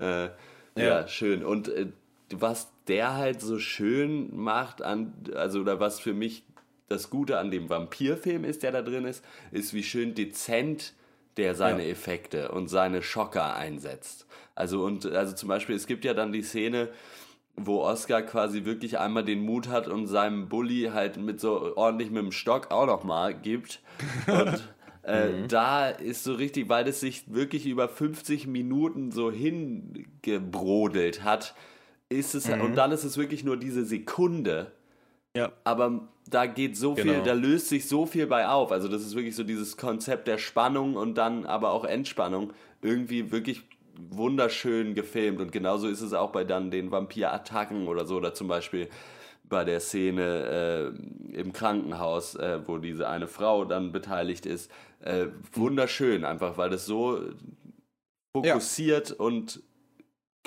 Äh, 0.00 0.24
ja. 0.24 0.30
ja, 0.76 1.08
schön. 1.08 1.44
Und 1.44 1.68
äh, 1.68 1.86
was 2.30 2.68
der 2.86 3.14
halt 3.14 3.40
so 3.40 3.58
schön 3.58 4.34
macht 4.36 4.82
an, 4.82 5.12
also 5.34 5.60
oder 5.60 5.80
was 5.80 6.00
für 6.00 6.14
mich 6.14 6.44
das 6.88 7.10
Gute 7.10 7.38
an 7.38 7.50
dem 7.50 7.68
Vampirfilm 7.68 8.44
ist, 8.44 8.62
der 8.62 8.72
da 8.72 8.82
drin 8.82 9.04
ist, 9.04 9.24
ist 9.52 9.74
wie 9.74 9.82
schön 9.82 10.14
dezent 10.14 10.94
der 11.38 11.54
seine 11.54 11.84
Ja. 11.84 11.90
Effekte 11.90 12.50
und 12.52 12.68
seine 12.68 13.02
Schocker 13.02 13.54
einsetzt. 13.56 14.26
Also 14.54 14.84
und 14.84 15.06
also 15.06 15.34
zum 15.34 15.48
Beispiel, 15.48 15.76
es 15.76 15.86
gibt 15.86 16.04
ja 16.04 16.12
dann 16.14 16.32
die 16.32 16.42
Szene, 16.42 16.88
wo 17.56 17.80
Oscar 17.82 18.22
quasi 18.22 18.64
wirklich 18.64 18.98
einmal 18.98 19.24
den 19.24 19.40
Mut 19.40 19.68
hat 19.68 19.88
und 19.88 20.06
seinem 20.06 20.48
Bully 20.48 20.90
halt 20.92 21.16
mit 21.16 21.40
so 21.40 21.76
ordentlich 21.76 22.10
mit 22.10 22.22
dem 22.22 22.32
Stock 22.32 22.70
auch 22.70 22.86
noch 22.86 23.04
mal 23.04 23.34
gibt. 23.34 23.80
Und 24.28 24.68
äh, 25.02 25.46
da 25.48 25.88
ist 25.88 26.22
so 26.22 26.34
richtig, 26.34 26.68
weil 26.68 26.86
es 26.86 27.00
sich 27.00 27.32
wirklich 27.32 27.66
über 27.66 27.88
50 27.88 28.46
Minuten 28.46 29.10
so 29.10 29.32
hingebrodelt 29.32 31.24
hat, 31.24 31.54
ist 32.10 32.34
es 32.34 32.48
und 32.48 32.74
dann 32.76 32.92
ist 32.92 33.04
es 33.04 33.16
wirklich 33.18 33.42
nur 33.44 33.56
diese 33.56 33.84
Sekunde, 33.84 34.72
Ja. 35.36 35.52
aber 35.64 36.08
da 36.28 36.46
geht 36.46 36.76
so 36.76 36.94
viel, 36.94 37.04
Genau. 37.04 37.24
da 37.24 37.32
löst 37.32 37.68
sich 37.68 37.88
so 37.88 38.06
viel 38.06 38.26
bei 38.26 38.48
auf. 38.48 38.72
Also 38.72 38.88
das 38.88 39.02
ist 39.02 39.14
wirklich 39.14 39.36
so 39.36 39.44
dieses 39.44 39.76
Konzept 39.76 40.26
der 40.28 40.38
Spannung 40.38 40.96
und 40.96 41.16
dann 41.16 41.46
aber 41.46 41.70
auch 41.70 41.84
Entspannung 41.84 42.52
irgendwie 42.82 43.30
wirklich 43.30 43.62
wunderschön 44.10 44.94
gefilmt. 44.94 45.40
Und 45.40 45.52
genauso 45.52 45.88
ist 45.88 46.00
es 46.00 46.12
auch 46.12 46.30
bei 46.30 46.44
dann 46.44 46.70
den 46.70 46.90
Vampirattacken 46.90 47.88
oder 47.88 48.04
so, 48.06 48.16
oder 48.16 48.34
zum 48.34 48.48
Beispiel 48.48 48.88
bei 49.48 49.64
der 49.64 49.80
Szene 49.80 50.92
äh, 51.32 51.38
im 51.40 51.52
Krankenhaus, 51.52 52.34
äh, 52.34 52.60
wo 52.66 52.78
diese 52.78 53.08
eine 53.08 53.26
Frau 53.26 53.64
dann 53.64 53.92
beteiligt 53.92 54.44
ist. 54.44 54.70
Äh, 55.00 55.26
wunderschön, 55.52 56.24
einfach 56.24 56.58
weil 56.58 56.68
das 56.70 56.84
so 56.84 57.20
fokussiert 58.36 59.12
und 59.12 59.62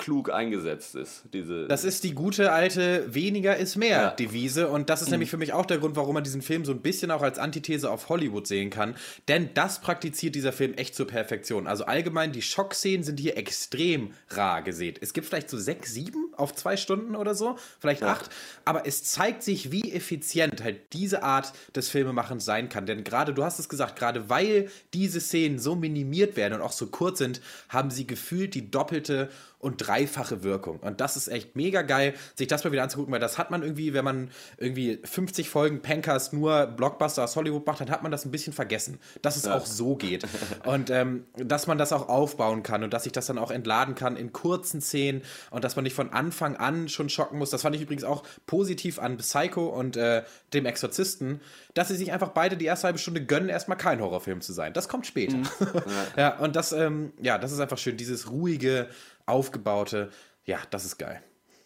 klug 0.02 0.32
eingesetzt 0.32 0.96
ist. 0.96 1.22
Diese 1.32 1.68
Das 1.68 1.84
ist 1.84 2.02
die 2.02 2.12
gute 2.12 2.50
alte 2.50 3.14
weniger 3.14 3.56
ist 3.56 3.76
mehr 3.76 4.00
Ja. 4.02 4.10
Devise 4.10 4.68
und 4.68 4.90
das 4.90 5.00
ist 5.00 5.10
nämlich 5.10 5.30
für 5.30 5.36
mich 5.36 5.52
auch 5.52 5.64
der 5.64 5.78
Grund, 5.78 5.94
warum 5.94 6.14
man 6.14 6.24
diesen 6.24 6.42
Film 6.42 6.64
so 6.64 6.72
ein 6.72 6.82
bisschen 6.82 7.12
auch 7.12 7.22
als 7.22 7.38
Antithese 7.38 7.88
auf 7.88 8.08
Hollywood 8.08 8.48
sehen 8.48 8.70
kann, 8.70 8.96
denn 9.28 9.50
das 9.54 9.80
praktiziert 9.80 10.34
dieser 10.34 10.52
Film 10.52 10.74
echt 10.74 10.96
zur 10.96 11.06
Perfektion. 11.06 11.68
Also 11.68 11.84
allgemein 11.84 12.32
die 12.32 12.42
Schockszenen 12.42 13.04
sind 13.04 13.20
hier 13.20 13.36
extrem 13.36 14.12
rar 14.30 14.62
gesät. 14.62 14.98
Es 15.00 15.12
gibt 15.12 15.28
vielleicht 15.28 15.48
so 15.48 15.56
sechs, 15.56 15.92
sieben 15.94 16.34
auf 16.36 16.52
zwei 16.52 16.76
Stunden 16.76 17.14
oder 17.14 17.36
so, 17.36 17.56
vielleicht 17.78 18.02
acht, 18.02 18.28
aber 18.64 18.84
es 18.86 19.04
zeigt 19.04 19.44
sich, 19.44 19.70
wie 19.70 19.92
effizient 19.92 20.64
halt 20.64 20.92
diese 20.92 21.22
Art 21.22 21.52
des 21.76 21.88
Filmemachens 21.88 22.44
sein 22.44 22.68
kann, 22.68 22.86
denn 22.86 23.04
gerade 23.04 23.32
du 23.34 23.44
hast 23.44 23.60
es 23.60 23.68
gesagt, 23.68 23.96
gerade 23.96 24.28
weil 24.28 24.68
diese 24.94 25.20
Szenen 25.20 25.60
so 25.60 25.76
minimiert 25.76 26.36
werden 26.36 26.54
und 26.54 26.60
auch 26.60 26.72
so 26.72 26.88
kurz 26.88 27.18
sind, 27.18 27.40
haben 27.68 27.92
sie 27.92 28.04
gefühlt 28.04 28.54
die 28.54 28.68
doppelte 28.68 29.30
und 29.62 29.76
dreifache 29.76 30.42
Wirkung. 30.42 30.80
Und 30.80 31.00
das 31.00 31.16
ist 31.16 31.28
echt 31.28 31.54
mega 31.54 31.82
geil, 31.82 32.14
sich 32.34 32.48
das 32.48 32.64
mal 32.64 32.72
wieder 32.72 32.82
anzugucken, 32.82 33.12
weil 33.12 33.20
das 33.20 33.38
hat 33.38 33.52
man 33.52 33.62
irgendwie, 33.62 33.94
wenn 33.94 34.04
man 34.04 34.30
irgendwie 34.58 34.98
50 35.04 35.48
Folgen 35.48 35.82
Pankers 35.82 36.32
nur 36.32 36.66
Blockbuster 36.66 37.22
aus 37.22 37.36
Hollywood 37.36 37.64
macht, 37.64 37.80
dann 37.80 37.88
hat 37.88 38.02
man 38.02 38.10
das 38.10 38.24
ein 38.24 38.32
bisschen 38.32 38.52
vergessen, 38.52 38.98
dass 39.22 39.36
es 39.36 39.46
auch 39.46 39.64
so 39.64 39.94
geht. 39.94 40.26
Und 40.64 40.90
ähm, 40.90 41.26
dass 41.36 41.68
man 41.68 41.78
das 41.78 41.92
auch 41.92 42.08
aufbauen 42.08 42.64
kann 42.64 42.82
und 42.82 42.92
dass 42.92 43.04
sich 43.04 43.12
das 43.12 43.26
dann 43.26 43.38
auch 43.38 43.52
entladen 43.52 43.94
kann 43.94 44.16
in 44.16 44.32
kurzen 44.32 44.80
Szenen 44.80 45.22
und 45.52 45.62
dass 45.62 45.76
man 45.76 45.84
nicht 45.84 45.94
von 45.94 46.12
Anfang 46.12 46.56
an 46.56 46.88
schon 46.88 47.08
schocken 47.08 47.38
muss. 47.38 47.50
Das 47.50 47.62
fand 47.62 47.76
ich 47.76 47.82
übrigens 47.82 48.02
auch 48.02 48.24
positiv 48.46 48.98
an 48.98 49.16
Psycho 49.18 49.68
und 49.68 49.96
äh, 49.96 50.24
dem 50.52 50.66
Exorzisten, 50.66 51.40
dass 51.74 51.86
sie 51.86 51.96
sich 51.96 52.12
einfach 52.12 52.30
beide 52.30 52.56
die 52.56 52.64
erste 52.64 52.88
halbe 52.88 52.98
Stunde 52.98 53.24
gönnen, 53.24 53.48
erstmal 53.48 53.78
kein 53.78 54.00
Horrorfilm 54.00 54.40
zu 54.40 54.52
sein. 54.52 54.72
Das 54.72 54.88
kommt 54.88 55.06
später. 55.06 55.38
ja, 56.16 56.36
und 56.38 56.56
das, 56.56 56.72
ähm, 56.72 57.12
ja, 57.22 57.38
das 57.38 57.52
ist 57.52 57.60
einfach 57.60 57.78
schön. 57.78 57.96
Dieses 57.96 58.28
ruhige, 58.28 58.88
aufgebaute, 59.32 60.10
ja, 60.44 60.58
das 60.70 60.84
ist 60.84 60.98
geil. 60.98 61.22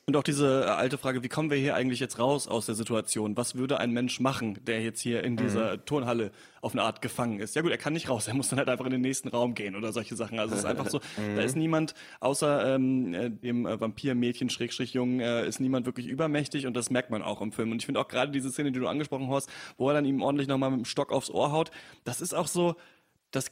Und 0.08 0.16
auch 0.16 0.22
diese 0.22 0.62
äh, 0.62 0.68
alte 0.68 0.98
Frage, 0.98 1.24
wie 1.24 1.28
kommen 1.28 1.50
wir 1.50 1.56
hier 1.56 1.74
eigentlich 1.74 1.98
jetzt 1.98 2.20
raus 2.20 2.46
aus 2.46 2.66
der 2.66 2.76
Situation? 2.76 3.36
Was 3.36 3.56
würde 3.56 3.80
ein 3.80 3.90
Mensch 3.90 4.20
machen, 4.20 4.56
der 4.64 4.80
jetzt 4.80 5.00
hier 5.00 5.24
in 5.24 5.36
dieser 5.36 5.84
Turnhalle 5.84 6.30
auf 6.60 6.74
eine 6.74 6.82
Art 6.82 7.02
gefangen 7.02 7.40
ist? 7.40 7.56
Ja 7.56 7.62
gut, 7.62 7.72
er 7.72 7.76
kann 7.76 7.92
nicht 7.92 8.08
raus, 8.08 8.28
er 8.28 8.34
muss 8.34 8.48
dann 8.48 8.60
halt 8.60 8.68
einfach 8.68 8.84
in 8.84 8.92
den 8.92 9.00
nächsten 9.00 9.26
Raum 9.26 9.54
gehen 9.54 9.74
oder 9.74 9.92
solche 9.92 10.14
Sachen. 10.14 10.38
Also 10.38 10.54
es 10.54 10.60
ist 10.60 10.64
einfach 10.64 10.88
so, 10.88 11.00
da 11.34 11.42
ist 11.42 11.56
niemand, 11.56 11.94
außer 12.20 12.76
ähm, 12.76 13.14
äh, 13.14 13.30
dem 13.30 13.66
äh, 13.66 13.80
Vampir-Mädchen, 13.80 14.48
Schrägstrich 14.48 14.92
Jungen, 14.92 15.18
äh, 15.18 15.44
ist 15.44 15.58
niemand 15.58 15.86
wirklich 15.86 16.06
übermächtig 16.06 16.68
und 16.68 16.74
das 16.74 16.88
merkt 16.88 17.10
man 17.10 17.22
auch 17.22 17.40
im 17.40 17.50
Film. 17.50 17.72
Und 17.72 17.78
ich 17.78 17.86
finde 17.86 17.98
auch 17.98 18.06
gerade 18.06 18.30
diese 18.30 18.52
Szene, 18.52 18.70
die 18.70 18.78
du 18.78 18.86
angesprochen 18.86 19.28
hast, 19.30 19.50
wo 19.76 19.88
er 19.88 19.94
dann 19.94 20.04
ihm 20.04 20.22
ordentlich 20.22 20.46
nochmal 20.46 20.70
mit 20.70 20.78
dem 20.78 20.84
Stock 20.84 21.10
aufs 21.10 21.30
Ohr 21.30 21.50
haut, 21.50 21.72
das 22.04 22.20
ist 22.20 22.32
auch 22.32 22.46
so, 22.46 22.76
das 23.32 23.50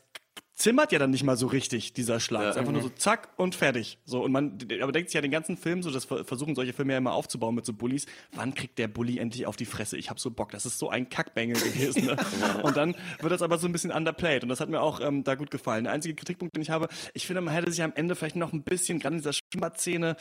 zimmert 0.55 0.93
ja 0.93 0.99
dann 0.99 1.11
nicht 1.11 1.25
mal 1.25 1.37
so 1.37 1.47
richtig, 1.47 1.93
dieser 1.93 2.21
Schlag. 2.21 2.43
Ja. 2.43 2.49
Es 2.51 2.55
ist 2.57 2.61
einfach 2.61 2.73
nur 2.73 2.83
so 2.83 2.89
zack 2.89 3.31
und 3.37 3.55
fertig. 3.55 3.99
So, 4.05 4.23
und 4.23 4.33
man, 4.33 4.59
aber 4.81 4.93
denkt 4.93 5.11
sich 5.11 5.15
ja 5.15 5.21
den 5.21 5.31
ganzen 5.31 5.57
Film, 5.57 5.83
so, 5.83 5.91
das 5.91 6.05
ver- 6.05 6.25
versuchen 6.25 6.55
solche 6.55 6.73
Filme 6.73 6.93
ja 6.93 6.99
immer 6.99 7.13
aufzubauen 7.13 7.55
mit 7.55 7.67
so 7.67 7.73
Bullies. 7.73 8.07
Wann 8.33 8.55
kriegt 8.55 8.79
der 8.79 8.89
Bully 8.89 9.19
endlich 9.19 9.47
auf 9.47 9.57
die 9.57 9.67
Fresse? 9.67 9.97
Ich 9.97 10.11
hab 10.11 10.21
so 10.21 10.31
Bock. 10.31 10.53
Das 10.53 10.65
ist 10.65 10.79
so 10.79 10.89
ein 10.91 11.09
Kackbengel 11.09 11.61
gewesen. 11.61 12.07
Ne? 12.07 12.17
und 12.63 12.77
dann 12.77 12.95
wird 13.21 13.33
das 13.33 13.43
aber 13.43 13.59
so 13.59 13.67
ein 13.67 13.73
bisschen 13.73 13.91
underplayed. 13.91 14.45
Und 14.45 14.49
das 14.49 14.61
hat 14.61 14.69
mir 14.69 14.81
auch 14.81 15.01
ähm, 15.01 15.25
da 15.25 15.35
gut 15.35 15.51
gefallen. 15.51 15.85
Der 15.85 15.93
einzige 15.93 16.15
Kritikpunkt, 16.15 16.55
den 16.55 16.63
ich 16.63 16.71
habe, 16.71 16.89
ich 17.15 17.27
finde, 17.27 17.41
man 17.41 17.53
hätte 17.53 17.71
sich 17.71 17.83
am 17.83 17.93
Ende 17.95 18.15
vielleicht 18.15 18.37
noch 18.37 18.53
ein 18.53 18.63
bisschen, 18.63 19.01
gerade 19.01 19.17
in 19.17 19.23
dieser 19.23 19.33
Schwimmbadszene, 19.33 20.17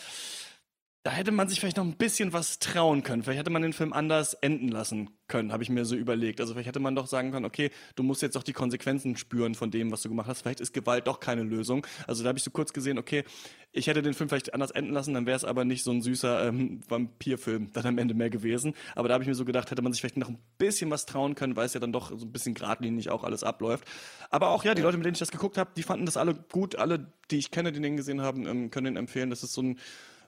da 1.04 1.12
hätte 1.12 1.34
man 1.34 1.50
sich 1.50 1.60
vielleicht 1.60 1.76
noch 1.76 1.84
ein 1.84 1.98
bisschen 1.98 2.32
was 2.32 2.60
trauen 2.60 3.04
können. 3.04 3.24
Vielleicht 3.24 3.40
hätte 3.40 3.50
man 3.50 3.62
den 3.62 3.74
Film 3.74 3.92
anders 3.92 4.36
enden 4.36 4.70
lassen 4.70 5.10
können, 5.28 5.52
habe 5.52 5.62
ich 5.62 5.70
mir 5.70 5.84
so 5.84 5.96
überlegt. 5.96 6.40
Also 6.40 6.54
vielleicht 6.54 6.70
hätte 6.70 6.80
man 6.80 6.96
doch 6.96 7.08
sagen 7.08 7.32
können, 7.32 7.46
okay, 7.46 7.72
du 7.98 8.04
musst 8.04 8.22
jetzt 8.22 8.38
doch 8.38 8.44
die 8.44 8.54
Konsequenzen 8.54 9.18
spüren 9.18 9.54
von 9.54 9.70
dem, 9.70 9.92
was 9.92 10.02
du 10.02 10.08
gemacht 10.08 10.30
hast. 10.30 10.44
Vielleicht 10.44 10.62
ist 10.62 10.74
Gewalt 10.74 11.08
doch 11.08 11.20
keine 11.20 11.44
Lösung. 11.44 11.86
Also 12.08 12.24
da 12.24 12.30
habe 12.30 12.38
ich 12.38 12.44
so 12.46 12.52
kurz 12.52 12.72
gesehen, 12.72 12.98
okay, 12.98 13.26
ich 13.74 13.88
hätte 13.88 14.02
den 14.02 14.14
Film 14.14 14.30
vielleicht 14.30 14.54
anders 14.54 14.72
enden 14.72 14.94
lassen, 14.94 15.14
dann 15.14 15.26
wäre 15.26 15.36
es 15.36 15.44
aber 15.44 15.66
nicht 15.66 15.84
so 15.84 15.92
ein 15.92 16.02
süßer 16.02 16.48
ähm, 16.48 16.80
Vampirfilm 16.88 17.72
dann 17.74 17.86
am 17.86 17.98
Ende 17.98 18.14
mehr 18.14 18.30
gewesen. 18.30 18.74
Aber 18.96 19.10
da 19.10 19.16
habe 19.16 19.26
ich 19.26 19.28
mir 19.28 19.36
so 19.36 19.44
gedacht, 19.44 19.72
hätte 19.72 19.82
man 19.82 19.92
sich 19.92 20.00
vielleicht 20.00 20.16
noch 20.16 20.30
ein 20.30 20.40
bisschen 20.58 20.90
was 20.90 21.06
trauen 21.06 21.36
können, 21.36 21.58
weil 21.58 21.66
es 21.66 21.74
ja 21.74 21.82
dann 21.82 21.92
doch 21.92 22.18
so 22.18 22.26
ein 22.26 22.32
bisschen 22.32 22.54
geradlinig 22.54 23.10
auch 23.10 23.26
alles 23.26 23.44
abläuft. 23.44 23.84
Aber 24.30 24.50
auch, 24.50 24.64
ja, 24.64 24.74
die 24.74 24.82
Leute, 24.82 24.96
mit 24.96 25.06
denen 25.06 25.16
ich 25.16 25.20
das 25.20 25.32
geguckt 25.32 25.58
habe, 25.58 25.72
die 25.76 25.84
fanden 25.84 26.06
das 26.06 26.16
alle 26.16 26.34
gut. 26.34 26.78
Alle, 26.78 27.12
die 27.30 27.40
ich 27.40 27.52
kenne, 27.52 27.74
die 27.74 27.82
den 27.82 27.98
gesehen 27.98 28.22
haben, 28.22 28.48
ähm, 28.48 28.72
können 28.72 28.86
den 28.86 28.96
empfehlen. 28.96 29.30
Das 29.30 29.44
ist 29.44 29.54
so 29.54 29.64
ein 29.64 29.80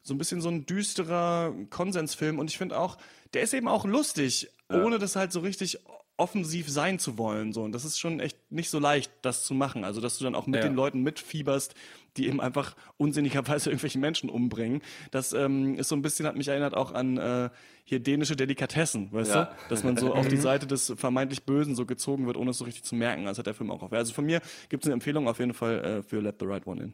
so 0.05 0.13
ein 0.13 0.17
bisschen 0.19 0.39
so 0.39 0.49
ein 0.49 0.65
düsterer 0.67 1.53
Konsensfilm 1.71 2.39
und 2.39 2.49
ich 2.49 2.57
finde 2.57 2.79
auch, 2.79 2.97
der 3.33 3.41
ist 3.41 3.53
eben 3.53 3.67
auch 3.67 3.85
lustig, 3.85 4.49
ohne 4.69 4.99
das 4.99 5.15
halt 5.15 5.31
so 5.31 5.39
richtig 5.41 5.79
offensiv 6.17 6.69
sein 6.69 6.97
zu 6.97 7.17
wollen. 7.17 7.51
So. 7.51 7.63
Und 7.63 7.73
das 7.73 7.83
ist 7.83 7.99
schon 7.99 8.21
echt 8.21 8.37
nicht 8.49 8.69
so 8.69 8.79
leicht, 8.79 9.11
das 9.21 9.43
zu 9.43 9.53
machen. 9.53 9.83
Also, 9.83 9.99
dass 9.99 10.17
du 10.17 10.23
dann 10.23 10.33
auch 10.33 10.47
mit 10.47 10.55
Ja. 10.55 10.61
den 10.69 10.73
Leuten 10.75 11.01
mitfieberst, 11.03 11.73
die 12.15 12.27
eben 12.27 12.39
einfach 12.39 12.75
unsinnigerweise 12.97 13.69
irgendwelche 13.71 13.99
Menschen 13.99 14.29
umbringen. 14.29 14.81
Das 15.11 15.33
ähm, 15.33 15.75
ist 15.77 15.89
so 15.89 15.95
ein 15.95 16.01
bisschen, 16.01 16.25
hat 16.25 16.37
mich 16.37 16.47
erinnert 16.47 16.73
auch 16.73 16.93
an 16.93 17.17
äh, 17.17 17.49
hier 17.83 17.99
dänische 17.99 18.37
Delikatessen, 18.37 19.11
weißt 19.11 19.31
Ja. 19.35 19.43
du? 19.45 19.55
Dass 19.69 19.83
man 19.83 19.97
so 19.97 20.13
auf 20.15 20.27
die 20.29 20.37
Seite 20.37 20.67
des 20.67 20.93
vermeintlich 20.95 21.43
Bösen 21.43 21.75
so 21.75 21.85
gezogen 21.85 22.27
wird, 22.27 22.37
ohne 22.37 22.51
es 22.51 22.59
so 22.59 22.63
richtig 22.63 22.83
zu 22.83 22.95
merken. 22.95 23.25
Das 23.25 23.37
hat 23.37 23.47
der 23.47 23.53
Film 23.53 23.69
auch 23.69 23.81
auf. 23.83 23.91
Also 23.91 24.13
von 24.13 24.25
mir 24.25 24.39
gibt 24.69 24.83
es 24.83 24.87
eine 24.87 24.93
Empfehlung 24.93 25.27
auf 25.27 25.39
jeden 25.39 25.53
Fall 25.53 25.83
äh, 25.83 26.01
für 26.03 26.21
Let 26.21 26.35
the 26.39 26.45
Right 26.45 26.65
One 26.65 26.81
In. 26.81 26.93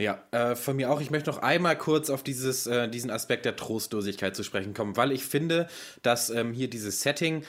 Ja, 0.00 0.22
äh, 0.30 0.54
von 0.54 0.76
mir 0.76 0.90
auch. 0.92 1.00
Ich 1.00 1.10
möchte 1.10 1.28
noch 1.30 1.38
einmal 1.38 1.76
kurz 1.76 2.08
auf 2.08 2.22
dieses, 2.22 2.68
äh, 2.68 2.88
diesen 2.88 3.10
Aspekt 3.10 3.44
der 3.44 3.56
Trostlosigkeit 3.56 4.36
zu 4.36 4.44
sprechen 4.44 4.72
kommen, 4.72 4.96
weil 4.96 5.10
ich 5.10 5.24
finde, 5.24 5.66
dass 6.02 6.30
ähm, 6.30 6.52
hier 6.52 6.70
dieses 6.70 7.00
Setting 7.00 7.42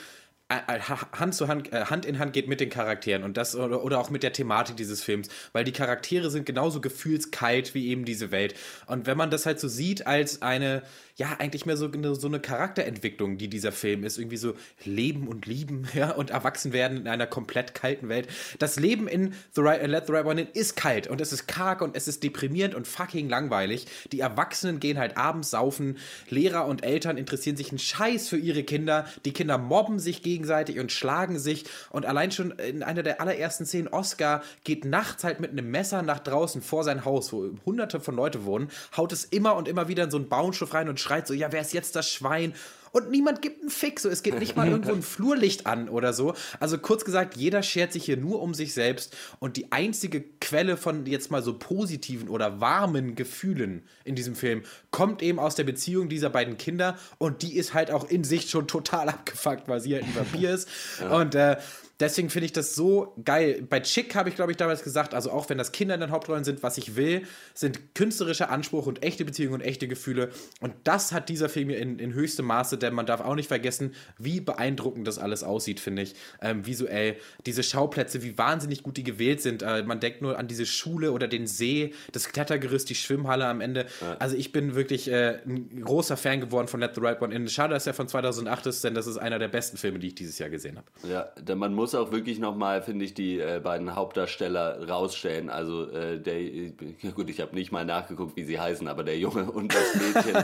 äh, 0.49 0.55
äh, 0.67 0.79
Ha- 0.81 1.09
Hand, 1.19 1.35
zu 1.35 1.47
Hand, 1.47 1.71
äh, 1.71 1.85
Hand 1.85 2.05
in 2.05 2.17
Hand 2.17 2.33
geht 2.33 2.47
mit 2.47 2.59
den 2.59 2.71
Charakteren 2.71 3.23
und 3.23 3.37
das 3.37 3.55
oder, 3.55 3.83
oder 3.83 3.99
auch 3.99 4.09
mit 4.09 4.23
der 4.23 4.33
Thematik 4.33 4.77
dieses 4.77 5.03
Films, 5.03 5.29
weil 5.53 5.63
die 5.63 5.73
Charaktere 5.73 6.31
sind 6.31 6.47
genauso 6.47 6.81
gefühlskalt 6.81 7.75
wie 7.75 7.89
eben 7.89 8.03
diese 8.03 8.31
Welt. 8.31 8.55
Und 8.87 9.05
wenn 9.05 9.17
man 9.17 9.29
das 9.29 9.45
halt 9.45 9.59
so 9.59 9.67
sieht 9.67 10.07
als 10.07 10.41
eine, 10.41 10.81
ja, 11.19 11.35
eigentlich 11.37 11.65
mehr 11.65 11.75
so 11.75 11.91
eine, 11.91 12.15
so 12.15 12.27
eine 12.27 12.39
Charakterentwicklung, 12.39 13.37
die 13.37 13.49
dieser 13.49 13.73
Film 13.73 14.05
ist, 14.05 14.17
irgendwie 14.17 14.37
so 14.37 14.53
Leben 14.85 15.27
und 15.27 15.45
Lieben, 15.45 15.85
ja, 15.93 16.11
und 16.11 16.29
erwachsen 16.29 16.71
werden 16.71 16.97
in 16.97 17.07
einer 17.09 17.27
komplett 17.27 17.75
kalten 17.75 18.07
Welt. 18.07 18.29
Das 18.57 18.79
Leben 18.79 19.07
in 19.07 19.33
The 19.51 19.61
right, 19.61 19.85
Let 19.85 20.07
the 20.07 20.13
Right 20.13 20.25
One 20.25 20.41
In 20.41 20.47
ist 20.53 20.77
kalt 20.77 21.07
und 21.07 21.19
es 21.19 21.33
ist 21.33 21.45
karg 21.45 21.81
und 21.81 21.97
es 21.97 22.07
ist 22.07 22.23
deprimierend 22.23 22.73
und 22.73 22.87
fucking 22.87 23.27
langweilig. 23.27 23.85
Die 24.13 24.21
Erwachsenen 24.21 24.79
gehen 24.79 24.97
halt 24.97 25.17
abends 25.17 25.51
saufen, 25.51 25.97
Lehrer 26.29 26.65
und 26.65 26.85
Eltern 26.85 27.17
interessieren 27.17 27.57
sich 27.57 27.69
einen 27.69 27.79
Scheiß 27.79 28.29
für 28.29 28.37
ihre 28.37 28.63
Kinder, 28.63 29.05
die 29.25 29.33
Kinder 29.33 29.57
mobben 29.57 29.99
sich 29.99 30.23
gegenseitig 30.23 30.79
und 30.79 30.93
schlagen 30.93 31.37
sich 31.37 31.65
und 31.89 32.05
allein 32.05 32.31
schon 32.31 32.51
in 32.51 32.81
einer 32.81 33.03
der 33.03 33.19
allerersten 33.19 33.65
Szenen, 33.65 33.89
Oscar 33.89 34.41
geht 34.63 34.85
nachts 34.85 35.25
halt 35.25 35.41
mit 35.41 35.51
einem 35.51 35.69
Messer 35.69 36.01
nach 36.01 36.19
draußen 36.19 36.61
vor 36.61 36.85
sein 36.85 37.03
Haus, 37.03 37.33
wo 37.33 37.49
hunderte 37.65 37.99
von 37.99 38.15
Leute 38.15 38.45
wohnen, 38.45 38.69
haut 38.95 39.11
es 39.11 39.25
immer 39.25 39.57
und 39.57 39.67
immer 39.67 39.89
wieder 39.89 40.05
in 40.05 40.11
so 40.11 40.17
einen 40.17 40.29
Bauernstoff 40.29 40.73
rein 40.73 40.87
und 40.87 41.08
schreit 41.09 41.27
so, 41.27 41.33
ja, 41.33 41.51
wer 41.51 41.61
ist 41.61 41.73
jetzt 41.73 41.95
das 41.95 42.11
Schwein? 42.11 42.53
Und 42.91 43.11
niemand 43.11 43.43
gibt 43.43 43.61
einen 43.61 43.69
Fick, 43.69 43.99
so 43.99 44.09
es 44.09 44.23
geht 44.23 44.39
nicht 44.39 44.55
mal 44.55 44.67
irgendwo 44.67 44.93
ein 44.93 45.01
Flurlicht 45.03 45.67
an 45.67 45.89
oder 45.89 46.11
so. 46.11 46.33
Also 46.59 46.79
kurz 46.79 47.05
gesagt, 47.05 47.37
jeder 47.37 47.61
schert 47.61 47.93
sich 47.93 48.05
hier 48.05 48.17
nur 48.17 48.41
um 48.41 48.55
sich 48.55 48.73
selbst 48.73 49.15
und 49.37 49.57
die 49.57 49.71
einzige 49.71 50.23
Quelle 50.41 50.75
von 50.75 51.05
jetzt 51.05 51.29
mal 51.29 51.43
so 51.43 51.53
positiven 51.57 52.29
oder 52.29 52.61
warmen 52.61 53.13
Gefühlen 53.13 53.83
in 54.05 54.15
diesem 54.15 54.35
Film 54.35 54.63
kommt 54.89 55.21
eben 55.21 55.37
aus 55.37 55.53
der 55.53 55.65
Beziehung 55.65 56.09
dieser 56.09 56.31
beiden 56.31 56.57
Kinder 56.57 56.97
und 57.19 57.43
die 57.43 57.55
ist 57.55 57.75
halt 57.75 57.91
auch 57.91 58.09
in 58.09 58.23
sich 58.23 58.49
schon 58.49 58.67
total 58.67 59.09
abgefuckt, 59.09 59.67
weil 59.67 59.81
sie 59.81 59.93
halt 59.93 60.05
ein 60.05 60.15
Vampir 60.15 60.51
ist. 60.51 60.67
Und 61.11 61.35
äh, 61.35 61.57
Deswegen 61.99 62.29
finde 62.29 62.45
ich 62.45 62.53
das 62.53 62.75
so 62.75 63.13
geil. 63.25 63.65
Bei 63.69 63.81
Chick 63.81 64.15
habe 64.15 64.29
ich, 64.29 64.35
glaube 64.35 64.51
ich, 64.51 64.57
damals 64.57 64.83
gesagt, 64.83 65.13
also 65.13 65.31
auch 65.31 65.49
wenn 65.49 65.57
das 65.57 65.71
Kinder 65.71 65.95
in 65.95 66.01
den 66.01 66.11
Hauptrollen 66.11 66.43
sind, 66.45 66.63
was 66.63 66.77
ich 66.77 66.95
will, 66.95 67.23
sind 67.53 67.93
künstlerischer 67.93 68.49
Anspruch 68.49 68.87
und 68.87 69.03
echte 69.03 69.25
Beziehungen 69.25 69.55
und 69.55 69.61
echte 69.61 69.87
Gefühle. 69.87 70.29
Und 70.61 70.73
das 70.85 71.11
hat 71.11 71.27
dieser 71.27 71.49
Film 71.49 71.69
hier 71.69 71.79
in, 71.79 71.99
in 71.99 72.13
höchstem 72.13 72.45
Maße, 72.45 72.77
denn 72.77 72.93
man 72.93 73.05
darf 73.05 73.19
auch 73.19 73.35
nicht 73.35 73.47
vergessen, 73.47 73.93
wie 74.17 74.39
beeindruckend 74.39 75.07
das 75.07 75.19
alles 75.19 75.43
aussieht, 75.43 75.79
finde 75.79 76.03
ich. 76.03 76.15
Ähm, 76.41 76.65
visuell, 76.65 77.17
diese 77.45 77.63
Schauplätze, 77.63 78.23
wie 78.23 78.37
wahnsinnig 78.37 78.83
gut 78.83 78.97
die 78.97 79.03
gewählt 79.03 79.41
sind. 79.41 79.61
Äh, 79.61 79.83
man 79.83 79.99
denkt 79.99 80.21
nur 80.21 80.39
an 80.39 80.47
diese 80.47 80.65
Schule 80.65 81.11
oder 81.11 81.27
den 81.27 81.47
See, 81.47 81.93
das 82.11 82.29
Klettergerüst, 82.29 82.89
die 82.89 82.95
Schwimmhalle 82.95 83.45
am 83.45 83.61
Ende. 83.61 83.85
Also 84.19 84.37
ich 84.37 84.51
bin 84.51 84.75
wirklich 84.75 85.09
äh, 85.09 85.39
ein 85.45 85.83
großer 85.83 86.15
Fan 86.15 86.39
geworden 86.39 86.67
von 86.67 86.79
Let 86.79 86.95
the 86.95 87.01
Right 87.01 87.21
One 87.21 87.35
In. 87.35 87.47
Schade, 87.49 87.73
dass 87.73 87.87
er 87.87 87.93
von 87.93 88.07
2008 88.07 88.67
ist, 88.67 88.83
denn 88.83 88.93
das 88.93 89.07
ist 89.07 89.17
einer 89.17 89.39
der 89.39 89.47
besten 89.47 89.77
Filme, 89.77 89.99
die 89.99 90.07
ich 90.07 90.15
dieses 90.15 90.39
Jahr 90.39 90.49
gesehen 90.49 90.77
habe. 90.77 90.87
Ja, 91.09 91.23
denn 91.39 91.57
man 91.57 91.73
muss 91.73 91.88
auch 91.95 92.11
wirklich 92.11 92.39
nochmal, 92.39 92.81
finde 92.81 93.05
ich, 93.05 93.13
die 93.13 93.39
äh, 93.39 93.59
beiden 93.63 93.95
Hauptdarsteller 93.95 94.87
rausstellen. 94.89 95.49
Also 95.49 95.89
äh, 95.89 96.19
der, 96.19 96.41
ja 96.41 97.11
gut, 97.15 97.29
ich 97.29 97.39
habe 97.41 97.55
nicht 97.55 97.71
mal 97.71 97.85
nachgeguckt, 97.85 98.35
wie 98.35 98.43
sie 98.43 98.59
heißen, 98.59 98.87
aber 98.87 99.03
der 99.03 99.17
Junge 99.17 99.51
und 99.51 99.73
das 99.73 99.95
Mädchen, 99.95 100.43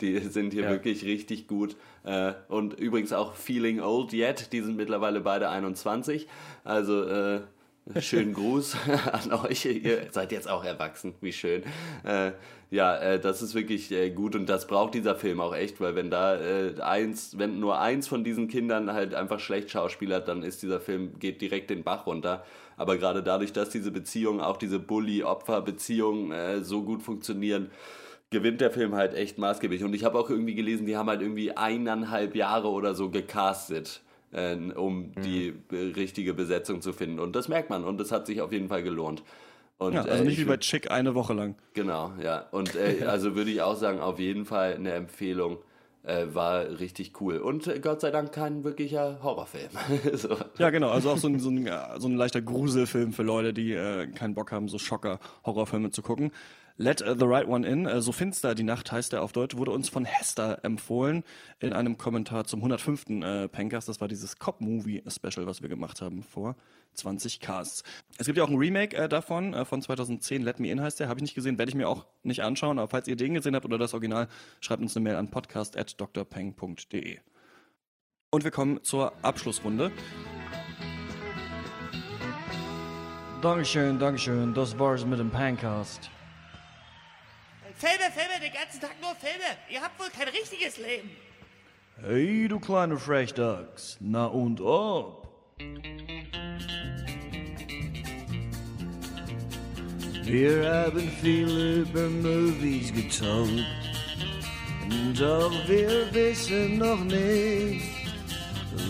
die 0.00 0.18
sind 0.20 0.52
hier 0.52 0.64
Ja. 0.64 0.70
wirklich 0.70 1.04
richtig 1.04 1.46
gut. 1.46 1.76
Äh, 2.04 2.32
und 2.48 2.74
übrigens 2.78 3.12
auch 3.12 3.34
Feeling 3.34 3.80
Old 3.80 4.12
Yet, 4.12 4.52
die 4.52 4.60
sind 4.60 4.76
mittlerweile 4.76 5.20
beide 5.20 5.48
21. 5.48 6.26
Also 6.64 7.04
äh, 7.04 7.40
schönen 8.00 8.32
Gruß 8.32 8.76
an 9.12 9.32
euch. 9.32 9.64
Ihr 9.64 10.08
seid 10.10 10.32
jetzt 10.32 10.48
auch 10.48 10.64
erwachsen, 10.64 11.14
wie 11.20 11.32
schön. 11.32 11.62
Äh, 12.04 12.32
ja, 12.70 12.96
äh, 12.96 13.20
das 13.20 13.42
ist 13.42 13.54
wirklich 13.54 13.92
äh, 13.92 14.10
gut 14.10 14.34
und 14.34 14.46
das 14.46 14.66
braucht 14.66 14.94
dieser 14.94 15.14
Film 15.14 15.40
auch 15.40 15.54
echt, 15.54 15.80
weil 15.80 15.94
wenn 15.94 16.10
da 16.10 16.36
äh, 16.36 16.80
eins, 16.80 17.38
wenn 17.38 17.60
nur 17.60 17.78
eins 17.80 18.08
von 18.08 18.24
diesen 18.24 18.48
Kindern 18.48 18.92
halt 18.92 19.14
einfach 19.14 19.38
schlecht 19.38 19.70
schauspielert, 19.70 20.28
dann 20.28 20.42
ist 20.42 20.62
dieser 20.62 20.80
Film 20.80 21.18
geht 21.18 21.40
direkt 21.40 21.70
den 21.70 21.84
Bach 21.84 22.06
runter. 22.06 22.44
Aber 22.76 22.96
gerade 22.96 23.22
dadurch, 23.22 23.52
dass 23.52 23.70
diese 23.70 23.92
Beziehung, 23.92 24.40
auch 24.40 24.56
diese 24.56 24.80
Bully-Opfer-Beziehung 24.80 26.32
äh, 26.32 26.64
so 26.64 26.82
gut 26.82 27.02
funktionieren, 27.02 27.70
gewinnt 28.30 28.60
der 28.60 28.70
Film 28.70 28.94
halt 28.94 29.14
echt 29.14 29.38
maßgeblich. 29.38 29.84
Und 29.84 29.94
ich 29.94 30.04
habe 30.04 30.18
auch 30.18 30.28
irgendwie 30.28 30.54
gelesen, 30.54 30.86
die 30.86 30.96
haben 30.96 31.08
halt 31.08 31.22
irgendwie 31.22 31.56
eineinhalb 31.56 32.34
Jahre 32.34 32.68
oder 32.68 32.94
so 32.94 33.10
gecastet, 33.10 34.02
äh, 34.34 34.56
um 34.74 35.12
die 35.24 35.54
äh, 35.72 35.76
richtige 35.94 36.34
Besetzung 36.34 36.82
zu 36.82 36.92
finden. 36.92 37.18
Und 37.18 37.34
das 37.34 37.48
merkt 37.48 37.70
man 37.70 37.84
und 37.84 37.98
das 37.98 38.12
hat 38.12 38.26
sich 38.26 38.40
auf 38.40 38.52
jeden 38.52 38.68
Fall 38.68 38.82
gelohnt. 38.82 39.22
Und, 39.78 39.94
Ja, 39.94 40.02
also 40.02 40.22
äh, 40.22 40.26
nicht 40.26 40.38
ich 40.38 40.44
wie 40.44 40.48
bei 40.48 40.56
Chick 40.56 40.90
eine 40.90 41.14
Woche 41.14 41.32
lang. 41.32 41.56
Genau, 41.74 42.12
ja. 42.22 42.46
Und 42.50 42.74
äh, 42.74 43.04
also 43.06 43.34
würde 43.34 43.50
ich 43.50 43.62
auch 43.62 43.76
sagen, 43.76 44.00
auf 44.00 44.18
jeden 44.18 44.44
Fall 44.44 44.74
eine 44.74 44.92
Empfehlung. 44.92 45.58
Äh, 46.06 46.34
war 46.34 46.66
richtig 46.80 47.18
cool. 47.22 47.38
Und 47.38 47.66
äh, 47.66 47.80
Gott 47.80 48.02
sei 48.02 48.10
Dank 48.10 48.30
kein 48.30 48.62
wirklicher 48.62 49.20
Horrorfilm. 49.22 49.70
so. 50.12 50.36
Ja, 50.58 50.68
genau. 50.68 50.90
Also 50.90 51.08
auch 51.08 51.16
so 51.16 51.28
ein, 51.28 51.40
so 51.40 51.48
ein, 51.48 51.66
ja, 51.66 51.98
so 51.98 52.08
ein 52.08 52.14
leichter 52.14 52.42
Gruselfilm 52.42 53.14
für 53.14 53.22
Leute, 53.22 53.54
die 53.54 53.72
äh, 53.72 54.06
keinen 54.08 54.34
Bock 54.34 54.52
haben, 54.52 54.68
so 54.68 54.78
Schocker-Horrorfilme 54.78 55.92
zu 55.92 56.02
gucken. 56.02 56.30
Let 56.76 57.02
uh, 57.02 57.14
the 57.16 57.24
Right 57.24 57.46
One 57.46 57.64
In, 57.66 57.86
äh, 57.86 58.00
so 58.00 58.10
finster 58.10 58.56
die 58.56 58.64
Nacht 58.64 58.90
heißt 58.90 59.12
er 59.12 59.22
auf 59.22 59.32
Deutsch, 59.32 59.56
wurde 59.56 59.70
uns 59.70 59.88
von 59.88 60.04
Hester 60.04 60.58
empfohlen 60.64 61.22
in 61.60 61.72
einem 61.72 61.98
Kommentar 61.98 62.46
zum 62.46 62.58
105. 62.60 63.10
Äh. 63.22 63.48
Das 63.68 64.00
war 64.00 64.08
dieses 64.08 64.38
Cop-Movie-Special, 64.40 65.46
was 65.46 65.62
wir 65.62 65.68
gemacht 65.68 66.02
haben 66.02 66.24
vor 66.24 66.56
20 66.94 67.38
Casts. 67.38 67.84
Es 68.18 68.26
gibt 68.26 68.38
ja 68.38 68.44
auch 68.44 68.50
ein 68.50 68.56
Remake 68.56 68.96
äh, 68.96 69.08
davon, 69.08 69.54
äh, 69.54 69.64
von 69.64 69.82
2010, 69.82 70.42
Let 70.42 70.58
Me 70.58 70.68
In 70.68 70.80
heißt 70.80 70.98
der, 70.98 71.08
habe 71.08 71.20
ich 71.20 71.22
nicht 71.22 71.36
gesehen, 71.36 71.58
werde 71.58 71.70
ich 71.70 71.76
mir 71.76 71.88
auch 71.88 72.06
nicht 72.24 72.42
anschauen, 72.42 72.80
aber 72.80 72.88
falls 72.88 73.06
ihr 73.06 73.14
den 73.16 73.34
gesehen 73.34 73.54
habt 73.54 73.64
oder 73.64 73.78
das 73.78 73.94
Original, 73.94 74.26
schreibt 74.60 74.82
uns 74.82 74.96
eine 74.96 75.04
Mail 75.04 75.14
an 75.16 75.30
podcast.drpeng.de. 75.30 77.18
Und 78.30 78.42
wir 78.42 78.50
kommen 78.50 78.82
zur 78.82 79.12
Abschlussrunde. 79.22 79.92
Dankeschön, 83.40 83.98
Dankeschön. 84.00 84.54
Das 84.54 84.76
war's 84.76 85.04
mit 85.04 85.20
dem 85.20 85.30
Pancast. 85.30 86.10
Filme, 87.76 88.10
Filme, 88.12 88.40
den 88.40 88.52
ganzen 88.52 88.80
Tag 88.80 89.00
nur 89.00 89.14
Filme. 89.16 89.56
Ihr 89.68 89.82
habt 89.82 89.98
wohl 89.98 90.08
kein 90.08 90.28
richtiges 90.28 90.78
Leben. 90.78 91.10
Hey, 92.00 92.48
du 92.48 92.60
kleine 92.60 92.96
Frechdachs. 92.98 93.96
Na 94.00 94.26
und 94.26 94.60
ob? 94.60 95.28
Wir 100.24 100.72
haben 100.72 101.10
viel 101.20 101.82
über 101.82 102.08
Movies 102.08 102.92
getalkt. 102.92 103.64
Doch 105.18 105.52
wir 105.68 106.12
wissen 106.12 106.78
noch 106.78 107.04
nicht, 107.04 107.84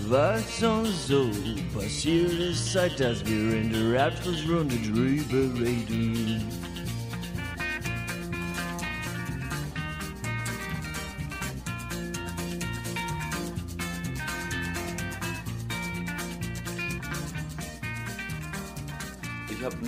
Was 0.08 0.58
so 0.58 1.30
passiert 1.74 2.32
ist, 2.32 2.72
seit 2.72 2.98
dass 3.00 3.24
wir 3.26 3.60
in 3.60 3.72
der 3.72 4.06
Abschlussrunde 4.06 4.76
drüber 4.76 5.60
reden. 5.60 6.63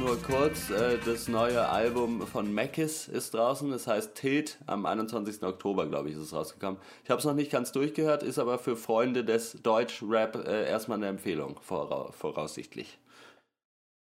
Nur 0.06 0.22
kurz, 0.22 0.70
äh, 0.70 0.98
das 1.04 1.26
neue 1.26 1.68
Album 1.68 2.28
von 2.28 2.54
Mackis 2.54 3.08
ist 3.08 3.34
draußen, 3.34 3.68
das 3.72 3.88
heißt 3.88 4.14
Tilt, 4.14 4.56
am 4.66 4.86
21. 4.86 5.42
Oktober, 5.42 5.88
glaube 5.88 6.08
ich, 6.08 6.14
ist 6.14 6.22
es 6.22 6.32
rausgekommen. 6.32 6.80
Ich 7.02 7.10
habe 7.10 7.18
es 7.18 7.24
noch 7.24 7.34
nicht 7.34 7.50
ganz 7.50 7.72
durchgehört, 7.72 8.22
ist 8.22 8.38
aber 8.38 8.60
für 8.60 8.76
Freunde 8.76 9.24
des 9.24 9.58
Deutsch-Rap 9.64 10.46
äh, 10.46 10.68
erstmal 10.68 10.98
eine 10.98 11.08
Empfehlung, 11.08 11.58
vora 11.60 12.12
voraussichtlich. 12.12 13.00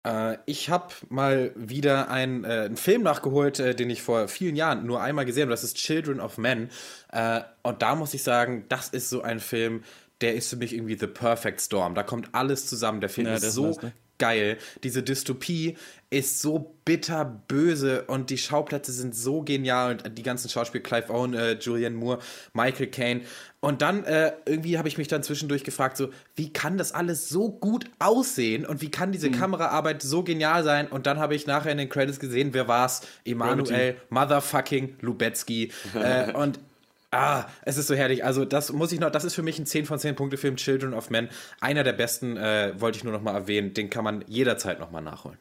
Äh, 0.05 0.37
ich 0.45 0.69
habe 0.69 0.93
mal 1.09 1.53
wieder 1.55 2.11
einen, 2.11 2.43
äh, 2.43 2.65
einen 2.65 2.77
Film 2.77 3.01
nachgeholt, 3.01 3.59
äh, 3.59 3.73
den 3.73 3.89
ich 3.89 4.03
vor 4.03 4.27
vielen 4.27 4.55
Jahren 4.55 4.85
nur 4.85 5.01
einmal 5.01 5.25
gesehen 5.25 5.43
habe. 5.43 5.51
Das 5.51 5.63
ist 5.63 5.75
Children 5.77 6.19
of 6.19 6.37
Men. 6.37 6.69
Äh, 7.11 7.41
und 7.63 7.81
da 7.81 7.95
muss 7.95 8.13
ich 8.13 8.21
sagen, 8.21 8.65
das 8.69 8.89
ist 8.89 9.09
so 9.09 9.23
ein 9.23 9.39
Film, 9.39 9.83
der 10.21 10.35
ist 10.35 10.51
für 10.51 10.57
mich 10.57 10.73
irgendwie 10.75 10.99
The 10.99 11.07
Perfect 11.07 11.61
Storm. 11.61 11.95
Da 11.95 12.03
kommt 12.03 12.29
alles 12.35 12.67
zusammen. 12.67 13.01
Der 13.01 13.09
Film 13.09 13.27
Ja, 13.27 13.33
ist 13.33 13.43
ist 13.43 13.53
so 13.53 13.65
nice, 13.67 13.81
ne? 13.81 13.93
Geil. 14.19 14.57
Diese 14.83 15.01
Dystopie 15.01 15.77
ist 16.11 16.39
so 16.39 16.75
bitterböse 16.85 18.03
und 18.05 18.29
die 18.29 18.37
Schauplätze 18.37 18.91
sind 18.91 19.15
so 19.15 19.41
genial 19.41 19.97
und 20.03 20.17
die 20.17 20.23
ganzen 20.23 20.49
Schauspieler, 20.49 20.83
Clive 20.83 21.09
Owen, 21.13 21.33
äh, 21.33 21.53
Julianne 21.53 21.95
Moore, 21.95 22.19
Michael 22.53 22.87
Caine. 22.87 23.21
Und 23.59 23.81
dann 23.81 24.05
äh, 24.05 24.31
irgendwie 24.45 24.77
habe 24.77 24.87
ich 24.87 24.97
mich 24.97 25.07
dann 25.07 25.21
zwischendurch 25.21 25.63
gefragt, 25.63 25.97
so, 25.97 26.09
wie 26.35 26.51
kann 26.51 26.77
das 26.77 26.93
alles 26.93 27.29
so 27.29 27.49
gut 27.49 27.85
aussehen 27.99 28.65
und 28.65 28.81
wie 28.81 28.89
kann 28.89 29.11
diese 29.11 29.29
Kameraarbeit 29.31 30.01
so 30.01 30.23
genial 30.23 30.63
sein? 30.63 30.87
Und 30.87 31.05
dann 31.05 31.19
habe 31.19 31.35
ich 31.35 31.45
nachher 31.45 31.71
in 31.71 31.77
den 31.77 31.89
Credits 31.89 32.19
gesehen, 32.19 32.53
wer 32.53 32.67
war's? 32.67 33.01
Emanuel 33.25 33.97
Motherfucking 34.09 34.97
Lubetzky. 35.01 35.71
äh, 35.93 36.33
und 36.33 36.59
Ah, 37.11 37.45
es 37.63 37.77
ist 37.77 37.87
so 37.87 37.95
herrlich. 37.95 38.23
Also, 38.23 38.45
das 38.45 38.71
muss 38.71 38.91
ich 38.91 38.99
noch, 38.99 39.09
das 39.09 39.23
ist 39.23 39.33
für 39.33 39.41
mich 39.41 39.57
ein 39.57 39.65
10 39.65 39.85
von 39.85 39.97
10 39.97 40.15
Punkte 40.15 40.37
Film, 40.37 40.57
Children 40.57 40.93
of 40.93 41.09
Men. 41.09 41.29
Einer 41.59 41.83
der 41.83 41.93
besten, 41.93 42.37
äh, 42.37 42.73
wollte 42.79 42.97
ich 42.97 43.03
nur 43.03 43.13
noch 43.13 43.21
mal 43.21 43.33
erwähnen. 43.33 43.73
Den 43.73 43.89
kann 43.89 44.03
man 44.03 44.23
jederzeit 44.27 44.79
noch 44.79 44.91
mal 44.91 45.01
nachholen. 45.01 45.39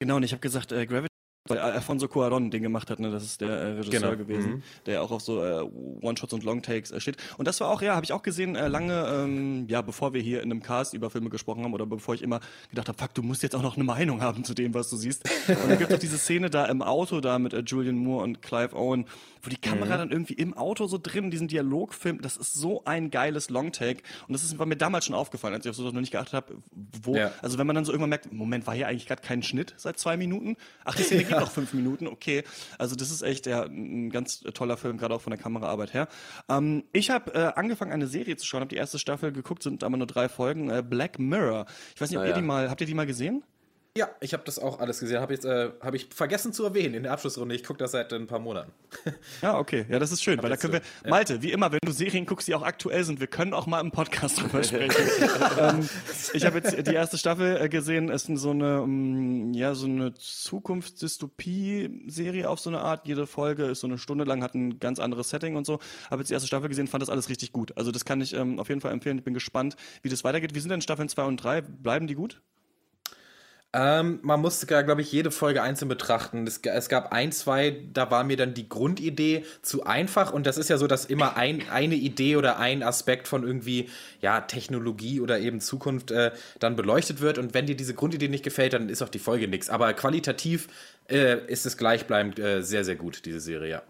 Genau, 0.00 0.16
und 0.16 0.24
ich 0.24 0.32
habe 0.32 0.40
gesagt, 0.40 0.72
äh, 0.72 0.84
Gravity, 0.84 1.15
weil 1.48 1.58
Alfonso 1.58 2.06
Cuarón 2.06 2.50
den 2.50 2.62
gemacht 2.62 2.90
hat, 2.90 2.98
ne, 3.00 3.10
das 3.10 3.24
ist 3.24 3.40
der 3.40 3.50
äh, 3.50 3.66
Regisseur 3.72 4.00
Genau, 4.00 4.16
gewesen, 4.16 4.50
mhm. 4.50 4.62
der 4.86 5.02
auch 5.02 5.10
auf 5.10 5.22
so 5.22 5.42
äh, 5.42 5.60
One-Shots 6.02 6.32
und 6.32 6.44
Long-Takes 6.44 6.90
äh, 6.90 7.00
steht. 7.00 7.16
Und 7.38 7.46
das 7.48 7.60
war 7.60 7.68
auch, 7.70 7.82
ja, 7.82 7.94
habe 7.94 8.04
ich 8.04 8.12
auch 8.12 8.22
gesehen, 8.22 8.56
äh, 8.56 8.68
lange, 8.68 9.06
ähm, 9.08 9.66
ja, 9.68 9.82
bevor 9.82 10.12
wir 10.12 10.20
hier 10.20 10.42
in 10.42 10.50
einem 10.50 10.62
Cast 10.62 10.94
über 10.94 11.10
Filme 11.10 11.30
gesprochen 11.30 11.64
haben 11.64 11.74
oder 11.74 11.86
bevor 11.86 12.14
ich 12.14 12.22
immer 12.22 12.40
gedacht 12.70 12.88
habe, 12.88 12.98
fuck, 12.98 13.14
du 13.14 13.22
musst 13.22 13.42
jetzt 13.42 13.54
auch 13.54 13.62
noch 13.62 13.76
eine 13.76 13.84
Meinung 13.84 14.20
haben 14.22 14.44
zu 14.44 14.54
dem, 14.54 14.74
was 14.74 14.90
du 14.90 14.96
siehst. 14.96 15.28
Und 15.48 15.68
dann 15.68 15.78
gibt 15.78 15.90
es 15.90 15.96
auch 15.96 16.00
diese 16.00 16.18
Szene 16.18 16.50
da 16.50 16.66
im 16.66 16.82
Auto 16.82 17.20
da 17.20 17.38
mit 17.38 17.52
äh, 17.52 17.62
Julian 17.66 17.96
Moore 17.96 18.24
und 18.24 18.42
Clive 18.42 18.74
Owen, 18.74 19.06
wo 19.42 19.50
die 19.50 19.56
Kamera 19.56 19.96
dann 19.96 20.10
irgendwie 20.10 20.34
im 20.34 20.54
Auto 20.54 20.86
so 20.86 20.98
drin, 21.00 21.30
diesen 21.30 21.48
Dialogfilm, 21.48 22.20
das 22.20 22.36
ist 22.36 22.54
so 22.54 22.82
ein 22.84 23.10
geiles 23.10 23.50
Long-Take. 23.50 24.02
Und 24.26 24.32
das 24.32 24.42
ist, 24.42 24.58
war 24.58 24.66
mir 24.66 24.76
damals 24.76 25.04
schon 25.06 25.14
aufgefallen, 25.14 25.54
als 25.54 25.64
ich 25.64 25.70
auf 25.70 25.76
sowas 25.76 25.92
noch 25.92 26.00
nicht 26.00 26.10
geachtet 26.10 26.34
habe, 26.34 26.54
wo, 27.02 27.14
Ja. 27.16 27.30
also 27.42 27.58
wenn 27.58 27.66
man 27.66 27.76
dann 27.76 27.84
so 27.84 27.92
irgendwann 27.92 28.10
merkt, 28.10 28.32
Moment, 28.32 28.66
war 28.66 28.74
hier 28.74 28.88
eigentlich 28.88 29.06
gerade 29.06 29.22
kein 29.22 29.42
Schnitt 29.42 29.74
seit 29.76 29.98
zwei 29.98 30.16
Minuten? 30.16 30.56
Ach, 30.84 30.94
die 30.94 31.02
Szene 31.02 31.24
geht 31.28 31.35
noch 31.40 31.50
fünf 31.50 31.72
Minuten, 31.72 32.06
okay. 32.06 32.42
Also 32.78 32.96
das 32.96 33.10
ist 33.10 33.22
echt 33.22 33.46
ja, 33.46 33.62
ein 33.64 34.10
ganz 34.10 34.40
toller 34.40 34.76
Film, 34.76 34.96
gerade 34.98 35.14
auch 35.14 35.20
von 35.20 35.30
der 35.30 35.40
Kameraarbeit 35.40 35.94
her. 35.94 36.08
Ähm, 36.48 36.84
ich 36.92 37.10
habe 37.10 37.34
äh, 37.34 37.52
angefangen, 37.54 37.92
eine 37.92 38.06
Serie 38.06 38.36
zu 38.36 38.46
schauen, 38.46 38.60
habe 38.60 38.68
die 38.70 38.76
erste 38.76 38.98
Staffel 38.98 39.32
geguckt, 39.32 39.62
sind 39.62 39.84
aber 39.84 39.96
nur 39.96 40.06
drei 40.06 40.28
Folgen. 40.28 40.70
Äh, 40.70 40.82
Black 40.82 41.18
Mirror. 41.18 41.66
Ich 41.94 42.00
weiß 42.00 42.10
nicht, 42.10 42.18
ob 42.18 42.24
Ah, 42.24 42.26
ihr 42.26 42.30
ja. 42.30 42.36
die 42.36 42.42
mal, 42.46 42.70
habt 42.70 42.80
ihr 42.80 42.86
die 42.86 42.94
mal 42.94 43.06
gesehen? 43.06 43.42
Ja, 43.96 44.10
ich 44.20 44.34
habe 44.34 44.42
das 44.44 44.58
auch 44.58 44.80
alles 44.80 45.00
gesehen. 45.00 45.20
Habe 45.20 45.32
jetzt, 45.32 45.46
äh, 45.46 45.70
habe 45.80 45.96
ich 45.96 46.08
vergessen 46.14 46.52
zu 46.52 46.64
erwähnen 46.64 46.92
in 46.94 47.04
der 47.04 47.12
Abschlussrunde. 47.12 47.54
Ich 47.54 47.64
gucke 47.64 47.78
das 47.78 47.92
seit 47.92 48.12
ein 48.12 48.26
paar 48.26 48.38
Monaten. 48.38 48.70
Ja, 49.42 49.58
okay. 49.58 49.84
Ja, 49.88 49.98
das 49.98 50.12
ist 50.12 50.22
schön, 50.22 50.40
weil 50.42 50.50
da 50.50 50.56
können 50.56 50.74
wir, 50.74 50.80
so, 50.80 50.86
ja. 51.04 51.10
Malte, 51.10 51.42
wie 51.42 51.50
immer, 51.52 51.72
wenn 51.72 51.80
du 51.84 51.92
Serien 51.92 52.24
guckst, 52.26 52.48
die 52.48 52.54
auch 52.54 52.62
aktuell 52.62 53.04
sind, 53.04 53.20
wir 53.20 53.26
können 53.26 53.52
auch 53.54 53.66
mal 53.66 53.80
im 53.80 53.90
Podcast 53.90 54.40
drüber 54.40 54.62
sprechen. 54.62 55.04
ähm, 55.58 55.88
ich 56.32 56.46
habe 56.46 56.58
jetzt 56.58 56.76
die 56.86 56.94
erste 56.94 57.18
Staffel 57.18 57.60
äh, 57.60 57.68
gesehen, 57.68 58.08
es 58.08 58.28
ist 58.28 58.40
so 58.40 58.50
eine, 58.50 58.82
ähm, 58.84 59.52
ja, 59.52 59.74
so 59.74 59.86
eine 59.86 60.14
Zukunftsdystopie-Serie 60.14 62.48
auf 62.48 62.60
so 62.60 62.70
eine 62.70 62.80
Art. 62.80 63.06
Jede 63.06 63.26
Folge 63.26 63.64
ist 63.66 63.80
so 63.80 63.86
eine 63.86 63.98
Stunde 63.98 64.24
lang, 64.24 64.42
hat 64.42 64.54
ein 64.54 64.78
ganz 64.78 64.98
anderes 64.98 65.28
Setting 65.30 65.56
und 65.56 65.66
so. 65.66 65.78
Habe 66.10 66.22
jetzt 66.22 66.30
die 66.30 66.34
erste 66.34 66.46
Staffel 66.46 66.68
gesehen, 66.68 66.86
fand 66.86 67.02
das 67.02 67.10
alles 67.10 67.28
richtig 67.28 67.52
gut. 67.52 67.76
Also 67.76 67.92
das 67.92 68.04
kann 68.04 68.20
ich 68.20 68.34
ähm, 68.34 68.58
auf 68.58 68.68
jeden 68.68 68.80
Fall 68.80 68.92
empfehlen. 68.92 69.18
Ich 69.18 69.24
bin 69.24 69.34
gespannt, 69.34 69.76
wie 70.02 70.08
das 70.08 70.24
weitergeht. 70.24 70.54
Wie 70.54 70.60
sind 70.60 70.70
denn 70.70 70.80
Staffeln 70.80 71.08
2 71.08 71.24
und 71.24 71.42
3? 71.42 71.62
Bleiben 71.62 72.06
die 72.06 72.14
gut? 72.14 72.40
Ähm, 73.78 74.20
man 74.22 74.40
musste, 74.40 74.64
glaube 74.64 75.02
ich, 75.02 75.12
jede 75.12 75.30
Folge 75.30 75.62
einzeln 75.62 75.88
betrachten. 75.88 76.46
Es, 76.46 76.60
es 76.64 76.88
gab 76.88 77.12
ein, 77.12 77.30
zwei, 77.30 77.76
da 77.92 78.10
war 78.10 78.24
mir 78.24 78.38
dann 78.38 78.54
die 78.54 78.70
Grundidee 78.70 79.44
zu 79.60 79.84
einfach. 79.84 80.32
Und 80.32 80.46
das 80.46 80.56
ist 80.56 80.70
ja 80.70 80.78
so, 80.78 80.86
dass 80.86 81.04
immer 81.04 81.36
ein, 81.36 81.62
eine 81.68 81.94
Idee 81.94 82.36
oder 82.36 82.58
ein 82.58 82.82
Aspekt 82.82 83.28
von 83.28 83.44
irgendwie, 83.46 83.90
ja, 84.22 84.40
Technologie 84.40 85.20
oder 85.20 85.40
eben 85.40 85.60
Zukunft 85.60 86.10
äh, 86.10 86.30
dann 86.58 86.74
beleuchtet 86.74 87.20
wird. 87.20 87.36
Und 87.36 87.52
wenn 87.52 87.66
dir 87.66 87.76
diese 87.76 87.92
Grundidee 87.92 88.28
nicht 88.28 88.44
gefällt, 88.44 88.72
dann 88.72 88.88
ist 88.88 89.02
auch 89.02 89.10
die 89.10 89.18
Folge 89.18 89.46
nichts. 89.46 89.68
Aber 89.68 89.92
qualitativ 89.92 90.68
äh, 91.10 91.44
ist 91.46 91.66
es 91.66 91.76
gleichbleibend 91.76 92.38
äh, 92.38 92.62
sehr, 92.62 92.82
sehr 92.82 92.96
gut, 92.96 93.26
diese 93.26 93.40
Serie, 93.40 93.68
ja. 93.68 93.82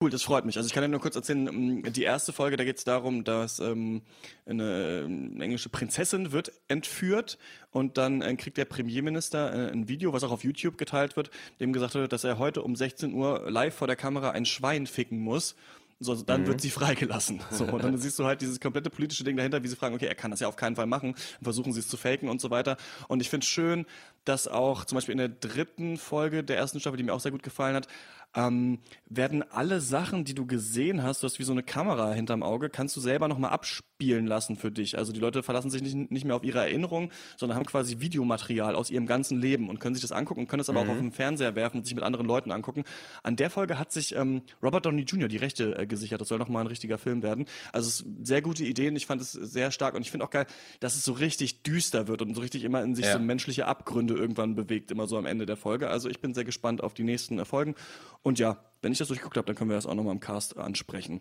Cool, 0.00 0.10
das 0.10 0.22
freut 0.22 0.44
mich. 0.44 0.56
Also 0.56 0.68
ich 0.68 0.72
kann 0.72 0.82
dir 0.82 0.88
nur 0.88 1.00
kurz 1.00 1.16
erzählen, 1.16 1.48
ähm, 1.48 1.92
die 1.92 2.04
erste 2.04 2.32
Folge, 2.32 2.56
da 2.56 2.62
geht 2.62 2.78
es 2.78 2.84
darum, 2.84 3.24
dass 3.24 3.58
ähm, 3.58 4.02
eine, 4.46 5.02
ähm, 5.04 5.40
englische 5.40 5.70
Prinzessin 5.70 6.30
wird 6.30 6.52
entführt 6.68 7.36
und 7.72 7.98
dann 7.98 8.22
äh, 8.22 8.36
kriegt 8.36 8.58
der 8.58 8.64
Premierminister 8.64 9.52
äh, 9.52 9.72
ein 9.72 9.88
Video, 9.88 10.12
was 10.12 10.22
auch 10.22 10.30
auf 10.30 10.44
YouTube 10.44 10.78
geteilt 10.78 11.16
wird, 11.16 11.30
dem 11.58 11.72
gesagt 11.72 11.96
wird, 11.96 12.12
dass 12.12 12.22
er 12.22 12.38
heute 12.38 12.62
um 12.62 12.76
16 12.76 13.12
Uhr 13.12 13.50
live 13.50 13.74
vor 13.74 13.88
der 13.88 13.96
Kamera 13.96 14.30
ein 14.30 14.46
Schwein 14.46 14.86
ficken 14.86 15.18
muss. 15.18 15.56
So, 16.00 16.14
dann 16.14 16.46
wird 16.46 16.60
sie 16.60 16.70
freigelassen. 16.70 17.40
So, 17.50 17.64
und 17.64 17.82
dann 17.82 17.98
siehst 17.98 18.20
du 18.20 18.24
halt 18.24 18.40
dieses 18.40 18.60
komplette 18.60 18.88
politische 18.88 19.24
Ding 19.24 19.36
dahinter, 19.36 19.64
wie 19.64 19.68
sie 19.68 19.74
fragen, 19.74 19.96
okay, 19.96 20.06
er 20.06 20.14
kann 20.14 20.30
das 20.30 20.38
ja 20.38 20.46
auf 20.46 20.54
keinen 20.54 20.76
Fall 20.76 20.86
machen, 20.86 21.14
dann 21.14 21.42
versuchen 21.42 21.72
sie 21.72 21.80
es 21.80 21.88
zu 21.88 21.96
faken 21.96 22.28
und 22.28 22.40
so 22.40 22.50
weiter. 22.50 22.76
Und 23.08 23.20
ich 23.20 23.28
finde 23.28 23.44
schön, 23.44 23.84
dass 24.24 24.46
auch 24.46 24.84
zum 24.84 24.96
Beispiel 24.96 25.12
in 25.12 25.18
der 25.18 25.28
dritten 25.28 25.96
Folge 25.96 26.44
der 26.44 26.56
ersten 26.56 26.78
Staffel, 26.78 26.98
die 26.98 27.02
mir 27.02 27.14
auch 27.14 27.20
sehr 27.20 27.32
gut 27.32 27.42
gefallen 27.42 27.74
hat, 27.74 27.88
ähm, 28.34 28.80
werden 29.06 29.42
alle 29.50 29.80
Sachen, 29.80 30.24
die 30.24 30.34
du 30.34 30.46
gesehen 30.46 31.02
hast, 31.02 31.22
du 31.22 31.26
hast 31.26 31.38
wie 31.38 31.44
so 31.44 31.52
eine 31.52 31.62
Kamera 31.62 32.12
hinterm 32.12 32.42
Auge, 32.42 32.70
kannst 32.70 32.96
du 32.96 33.00
selber 33.00 33.28
nochmal 33.28 33.50
abspielen 33.50 33.87
lassen 34.00 34.56
für 34.56 34.70
dich. 34.70 34.96
Also 34.96 35.12
die 35.12 35.20
Leute 35.20 35.42
verlassen 35.42 35.70
sich 35.70 35.82
nicht, 35.82 36.10
nicht 36.10 36.24
mehr 36.24 36.36
auf 36.36 36.44
ihre 36.44 36.58
Erinnerungen, 36.60 37.10
sondern 37.36 37.58
haben 37.58 37.66
quasi 37.66 38.00
Videomaterial 38.00 38.74
aus 38.76 38.90
ihrem 38.90 39.06
ganzen 39.06 39.40
Leben 39.40 39.68
und 39.68 39.80
können 39.80 39.94
sich 39.94 40.02
das 40.02 40.12
angucken 40.12 40.40
und 40.42 40.48
können 40.48 40.60
es 40.60 40.68
aber 40.68 40.80
auch 40.80 40.88
auf 40.88 40.98
den 40.98 41.10
Fernseher 41.12 41.56
werfen 41.56 41.78
und 41.78 41.84
sich 41.84 41.94
mit 41.94 42.04
anderen 42.04 42.26
Leuten 42.26 42.52
angucken. 42.52 42.84
An 43.22 43.36
der 43.36 43.50
Folge 43.50 43.78
hat 43.78 43.90
sich 43.92 44.14
ähm, 44.14 44.42
Robert 44.62 44.86
Downey 44.86 45.02
Jr. 45.02 45.28
die 45.28 45.36
Rechte 45.36 45.76
äh, 45.76 45.86
gesichert. 45.86 46.20
Das 46.20 46.28
soll 46.28 46.38
nochmal 46.38 46.62
ein 46.62 46.68
richtiger 46.68 46.96
Film 46.98 47.22
werden. 47.22 47.46
Also 47.72 47.88
es 47.88 48.00
ist 48.00 48.06
sehr 48.26 48.40
gute 48.40 48.64
Ideen. 48.64 48.94
Ich 48.96 49.06
fand 49.06 49.20
es 49.20 49.32
sehr 49.32 49.70
stark 49.72 49.94
und 49.94 50.02
ich 50.02 50.10
finde 50.10 50.24
auch 50.26 50.30
geil, 50.30 50.46
dass 50.80 50.94
es 50.94 51.04
so 51.04 51.12
richtig 51.12 51.62
düster 51.64 52.06
wird 52.08 52.22
und 52.22 52.34
so 52.34 52.40
richtig 52.40 52.64
immer 52.64 52.82
in 52.82 52.94
sich 52.94 53.06
Ja. 53.06 53.14
so 53.14 53.18
menschliche 53.18 53.66
Abgründe 53.66 54.14
irgendwann 54.14 54.54
bewegt, 54.54 54.90
immer 54.90 55.06
so 55.06 55.18
am 55.18 55.26
Ende 55.26 55.44
der 55.44 55.56
Folge. 55.56 55.88
Also 55.90 56.08
ich 56.08 56.20
bin 56.20 56.34
sehr 56.34 56.44
gespannt 56.44 56.82
auf 56.82 56.94
die 56.94 57.04
nächsten 57.04 57.44
Folgen. 57.44 57.74
Und 58.22 58.38
ja, 58.38 58.58
wenn 58.82 58.92
ich 58.92 58.98
das 58.98 59.08
durchgeguckt 59.08 59.36
habe, 59.36 59.46
dann 59.46 59.56
können 59.56 59.70
wir 59.70 59.74
das 59.76 59.86
auch 59.86 59.94
nochmal 59.94 60.14
im 60.14 60.20
Cast 60.20 60.56
ansprechen. 60.56 61.20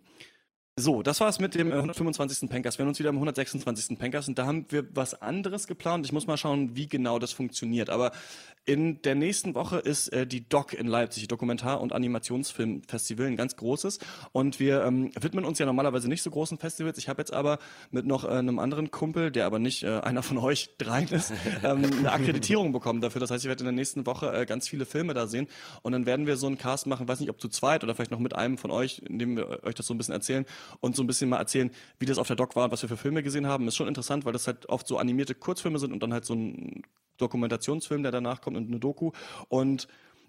So, 0.80 1.02
das 1.02 1.20
war's 1.22 1.40
mit 1.40 1.56
dem 1.56 1.72
äh, 1.72 1.76
125. 1.76 2.48
Pankers. 2.52 2.78
Wir 2.78 2.84
haben 2.84 2.90
uns 2.90 3.00
wieder 3.00 3.10
am 3.10 3.16
126. 3.16 3.98
Pankers 3.98 4.28
und 4.28 4.38
da 4.38 4.46
haben 4.46 4.68
wir 4.70 4.86
was 4.96 5.20
anderes 5.24 5.66
geplant. 5.66 6.06
Ich 6.06 6.12
muss 6.12 6.28
mal 6.28 6.38
schauen, 6.38 6.76
wie 6.76 6.88
genau 6.88 7.18
das 7.18 7.32
funktioniert. 7.32 7.90
Aber 7.90 8.12
in 8.68 9.01
der 9.01 9.15
nächsten 9.15 9.55
Woche 9.55 9.78
ist 9.78 10.09
äh, 10.09 10.28
die 10.28 10.47
DOC 10.47 10.74
in 10.74 10.88
Leipzig, 10.88 11.30
Dokumentar- 11.30 11.80
und 11.80 11.93
Animationsfilmfestival, 11.93 13.26
ein 13.26 13.38
ganz 13.38 13.55
großes. 13.55 13.99
Und 14.34 14.59
wir 14.59 14.84
ähm, 14.84 15.09
widmen 15.18 15.45
uns 15.45 15.57
ja 15.57 15.65
normalerweise 15.65 16.09
nicht 16.09 16.22
so 16.22 16.30
großen 16.30 16.57
Festivals. 16.57 16.97
Ich 16.97 17.07
habe 17.07 17.22
jetzt 17.22 17.32
aber 17.32 17.59
mit 17.91 18.05
noch 18.05 18.26
äh, 18.26 18.28
einem 18.28 18.59
anderen 18.59 18.91
Kumpel, 18.91 19.32
der 19.32 19.45
aber 19.45 19.57
nicht 19.57 19.84
äh, 19.84 20.01
einer 20.01 20.22
von 20.22 20.38
euch 20.38 20.76
dreien 20.78 21.07
ist, 21.07 21.32
ähm, 21.63 21.86
eine 21.97 22.11
Akkreditierung 22.11 22.74
bekommen 22.74 22.99
dafür. 22.99 23.22
Das 23.22 23.32
heißt, 23.32 23.45
ich 23.45 23.47
werde 23.47 23.61
in 23.61 23.68
der 23.68 23.74
nächsten 23.74 24.05
Woche 24.05 24.34
äh, 24.34 24.45
ganz 24.45 24.68
viele 24.68 24.86
Filme 24.86 25.13
da 25.13 25.28
sehen. 25.28 25.47
Und 25.82 25.93
dann 25.93 26.05
werden 26.05 26.28
wir 26.28 26.36
so 26.36 26.47
einen 26.47 26.57
Cast 26.57 26.88
machen, 26.88 27.07
weiß 27.07 27.22
nicht, 27.22 27.30
ob 27.30 27.39
zu 27.39 27.47
zweit 27.47 27.86
oder 27.86 27.95
vielleicht 27.95 28.11
noch 28.11 28.20
mit 28.20 28.36
einem 28.36 28.57
von 28.57 28.70
euch, 28.70 29.01
indem 29.07 29.38
wir 29.38 29.63
euch 29.63 29.76
das 29.76 29.88
so 29.88 29.93
ein 29.93 29.97
bisschen 29.97 30.13
erzählen 30.13 30.45
und 30.82 30.93
so 30.97 31.03
ein 31.03 31.07
bisschen 31.07 31.30
mal 31.30 31.38
erzählen, 31.38 31.72
wie 31.99 32.05
das 32.05 32.18
auf 32.18 32.28
der 32.28 32.36
Doc 32.36 32.57
war 32.57 32.65
und 32.65 32.72
was 32.72 32.82
wir 32.82 32.89
für 32.89 32.97
Filme 32.97 33.24
gesehen 33.24 33.47
haben. 33.47 33.65
Ist 33.65 33.78
schon 33.78 33.88
interessant, 33.88 34.26
weil 34.26 34.34
das 34.34 34.45
halt 34.45 34.68
oft 34.68 34.86
so 34.88 34.97
animierte 34.97 35.36
Kurzfilme 35.36 35.80
sind 35.80 35.93
und 35.93 36.03
dann 36.03 36.11
halt 36.11 36.26
so 36.26 36.34
ein 36.34 36.84
Dokumentationsfilm, 37.18 38.03
der 38.03 38.11
danach 38.11 38.41
kommt 38.41 38.57
und 38.57 38.68
eine 38.68 38.80
Doku. 38.80 39.11
Und 39.49 39.88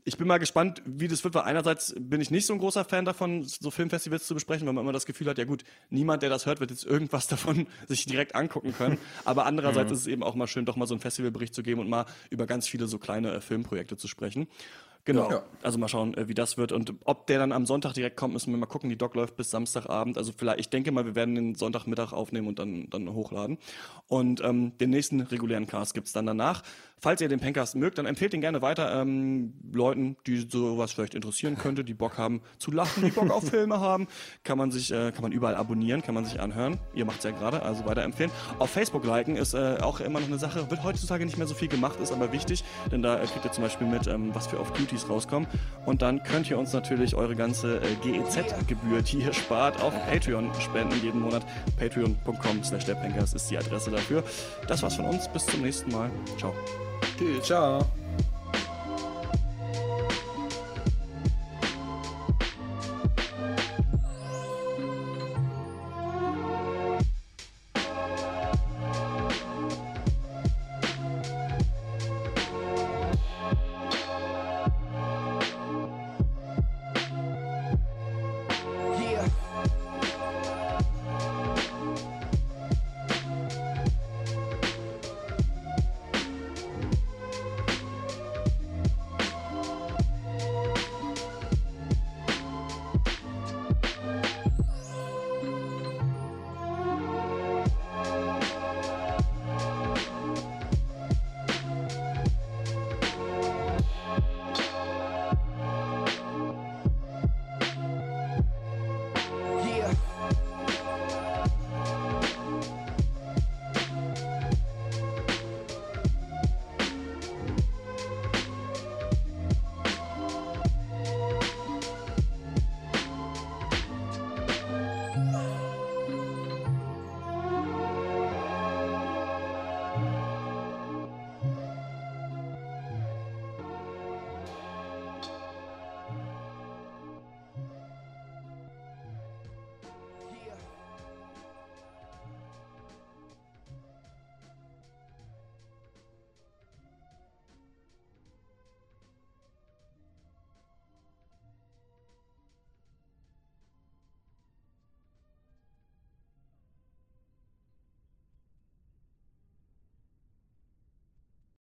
ich 0.08 0.16
bin 0.16 0.26
mal 0.26 0.38
gespannt, 0.38 0.80
wie 0.86 1.06
das 1.06 1.22
wird, 1.22 1.34
weil 1.34 1.42
einerseits 1.42 1.94
bin 1.98 2.20
ich 2.22 2.30
nicht 2.30 2.46
so 2.46 2.54
ein 2.54 2.58
großer 2.58 2.84
Fan 2.86 3.04
davon, 3.04 3.44
so 3.44 3.70
Filmfestivals 3.70 4.26
zu 4.26 4.32
besprechen, 4.32 4.66
weil 4.66 4.72
man 4.72 4.82
immer 4.82 4.92
das 4.92 5.04
Gefühl 5.04 5.28
hat, 5.28 5.36
ja 5.36 5.44
gut, 5.44 5.64
niemand, 5.90 6.22
der 6.22 6.30
das 6.30 6.46
hört, 6.46 6.60
wird 6.60 6.70
jetzt 6.70 6.86
irgendwas 6.86 7.26
davon 7.26 7.66
sich 7.88 8.06
direkt 8.06 8.34
angucken 8.34 8.72
können. 8.72 8.96
Aber 9.26 9.44
andererseits 9.44 9.92
ist 9.92 10.00
es 10.00 10.06
eben 10.06 10.22
auch 10.22 10.34
mal 10.34 10.46
schön, 10.46 10.64
doch 10.64 10.76
mal 10.76 10.86
so 10.86 10.94
einen 10.94 11.02
Festivalbericht 11.02 11.54
zu 11.54 11.62
geben 11.62 11.80
und 11.80 11.90
mal 11.90 12.06
über 12.30 12.46
ganz 12.46 12.66
viele 12.66 12.86
so 12.86 12.98
kleine 12.98 13.34
äh, 13.34 13.40
Filmprojekte 13.42 13.98
zu 13.98 14.08
sprechen. 14.08 14.48
Genau. 15.08 15.30
Ja. 15.30 15.42
Also 15.62 15.78
mal 15.78 15.88
schauen, 15.88 16.12
äh, 16.18 16.28
wie 16.28 16.34
das 16.34 16.58
wird. 16.58 16.70
Und 16.70 16.92
ob 17.06 17.26
der 17.28 17.38
dann 17.38 17.50
am 17.50 17.64
Sonntag 17.64 17.94
direkt 17.94 18.18
kommt, 18.18 18.34
müssen 18.34 18.52
wir 18.52 18.58
mal 18.58 18.66
gucken. 18.66 18.90
Die 18.90 18.98
Doc 18.98 19.14
läuft 19.14 19.36
bis 19.36 19.50
Samstagabend. 19.50 20.18
Also 20.18 20.34
vielleicht, 20.36 20.60
ich 20.60 20.68
denke 20.68 20.92
mal, 20.92 21.06
wir 21.06 21.14
werden 21.14 21.34
den 21.34 21.54
Sonntagmittag 21.54 22.12
aufnehmen 22.12 22.46
und 22.46 22.58
dann, 22.58 22.90
dann 22.90 23.14
hochladen. 23.14 23.56
Und 24.06 24.42
ähm, 24.44 24.76
den 24.76 24.90
nächsten 24.90 25.22
regulären 25.22 25.66
Cast 25.66 25.94
gibt's 25.94 26.12
dann 26.12 26.26
danach. 26.26 26.62
Falls 27.00 27.20
ihr 27.20 27.28
den 27.28 27.38
Pencast 27.38 27.76
mögt, 27.76 27.98
dann 27.98 28.06
empfehlt 28.06 28.34
ihn 28.34 28.40
gerne 28.40 28.60
weiter 28.60 29.00
ähm, 29.00 29.54
Leuten, 29.72 30.16
die 30.26 30.48
sowas 30.50 30.92
vielleicht 30.92 31.14
interessieren 31.14 31.56
könnte, 31.56 31.84
die 31.84 31.94
Bock 31.94 32.18
haben 32.18 32.42
zu 32.58 32.72
lachen, 32.72 33.04
die 33.04 33.10
Bock 33.10 33.30
auf 33.30 33.44
Filme 33.50 33.78
haben. 33.78 34.08
Kann 34.42 34.58
man 34.58 34.72
sich, 34.72 34.90
äh, 34.90 35.12
kann 35.12 35.22
man 35.22 35.30
überall 35.30 35.54
abonnieren, 35.54 36.02
kann 36.02 36.14
man 36.14 36.24
sich 36.24 36.40
anhören. 36.40 36.78
Ihr 36.94 37.04
macht's 37.04 37.22
ja 37.22 37.30
gerade, 37.30 37.62
also 37.62 37.86
weiterempfehlen. 37.86 38.32
Auf 38.58 38.70
Facebook 38.70 39.04
liken 39.04 39.36
ist 39.36 39.54
äh, 39.54 39.78
auch 39.80 40.00
immer 40.00 40.18
noch 40.18 40.26
eine 40.26 40.38
Sache, 40.38 40.70
wird 40.70 40.82
heutzutage 40.82 41.24
nicht 41.24 41.38
mehr 41.38 41.46
so 41.46 41.54
viel 41.54 41.68
gemacht, 41.68 42.00
ist 42.00 42.12
aber 42.12 42.32
wichtig, 42.32 42.64
denn 42.90 43.02
da 43.02 43.20
äh, 43.22 43.26
kriegt 43.26 43.44
ihr 43.44 43.52
zum 43.52 43.62
Beispiel 43.62 43.86
mit, 43.86 44.08
ähm, 44.08 44.34
was 44.34 44.48
für 44.48 44.58
auf 44.58 44.72
Duties 44.98 45.08
rauskommen. 45.08 45.48
Und 45.86 46.02
dann 46.02 46.22
könnt 46.22 46.50
ihr 46.50 46.58
uns 46.58 46.72
natürlich 46.72 47.14
eure 47.14 47.34
ganze 47.34 47.76
äh, 47.76 47.94
GEZ-Gebühr, 48.02 49.02
die 49.02 49.18
ihr 49.18 49.32
spart, 49.32 49.80
auf 49.82 49.94
Patreon 50.08 50.50
spenden 50.60 51.00
jeden 51.02 51.20
Monat. 51.20 51.44
Patreon.com 51.78 52.64
slash 52.64 52.86
ist 52.88 53.50
die 53.50 53.58
Adresse 53.58 53.90
dafür. 53.90 54.22
Das 54.66 54.82
war's 54.82 54.96
von 54.96 55.06
uns. 55.06 55.28
Bis 55.28 55.46
zum 55.46 55.62
nächsten 55.62 55.90
Mal. 55.92 56.10
Ciao. 56.38 56.54
Ciao. 57.42 57.84